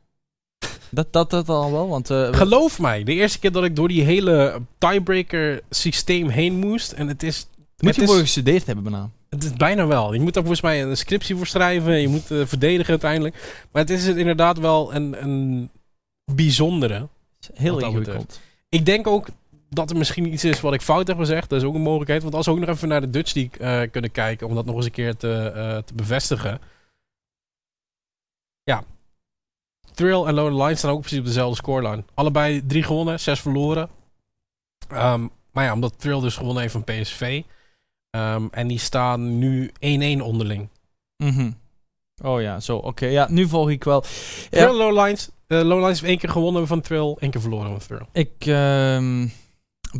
Dat, 0.93 1.13
dat, 1.13 1.29
dat 1.29 1.49
al 1.49 1.71
wel, 1.71 1.87
want... 1.87 2.09
eh, 2.09 2.33
Geloof 2.33 2.79
mij, 2.79 3.03
de 3.03 3.13
eerste 3.13 3.39
keer 3.39 3.51
dat 3.51 3.63
ik 3.63 3.75
door 3.75 3.87
die 3.87 4.03
hele 4.03 4.61
tiebreaker 4.77 5.61
systeem 5.69 6.27
heen 6.29 6.59
moest. 6.59 6.91
En 6.91 7.07
het 7.07 7.23
is. 7.23 7.47
moet 7.77 7.95
het 7.95 7.95
je 7.95 8.05
voor 8.05 8.19
gestudeerd 8.19 8.65
hebben 8.65 8.83
bijna. 8.83 9.09
Het 9.29 9.43
is 9.43 9.53
bijna 9.53 9.87
wel. 9.87 10.13
Je 10.13 10.19
moet 10.19 10.33
daar 10.33 10.43
volgens 10.43 10.63
mij 10.63 10.83
een 10.83 10.97
scriptie 10.97 11.35
voor 11.35 11.47
schrijven. 11.47 12.01
Je 12.01 12.07
moet 12.07 12.31
eh, 12.31 12.45
verdedigen 12.45 12.89
uiteindelijk. 12.89 13.65
Maar 13.71 13.81
het 13.81 13.91
is 13.91 14.05
inderdaad 14.05 14.57
wel 14.59 14.93
een, 14.95 15.23
een 15.23 15.69
bijzondere. 16.31 17.07
Heel 17.53 17.79
ingewikkeld. 17.79 18.39
Ik 18.69 18.85
denk 18.85 19.07
ook 19.07 19.27
dat 19.69 19.89
er 19.89 19.97
misschien 19.97 20.33
iets 20.33 20.43
is 20.43 20.61
wat 20.61 20.73
ik 20.73 20.81
fout 20.81 21.07
heb 21.07 21.17
gezegd. 21.17 21.49
Dat 21.49 21.61
is 21.61 21.67
ook 21.67 21.75
een 21.75 21.81
mogelijkheid. 21.81 22.21
Want 22.23 22.35
als 22.35 22.45
we 22.45 22.51
ook 22.51 22.59
nog 22.59 22.69
even 22.69 22.87
naar 22.87 23.01
de 23.01 23.09
Dutch 23.09 23.33
League 23.33 23.59
eh, 23.59 23.91
kunnen 23.91 24.11
kijken. 24.11 24.47
Om 24.47 24.55
dat 24.55 24.65
nog 24.65 24.75
eens 24.75 24.85
een 24.85 24.91
keer 24.91 25.15
te, 25.15 25.81
te 25.85 25.93
bevestigen. 25.93 26.59
Ja. 28.63 28.83
Thrill 29.93 30.23
en 30.25 30.33
Lone 30.33 30.63
Line 30.63 30.75
staan 30.75 30.91
ook 30.91 30.99
precies 30.99 31.19
op 31.19 31.25
dezelfde 31.25 31.55
scoreline. 31.55 32.03
Allebei 32.13 32.65
drie 32.65 32.83
gewonnen, 32.83 33.19
zes 33.19 33.39
verloren. 33.41 33.89
Ehm, 34.89 35.27
maar 35.51 35.63
ja, 35.63 35.73
omdat 35.73 35.99
Thrill 35.99 36.19
dus 36.19 36.35
gewonnen 36.35 36.61
heeft 36.61 36.73
van 36.73 36.83
PSV. 36.83 37.41
ehm, 38.09 38.47
en 38.51 38.67
die 38.67 38.79
staan 38.79 39.37
nu 39.37 39.71
1-1 39.79 40.21
onderling. 40.21 40.69
Mhm. 41.17 41.51
Oh 42.23 42.41
ja, 42.41 42.59
zo. 42.59 42.77
Oké, 42.77 43.05
ja, 43.05 43.27
nu 43.29 43.47
volg 43.47 43.69
ik 43.69 43.83
wel. 43.83 44.01
Thrill 44.49 44.63
Ja, 44.63 44.73
Lone 44.73 45.01
Lines. 45.03 45.29
Lone 45.47 45.75
Lines 45.75 45.87
heeft 45.87 46.03
één 46.03 46.17
keer 46.17 46.29
gewonnen 46.29 46.67
van 46.67 46.81
Thrill. 46.81 47.15
één 47.19 47.31
keer 47.31 47.41
verloren 47.41 47.69
van 47.69 47.79
Thrill. 47.79 48.05
ik 48.11 48.45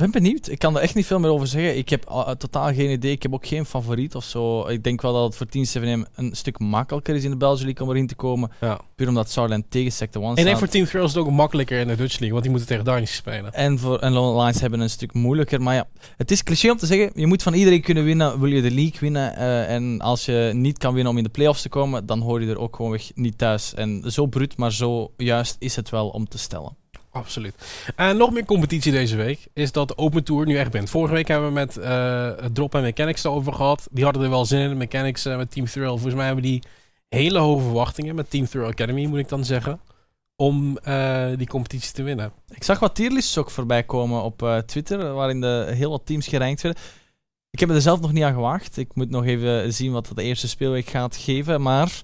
ehm, 0.01 0.11
ben 0.11 0.21
benieuwd. 0.23 0.47
Ik 0.49 0.59
kan 0.59 0.75
er 0.75 0.81
echt 0.81 0.95
niet 0.95 1.05
veel 1.05 1.19
meer 1.19 1.29
over 1.31 1.47
zeggen. 1.47 1.77
Ik 1.77 1.89
heb 1.89 2.05
ah, 2.05 2.29
totaal 2.29 2.73
geen 2.73 2.89
idee. 2.89 3.11
Ik 3.11 3.23
heb 3.23 3.33
ook 3.33 3.47
geen 3.47 3.65
favoriet 3.65 4.15
of 4.15 4.23
zo. 4.23 4.67
Ik 4.67 4.83
denk 4.83 5.01
wel 5.01 5.13
dat 5.13 5.23
het 5.23 5.35
voor 5.35 5.45
Team 5.45 5.65
7M 5.65 6.09
een 6.15 6.35
stuk 6.35 6.59
makkelijker 6.59 7.15
is 7.15 7.23
in 7.23 7.29
de 7.29 7.37
Belgische 7.37 7.65
League 7.65 7.85
om 7.87 7.93
erin 7.93 8.07
te 8.07 8.15
komen. 8.15 8.51
Ja. 8.61 8.79
Puur 8.95 9.07
omdat 9.07 9.29
Starland 9.29 9.71
tegen 9.71 9.91
Sector 9.91 10.21
1 10.21 10.29
En 10.31 10.37
staat. 10.37 10.45
nee, 10.51 10.57
voor 10.57 10.67
Team 10.67 10.85
Thrill 10.85 11.03
is 11.03 11.13
het 11.13 11.23
ook 11.23 11.31
makkelijker 11.31 11.79
in 11.79 11.87
de 11.87 11.95
Dutch 11.95 12.11
League. 12.19 12.31
Want 12.31 12.41
die 12.41 12.51
moeten 12.51 12.69
tegen 12.69 12.85
Dynasty 12.85 13.15
spelen. 13.15 13.53
En, 13.53 13.79
voor, 13.79 13.99
en 13.99 14.11
Lone 14.11 14.41
Lions 14.41 14.61
hebben 14.61 14.79
een 14.79 14.89
stuk 14.89 15.13
moeilijker. 15.13 15.61
Maar 15.61 15.75
ja, 15.75 15.87
het 16.17 16.31
is 16.31 16.43
cliché 16.43 16.71
om 16.71 16.77
te 16.77 16.85
zeggen, 16.85 17.11
je 17.15 17.27
moet 17.27 17.43
van 17.43 17.53
iedereen 17.53 17.81
kunnen 17.81 18.03
winnen, 18.03 18.39
wil 18.39 18.49
je 18.49 18.61
de 18.61 18.71
league 18.71 18.99
winnen. 18.99 19.35
eh, 19.35 19.73
en 19.73 19.99
als 20.01 20.25
je 20.25 20.51
niet 20.53 20.77
kan 20.77 20.93
winnen 20.93 21.11
om 21.11 21.17
in 21.17 21.23
de 21.23 21.29
playoffs 21.29 21.61
te 21.61 21.69
komen, 21.69 22.05
dan 22.05 22.19
hoor 22.19 22.41
je 22.41 22.49
er 22.49 22.59
ook 22.59 22.75
gewoonweg 22.75 23.11
niet 23.15 23.37
thuis. 23.37 23.73
En 23.73 24.03
zo 24.11 24.25
bruut, 24.25 24.57
maar 24.57 24.73
zo 24.73 25.11
juist 25.17 25.55
is 25.59 25.75
het 25.75 25.89
wel 25.89 26.09
om 26.09 26.27
te 26.27 26.37
stellen. 26.37 26.75
Absoluut. 27.14 27.55
En 27.95 28.18
nog 28.18 28.32
meer 28.32 28.45
competitie 28.45 28.91
deze 28.91 29.16
week 29.16 29.47
is 29.53 29.72
dat 29.72 29.88
de 29.88 29.97
Open 29.97 30.24
Tour 30.24 30.45
nu 30.45 30.57
echt 30.57 30.72
bent. 30.72 30.89
Vorige 30.89 31.14
week 31.14 31.28
hebben 31.28 31.47
we 31.47 31.53
met 31.53 31.78
eh, 31.78 32.30
Drop 32.30 32.76
en 32.76 32.82
Mechanics 32.82 33.24
erover 33.24 33.53
gehad. 33.53 33.88
Die 33.91 34.03
hadden 34.03 34.24
er 34.24 34.30
wel 34.30 34.45
zin 34.45 34.59
in. 34.59 34.78
Mechanics 34.78 35.26
eh, 35.26 35.38
met 35.38 35.51
Team 35.51 35.66
Thrill. 35.66 35.88
Volgens 35.88 36.14
mij 36.14 36.26
hebben 36.26 36.43
die 36.43 36.61
hele 37.09 37.39
hoge 37.39 37.64
verwachtingen 37.64 38.16
met 38.16 38.30
Team 38.30 38.45
Thrill 38.45 38.66
Academy, 38.66 39.05
moet 39.05 39.20
ik 39.20 39.30
dan 39.30 39.45
zeggen. 39.45 39.80
Om 40.36 40.78
eh, 40.78 41.28
die 41.38 41.47
competitie 41.47 41.93
te 41.93 42.03
winnen. 42.03 42.32
Ik 42.49 42.64
zag 42.64 42.80
wat 42.80 42.95
tierlists 42.95 43.38
ook 43.38 43.49
voorbij 43.49 43.84
komen 43.84 44.24
op 44.24 44.64
Twitter, 44.66 45.14
waarin 45.14 45.41
de 45.41 45.72
heel 45.74 45.89
wat 45.89 46.05
teams 46.05 46.28
gerankt 46.28 46.61
werden. 46.61 46.82
Ik 47.49 47.59
heb 47.59 47.70
er 47.70 47.82
zelf 47.82 48.01
nog 48.01 48.11
niet 48.11 48.24
aan 48.24 48.34
gewaagd. 48.34 48.78
Ik 48.78 48.95
moet 48.95 49.09
nog 49.09 49.26
even 49.26 49.74
zien 49.74 49.91
wat 49.91 50.11
de 50.16 50.24
eerste 50.24 50.47
speelweek 50.47 50.88
gaat 50.88 51.16
geven. 51.16 51.61
Maar 51.61 52.01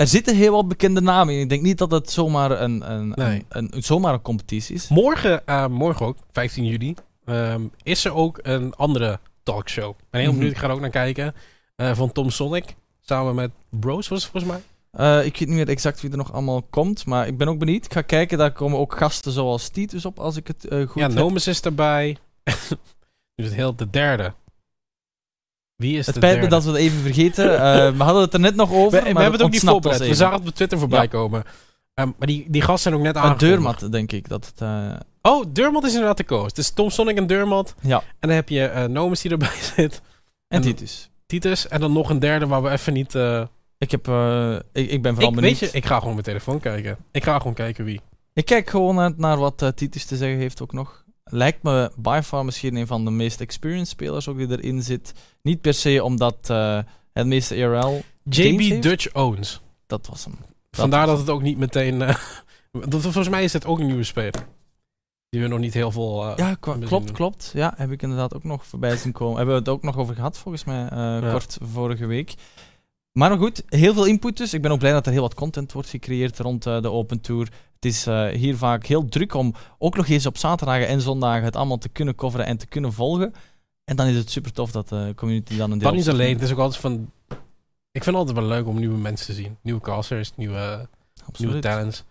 er 0.00 0.06
zitten 0.06 0.36
heel 0.36 0.52
wat 0.52 0.68
bekende 0.68 1.00
namen 1.00 1.34
in. 1.34 1.40
Ik 1.40 1.48
denk 1.48 1.62
niet 1.62 1.78
dat 1.78 1.90
het 1.90 2.10
zomaar 2.10 2.50
een, 2.60 2.92
een, 2.92 3.08
Nee. 3.14 3.44
een, 3.48 3.68
een- 3.74 3.82
zomaar 3.82 4.12
een 4.14 4.22
competitie 4.22 4.74
is. 4.74 4.88
Morgen, 4.88 5.46
eh, 5.46 5.66
morgen 5.66 6.06
ook, 6.06 6.16
15 6.32 6.64
juli, 6.64 6.94
ehm, 7.24 7.62
is 7.82 8.04
er 8.04 8.14
ook 8.14 8.38
een 8.42 8.74
andere 8.74 9.18
talkshow. 9.42 9.90
Ik 9.90 10.04
ben 10.10 10.20
heel 10.20 10.28
Mhm. 10.30 10.38
benieuwd, 10.38 10.56
ik 10.56 10.62
ga 10.62 10.68
er 10.68 10.74
ook 10.74 10.80
naar 10.80 10.90
kijken. 10.90 11.34
eh, 11.76 11.94
van 11.94 12.12
Tom 12.12 12.30
Sonic. 12.30 12.74
Samen 13.00 13.34
met 13.34 13.50
Bros 13.70 14.08
was 14.08 14.22
het 14.22 14.30
volgens 14.32 14.52
mij. 14.52 14.62
Eh, 14.90 15.26
ik 15.26 15.36
weet 15.38 15.48
niet 15.48 15.56
meer 15.56 15.68
exact 15.68 16.00
wie 16.00 16.10
er 16.10 16.16
nog 16.16 16.32
allemaal 16.32 16.62
komt, 16.62 17.06
maar 17.06 17.26
ik 17.26 17.36
ben 17.38 17.48
ook 17.48 17.58
benieuwd. 17.58 17.84
Ik 17.84 17.92
ga 17.92 18.02
kijken, 18.02 18.38
daar 18.38 18.52
komen 18.52 18.78
ook 18.78 18.96
gasten 18.96 19.32
zoals 19.32 19.68
Titus 19.68 20.04
op, 20.04 20.18
als 20.18 20.36
ik 20.36 20.46
het 20.46 20.66
goed 20.70 20.94
ja, 20.94 21.06
heb. 21.06 21.12
Nomus 21.12 21.46
is 21.46 21.60
erbij. 21.60 22.16
dus 23.34 23.44
het 23.46 23.54
heel 23.54 23.76
de 23.76 23.90
derde. 23.90 24.32
Wie 25.80 25.98
is 25.98 26.06
Het 26.06 26.14
de 26.14 26.20
spijt 26.20 26.34
me 26.34 26.40
derde? 26.40 26.54
dat 26.54 26.64
we 26.64 26.70
het 26.70 26.78
even 26.80 27.00
vergeten. 27.00 27.52
Eh, 27.60 27.90
we 27.96 28.02
hadden 28.02 28.22
het 28.22 28.34
er 28.34 28.40
net 28.40 28.54
nog 28.54 28.72
over, 28.72 28.90
We, 28.90 28.98
we 29.00 29.06
hebben 29.20 29.32
het 29.32 29.42
ook 29.42 29.50
niet 29.50 29.60
voorbereid. 29.60 30.00
We 30.00 30.14
zagen 30.14 30.38
het 30.38 30.48
op 30.48 30.54
Twitter 30.54 30.78
voorbij 30.78 31.02
Ja. 31.02 31.06
komen. 31.06 31.42
Ehm, 31.94 32.08
maar 32.18 32.26
die, 32.26 32.46
die 32.48 32.62
gasten 32.62 32.82
zijn 32.82 32.94
ook 32.94 33.00
net 33.02 33.16
Uh, 33.16 33.22
aangekondigd. 33.22 33.50
Deurmat, 33.80 33.92
denk 33.92 34.12
ik. 34.12 34.28
Dat 34.28 34.46
het, 34.46 34.60
eh, 34.60 34.90
Oh, 35.22 35.44
Durmot 35.48 35.84
is 35.84 35.90
inderdaad 35.92 36.16
de 36.16 36.24
coach. 36.24 36.44
Het 36.46 36.58
is 36.58 36.70
Tom 36.70 36.90
Sonic 36.90 37.16
en 37.16 37.26
Durmot. 37.26 37.74
ja, 37.80 37.96
En 37.98 38.28
dan 38.28 38.30
heb 38.30 38.48
je 38.48 38.64
eh 38.66 38.84
Nomus 38.84 39.20
die 39.20 39.30
erbij 39.30 39.48
zit. 39.76 40.00
en 40.48 40.56
En- 40.56 40.62
Titus. 40.62 41.10
Titus. 41.26 41.68
En 41.68 41.80
dan 41.80 41.92
nog 41.92 42.10
een 42.10 42.18
derde 42.18 42.46
waar 42.46 42.62
we 42.62 42.70
even 42.70 42.92
niet... 42.92 43.14
eh, 43.14 43.42
Ik, 43.78 43.90
heb, 43.90 44.08
eh, 44.08 44.52
ik, 44.72 44.90
ik 44.90 45.02
ben 45.02 45.12
vooral 45.14 45.30
ik, 45.30 45.36
benieuwd. 45.36 45.60
weet 45.60 45.70
je, 45.70 45.76
ik 45.76 45.86
ga 45.86 45.98
gewoon 45.98 46.12
mijn 46.12 46.24
telefoon 46.24 46.60
kijken. 46.60 46.96
Ik 47.12 47.24
ga 47.24 47.36
gewoon 47.38 47.54
kijken 47.54 47.84
wie. 47.84 48.00
Ik 48.34 48.44
kijk 48.44 48.70
gewoon 48.70 48.94
naar, 48.94 49.12
naar 49.16 49.36
wat 49.38 49.72
Titus 49.74 50.04
te 50.04 50.16
zeggen 50.16 50.38
heeft 50.38 50.62
ook 50.62 50.72
nog. 50.72 51.04
Lijkt 51.30 51.62
me 51.62 51.90
by 51.96 52.20
far 52.24 52.44
misschien 52.44 52.76
een 52.76 52.86
van 52.86 53.04
de 53.04 53.10
meest 53.10 53.40
experienced 53.40 53.88
spelers 53.88 54.28
ook 54.28 54.36
die 54.36 54.50
erin 54.50 54.82
zit. 54.82 55.12
Niet 55.42 55.60
per 55.60 55.74
se 55.74 56.04
omdat 56.04 56.36
eh, 56.50 56.78
Het 57.12 57.26
meeste. 57.26 57.54
Games 58.30 58.66
JB? 58.66 58.82
Dutch 58.82 59.12
Owns. 59.14 59.60
Dat 59.86 60.06
was 60.06 60.24
hem. 60.24 60.34
Vandaar 60.70 61.06
was 61.06 61.16
dat 61.16 61.26
het 61.26 61.30
ook 61.36 61.42
niet 61.42 61.58
meteen... 61.58 62.02
eh, 62.02 62.14
dat, 62.88 63.00
volgens 63.02 63.28
mij 63.28 63.44
is 63.44 63.52
het 63.52 63.66
ook 63.66 63.78
een 63.78 63.86
nieuwe 63.86 64.04
speler. 64.04 64.46
Die 65.28 65.40
we 65.40 65.46
nog 65.48 65.58
niet 65.58 65.74
heel 65.74 65.90
veel... 65.90 66.24
eh, 66.26 66.36
Ja, 66.36 66.54
klopt, 66.60 66.88
doen. 66.88 67.12
klopt. 67.12 67.50
Ja, 67.54 67.72
heb 67.76 67.90
ik 67.90 68.02
inderdaad 68.02 68.34
ook 68.34 68.44
nog 68.44 68.66
voorbij 68.66 68.96
zien 68.96 69.12
komen. 69.12 69.36
Hebben 69.36 69.54
we 69.54 69.60
het 69.60 69.68
ook 69.70 69.82
nog 69.82 69.96
over 69.96 70.14
gehad, 70.14 70.38
volgens 70.38 70.64
mij, 70.64 70.86
Ja. 70.90 71.30
kort 71.30 71.58
vorige 71.62 72.06
week. 72.06 72.34
Maar 73.12 73.30
nog 73.30 73.38
goed, 73.38 73.62
heel 73.66 73.94
veel 73.94 74.04
input 74.04 74.36
dus. 74.36 74.54
Ik 74.54 74.62
ben 74.62 74.70
ook 74.70 74.78
blij 74.78 74.92
dat 74.92 75.06
er 75.06 75.12
heel 75.12 75.22
wat 75.22 75.34
content 75.34 75.72
wordt 75.72 75.88
gecreëerd 75.88 76.38
rond 76.38 76.66
eh, 76.66 76.82
de 76.82 76.90
Open 76.90 77.20
Tour. 77.20 77.48
Het 77.74 77.84
is 77.84 78.06
eh, 78.06 78.26
hier 78.26 78.56
vaak 78.56 78.86
heel 78.86 79.04
druk 79.04 79.34
om 79.34 79.54
ook 79.78 79.96
nog 79.96 80.08
eens 80.08 80.26
op 80.26 80.38
zaterdagen 80.38 80.88
en 80.88 81.00
zondagen 81.00 81.44
het 81.44 81.56
allemaal 81.56 81.78
te 81.78 81.88
kunnen 81.88 82.14
coveren 82.14 82.46
en 82.46 82.56
te 82.56 82.66
kunnen 82.66 82.92
volgen. 82.92 83.34
En 83.84 83.96
dan 83.96 84.06
is 84.06 84.16
het 84.16 84.30
super 84.30 84.52
tof 84.52 84.70
dat 84.70 84.88
de 84.88 85.12
community 85.16 85.56
dan 85.56 85.70
een 85.70 85.78
deel... 85.78 85.88
Dat 85.88 85.98
niet 85.98 86.08
alleen. 86.08 86.34
Het 86.34 86.42
is 86.42 86.52
ook 86.52 86.58
altijd 86.58 86.80
van... 86.80 87.10
Ik 87.92 88.02
vind 88.04 88.04
het 88.04 88.14
altijd 88.14 88.36
wel 88.36 88.46
leuk 88.46 88.66
om 88.66 88.78
nieuwe 88.78 88.98
mensen 88.98 89.26
te 89.26 89.32
zien. 89.32 89.56
Nieuwe 89.62 89.80
casters, 89.80 90.32
nieuwe, 90.36 90.88
nieuwe 91.36 91.58
talents. 91.58 92.04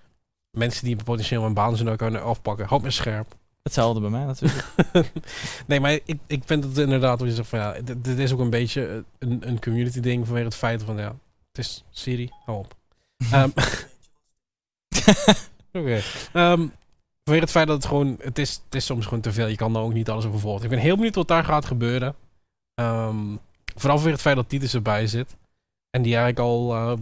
Mensen 0.51 0.85
die 0.85 0.95
potentieel 1.03 1.43
een 1.43 1.53
baan 1.53 1.77
zullen 1.77 1.97
kunnen 1.97 2.23
afpakken. 2.23 2.65
Houd 2.67 2.81
me 2.81 2.91
scherp. 2.91 3.37
Hetzelfde 3.63 4.01
bij 4.01 4.09
mij 4.09 4.25
natuurlijk. 4.25 4.65
nee, 5.67 5.79
maar 5.79 5.91
ik, 5.91 6.19
ik 6.27 6.43
vind 6.45 6.63
het 6.63 6.77
inderdaad, 6.77 7.19
wat 7.19 7.27
je 7.27 7.35
zegt 7.35 7.49
van 7.49 7.59
ja, 7.59 7.81
dit, 7.81 8.03
dit 8.03 8.17
is 8.19 8.33
ook 8.33 8.39
een 8.39 8.49
beetje 8.49 8.87
eh, 8.87 8.95
een, 9.29 9.47
een 9.47 9.59
community 9.59 9.99
ding 9.99 10.25
vanwege 10.25 10.45
het 10.45 10.55
feit 10.55 10.83
van 10.83 10.97
ja, 10.97 11.15
het 11.51 11.65
is 11.65 11.83
Siri, 11.89 12.29
hou 12.45 12.57
op. 12.57 12.75
Ehm, 13.31 13.49
Oké. 15.79 16.01
Ehm, 16.33 16.67
vanwege 17.23 17.45
het 17.45 17.51
feit 17.51 17.67
dat 17.67 17.75
het 17.75 17.85
gewoon, 17.85 18.17
het 18.21 18.37
is, 18.37 18.61
het 18.65 18.75
is 18.75 18.85
soms 18.85 19.05
gewoon 19.05 19.21
te 19.21 19.31
veel. 19.31 19.47
Je 19.47 19.55
kan 19.55 19.75
er 19.75 19.81
ook 19.81 19.93
niet 19.93 20.09
alles 20.09 20.25
over 20.25 20.39
volgen. 20.39 20.63
Ik 20.63 20.69
ben 20.69 20.79
heel 20.79 20.95
benieuwd 20.95 21.15
wat 21.15 21.27
daar 21.27 21.43
gaat 21.43 21.65
gebeuren. 21.65 22.15
Ehm, 22.73 23.35
vooral 23.75 23.95
vanwege 23.95 24.09
het 24.09 24.21
feit 24.21 24.35
dat 24.35 24.49
Titus 24.49 24.73
erbij 24.73 25.07
zit. 25.07 25.37
En 25.89 26.01
die 26.01 26.15
eigenlijk 26.15 26.39
al, 26.47 26.73
eh, 26.73 26.93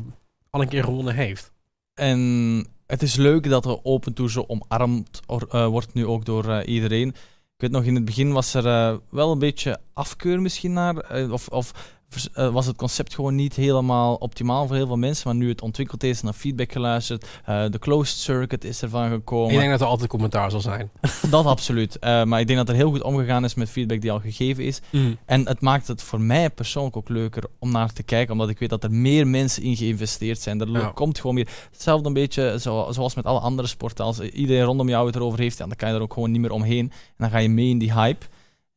al 0.49 0.61
een 0.61 0.67
keer 0.67 0.83
gewonnen 0.83 1.15
heeft. 1.15 1.51
En 1.93 2.67
het 2.87 3.01
is 3.01 3.15
leuk 3.15 3.49
dat 3.49 3.63
de 3.63 3.85
Open 3.85 4.13
Tour 4.13 4.31
zo 4.31 4.45
omarmd 4.47 5.19
eh, 5.27 5.67
wordt 5.67 5.93
nu 5.93 6.05
ook 6.05 6.25
door 6.25 6.49
eh, 6.49 6.67
iedereen. 6.73 7.07
Ik 7.07 7.63
weet 7.63 7.71
nog, 7.71 7.83
in 7.83 7.95
het 7.95 8.05
begin 8.05 8.31
was 8.31 8.53
er 8.53 8.65
eh, 8.67 8.97
wel 9.09 9.31
een 9.31 9.39
beetje 9.39 9.79
afkeur 9.93 10.41
misschien 10.41 10.73
naar. 10.73 11.29
of 11.31 11.47
of 11.47 11.96
was 12.33 12.65
het 12.65 12.75
concept 12.75 13.15
gewoon 13.15 13.35
niet 13.35 13.55
helemaal 13.55 14.15
optimaal 14.15 14.67
voor 14.67 14.75
heel 14.75 14.87
veel 14.87 14.97
mensen. 14.97 15.27
Maar 15.27 15.35
nu 15.37 15.49
het 15.49 15.61
ontwikkeld 15.61 16.03
is, 16.03 16.21
naar 16.21 16.33
feedback 16.33 16.71
geluisterd. 16.71 17.25
eh, 17.45 17.65
de 17.69 17.79
closed 17.79 18.17
circuit 18.17 18.63
is 18.63 18.81
ervan 18.81 19.09
gekomen. 19.09 19.51
Ik 19.53 19.57
denk 19.59 19.71
dat 19.71 19.81
er 19.81 19.87
altijd 19.87 20.09
commentaar 20.09 20.51
zal 20.51 20.61
zijn. 20.61 20.89
Dat 21.29 21.45
absoluut. 21.45 21.99
Eh, 21.99 22.23
maar 22.23 22.39
ik 22.39 22.47
denk 22.47 22.59
dat 22.59 22.69
er 22.69 22.75
heel 22.75 22.89
goed 22.89 23.01
omgegaan 23.03 23.43
is 23.43 23.53
met 23.55 23.69
feedback 23.69 24.01
die 24.01 24.11
al 24.11 24.19
gegeven 24.19 24.63
is. 24.63 24.79
En 25.25 25.47
het 25.47 25.61
maakt 25.61 25.87
het 25.87 26.01
voor 26.03 26.21
mij 26.21 26.49
persoonlijk 26.49 26.97
ook 26.97 27.09
leuker 27.09 27.43
om 27.59 27.71
naar 27.71 27.93
te 27.93 28.03
kijken, 28.03 28.33
omdat 28.33 28.49
ik 28.49 28.59
weet 28.59 28.69
dat 28.69 28.83
er 28.83 28.91
meer 28.91 29.27
mensen 29.27 29.63
in 29.63 29.75
geïnvesteerd 29.75 30.39
zijn. 30.39 30.61
Er 30.61 30.69
Ja. 30.71 30.91
komt 30.93 31.19
gewoon 31.19 31.35
meer. 31.35 31.47
Hetzelfde 31.71 32.07
een 32.07 32.13
beetje 32.13 32.57
zo, 32.59 32.87
zoals 32.91 33.15
met 33.15 33.25
alle 33.25 33.39
andere 33.39 33.67
sporten. 33.67 34.05
Als 34.05 34.19
iedereen 34.19 34.63
rondom 34.63 34.89
jou 34.89 35.05
het 35.05 35.15
erover 35.15 35.39
heeft, 35.39 35.57
ja, 35.57 35.65
dan 35.67 35.75
kan 35.75 35.89
je 35.89 35.95
er 35.95 36.01
ook 36.01 36.13
gewoon 36.13 36.31
niet 36.31 36.41
meer 36.41 36.51
omheen. 36.51 36.85
En 36.91 36.91
dan 37.17 37.29
ga 37.29 37.37
je 37.37 37.49
mee 37.49 37.69
in 37.69 37.77
die 37.77 37.93
hype. 37.93 38.25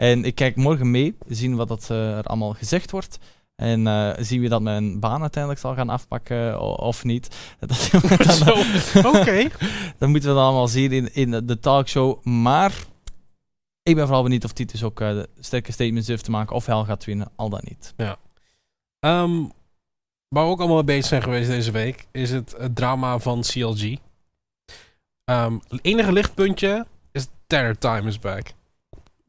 En 0.01 0.25
ik 0.25 0.35
kijk 0.35 0.57
morgen 0.57 0.91
mee, 0.91 1.17
zien 1.29 1.57
wat 1.57 1.69
dat, 1.69 1.91
eh, 1.91 2.17
er 2.17 2.25
allemaal 2.25 2.53
gezegd 2.53 2.91
wordt. 2.91 3.19
En 3.57 3.87
eh, 3.87 4.13
zien 4.19 4.41
we 4.41 4.49
dat 4.49 4.63
mijn 4.63 5.01
baan 5.01 5.21
uiteindelijk 5.21 5.63
zal 5.63 5.75
gaan 5.75 5.89
afpakken 5.89 6.61
of 6.79 7.05
niet. 7.05 7.37
Dat, 7.61 7.91
dan, 8.93 9.07
oké. 9.07 9.49
dat 9.99 10.09
moeten 10.09 10.29
we 10.29 10.35
dan 10.35 10.45
allemaal 10.45 10.69
zien 10.69 10.93
in, 10.93 11.15
in 11.15 11.47
de 11.47 11.59
talkshow. 11.59 12.25
Maar 12.25 12.73
ik 13.83 13.95
ben 13.95 14.05
vooral 14.05 14.23
benieuwd 14.23 14.45
of 14.45 14.53
Titus 14.53 14.83
ook 14.83 15.01
eh, 15.01 15.19
sterke 15.39 15.73
statements 15.73 16.07
durft 16.07 16.25
te 16.25 16.31
maken. 16.31 16.57
Of 16.57 16.67
hij 16.67 16.75
al 16.75 16.85
gaat 16.85 17.05
winnen, 17.05 17.31
al 17.37 17.49
dan 17.49 17.63
niet. 17.65 17.95
Ehm, 17.97 19.43
waar 20.29 20.45
we 20.45 20.51
ook 20.51 20.59
allemaal 20.59 20.77
mee 20.77 20.85
bezig 20.85 21.07
zijn 21.07 21.23
geweest 21.23 21.49
deze 21.49 21.71
week, 21.71 22.07
is 22.13 22.31
het, 22.31 22.55
het 22.59 22.77
drama 22.77 23.19
van 23.19 23.41
CLG. 23.41 23.97
Ehm, 25.25 25.59
het 25.69 25.79
enige 25.83 26.13
lichtpuntje 26.13 26.87
is 27.13 27.29
Terror 27.47 27.79
Time 27.79 28.09
is 28.09 28.19
back. 28.19 28.59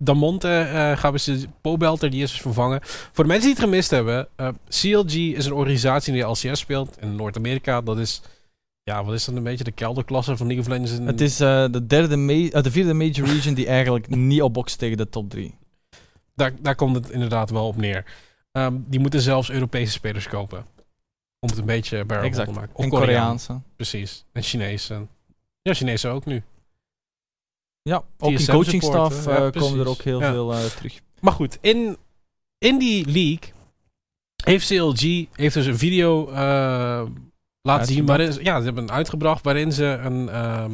Damonte 0.04 0.48
eh 0.48 0.98
gaan 0.98 1.12
we 1.12 1.20
ze, 1.20 1.48
Pobelter, 1.62 2.10
die 2.10 2.24
is 2.24 2.42
vervangen. 2.42 2.80
Voor 2.84 3.24
de 3.24 3.30
mensen 3.30 3.48
die 3.48 3.56
het 3.56 3.64
gemist 3.64 3.90
hebben, 3.90 4.28
eh, 4.36 4.48
CLG 4.70 5.14
is 5.14 5.46
een 5.46 5.54
organisatie 5.54 6.14
die 6.14 6.24
LCS 6.24 6.60
speelt 6.60 6.98
in 7.00 7.16
Noord-Amerika. 7.16 7.82
Dat 7.82 8.00
is, 8.00 8.22
ja, 8.84 9.04
wat 9.04 9.14
is 9.14 9.26
dat 9.26 9.36
een 9.36 9.44
beetje 9.44 9.64
de 9.64 9.72
kelderklasse 9.72 10.38
van 10.38 10.48
League 10.48 10.66
of 10.66 10.72
Legends? 10.72 10.92
In, 10.92 11.06
Het 11.06 11.22
is 11.22 11.40
eh, 11.40 11.66
de, 11.72 11.88
derde 11.88 12.08
de 12.62 12.72
vierde 12.72 12.94
major 12.94 13.28
region 13.28 13.54
die 13.54 13.68
eigenlijk 13.68 14.10
niet 14.30 14.42
opbokst 14.42 14.78
tegen 14.78 14.98
de 14.98 15.10
top 15.10 15.30
3. 15.30 15.56
daar, 16.36 16.52
daar 16.62 16.76
komt 16.76 16.96
het 16.96 17.10
inderdaad 17.10 17.50
wel 17.50 17.68
op 17.68 17.78
neer. 17.78 18.06
Ehm, 18.52 18.76
die 18.88 19.00
moeten 19.00 19.22
zelfs 19.22 19.50
Europese 19.52 19.92
spelers 19.92 20.28
kopen. 20.28 20.66
Om 21.40 21.50
het 21.50 21.58
een 21.58 21.66
beetje 21.66 22.06
bearable 22.06 22.46
te 22.46 22.52
maken. 22.52 22.76
Of 22.76 22.84
En 22.84 22.90
Koreaan. 22.90 23.08
Koreaanse. 23.08 23.60
Precies. 23.76 24.26
En 24.32 24.42
Chinezen. 24.44 25.10
Ja, 25.62 25.74
Chinezen 25.74 26.12
ook 26.12 26.26
nu. 26.26 26.44
Ja, 27.82 28.04
ook 28.18 28.30
in 28.32 28.38
TSM 28.38 28.52
coaching 28.52 28.84
supporten, 28.84 29.22
staff 29.22 29.38
ja, 29.38 29.46
eh, 29.46 29.62
komen 29.62 29.80
er 29.80 29.88
ook 29.88 30.02
heel 30.02 30.20
veel 30.22 30.54
eh, 30.54 30.66
terug. 30.66 31.00
Maar 31.20 31.34
goed, 31.34 31.58
in, 31.62 31.98
in 32.58 32.78
die 32.80 33.06
league 33.06 33.54
heeft 34.44 34.68
CLG 34.68 35.26
heeft 35.32 35.54
dus 35.54 35.66
een 35.66 35.78
video 35.78 36.30
eh, 36.30 36.36
laten 37.62 37.86
zien. 37.88 37.98
Uitgebracht. 37.98 38.08
Waarin, 38.08 38.34
ze- 38.34 38.44
ja, 38.44 38.58
ze 38.58 38.64
hebben 38.66 38.84
een 38.84 38.92
uitgebracht 38.92 39.44
waarin 39.44 39.72
ze 39.72 39.86
een, 39.86 40.30
ehm, 40.30 40.72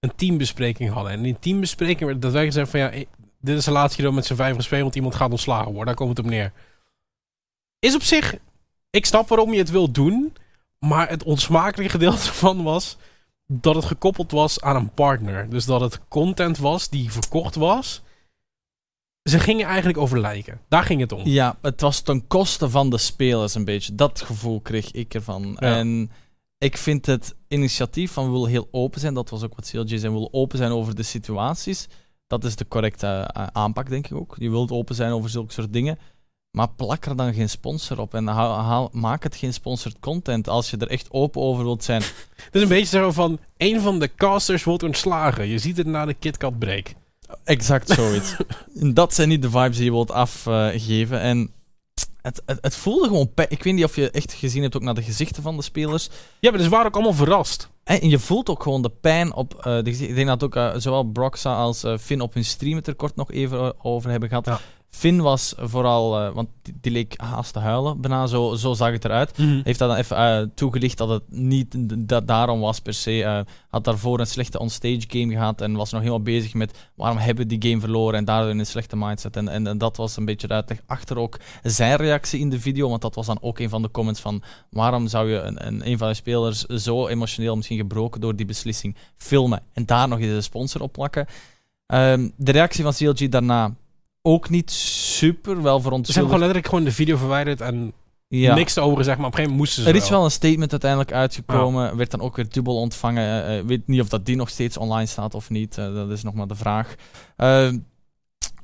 een 0.00 0.14
teambespreking 0.16 0.90
hadden. 0.92 1.12
En 1.12 1.18
in 1.18 1.24
die 1.24 1.38
teambespreking 1.40 2.00
werd 2.08 2.22
daadwerkelijk 2.22 2.68
gezegd 2.68 2.70
van 2.90 2.98
ja, 2.98 3.04
dit 3.40 3.56
is 3.58 3.64
de 3.64 3.70
laatste 3.70 3.94
keer 3.96 4.04
dat 4.04 4.12
we 4.14 4.20
met 4.20 4.28
z'n 4.28 4.34
vijf 4.34 4.62
spelen, 4.62 4.82
want 4.82 4.94
iemand 4.96 5.14
gaat 5.14 5.30
ontslagen 5.30 5.66
worden. 5.68 5.86
Daar 5.86 5.94
komt 5.94 6.16
het 6.16 6.18
op 6.26 6.32
neer. 6.32 6.52
Is 7.78 7.94
op 7.94 8.02
zich, 8.02 8.34
ik 8.90 9.06
snap 9.06 9.28
waarom 9.28 9.52
je 9.52 9.58
het 9.58 9.70
wil 9.70 9.90
doen, 9.90 10.32
maar 10.78 11.08
het 11.08 11.22
onsmakelijke 11.22 11.92
gedeelte 11.92 12.28
ervan 12.28 12.62
was 12.62 12.96
dat 13.52 13.74
het 13.74 13.84
gekoppeld 13.84 14.30
was 14.30 14.60
aan 14.60 14.76
een 14.76 14.94
partner. 14.94 15.50
Dus 15.50 15.64
dat 15.64 15.80
het 15.80 16.00
content 16.08 16.58
was 16.58 16.88
die 16.88 17.12
verkocht 17.12 17.54
was. 17.54 18.02
Ze 19.22 19.38
gingen 19.38 19.66
eigenlijk 19.66 19.98
over 19.98 20.20
lijken. 20.20 20.60
Daar 20.68 20.82
ging 20.82 21.00
het 21.00 21.12
om. 21.12 21.20
Ja, 21.24 21.58
het 21.62 21.80
was 21.80 22.00
ten 22.00 22.26
koste 22.26 22.70
van 22.70 22.90
de 22.90 22.98
spelers 22.98 23.54
een 23.54 23.64
beetje. 23.64 23.94
Dat 23.94 24.20
gevoel 24.20 24.60
kreeg 24.60 24.90
ik 24.90 25.14
ervan. 25.14 25.56
Ja. 25.60 25.76
En 25.76 26.10
ik 26.58 26.76
vind 26.76 27.06
het 27.06 27.34
initiatief 27.48 28.12
van 28.12 28.24
we 28.24 28.30
willen 28.30 28.50
heel 28.50 28.68
open 28.70 29.00
zijn, 29.00 29.14
dat 29.14 29.30
was 29.30 29.42
ook 29.42 29.54
wat 29.54 29.70
CLG 29.70 29.88
zei, 29.88 30.00
we 30.00 30.10
willen 30.10 30.32
open 30.32 30.58
zijn 30.58 30.70
over 30.70 30.94
de 30.94 31.02
situaties. 31.02 31.88
Dat 32.26 32.44
is 32.44 32.56
de 32.56 32.68
correcte 32.68 33.06
eh, 33.06 33.46
aanpak, 33.52 33.88
denk 33.88 34.06
ik 34.06 34.16
ook. 34.16 34.36
Je 34.38 34.50
wilt 34.50 34.70
open 34.70 34.94
zijn 34.94 35.12
over 35.12 35.30
zulke 35.30 35.52
soort 35.52 35.72
dingen. 35.72 35.98
Maar 36.50 36.68
plak 36.76 37.04
er 37.06 37.16
dan 37.16 37.34
geen 37.34 37.48
sponsor 37.50 37.98
op 38.00 38.14
en 38.14 38.26
haal, 38.26 38.58
haal- 38.58 38.88
maak 38.92 39.22
het 39.22 39.36
geen 39.36 39.52
sponsored 39.52 40.00
content 40.00 40.48
als 40.48 40.70
je 40.70 40.76
er 40.76 40.88
echt 40.88 41.10
open 41.10 41.40
over 41.42 41.64
wilt 41.64 41.84
zijn. 41.84 42.02
Het 42.44 42.54
is 42.54 42.62
een 42.62 42.68
beetje 42.68 42.98
zo 42.98 43.10
van... 43.10 43.38
Een 43.56 43.80
van 43.80 43.98
de 43.98 44.14
casters 44.14 44.64
wordt 44.64 44.82
ontslagen. 44.82 45.46
Je 45.46 45.58
ziet 45.58 45.76
het 45.76 45.86
na 45.86 46.04
de 46.04 46.14
KitKat 46.14 46.58
break. 46.58 46.92
Exact 47.44 47.88
zoiets. 47.90 48.36
Dat 48.94 49.14
zijn 49.14 49.28
niet 49.28 49.42
de 49.42 49.50
vibes 49.50 49.76
die 49.76 49.84
je 49.84 49.90
wilt 49.90 50.10
afgeven. 50.10 51.20
en 51.20 51.50
het, 52.22 52.42
het, 52.46 52.58
het 52.60 52.76
voelde 52.76 53.06
gewoon... 53.08 53.34
pijn- 53.34 53.50
Ik 53.50 53.62
weet 53.62 53.74
niet 53.74 53.84
of 53.84 53.96
je 53.96 54.10
echt 54.10 54.32
gezien 54.32 54.62
hebt 54.62 54.76
ook 54.76 54.82
naar 54.82 54.94
de 54.94 55.02
gezichten 55.02 55.42
van 55.42 55.56
de 55.56 55.62
spelers. 55.62 56.08
Ja, 56.40 56.50
maar 56.50 56.60
ze 56.60 56.68
waren 56.68 56.86
ook 56.86 56.94
allemaal 56.94 57.12
verrast. 57.14 57.68
En 57.84 58.08
je 58.08 58.18
voelt 58.18 58.48
ook 58.48 58.62
gewoon 58.62 58.82
de 58.82 58.90
pijn 59.00 59.34
op 59.34 59.54
eh, 59.54 59.62
de 59.64 59.82
gezichten. 59.84 60.08
Ik 60.08 60.14
denk 60.14 60.28
dat 60.28 60.42
ook 60.42 60.56
eh, 60.56 60.70
zowel 60.76 61.02
Broxa 61.04 61.54
als 61.56 61.82
eh, 61.84 61.98
Finn 61.98 62.20
op 62.20 62.34
hun 62.34 62.44
stream 62.44 62.76
het 62.76 62.86
er 62.86 62.94
kort 62.94 63.16
nog 63.16 63.30
even 63.32 63.84
over 63.84 64.10
hebben 64.10 64.28
gehad. 64.28 64.46
Ja. 64.46 64.60
Finn 64.90 65.20
was 65.20 65.54
vooral... 65.56 66.20
eh, 66.20 66.32
want 66.34 66.48
die, 66.62 66.74
die 66.80 66.92
leek 66.92 67.14
haast 67.16 67.52
te 67.52 67.58
huilen. 67.58 68.00
Bijna 68.00 68.26
zo, 68.26 68.54
zo 68.54 68.72
zag 68.72 68.92
het 68.92 69.04
eruit. 69.04 69.36
heeft 69.36 69.78
dat 69.78 69.88
dan 69.88 69.96
even 69.98 70.16
eh, 70.16 70.42
toegelicht 70.54 70.98
dat 70.98 71.08
het 71.08 71.22
niet 71.28 71.76
dat 72.08 72.26
daarom 72.26 72.60
was 72.60 72.80
per 72.80 72.94
se. 72.94 73.24
Eh, 73.24 73.40
had 73.68 73.84
daarvoor 73.84 74.20
een 74.20 74.26
slechte 74.26 74.58
onstage 74.58 75.04
game 75.08 75.32
gehad 75.32 75.60
en 75.60 75.72
was 75.72 75.90
nog 75.90 76.00
helemaal 76.00 76.22
bezig 76.22 76.54
met 76.54 76.90
waarom 76.94 77.18
hebben 77.18 77.48
we 77.48 77.58
die 77.58 77.70
game 77.70 77.80
verloren 77.80 78.18
en 78.18 78.24
daardoor 78.24 78.50
in 78.50 78.58
een 78.58 78.66
slechte 78.66 78.96
mindset. 78.96 79.36
En, 79.36 79.48
en, 79.48 79.66
en 79.66 79.78
dat 79.78 79.96
was 79.96 80.16
een 80.16 80.24
beetje 80.24 80.46
de 80.46 80.54
uitleg 80.54 80.80
achter 80.86 81.18
ook 81.18 81.38
zijn 81.62 81.96
reactie 81.96 82.40
in 82.40 82.50
de 82.50 82.60
video, 82.60 82.88
want 82.88 83.02
dat 83.02 83.14
was 83.14 83.26
dan 83.26 83.38
ook 83.40 83.58
een 83.58 83.68
van 83.68 83.82
de 83.82 83.90
comments 83.90 84.20
van 84.20 84.42
waarom 84.70 85.08
zou 85.08 85.30
je 85.30 85.40
een, 85.40 85.66
een, 85.66 85.88
een 85.90 85.98
van 85.98 86.08
de 86.08 86.14
spelers 86.14 86.64
zo 86.64 87.06
emotioneel 87.06 87.56
misschien 87.56 87.78
gebroken 87.78 88.20
door 88.20 88.36
die 88.36 88.46
beslissing 88.46 88.96
filmen 89.16 89.62
en 89.72 89.86
daar 89.86 90.08
nog 90.08 90.18
eens 90.18 90.32
een 90.32 90.42
sponsor 90.42 90.82
op 90.82 90.92
plakken. 90.92 91.26
Ehm, 91.86 92.28
de 92.36 92.52
reactie 92.52 92.84
van 92.84 92.92
CLG 92.92 93.28
daarna 93.28 93.74
ook 94.22 94.48
niet 94.48 94.70
super, 94.70 95.62
wel 95.62 95.80
Ze 95.80 95.88
hebben 95.90 96.04
gewoon 96.12 96.28
letterlijk 96.28 96.66
gewoon 96.66 96.84
de 96.84 96.92
video 96.92 97.16
verwijderd 97.16 97.60
en 97.60 97.92
Ja. 98.28 98.54
niks 98.54 98.72
te 98.72 98.80
over 98.80 99.04
zeg 99.04 99.16
maar 99.16 99.26
op 99.26 99.32
een 99.32 99.38
gegeven 99.38 99.56
moment 99.56 99.58
moesten 99.58 99.82
ze 99.82 99.88
Er 99.98 100.04
is 100.04 100.10
wel 100.10 100.24
een 100.24 100.30
statement 100.30 100.70
uiteindelijk 100.70 101.12
uitgekomen, 101.12 101.96
werd 101.96 102.10
dan 102.10 102.20
ook 102.20 102.36
weer 102.36 102.48
dubbel 102.48 102.76
ontvangen. 102.76 103.24
Eh, 103.24 103.58
eh, 103.58 103.66
weet 103.66 103.86
niet 103.86 104.00
of 104.00 104.08
dat 104.08 104.26
die 104.26 104.36
nog 104.36 104.48
steeds 104.48 104.76
online 104.76 105.06
staat 105.06 105.34
of 105.34 105.50
niet, 105.50 105.78
eh, 105.78 105.94
dat 105.94 106.10
is 106.10 106.22
nog 106.22 106.34
maar 106.34 106.46
de 106.46 106.54
vraag. 106.54 106.94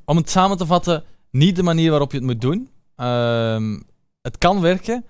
Om 0.05 0.17
het 0.17 0.31
samen 0.31 0.57
te 0.57 0.67
vatten, 0.67 1.05
niet 1.31 1.57
de 1.57 1.63
manier 1.63 1.91
waarop 1.91 2.13
je 2.13 2.19
het 2.19 2.27
moet 2.27 2.41
doen. 2.41 2.69
Ehm, 2.97 3.81
het 4.23 4.39
kan 4.39 4.61
werken, 4.61 5.05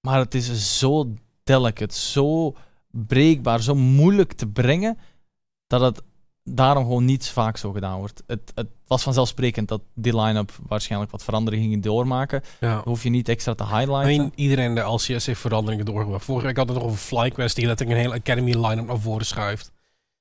maar 0.00 0.18
het 0.18 0.34
is 0.34 0.78
zo 0.78 1.14
delicate, 1.44 1.94
zo 1.94 2.56
breekbaar, 2.90 3.62
zo 3.62 3.74
moeilijk 3.74 4.32
te 4.32 4.46
brengen, 4.46 4.98
dat 5.66 5.80
het 5.80 6.02
daarom 6.44 6.84
gewoon 6.84 7.04
niet 7.04 7.28
vaak 7.28 7.56
zo 7.56 7.72
gedaan 7.72 7.98
wordt. 7.98 8.22
Het, 8.26 8.52
het 8.54 8.68
was 8.86 9.02
vanzelfsprekend 9.02 9.68
dat 9.68 9.80
die 9.94 10.20
line-up 10.20 10.52
waarschijnlijk 10.66 11.10
wat 11.10 11.24
veranderingen 11.24 11.68
ging 11.68 11.82
doormaken. 11.82 12.42
Ja. 12.60 12.82
Hoef 12.84 13.02
je 13.02 13.10
niet 13.10 13.28
extra 13.28 13.54
te 13.54 13.64
I 13.64 13.66
highlighten. 13.66 14.16
mean, 14.16 14.32
iedereen 14.34 14.64
in 14.64 14.74
de 14.74 14.80
LCS 14.80 15.26
heeft 15.26 15.40
veranderingen 15.40 15.84
doorgebracht. 15.84 16.24
Vorige 16.24 16.46
week 16.46 16.56
hadden 16.56 16.74
we 16.74 16.80
nog 16.80 16.90
over 16.90 17.02
FlyQuest 17.04 17.56
die 17.56 17.66
letterlijk 17.66 17.98
een 17.98 18.04
hele 18.04 18.18
Academy 18.18 18.66
line-up 18.66 18.86
naar 18.86 19.00
voren 19.00 19.26
schuift. 19.26 19.72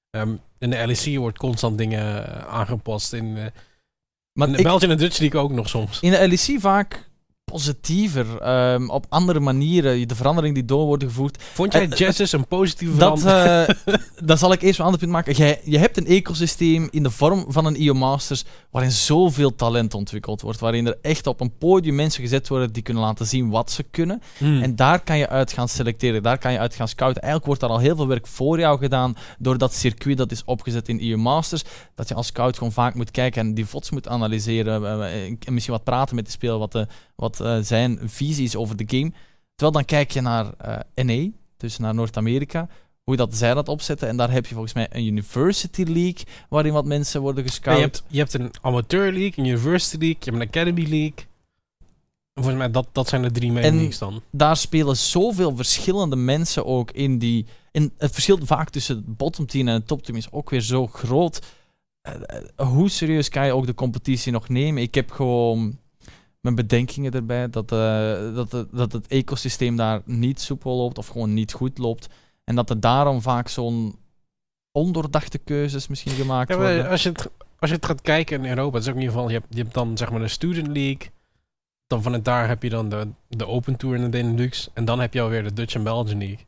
Ehm, 0.10 0.36
in 0.58 0.70
de 0.70 0.88
LEC 0.88 1.18
wordt 1.18 1.38
constant 1.38 1.78
dingen 1.78 2.28
eh, 2.28 2.48
aangepast. 2.48 3.14
In, 3.14 3.38
eh 3.38 3.46
maar 4.34 4.48
in 4.48 4.56
ik, 4.56 4.64
Belgian 4.64 4.92
en 4.92 4.98
Dutch 4.98 5.20
League 5.20 5.42
ook 5.42 5.52
nog 5.52 5.70
soms. 5.70 6.00
in 6.00 6.12
de 6.12 6.28
LEC 6.28 6.60
vaak 6.60 7.09
positiever, 7.52 8.38
ehm, 8.42 8.90
op 8.90 9.06
andere 9.10 9.40
manieren. 9.40 10.08
De 10.08 10.16
veranderingen 10.16 10.56
die 10.56 10.66
door 10.66 10.86
worden 10.86 11.08
gevoerd. 11.08 11.44
Vond 11.54 11.74
jij 11.74 11.88
Jazz 11.88 12.32
een 12.34 12.48
positieve 12.48 12.98
Dat, 12.98 13.20
verandering? 13.20 14.08
eh 14.26 14.36
zal 14.40 14.52
ik 14.52 14.62
eerst 14.62 14.80
een 14.80 14.86
ander 14.86 15.00
punt 15.00 15.12
maken. 15.12 15.34
Jij, 15.36 15.62
je 15.64 15.78
hebt 15.78 15.98
een 15.98 16.06
ecosysteem 16.08 16.88
in 16.92 17.04
de 17.04 17.10
vorm 17.10 17.46
van 17.48 17.66
een 17.66 17.76
IO 17.76 17.94
Masters 17.94 18.44
waarin 18.72 18.92
zoveel 18.92 19.56
talent 19.56 19.94
ontwikkeld 19.94 20.42
wordt. 20.42 20.60
Waarin 20.60 20.88
er 20.88 20.98
echt 21.02 21.28
op 21.28 21.42
een 21.42 21.58
podium 21.58 21.96
mensen 21.96 22.22
gezet 22.24 22.48
worden 22.48 22.74
die 22.74 22.84
kunnen 22.84 23.04
laten 23.04 23.26
zien 23.28 23.50
wat 23.50 23.72
ze 23.72 23.84
kunnen. 23.84 24.22
Hmm. 24.38 24.62
En 24.62 24.76
daar 24.76 25.00
kan 25.00 25.18
je 25.18 25.30
uit 25.30 25.52
gaan 25.52 25.68
selecteren, 25.70 26.24
daar 26.24 26.38
kan 26.38 26.52
je 26.52 26.60
uit 26.60 26.76
gaan 26.76 26.88
scouten. 26.88 27.22
Eigenlijk 27.22 27.46
wordt 27.46 27.62
daar 27.62 27.70
al 27.80 27.86
heel 27.86 27.96
veel 27.96 28.08
werk 28.08 28.28
voor 28.28 28.60
jou 28.60 28.80
gedaan 28.80 29.16
door 29.40 29.58
dat 29.58 29.74
circuit 29.74 30.18
dat 30.18 30.32
is 30.32 30.44
opgezet 30.46 30.88
in 30.90 31.00
EU 31.10 31.18
Masters. 31.18 31.64
Dat 31.96 32.08
je 32.08 32.14
als 32.14 32.28
scout 32.28 32.58
gewoon 32.58 32.74
vaak 32.74 32.94
moet 32.96 33.12
kijken 33.12 33.42
en 33.42 33.54
die 33.54 33.66
vots 33.66 33.90
moet 33.92 34.08
analyseren. 34.08 35.02
eh, 35.02 35.26
En 35.46 35.54
misschien 35.54 35.74
wat 35.76 35.84
praten 35.84 36.16
met 36.16 36.26
de 36.26 36.32
speler, 36.32 36.58
wat, 36.58 36.72
de, 36.72 36.88
wat 37.20 37.40
eh, 37.40 37.58
zijn 37.62 38.00
visie 38.06 38.46
is 38.46 38.56
over 38.56 38.76
de 38.76 38.84
game. 38.88 39.12
Terwijl 39.56 39.72
dan 39.72 39.86
kijk 39.86 40.12
je 40.12 40.22
naar 40.22 40.54
eh 40.58 41.06
NA, 41.06 41.30
dus 41.58 41.78
naar 41.78 41.94
Noord-Amerika. 41.94 42.68
Hoe 43.04 43.16
dat 43.16 43.36
zij 43.36 43.54
dat 43.54 43.68
opzetten. 43.68 44.08
En 44.08 44.18
daar 44.18 44.32
heb 44.32 44.46
je 44.46 44.54
volgens 44.54 44.74
mij 44.74 44.88
een 44.92 45.06
University 45.06 45.84
League, 45.84 46.24
waarin 46.50 46.74
wat 46.74 46.86
mensen 46.86 47.22
worden 47.22 47.44
Ja, 47.44 47.50
gescout. 47.50 47.76
je, 47.78 47.82
hebt, 47.82 48.04
je 48.08 48.18
hebt 48.18 48.34
een 48.34 48.52
Amateur 48.62 49.12
League, 49.12 49.34
een 49.36 49.46
University 49.46 49.98
League, 49.98 50.18
je 50.20 50.32
hebt 50.32 50.42
een 50.42 50.48
Academy 50.48 50.82
League. 50.90 51.28
En 52.34 52.44
volgens 52.46 52.58
mij, 52.58 52.72
dat, 52.72 52.88
dat 52.92 53.08
zijn 53.08 53.22
de 53.22 53.32
drie 53.32 53.52
main 53.52 53.76
leagues 53.76 53.98
dan. 53.98 54.22
daar 54.32 54.58
spelen 54.58 54.98
zoveel 54.98 55.56
verschillende 55.56 56.16
mensen 56.16 56.66
ook 56.66 56.92
in 56.92 57.18
die. 57.18 57.46
En 57.72 57.92
het 57.98 58.12
verschil 58.14 58.40
vaak 58.44 58.70
tussen 58.70 58.96
het 58.96 59.18
bottom 59.18 59.46
team 59.46 59.68
en 59.68 59.74
het 59.74 59.88
top 59.88 60.04
team 60.04 60.18
is 60.18 60.32
ook 60.32 60.50
weer 60.50 60.62
zo 60.62 60.88
groot. 60.88 61.40
Eh, 62.02 62.14
hoe 62.68 62.90
serieus 62.90 63.30
kan 63.30 63.46
je 63.46 63.54
ook 63.54 63.66
de 63.66 63.74
competitie 63.74 64.32
nog 64.32 64.50
nemen? 64.50 64.82
Ik 64.84 64.96
heb 64.96 65.12
gewoon 65.12 65.78
mijn 66.42 66.56
bedenkingen 66.56 67.12
erbij 67.12 67.50
dat, 67.50 67.72
eh, 67.72 68.36
dat, 68.36 68.52
het- 68.52 68.68
dat 68.72 68.92
het 68.92 69.08
ecosysteem 69.08 69.76
daar 69.76 70.02
niet 70.06 70.42
soepel 70.42 70.76
loopt 70.78 70.98
of 70.98 71.08
gewoon 71.08 71.34
niet 71.34 71.54
goed 71.54 71.78
loopt. 71.78 72.08
En 72.44 72.56
dat 72.56 72.70
er 72.70 72.80
daarom 72.80 73.22
vaak 73.22 73.48
zo'n 73.48 73.96
ondoordachte 74.72 75.38
keuzes 75.38 75.88
misschien 75.88 76.12
gemaakt 76.12 76.50
Ja, 76.50 76.56
worden. 76.58 76.90
als, 76.90 77.04
je 77.04 77.10
het, 77.10 77.30
als 77.60 77.70
je 77.70 77.76
het 77.76 77.86
gaat 77.86 78.02
kijken 78.02 78.44
in 78.44 78.50
Europa, 78.50 78.74
het 78.78 78.84
is 78.84 78.90
ook 78.90 78.96
in 78.96 79.02
ieder 79.02 79.16
geval, 79.16 79.30
je 79.32 79.38
hebt, 79.40 79.56
je 79.56 79.62
hebt 79.62 79.74
dan 79.74 79.98
zeg 79.98 80.12
maar 80.12 80.20
de 80.20 80.28
Student 80.28 80.68
League. 80.68 81.10
Dan 81.88 82.02
vanuit 82.02 82.26
daar 82.26 82.48
heb 82.48 82.64
je 82.64 82.70
dan 82.70 82.90
de, 82.90 83.08
de 83.28 83.48
Open 83.48 83.76
Tour 83.76 83.96
en 83.96 84.02
de 84.02 84.10
Benelux. 84.10 84.70
En 84.74 84.86
dan 84.86 85.00
heb 85.00 85.14
je 85.14 85.22
alweer 85.22 85.44
de 85.44 85.54
Dutch 85.54 85.76
en 85.76 85.84
Belgian 85.84 86.18
League. 86.18 86.46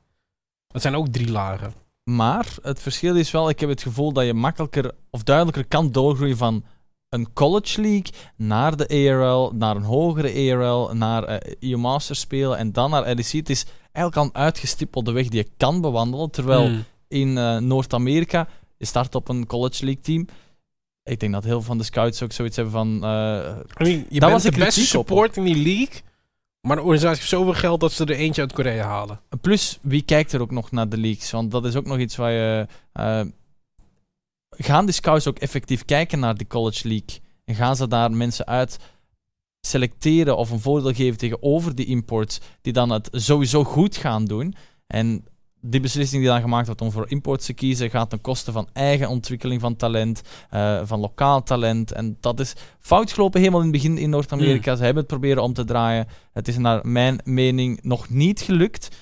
Dat 0.67 0.81
zijn 0.81 0.95
ook 0.95 1.07
drie 1.07 1.31
lagen. 1.31 1.73
Maar 2.03 2.47
het 2.61 2.81
verschil 2.81 3.15
is 3.15 3.31
wel, 3.31 3.49
ik 3.49 3.59
heb 3.59 3.69
het 3.69 3.81
gevoel 3.81 4.11
dat 4.13 4.25
je 4.25 4.33
makkelijker 4.33 4.91
of 5.09 5.23
duidelijker 5.23 5.65
kan 5.65 5.91
doorgroeien 5.91 6.37
van 6.37 6.63
een 7.11 7.33
college 7.33 7.81
league 7.81 8.11
naar 8.35 8.75
de 8.77 8.87
ARL, 8.87 9.51
naar 9.55 9.75
een 9.75 9.83
hogere 9.83 10.53
ARL, 10.53 10.95
naar 10.95 11.23
eh 11.23 11.53
EU 11.59 11.77
Masters 11.77 12.19
spelen 12.19 12.57
en 12.57 12.71
dan 12.71 12.89
naar 12.89 13.03
LEC. 13.15 13.31
Het 13.31 13.49
is 13.49 13.65
eigenlijk 13.91 14.15
al 14.15 14.23
een 14.23 14.45
uitgestippelde 14.45 15.11
weg 15.11 15.27
die 15.27 15.43
je 15.43 15.49
kan 15.57 15.81
bewandelen. 15.81 16.29
Terwijl 16.31 16.65
Hmm. 16.67 16.83
in 17.07 17.37
eh, 17.37 17.57
Noord-Amerika, 17.57 18.47
je 18.77 18.85
start 18.85 19.15
op 19.15 19.29
een 19.29 19.47
college 19.47 19.85
league 19.85 20.01
team. 20.03 20.27
Ik 21.03 21.19
denk 21.19 21.33
dat 21.33 21.43
heel 21.43 21.51
veel 21.53 21.61
van 21.61 21.77
de 21.77 21.83
scouts 21.83 22.21
ook 22.23 22.31
zoiets 22.31 22.55
hebben 22.55 22.73
van... 22.73 23.03
eh, 23.03 23.55
I 23.79 23.83
mean, 23.83 24.05
je 24.09 24.19
bent 24.19 24.31
was 24.31 24.43
de 24.43 24.51
beste 24.51 24.81
support 24.85 25.37
in 25.37 25.43
die 25.43 25.55
league. 25.63 26.01
Maar 26.61 26.75
de 26.75 26.81
organisatie 26.81 27.17
heeft 27.17 27.29
zoveel 27.29 27.53
geld 27.53 27.79
dat 27.79 27.91
ze 27.91 28.05
er 28.05 28.15
eentje 28.15 28.41
uit 28.41 28.53
Korea 28.53 28.87
halen. 28.87 29.19
Plus, 29.41 29.79
wie 29.81 30.01
kijkt 30.01 30.31
er 30.33 30.41
ook 30.41 30.51
nog 30.51 30.71
naar 30.71 30.89
de 30.89 30.97
leagues? 30.97 31.31
Want 31.31 31.51
dat 31.51 31.65
is 31.65 31.75
ook 31.75 31.85
nog 31.85 31.97
iets 31.97 32.15
waar 32.15 32.31
je. 32.31 32.67
Gaan 34.63 34.85
die 34.85 34.93
scouts 34.93 35.27
ook 35.27 35.39
effectief 35.39 35.85
kijken 35.85 36.19
naar 36.19 36.35
die 36.35 36.47
college 36.47 36.87
league? 36.87 37.19
En 37.45 37.55
gaan 37.55 37.75
ze 37.75 37.87
daar 37.87 38.11
mensen 38.11 38.45
uit 38.45 38.77
selecteren 39.61 40.37
of 40.37 40.49
een 40.49 40.59
voordeel 40.59 40.93
geven 40.93 41.17
tegenover 41.17 41.75
die 41.75 41.85
imports, 41.85 42.39
die 42.61 42.73
dan 42.73 42.89
het 42.89 43.09
sowieso 43.11 43.63
goed 43.63 43.97
gaan 43.97 44.25
doen? 44.25 44.55
En 44.87 45.25
die 45.61 45.79
beslissing 45.79 46.21
die 46.21 46.31
dan 46.31 46.41
gemaakt 46.41 46.65
wordt 46.65 46.81
om 46.81 46.91
voor 46.91 47.09
imports 47.09 47.45
te 47.45 47.53
kiezen, 47.53 47.89
gaat 47.89 48.09
ten 48.09 48.21
koste 48.21 48.51
van 48.51 48.69
eigen 48.73 49.09
ontwikkeling 49.09 49.61
van 49.61 49.75
talent, 49.75 50.21
eh, 50.49 50.81
van 50.83 50.99
lokaal 50.99 51.43
talent. 51.43 51.91
En 51.91 52.17
dat 52.19 52.39
is 52.39 52.53
fout 52.79 53.11
gelopen 53.11 53.39
helemaal 53.39 53.61
in 53.61 53.67
het 53.67 53.81
begin 53.81 53.97
in 53.97 54.09
Noord-Amerika. 54.09 54.75
Ze 54.75 54.83
hebben 54.83 55.03
het 55.03 55.11
proberen 55.11 55.43
om 55.43 55.53
te 55.53 55.63
draaien. 55.63 56.07
Het 56.33 56.47
is 56.47 56.57
naar 56.57 56.87
mijn 56.87 57.21
mening 57.23 57.79
nog 57.81 58.09
niet 58.09 58.41
gelukt. 58.41 58.95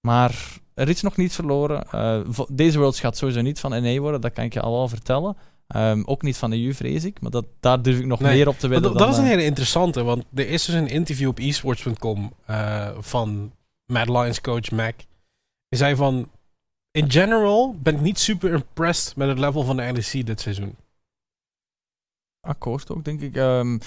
Maar 0.00 0.58
er 0.76 0.88
is 0.88 1.02
nog 1.02 1.16
niet 1.16 1.32
verloren. 1.32 1.90
Eh, 1.90 2.20
deze 2.48 2.78
Worlds 2.78 3.00
gaat 3.00 3.16
sowieso 3.16 3.40
niet 3.40 3.60
van 3.60 3.82
NA 3.82 3.98
worden, 3.98 4.20
dat 4.20 4.32
kan 4.32 4.44
ik 4.44 4.52
je 4.52 4.60
al 4.60 4.72
wel 4.72 4.88
vertellen. 4.88 5.36
Ehm, 5.66 6.02
ook 6.04 6.22
niet 6.22 6.36
van 6.36 6.50
de 6.50 6.56
EU, 6.56 6.74
vrees 6.74 7.04
ik. 7.04 7.20
Maar 7.20 7.30
dat, 7.30 7.46
daar 7.60 7.82
durf 7.82 7.98
ik 7.98 8.06
nog 8.06 8.20
Nee, 8.20 8.36
meer 8.36 8.48
op 8.48 8.58
te 8.58 8.68
wedden. 8.68 8.96
dat 8.96 9.08
is 9.08 9.16
een 9.16 9.22
eh, 9.22 9.30
hele 9.30 9.44
interessante, 9.44 10.02
want 10.02 10.24
er 10.34 10.48
is 10.48 10.64
dus 10.64 10.74
een 10.74 10.88
interview 10.88 11.28
op 11.28 11.38
esports.com 11.38 12.32
eh, 12.46 12.88
van 12.98 13.52
Mad 13.92 14.08
Lions 14.08 14.40
coach 14.40 14.70
Mac. 14.70 14.94
Hij 15.68 15.78
zei 15.78 15.94
van, 15.96 16.30
in 16.90 17.10
general 17.10 17.76
ben 17.78 17.94
ik 17.94 18.00
niet 18.00 18.18
super 18.18 18.52
impressed 18.52 19.16
met 19.16 19.28
het 19.28 19.38
level 19.38 19.62
van 19.62 19.76
de 19.76 19.82
LEC 19.92 20.26
dit 20.26 20.40
seizoen. 20.40 20.76
akkoord 22.40 22.90
ook, 22.90 23.04
denk 23.04 23.20
ik. 23.20 23.36
Ehm 23.36 23.78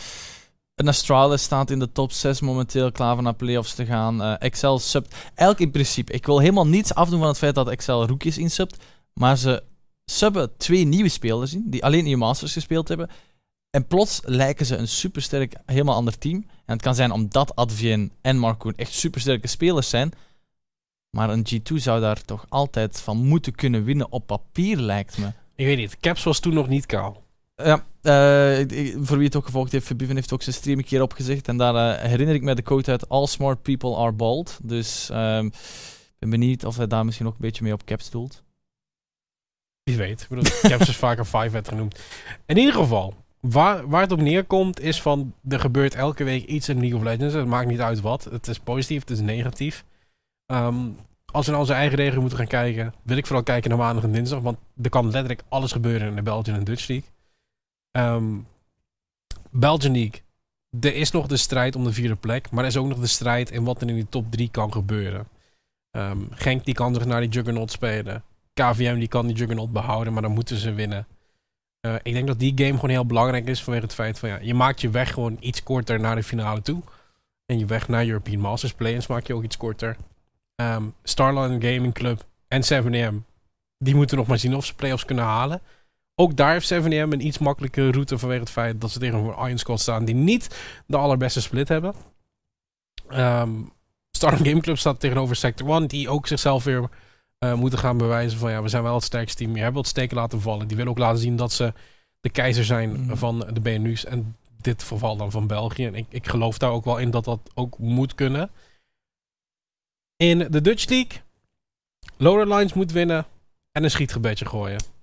een 0.80 0.88
Astralis 0.88 1.44
staat 1.44 1.70
in 1.70 1.80
de 1.80 1.92
top 1.92 2.12
6 2.12 2.42
momenteel 2.42 2.92
klaar 2.92 3.14
voor 3.14 3.24
naar 3.24 3.34
playoffs 3.34 3.74
te 3.74 3.86
gaan. 3.86 4.22
Eh, 4.22 4.34
Excel 4.40 4.80
subt. 4.80 5.14
Eigenlijk 5.14 5.60
in 5.60 5.72
principe, 5.72 6.14
ik 6.14 6.26
wil 6.26 6.40
helemaal 6.40 6.68
niets 6.68 6.94
afdoen 6.94 7.20
van 7.20 7.28
het 7.28 7.38
feit 7.38 7.56
dat 7.56 7.70
Excel 7.70 8.08
rookies 8.08 8.38
insubt. 8.38 8.78
Maar 9.14 9.38
ze 9.38 9.64
subben 10.06 10.58
twee 10.58 10.86
nieuwe 10.86 11.10
spelers 11.10 11.54
in, 11.54 11.64
die 11.66 11.84
alleen 11.84 12.06
in 12.06 12.18
Masters 12.18 12.54
gespeeld 12.54 12.88
hebben. 12.88 13.10
En 13.70 13.88
plots 13.88 14.22
lijken 14.24 14.66
ze 14.66 14.76
een 14.76 14.88
supersterk, 14.88 15.56
helemaal 15.66 15.96
ander 15.96 16.18
team. 16.18 16.36
En 16.66 16.74
het 16.74 16.82
kan 16.82 16.96
zijn 16.96 17.12
omdat 17.12 17.56
Advien 17.56 18.12
en 18.22 18.38
Marcoon 18.38 18.76
echt 18.76 18.94
supersterke 18.94 19.48
spelers 19.48 19.90
zijn. 19.90 20.12
Maar 21.10 21.30
een 21.30 21.48
G2 21.54 21.76
zou 21.76 22.02
daar 22.02 22.22
toch 22.22 22.46
altijd 22.50 23.02
van 23.02 23.18
moeten 23.18 23.56
kunnen 23.56 23.84
winnen 23.84 24.12
op 24.12 24.28
papier, 24.28 24.78
lijkt 24.78 25.18
me. 25.18 25.28
Ik 25.56 25.66
weet 25.66 25.78
niet, 25.78 26.00
Caps 26.00 26.24
was 26.24 26.40
toen 26.40 26.54
nog 26.54 26.68
niet 26.68 26.86
kaal. 26.86 27.24
Ja, 27.64 27.84
eh, 28.02 28.60
ik- 28.60 28.96
voor 29.00 29.18
wie 29.18 29.26
het 29.26 29.36
ook 29.36 29.46
gevolgd 29.46 29.72
heeft, 29.72 29.86
Verbiven 29.86 30.16
heeft 30.16 30.34
ook 30.34 30.42
zijn 30.42 30.56
stream 30.56 30.78
een 30.78 30.84
keer 30.86 31.02
opgezegd. 31.02 31.48
En 31.48 31.58
daar 31.58 31.76
eh, 32.00 32.02
herinner 32.10 32.36
ik 32.36 32.42
me 32.42 32.56
de 32.56 32.62
quote 32.62 32.92
uit: 32.92 33.10
All 33.10 33.26
smart 33.28 33.62
people 33.62 33.96
are 33.96 34.12
bald. 34.12 34.60
Dus 34.64 35.10
ik 35.10 36.20
ben 36.20 36.30
benieuwd 36.30 36.64
of 36.64 36.78
hij 36.78 36.88
daar 36.88 37.06
misschien 37.06 37.28
ook 37.28 37.34
een 37.34 37.42
beetje 37.42 37.64
mee 37.64 37.74
op 37.74 37.86
caps 37.86 38.10
doelt. 38.10 38.44
Wie 39.84 39.98
weet. 39.98 40.22
Ik 40.22 40.28
bedoel, 40.30 40.44
Caps 40.72 40.90
is 40.90 40.96
vaker 40.96 41.26
5 41.26 41.52
werd 41.52 41.68
genoemd. 41.68 42.00
In 42.46 42.58
ieder 42.58 42.74
geval, 42.74 43.14
waar, 43.40 43.88
waar 43.90 44.02
het 44.02 44.12
op 44.12 44.22
neerkomt 44.22 44.80
is 44.80 45.02
van, 45.02 45.34
er 45.48 45.60
gebeurt 45.60 45.96
elke 45.96 46.24
week 46.24 46.46
iets 46.46 46.70
in 46.70 46.80
League 46.80 46.98
of 46.98 47.04
Legends. 47.04 47.34
Het 47.34 47.46
maakt 47.48 47.68
niet 47.68 47.80
uit 47.82 48.02
wat. 48.02 48.24
Het 48.24 48.48
is 48.48 48.60
positief, 48.60 49.00
het 49.00 49.10
is 49.10 49.20
negatief. 49.20 49.84
Ehm, 50.46 50.76
als 51.32 51.46
we 51.46 51.52
naar 51.52 51.60
onze 51.62 51.74
eigen 51.74 51.98
regio 51.98 52.20
moeten 52.20 52.38
gaan 52.38 52.48
kijken, 52.48 52.94
wil 53.04 53.18
ik 53.18 53.26
vooral 53.26 53.44
kijken 53.44 53.70
naar 53.70 53.80
maandag 53.80 54.04
en 54.04 54.12
dinsdag. 54.12 54.40
Want 54.42 54.58
er 54.82 54.90
kan 54.90 55.04
letterlijk 55.06 55.44
alles 55.50 55.72
gebeuren 55.72 56.08
in 56.08 56.16
de 56.16 56.22
Belgian 56.22 56.58
en 56.58 56.64
Dutch 56.64 56.88
League. 56.88 57.10
Belgian 59.52 59.94
League. 59.94 60.22
Er 60.80 60.96
is 60.96 61.12
nog 61.12 61.28
de 61.28 61.38
strijd 61.38 61.76
om 61.76 61.84
de 61.84 61.94
vierde 61.94 62.16
plek. 62.16 62.52
Maar 62.52 62.64
er 62.64 62.70
is 62.70 62.78
ook 62.78 62.88
nog 62.88 63.00
de 63.00 63.08
strijd 63.08 63.52
in 63.52 63.64
wat 63.64 63.82
er 63.82 63.88
in 63.88 63.96
die 63.96 64.10
top 64.10 64.32
3 64.32 64.50
kan 64.52 64.72
gebeuren. 64.72 65.28
Ehm, 65.92 66.18
Genk 66.32 66.66
die 66.66 66.74
kan 66.74 66.94
zich 66.94 67.06
naar 67.06 67.22
die 67.22 67.30
Juggernaut 67.30 67.72
spelen. 67.72 68.24
KVM 68.54 69.00
die 69.00 69.08
kan 69.08 69.28
die 69.28 69.36
Juggernaut 69.36 69.72
behouden, 69.72 70.14
maar 70.14 70.22
dan 70.22 70.32
moeten 70.32 70.58
ze 70.58 70.74
winnen. 70.74 71.08
Eh, 71.80 71.96
ik 72.04 72.14
denk 72.14 72.28
dat 72.28 72.40
die 72.40 72.54
game 72.56 72.74
gewoon 72.74 72.90
heel 72.90 73.06
belangrijk 73.06 73.48
is 73.48 73.64
vanwege 73.64 73.86
het 73.86 73.94
feit 73.94 74.20
van 74.20 74.30
ja, 74.30 74.40
je 74.42 74.54
maakt 74.54 74.82
je 74.82 74.90
weg 74.90 75.14
gewoon 75.14 75.38
iets 75.40 75.64
korter 75.64 76.00
naar 76.00 76.16
de 76.16 76.24
finale 76.24 76.62
toe. 76.62 76.82
En 77.46 77.60
je 77.60 77.66
weg 77.66 77.88
naar 77.88 78.06
European 78.06 78.40
Masters 78.40 78.74
Play-ins 78.74 79.08
maak 79.08 79.28
je 79.28 79.34
ook 79.34 79.44
iets 79.44 79.58
korter. 79.58 79.98
Ehm 80.56 80.84
Starline 81.04 81.74
Gaming 81.74 81.94
Club 81.94 82.26
en 82.48 82.64
7am, 82.64 83.26
die 83.78 83.96
moeten 83.96 84.18
nog 84.18 84.28
maar 84.28 84.38
zien 84.38 84.56
of 84.56 84.66
ze 84.66 84.76
playoffs 84.76 85.06
kunnen 85.06 85.26
halen. 85.26 85.62
Ook 86.20 86.36
daar 86.36 86.52
heeft 86.52 86.74
7am 86.74 86.88
een 86.88 87.26
iets 87.26 87.38
makkelijke 87.38 87.92
route 87.92 88.18
vanwege 88.18 88.40
het 88.42 88.50
feit 88.50 88.82
dat 88.82 88.92
ze 88.92 89.00
tegenover 89.00 89.46
Iron 89.46 89.58
Squad 89.58 89.80
staan 89.80 90.06
die 90.06 90.16
niet 90.16 90.60
de 90.86 90.98
allerbeste 90.98 91.42
split 91.42 91.68
hebben. 91.68 91.94
Starline 94.12 94.44
Gaming 94.46 94.62
Club 94.62 94.78
staat 94.78 95.00
tegenover 95.00 95.36
Sector 95.36 95.70
1 95.70 95.88
die 95.88 96.10
ook 96.10 96.28
zichzelf 96.28 96.64
weer 96.64 96.90
eh, 97.38 97.54
moeten 97.54 97.80
gaan 97.80 97.98
bewijzen 97.98 98.40
van 98.40 98.52
ja, 98.52 98.62
we 98.62 98.68
zijn 98.68 98.84
wel 98.84 98.94
het 98.96 99.04
sterkste 99.04 99.38
team. 99.44 99.56
Je 99.56 99.62
hebt 99.62 99.76
wat 99.76 99.88
steken 99.88 100.18
laten 100.18 100.42
vallen. 100.42 100.68
Die 100.68 100.78
willen 100.78 100.92
ook 100.92 100.98
laten 100.98 101.20
zien 101.20 101.36
dat 101.36 101.52
ze 101.52 101.74
de 102.22 102.30
keizer 102.30 102.66
zijn 102.66 102.92
Mhm. 102.92 103.16
van 103.16 103.40
de 103.54 103.60
BNU's. 103.62 104.06
En 104.06 104.38
dit 104.62 104.84
geval 104.84 105.18
dan 105.18 105.32
van 105.32 105.48
België. 105.48 105.86
En 105.86 105.96
ik, 105.96 106.06
ik 106.10 106.28
geloof 106.28 106.58
daar 106.58 106.72
ook 106.72 106.86
wel 106.86 106.98
in 106.98 107.12
dat 107.12 107.24
dat 107.24 107.40
ook 107.54 107.78
moet 107.78 108.16
kunnen. 108.16 108.52
In 110.16 110.38
de 110.38 110.62
Dutch 110.62 110.90
League, 110.90 111.22
Lower 112.18 112.48
Lines 112.48 112.74
moet 112.74 112.92
winnen 112.92 113.26
en 113.72 113.84
een 113.84 113.92
schietgebedje 113.92 114.46
gooien. 114.46 114.98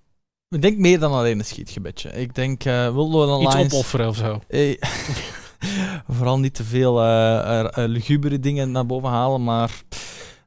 Ik 0.49 0.62
denk 0.62 0.78
meer 0.78 0.99
dan 0.99 1.12
alleen 1.12 1.38
een 1.38 1.44
schietgebedje. 1.44 2.11
Ik 2.12 2.34
denk, 2.34 2.64
uh, 2.64 2.92
wil 2.92 3.11
Lowland 3.11 3.42
Iets 3.42 3.55
Lions... 3.55 3.74
opofferen 3.74 4.09
of 4.09 4.16
zo. 4.16 4.40
Eh, 4.49 4.82
vooral 6.16 6.38
niet 6.38 6.55
te 6.55 6.64
veel 6.64 7.03
uh, 7.03 7.68
lugubere 7.74 8.40
dingen 8.40 8.70
naar 8.70 8.86
boven 8.86 9.09
halen, 9.09 9.44
maar... 9.44 9.82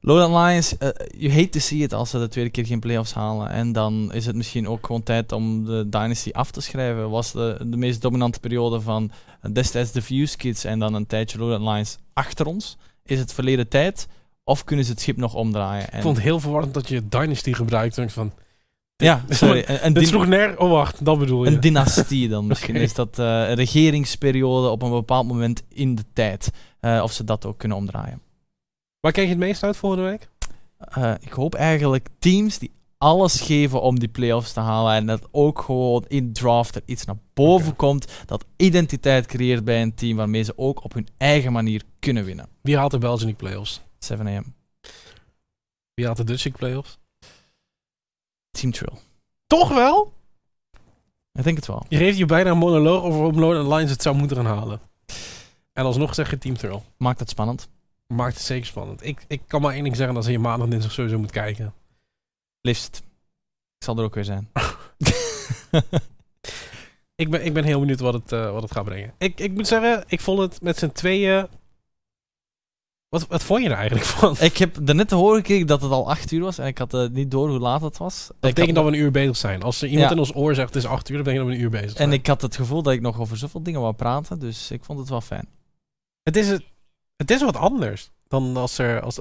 Lowland 0.01 0.33
Lions, 0.33 0.75
you 1.17 1.33
hate 1.33 1.49
to 1.49 1.59
see 1.59 1.79
it 1.79 1.93
als 1.93 2.09
ze 2.09 2.19
de 2.19 2.27
tweede 2.27 2.49
keer 2.49 2.65
geen 2.65 2.79
playoffs 2.79 3.13
halen. 3.13 3.49
En 3.49 3.71
dan 3.71 4.13
is 4.13 4.25
het 4.25 4.35
misschien 4.35 4.67
ook 4.67 4.85
gewoon 4.85 5.03
tijd 5.03 5.31
om 5.31 5.65
de 5.65 5.89
Dynasty 5.89 6.29
af 6.31 6.51
te 6.51 6.61
schrijven. 6.61 7.09
Was 7.09 7.31
de, 7.31 7.57
de 7.65 7.77
meest 7.77 8.01
dominante 8.01 8.39
periode 8.39 8.81
van 8.81 9.11
destijds 9.51 9.91
de 9.91 10.01
Fuse 10.01 10.37
Kids 10.37 10.63
en 10.63 10.79
dan 10.79 10.93
een 10.93 11.07
tijdje 11.07 11.37
Lowland 11.37 11.63
Lions 11.63 11.97
achter 12.13 12.45
ons. 12.45 12.77
Is 13.03 13.19
het 13.19 13.33
verleden 13.33 13.67
tijd? 13.67 14.07
Of 14.43 14.63
kunnen 14.63 14.85
ze 14.85 14.91
het 14.91 15.01
schip 15.01 15.17
nog 15.17 15.33
omdraaien? 15.33 15.91
En... 15.91 15.97
Ik 15.97 16.03
vond 16.03 16.15
het 16.15 16.25
heel 16.25 16.39
verwarrend 16.39 16.73
dat 16.73 16.87
je 16.87 17.07
Dynasty 17.07 17.53
gebruikt. 17.53 18.01
Van, 18.07 18.31
ja, 19.03 19.23
sorry. 19.29 19.63
Een, 19.67 19.93
Dit 19.93 20.07
sloeg 20.07 20.27
neer... 20.27 20.59
Oh, 20.59 20.69
wacht. 20.69 21.05
Dat 21.05 21.19
bedoel 21.19 21.43
je. 21.43 21.51
Een 21.51 21.59
dynastie 21.59 22.29
dan 22.29 22.47
misschien. 22.51 22.75
Is 22.75 22.93
dat 22.93 23.19
uh, 23.19 23.25
een 23.25 23.55
regeringsperiode 23.55 24.67
op 24.67 24.81
een 24.81 24.89
bepaald 24.89 25.27
moment 25.27 25.63
in 25.69 25.95
de 25.95 26.03
tijd. 26.13 26.51
Uh, 26.81 27.01
of 27.03 27.11
ze 27.11 27.23
dat 27.23 27.45
ook 27.45 27.57
kunnen 27.57 27.77
omdraaien. 27.77 28.21
Waar 28.99 29.11
kijk 29.11 29.25
je 29.25 29.31
het 29.33 29.41
meest 29.41 29.63
uit 29.63 29.77
volgende 29.77 30.05
week? 30.05 30.29
Uh, 30.97 31.13
ik 31.19 31.31
hoop 31.31 31.55
eigenlijk 31.55 32.07
teams 32.19 32.59
die 32.59 32.71
alles 32.97 33.41
geven 33.41 33.81
om 33.81 33.99
die 33.99 34.09
playoffs 34.09 34.53
te 34.53 34.59
halen. 34.59 34.93
En 34.93 35.05
dat 35.05 35.27
ook 35.31 35.61
gewoon 35.61 36.05
in 36.07 36.33
draft 36.33 36.75
er 36.75 36.81
iets 36.85 37.05
naar 37.05 37.17
boven 37.33 37.71
okay. 37.71 37.89
komt. 37.89 38.11
Dat 38.25 38.45
identiteit 38.55 39.25
creëert 39.25 39.63
bij 39.63 39.81
een 39.81 39.93
team 39.93 40.17
waarmee 40.17 40.43
ze 40.43 40.53
ook 40.55 40.83
op 40.83 40.93
hun 40.93 41.07
eigen 41.17 41.51
manier 41.51 41.83
kunnen 41.99 42.25
winnen. 42.25 42.47
Wie 42.61 42.77
haalt 42.77 42.91
de 42.91 42.97
Belgian 42.97 43.29
League 43.29 43.47
playoffs? 43.47 43.81
7 43.99 44.27
am. 44.27 44.53
Wie 45.93 46.05
haalt 46.05 46.17
de 46.17 46.23
Dutch 46.23 46.43
League 46.43 46.61
playoffs? 46.61 46.99
Team 48.51 48.71
Trill. 48.71 48.97
Toch 49.47 49.69
wel? 49.69 50.13
Ik 51.33 51.43
denk 51.43 51.57
het 51.57 51.67
wel. 51.67 51.85
Je 51.89 51.97
geeft 51.97 52.17
je 52.17 52.25
bijna 52.25 52.49
een 52.49 52.57
monoloog 52.57 53.03
over 53.03 53.19
hoe 53.19 53.33
Lone 53.33 53.75
Lions 53.75 53.91
het 53.91 54.01
zou 54.01 54.15
moeten 54.15 54.37
gaan 54.37 54.45
halen. 54.45 54.81
En 55.73 55.85
alsnog 55.85 56.13
zeg 56.15 56.29
je 56.29 56.37
Team 56.37 56.57
Trill. 56.57 56.81
Maakt 56.97 57.19
het 57.19 57.29
spannend. 57.29 57.69
Maakt 58.07 58.33
het 58.33 58.43
zeker 58.43 58.65
spannend. 58.65 59.05
Ik, 59.05 59.25
ik 59.27 59.41
kan 59.47 59.61
maar 59.61 59.73
één 59.73 59.83
ding 59.83 59.95
zeggen, 59.95 60.15
dat 60.15 60.23
ze 60.23 60.31
je 60.31 60.39
maandag 60.39 60.67
dinsdag 60.67 60.91
sowieso 60.91 61.19
moet 61.19 61.31
kijken. 61.31 61.73
Liefst. 62.61 62.97
Ik 63.77 63.83
zal 63.83 63.97
er 63.97 64.03
ook 64.03 64.15
weer 64.15 64.23
zijn. 64.23 64.49
ik, 67.15 67.29
ben, 67.29 67.45
ik 67.45 67.53
ben 67.53 67.63
heel 67.63 67.79
benieuwd 67.79 67.99
wat 67.99 68.13
het, 68.13 68.31
uh, 68.31 68.51
wat 68.51 68.61
het 68.61 68.71
gaat 68.71 68.85
brengen. 68.85 69.13
Ik, 69.17 69.39
ik 69.39 69.53
moet 69.53 69.67
zeggen, 69.67 70.03
ik 70.07 70.19
vond 70.19 70.39
het 70.39 70.61
met 70.61 70.77
z'n 70.77 70.91
tweeën 70.91 71.47
wat, 73.09 73.27
wat 73.27 73.43
vond 73.43 73.63
je 73.63 73.69
er 73.69 73.75
eigenlijk 73.75 74.05
van? 74.15 74.35
Ik 74.39 74.57
heb 74.57 74.79
net 74.79 75.07
te 75.07 75.15
horen 75.15 75.37
gekregen 75.37 75.67
dat 75.67 75.81
het 75.81 75.91
al 75.91 76.09
8 76.09 76.31
uur 76.31 76.41
was 76.41 76.57
en 76.57 76.67
ik 76.67 76.77
had 76.77 76.93
uh, 76.93 77.07
niet 77.09 77.31
door 77.31 77.49
hoe 77.49 77.59
laat 77.59 77.81
het 77.81 77.97
was. 77.97 78.27
Dat 78.27 78.39
betekent 78.39 78.75
dat 78.75 78.85
we 78.85 78.91
een 78.91 78.97
uur 78.97 79.11
bezig 79.11 79.37
zijn. 79.37 79.61
Als 79.61 79.81
er 79.81 79.87
iemand 79.87 80.09
ja. 80.09 80.15
in 80.15 80.19
ons 80.19 80.35
oor 80.35 80.55
zegt 80.55 80.73
het 80.73 80.83
is 80.83 80.89
8 80.89 81.09
uur, 81.09 81.15
dan 81.15 81.23
betekent 81.23 81.47
dat 81.47 81.57
we 81.57 81.63
een 81.63 81.65
uur 81.65 81.81
bezig 81.81 81.97
zijn. 81.97 82.09
En 82.09 82.13
ik 82.13 82.27
had 82.27 82.41
het 82.41 82.55
gevoel 82.55 82.81
dat 82.81 82.93
ik 82.93 83.01
nog 83.01 83.19
over 83.19 83.37
zoveel 83.37 83.63
dingen 83.63 83.81
wou 83.81 83.93
praten, 83.93 84.39
dus 84.39 84.71
ik 84.71 84.83
vond 84.83 84.99
het 84.99 85.09
wel 85.09 85.21
fijn. 85.21 85.47
Het 86.23 86.35
is, 86.35 86.47
het, 86.47 86.63
het 87.15 87.31
is 87.31 87.41
wat 87.41 87.55
anders 87.55 88.11
dan 88.27 88.57
als 88.57 88.77
er... 88.77 89.01
Als, 89.01 89.19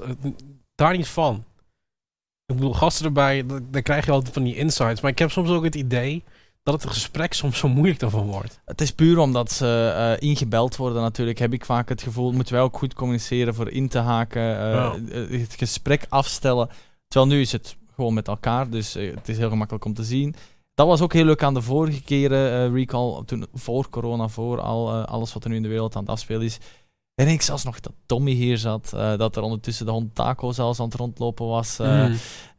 daar 0.75 0.97
niet 0.97 1.07
van. 1.07 1.43
Ik 2.45 2.55
bedoel, 2.55 2.73
gasten 2.73 3.05
erbij, 3.05 3.45
dan 3.45 3.81
krijg 3.81 4.05
je 4.05 4.11
altijd 4.11 4.33
van 4.33 4.43
die 4.43 4.55
insights. 4.55 5.01
Maar 5.01 5.11
ik 5.11 5.19
heb 5.19 5.31
soms 5.31 5.49
ook 5.49 5.63
het 5.63 5.75
idee 5.75 6.23
dat 6.63 6.81
het 6.81 6.91
gesprek 6.91 7.33
soms 7.33 7.57
zo 7.57 7.67
moeilijk 7.67 8.01
ervan 8.01 8.25
wordt. 8.25 8.61
Het 8.65 8.81
is 8.81 8.91
puur 8.91 9.17
omdat 9.17 9.51
ze 9.51 9.93
uh, 10.21 10.29
ingebeld 10.29 10.75
worden 10.75 11.01
natuurlijk, 11.01 11.39
heb 11.39 11.53
ik 11.53 11.65
vaak 11.65 11.89
het 11.89 12.01
gevoel, 12.01 12.31
moeten 12.31 12.53
wij 12.53 12.63
ook 12.63 12.77
goed 12.77 12.93
communiceren 12.93 13.53
voor 13.53 13.69
in 13.69 13.87
te 13.87 13.99
haken, 13.99 14.41
uh, 14.41 14.57
ja. 14.57 15.37
het 15.37 15.53
gesprek 15.57 16.05
afstellen. 16.09 16.69
Terwijl 17.07 17.31
nu 17.31 17.41
is 17.41 17.51
het 17.51 17.77
gewoon 17.95 18.13
met 18.13 18.27
elkaar, 18.27 18.69
dus 18.69 18.95
uh, 18.95 19.15
het 19.15 19.29
is 19.29 19.37
heel 19.37 19.49
gemakkelijk 19.49 19.85
om 19.85 19.93
te 19.93 20.03
zien. 20.03 20.35
Dat 20.73 20.87
was 20.87 21.01
ook 21.01 21.13
heel 21.13 21.25
leuk 21.25 21.43
aan 21.43 21.53
de 21.53 21.61
vorige 21.61 22.03
keren, 22.03 22.73
recall, 22.73 23.23
toen, 23.25 23.45
voor 23.53 23.89
corona, 23.89 24.27
voor 24.27 24.61
al, 24.61 24.91
alles 24.91 25.33
wat 25.33 25.43
er 25.43 25.49
nu 25.49 25.55
in 25.55 25.63
de 25.63 25.67
wereld 25.67 25.95
aan 25.95 26.01
het 26.01 26.11
afspelen 26.11 26.45
is. 26.45 26.57
En 27.15 27.27
ik 27.27 27.41
zelfs 27.41 27.63
nog 27.63 27.79
dat 27.79 27.93
Tommy 28.05 28.31
hier 28.31 28.57
zat, 28.57 28.89
dat 28.89 29.35
er 29.35 29.41
ondertussen 29.41 29.85
de 29.85 29.91
hond 29.91 30.15
Taco 30.15 30.51
zelfs 30.51 30.79
aan 30.79 30.85
het 30.85 30.95
rondlopen 30.95 31.47
was. 31.47 31.77
Mm. 31.77 32.15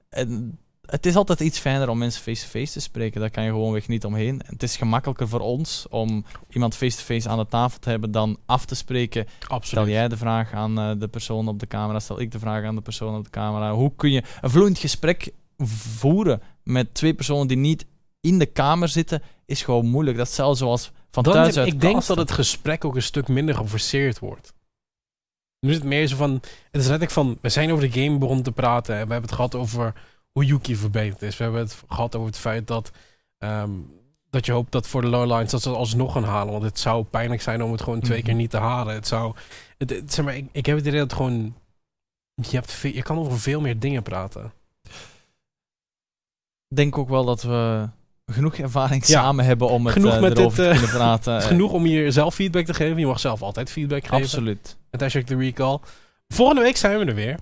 En 0.08 0.58
het 0.90 1.06
is 1.06 1.16
altijd 1.16 1.40
iets 1.40 1.58
fijner 1.58 1.88
om 1.88 1.98
mensen 1.98 2.22
face-to-face 2.22 2.72
te 2.72 2.80
spreken. 2.80 3.20
Daar 3.20 3.30
kan 3.30 3.44
je 3.44 3.50
gewoonweg 3.50 3.88
niet 3.88 4.04
omheen. 4.04 4.42
En 4.42 4.52
het 4.52 4.62
is 4.62 4.76
gemakkelijker 4.76 5.28
voor 5.28 5.40
ons 5.40 5.86
om 5.90 6.24
iemand 6.48 6.76
face-to-face 6.76 7.28
aan 7.28 7.38
de 7.38 7.46
tafel 7.46 7.78
te 7.78 7.90
hebben 7.90 8.10
dan 8.10 8.38
af 8.46 8.64
te 8.64 8.74
spreken. 8.74 9.26
Absoluut. 9.40 9.66
Stel 9.66 9.88
jij 9.88 10.08
de 10.08 10.16
vraag 10.16 10.52
aan 10.52 10.78
uh, 10.78 10.90
de 10.98 11.08
persoon 11.08 11.48
op 11.48 11.58
de 11.58 11.66
camera, 11.66 12.00
stel 12.00 12.20
ik 12.20 12.30
de 12.32 12.38
vraag 12.38 12.64
aan 12.64 12.74
de 12.74 12.80
persoon 12.80 13.16
op 13.16 13.24
de 13.24 13.30
camera. 13.30 13.72
Hoe 13.72 13.92
kun 13.96 14.10
je 14.10 14.22
een 14.40 14.50
vloeiend 14.50 14.78
gesprek 14.78 15.32
voeren 15.98 16.42
met 16.62 16.94
twee 16.94 17.14
personen 17.14 17.46
die 17.46 17.56
niet 17.56 17.86
in 18.20 18.38
de 18.38 18.46
kamer 18.46 18.88
zitten, 18.88 19.22
is 19.46 19.62
gewoon 19.62 19.86
moeilijk. 19.86 20.16
Dat 20.16 20.26
is 20.26 20.34
zelfs 20.34 20.58
zoals 20.58 20.92
van 21.10 21.22
dan 21.22 21.32
thuis 21.32 21.56
uit 21.56 21.66
Ik 21.66 21.80
denk 21.80 22.06
dat 22.06 22.16
het 22.16 22.30
gesprek 22.30 22.84
ook 22.84 22.96
een 22.96 23.02
stuk 23.02 23.28
minder 23.28 23.54
geforceerd 23.54 24.18
wordt. 24.18 24.52
Nu 25.60 25.70
is 25.70 25.76
het 25.76 25.84
meer 25.84 26.06
zo 26.06 26.16
van... 26.16 26.40
Het 26.70 26.80
is 26.80 26.88
net 26.88 27.12
van... 27.12 27.38
We 27.40 27.48
zijn 27.48 27.72
over 27.72 27.90
de 27.90 28.02
game 28.02 28.18
begonnen 28.18 28.44
te 28.44 28.52
praten. 28.52 28.94
En 28.94 29.06
we 29.06 29.12
hebben 29.12 29.28
het 29.30 29.38
gehad 29.38 29.54
over 29.54 29.92
hoe 30.32 30.44
Yuki 30.44 30.76
verbeterd 30.76 31.22
is. 31.22 31.36
We 31.36 31.42
hebben 31.42 31.60
het 31.60 31.82
gehad 31.88 32.14
over 32.14 32.28
het 32.28 32.38
feit 32.38 32.66
dat, 32.66 32.90
um, 33.38 33.92
dat 34.30 34.46
je 34.46 34.52
hoopt 34.52 34.72
dat 34.72 34.86
voor 34.86 35.00
de 35.00 35.08
lowlines 35.08 35.50
dat 35.50 35.62
ze 35.62 35.68
het 35.68 35.78
alsnog 35.78 36.12
gaan 36.12 36.24
halen. 36.24 36.52
Want 36.52 36.64
het 36.64 36.78
zou 36.78 37.04
pijnlijk 37.04 37.42
zijn 37.42 37.62
om 37.62 37.72
het 37.72 37.82
gewoon 37.82 38.00
twee 38.00 38.18
mm 38.18 38.24
-hmm. 38.24 38.32
keer 38.32 38.40
niet 38.40 38.50
te 38.50 38.58
halen. 38.58 38.94
Het 38.94 39.06
zou, 39.06 39.34
het, 39.78 39.90
het, 39.90 40.12
zeg 40.12 40.24
maar, 40.24 40.36
ik, 40.36 40.48
ik 40.52 40.66
heb 40.66 40.76
het 40.76 40.86
idee 40.86 40.98
dat 40.98 41.10
het 41.10 41.18
gewoon, 41.18 41.54
je, 42.34 42.56
hebt 42.56 42.72
veel, 42.72 42.92
je 42.92 43.02
kan 43.02 43.18
over 43.18 43.40
veel 43.40 43.60
meer 43.60 43.78
dingen 43.78 44.02
praten. 44.02 44.52
Ik 46.68 46.76
denk 46.76 46.98
ook 46.98 47.08
wel 47.08 47.24
dat 47.24 47.42
we 47.42 47.88
genoeg 48.26 48.54
ervaring 48.54 49.06
ja. 49.06 49.20
samen 49.20 49.44
hebben 49.44 49.68
om 49.68 49.84
het 49.84 49.94
genoeg 49.94 50.14
uh, 50.14 50.20
met 50.20 50.38
erover 50.38 50.64
dit, 50.64 50.72
te 50.72 50.78
kunnen 50.78 50.96
praten. 50.96 51.42
genoeg 51.52 51.72
om 51.72 51.84
hier 51.84 52.12
zelf 52.12 52.34
feedback 52.34 52.64
te 52.64 52.74
geven. 52.74 52.98
Je 52.98 53.06
mag 53.06 53.20
zelf 53.20 53.42
altijd 53.42 53.70
feedback 53.70 54.02
geven. 54.02 54.16
Absoluut. 54.16 54.76
Met 54.90 55.00
hashtag 55.00 55.24
de 55.24 55.36
recall. 55.36 55.78
Volgende 56.28 56.62
week 56.62 56.76
zijn 56.76 56.98
we 56.98 57.04
er 57.04 57.14
weer. 57.14 57.38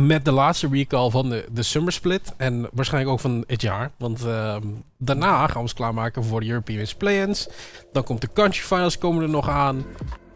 Met 0.00 0.24
de 0.24 0.32
laatste 0.32 0.68
recall 0.68 1.10
van 1.10 1.28
de, 1.28 1.44
de 1.52 1.62
Summer 1.62 1.92
Split. 1.92 2.34
En 2.36 2.68
waarschijnlijk 2.72 3.12
ook 3.12 3.20
van 3.20 3.44
het 3.46 3.62
jaar. 3.62 3.90
Want 3.96 4.24
uh, 4.24 4.56
daarna 4.98 5.46
gaan 5.46 5.54
we 5.54 5.58
ons 5.58 5.74
klaarmaken 5.74 6.24
voor 6.24 6.40
de 6.40 6.48
European 6.48 6.86
Play-ins. 6.98 7.48
Dan 7.92 8.04
komt 8.04 8.20
de 8.20 8.28
Country 8.32 8.62
Finals 8.62 8.98
komen 8.98 9.22
er 9.22 9.28
nog 9.28 9.48
aan. 9.48 9.84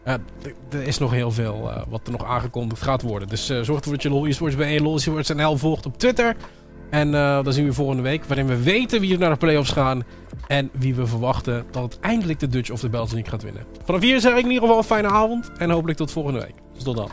Uh, 0.05 0.13
er 0.69 0.81
is 0.81 0.97
nog 0.97 1.11
heel 1.11 1.31
veel 1.31 1.69
uh, 1.69 1.81
wat 1.89 2.01
er 2.05 2.11
nog 2.11 2.25
aangekondigd 2.25 2.81
gaat 2.81 3.01
worden. 3.01 3.27
Dus 3.27 3.45
zorg 3.45 3.67
ervoor 3.67 3.93
dat 3.93 4.03
je 4.03 4.09
LOL 4.09 4.25
Esports 4.25 4.55
bij 4.55 4.79
LOL 4.79 4.95
Esports 4.95 5.29
NL 5.29 5.57
volgt 5.57 5.85
op 5.85 5.97
Twitter. 5.97 6.35
En 6.89 7.11
dan 7.11 7.53
zien 7.53 7.65
we 7.65 7.73
volgende 7.73 8.01
week. 8.01 8.25
Waarin 8.25 8.47
we 8.47 8.63
weten 8.63 8.99
wie 8.99 9.13
er 9.13 9.19
naar 9.19 9.29
de 9.29 9.37
playoffs 9.37 9.71
gaan. 9.71 10.03
En 10.47 10.69
wie 10.73 10.95
we 10.95 11.07
verwachten 11.07 11.65
dat 11.71 11.83
het 11.83 11.99
eindelijk 11.99 12.39
de 12.39 12.47
Dutch 12.47 12.69
of 12.69 12.79
de 12.79 12.89
Belgian 12.89 13.27
gaat 13.27 13.43
winnen. 13.43 13.65
Vanaf 13.83 14.01
hier 14.01 14.19
zeg 14.19 14.31
ik 14.31 14.43
in 14.43 14.51
ieder 14.51 14.61
geval 14.61 14.77
een 14.77 14.83
fijne 14.83 15.07
avond. 15.07 15.51
En 15.57 15.69
hopelijk 15.69 15.97
tot 15.97 16.11
volgende 16.11 16.39
week. 16.39 16.55
Dus 16.73 16.83
tot 16.83 16.95
dan. 16.95 17.09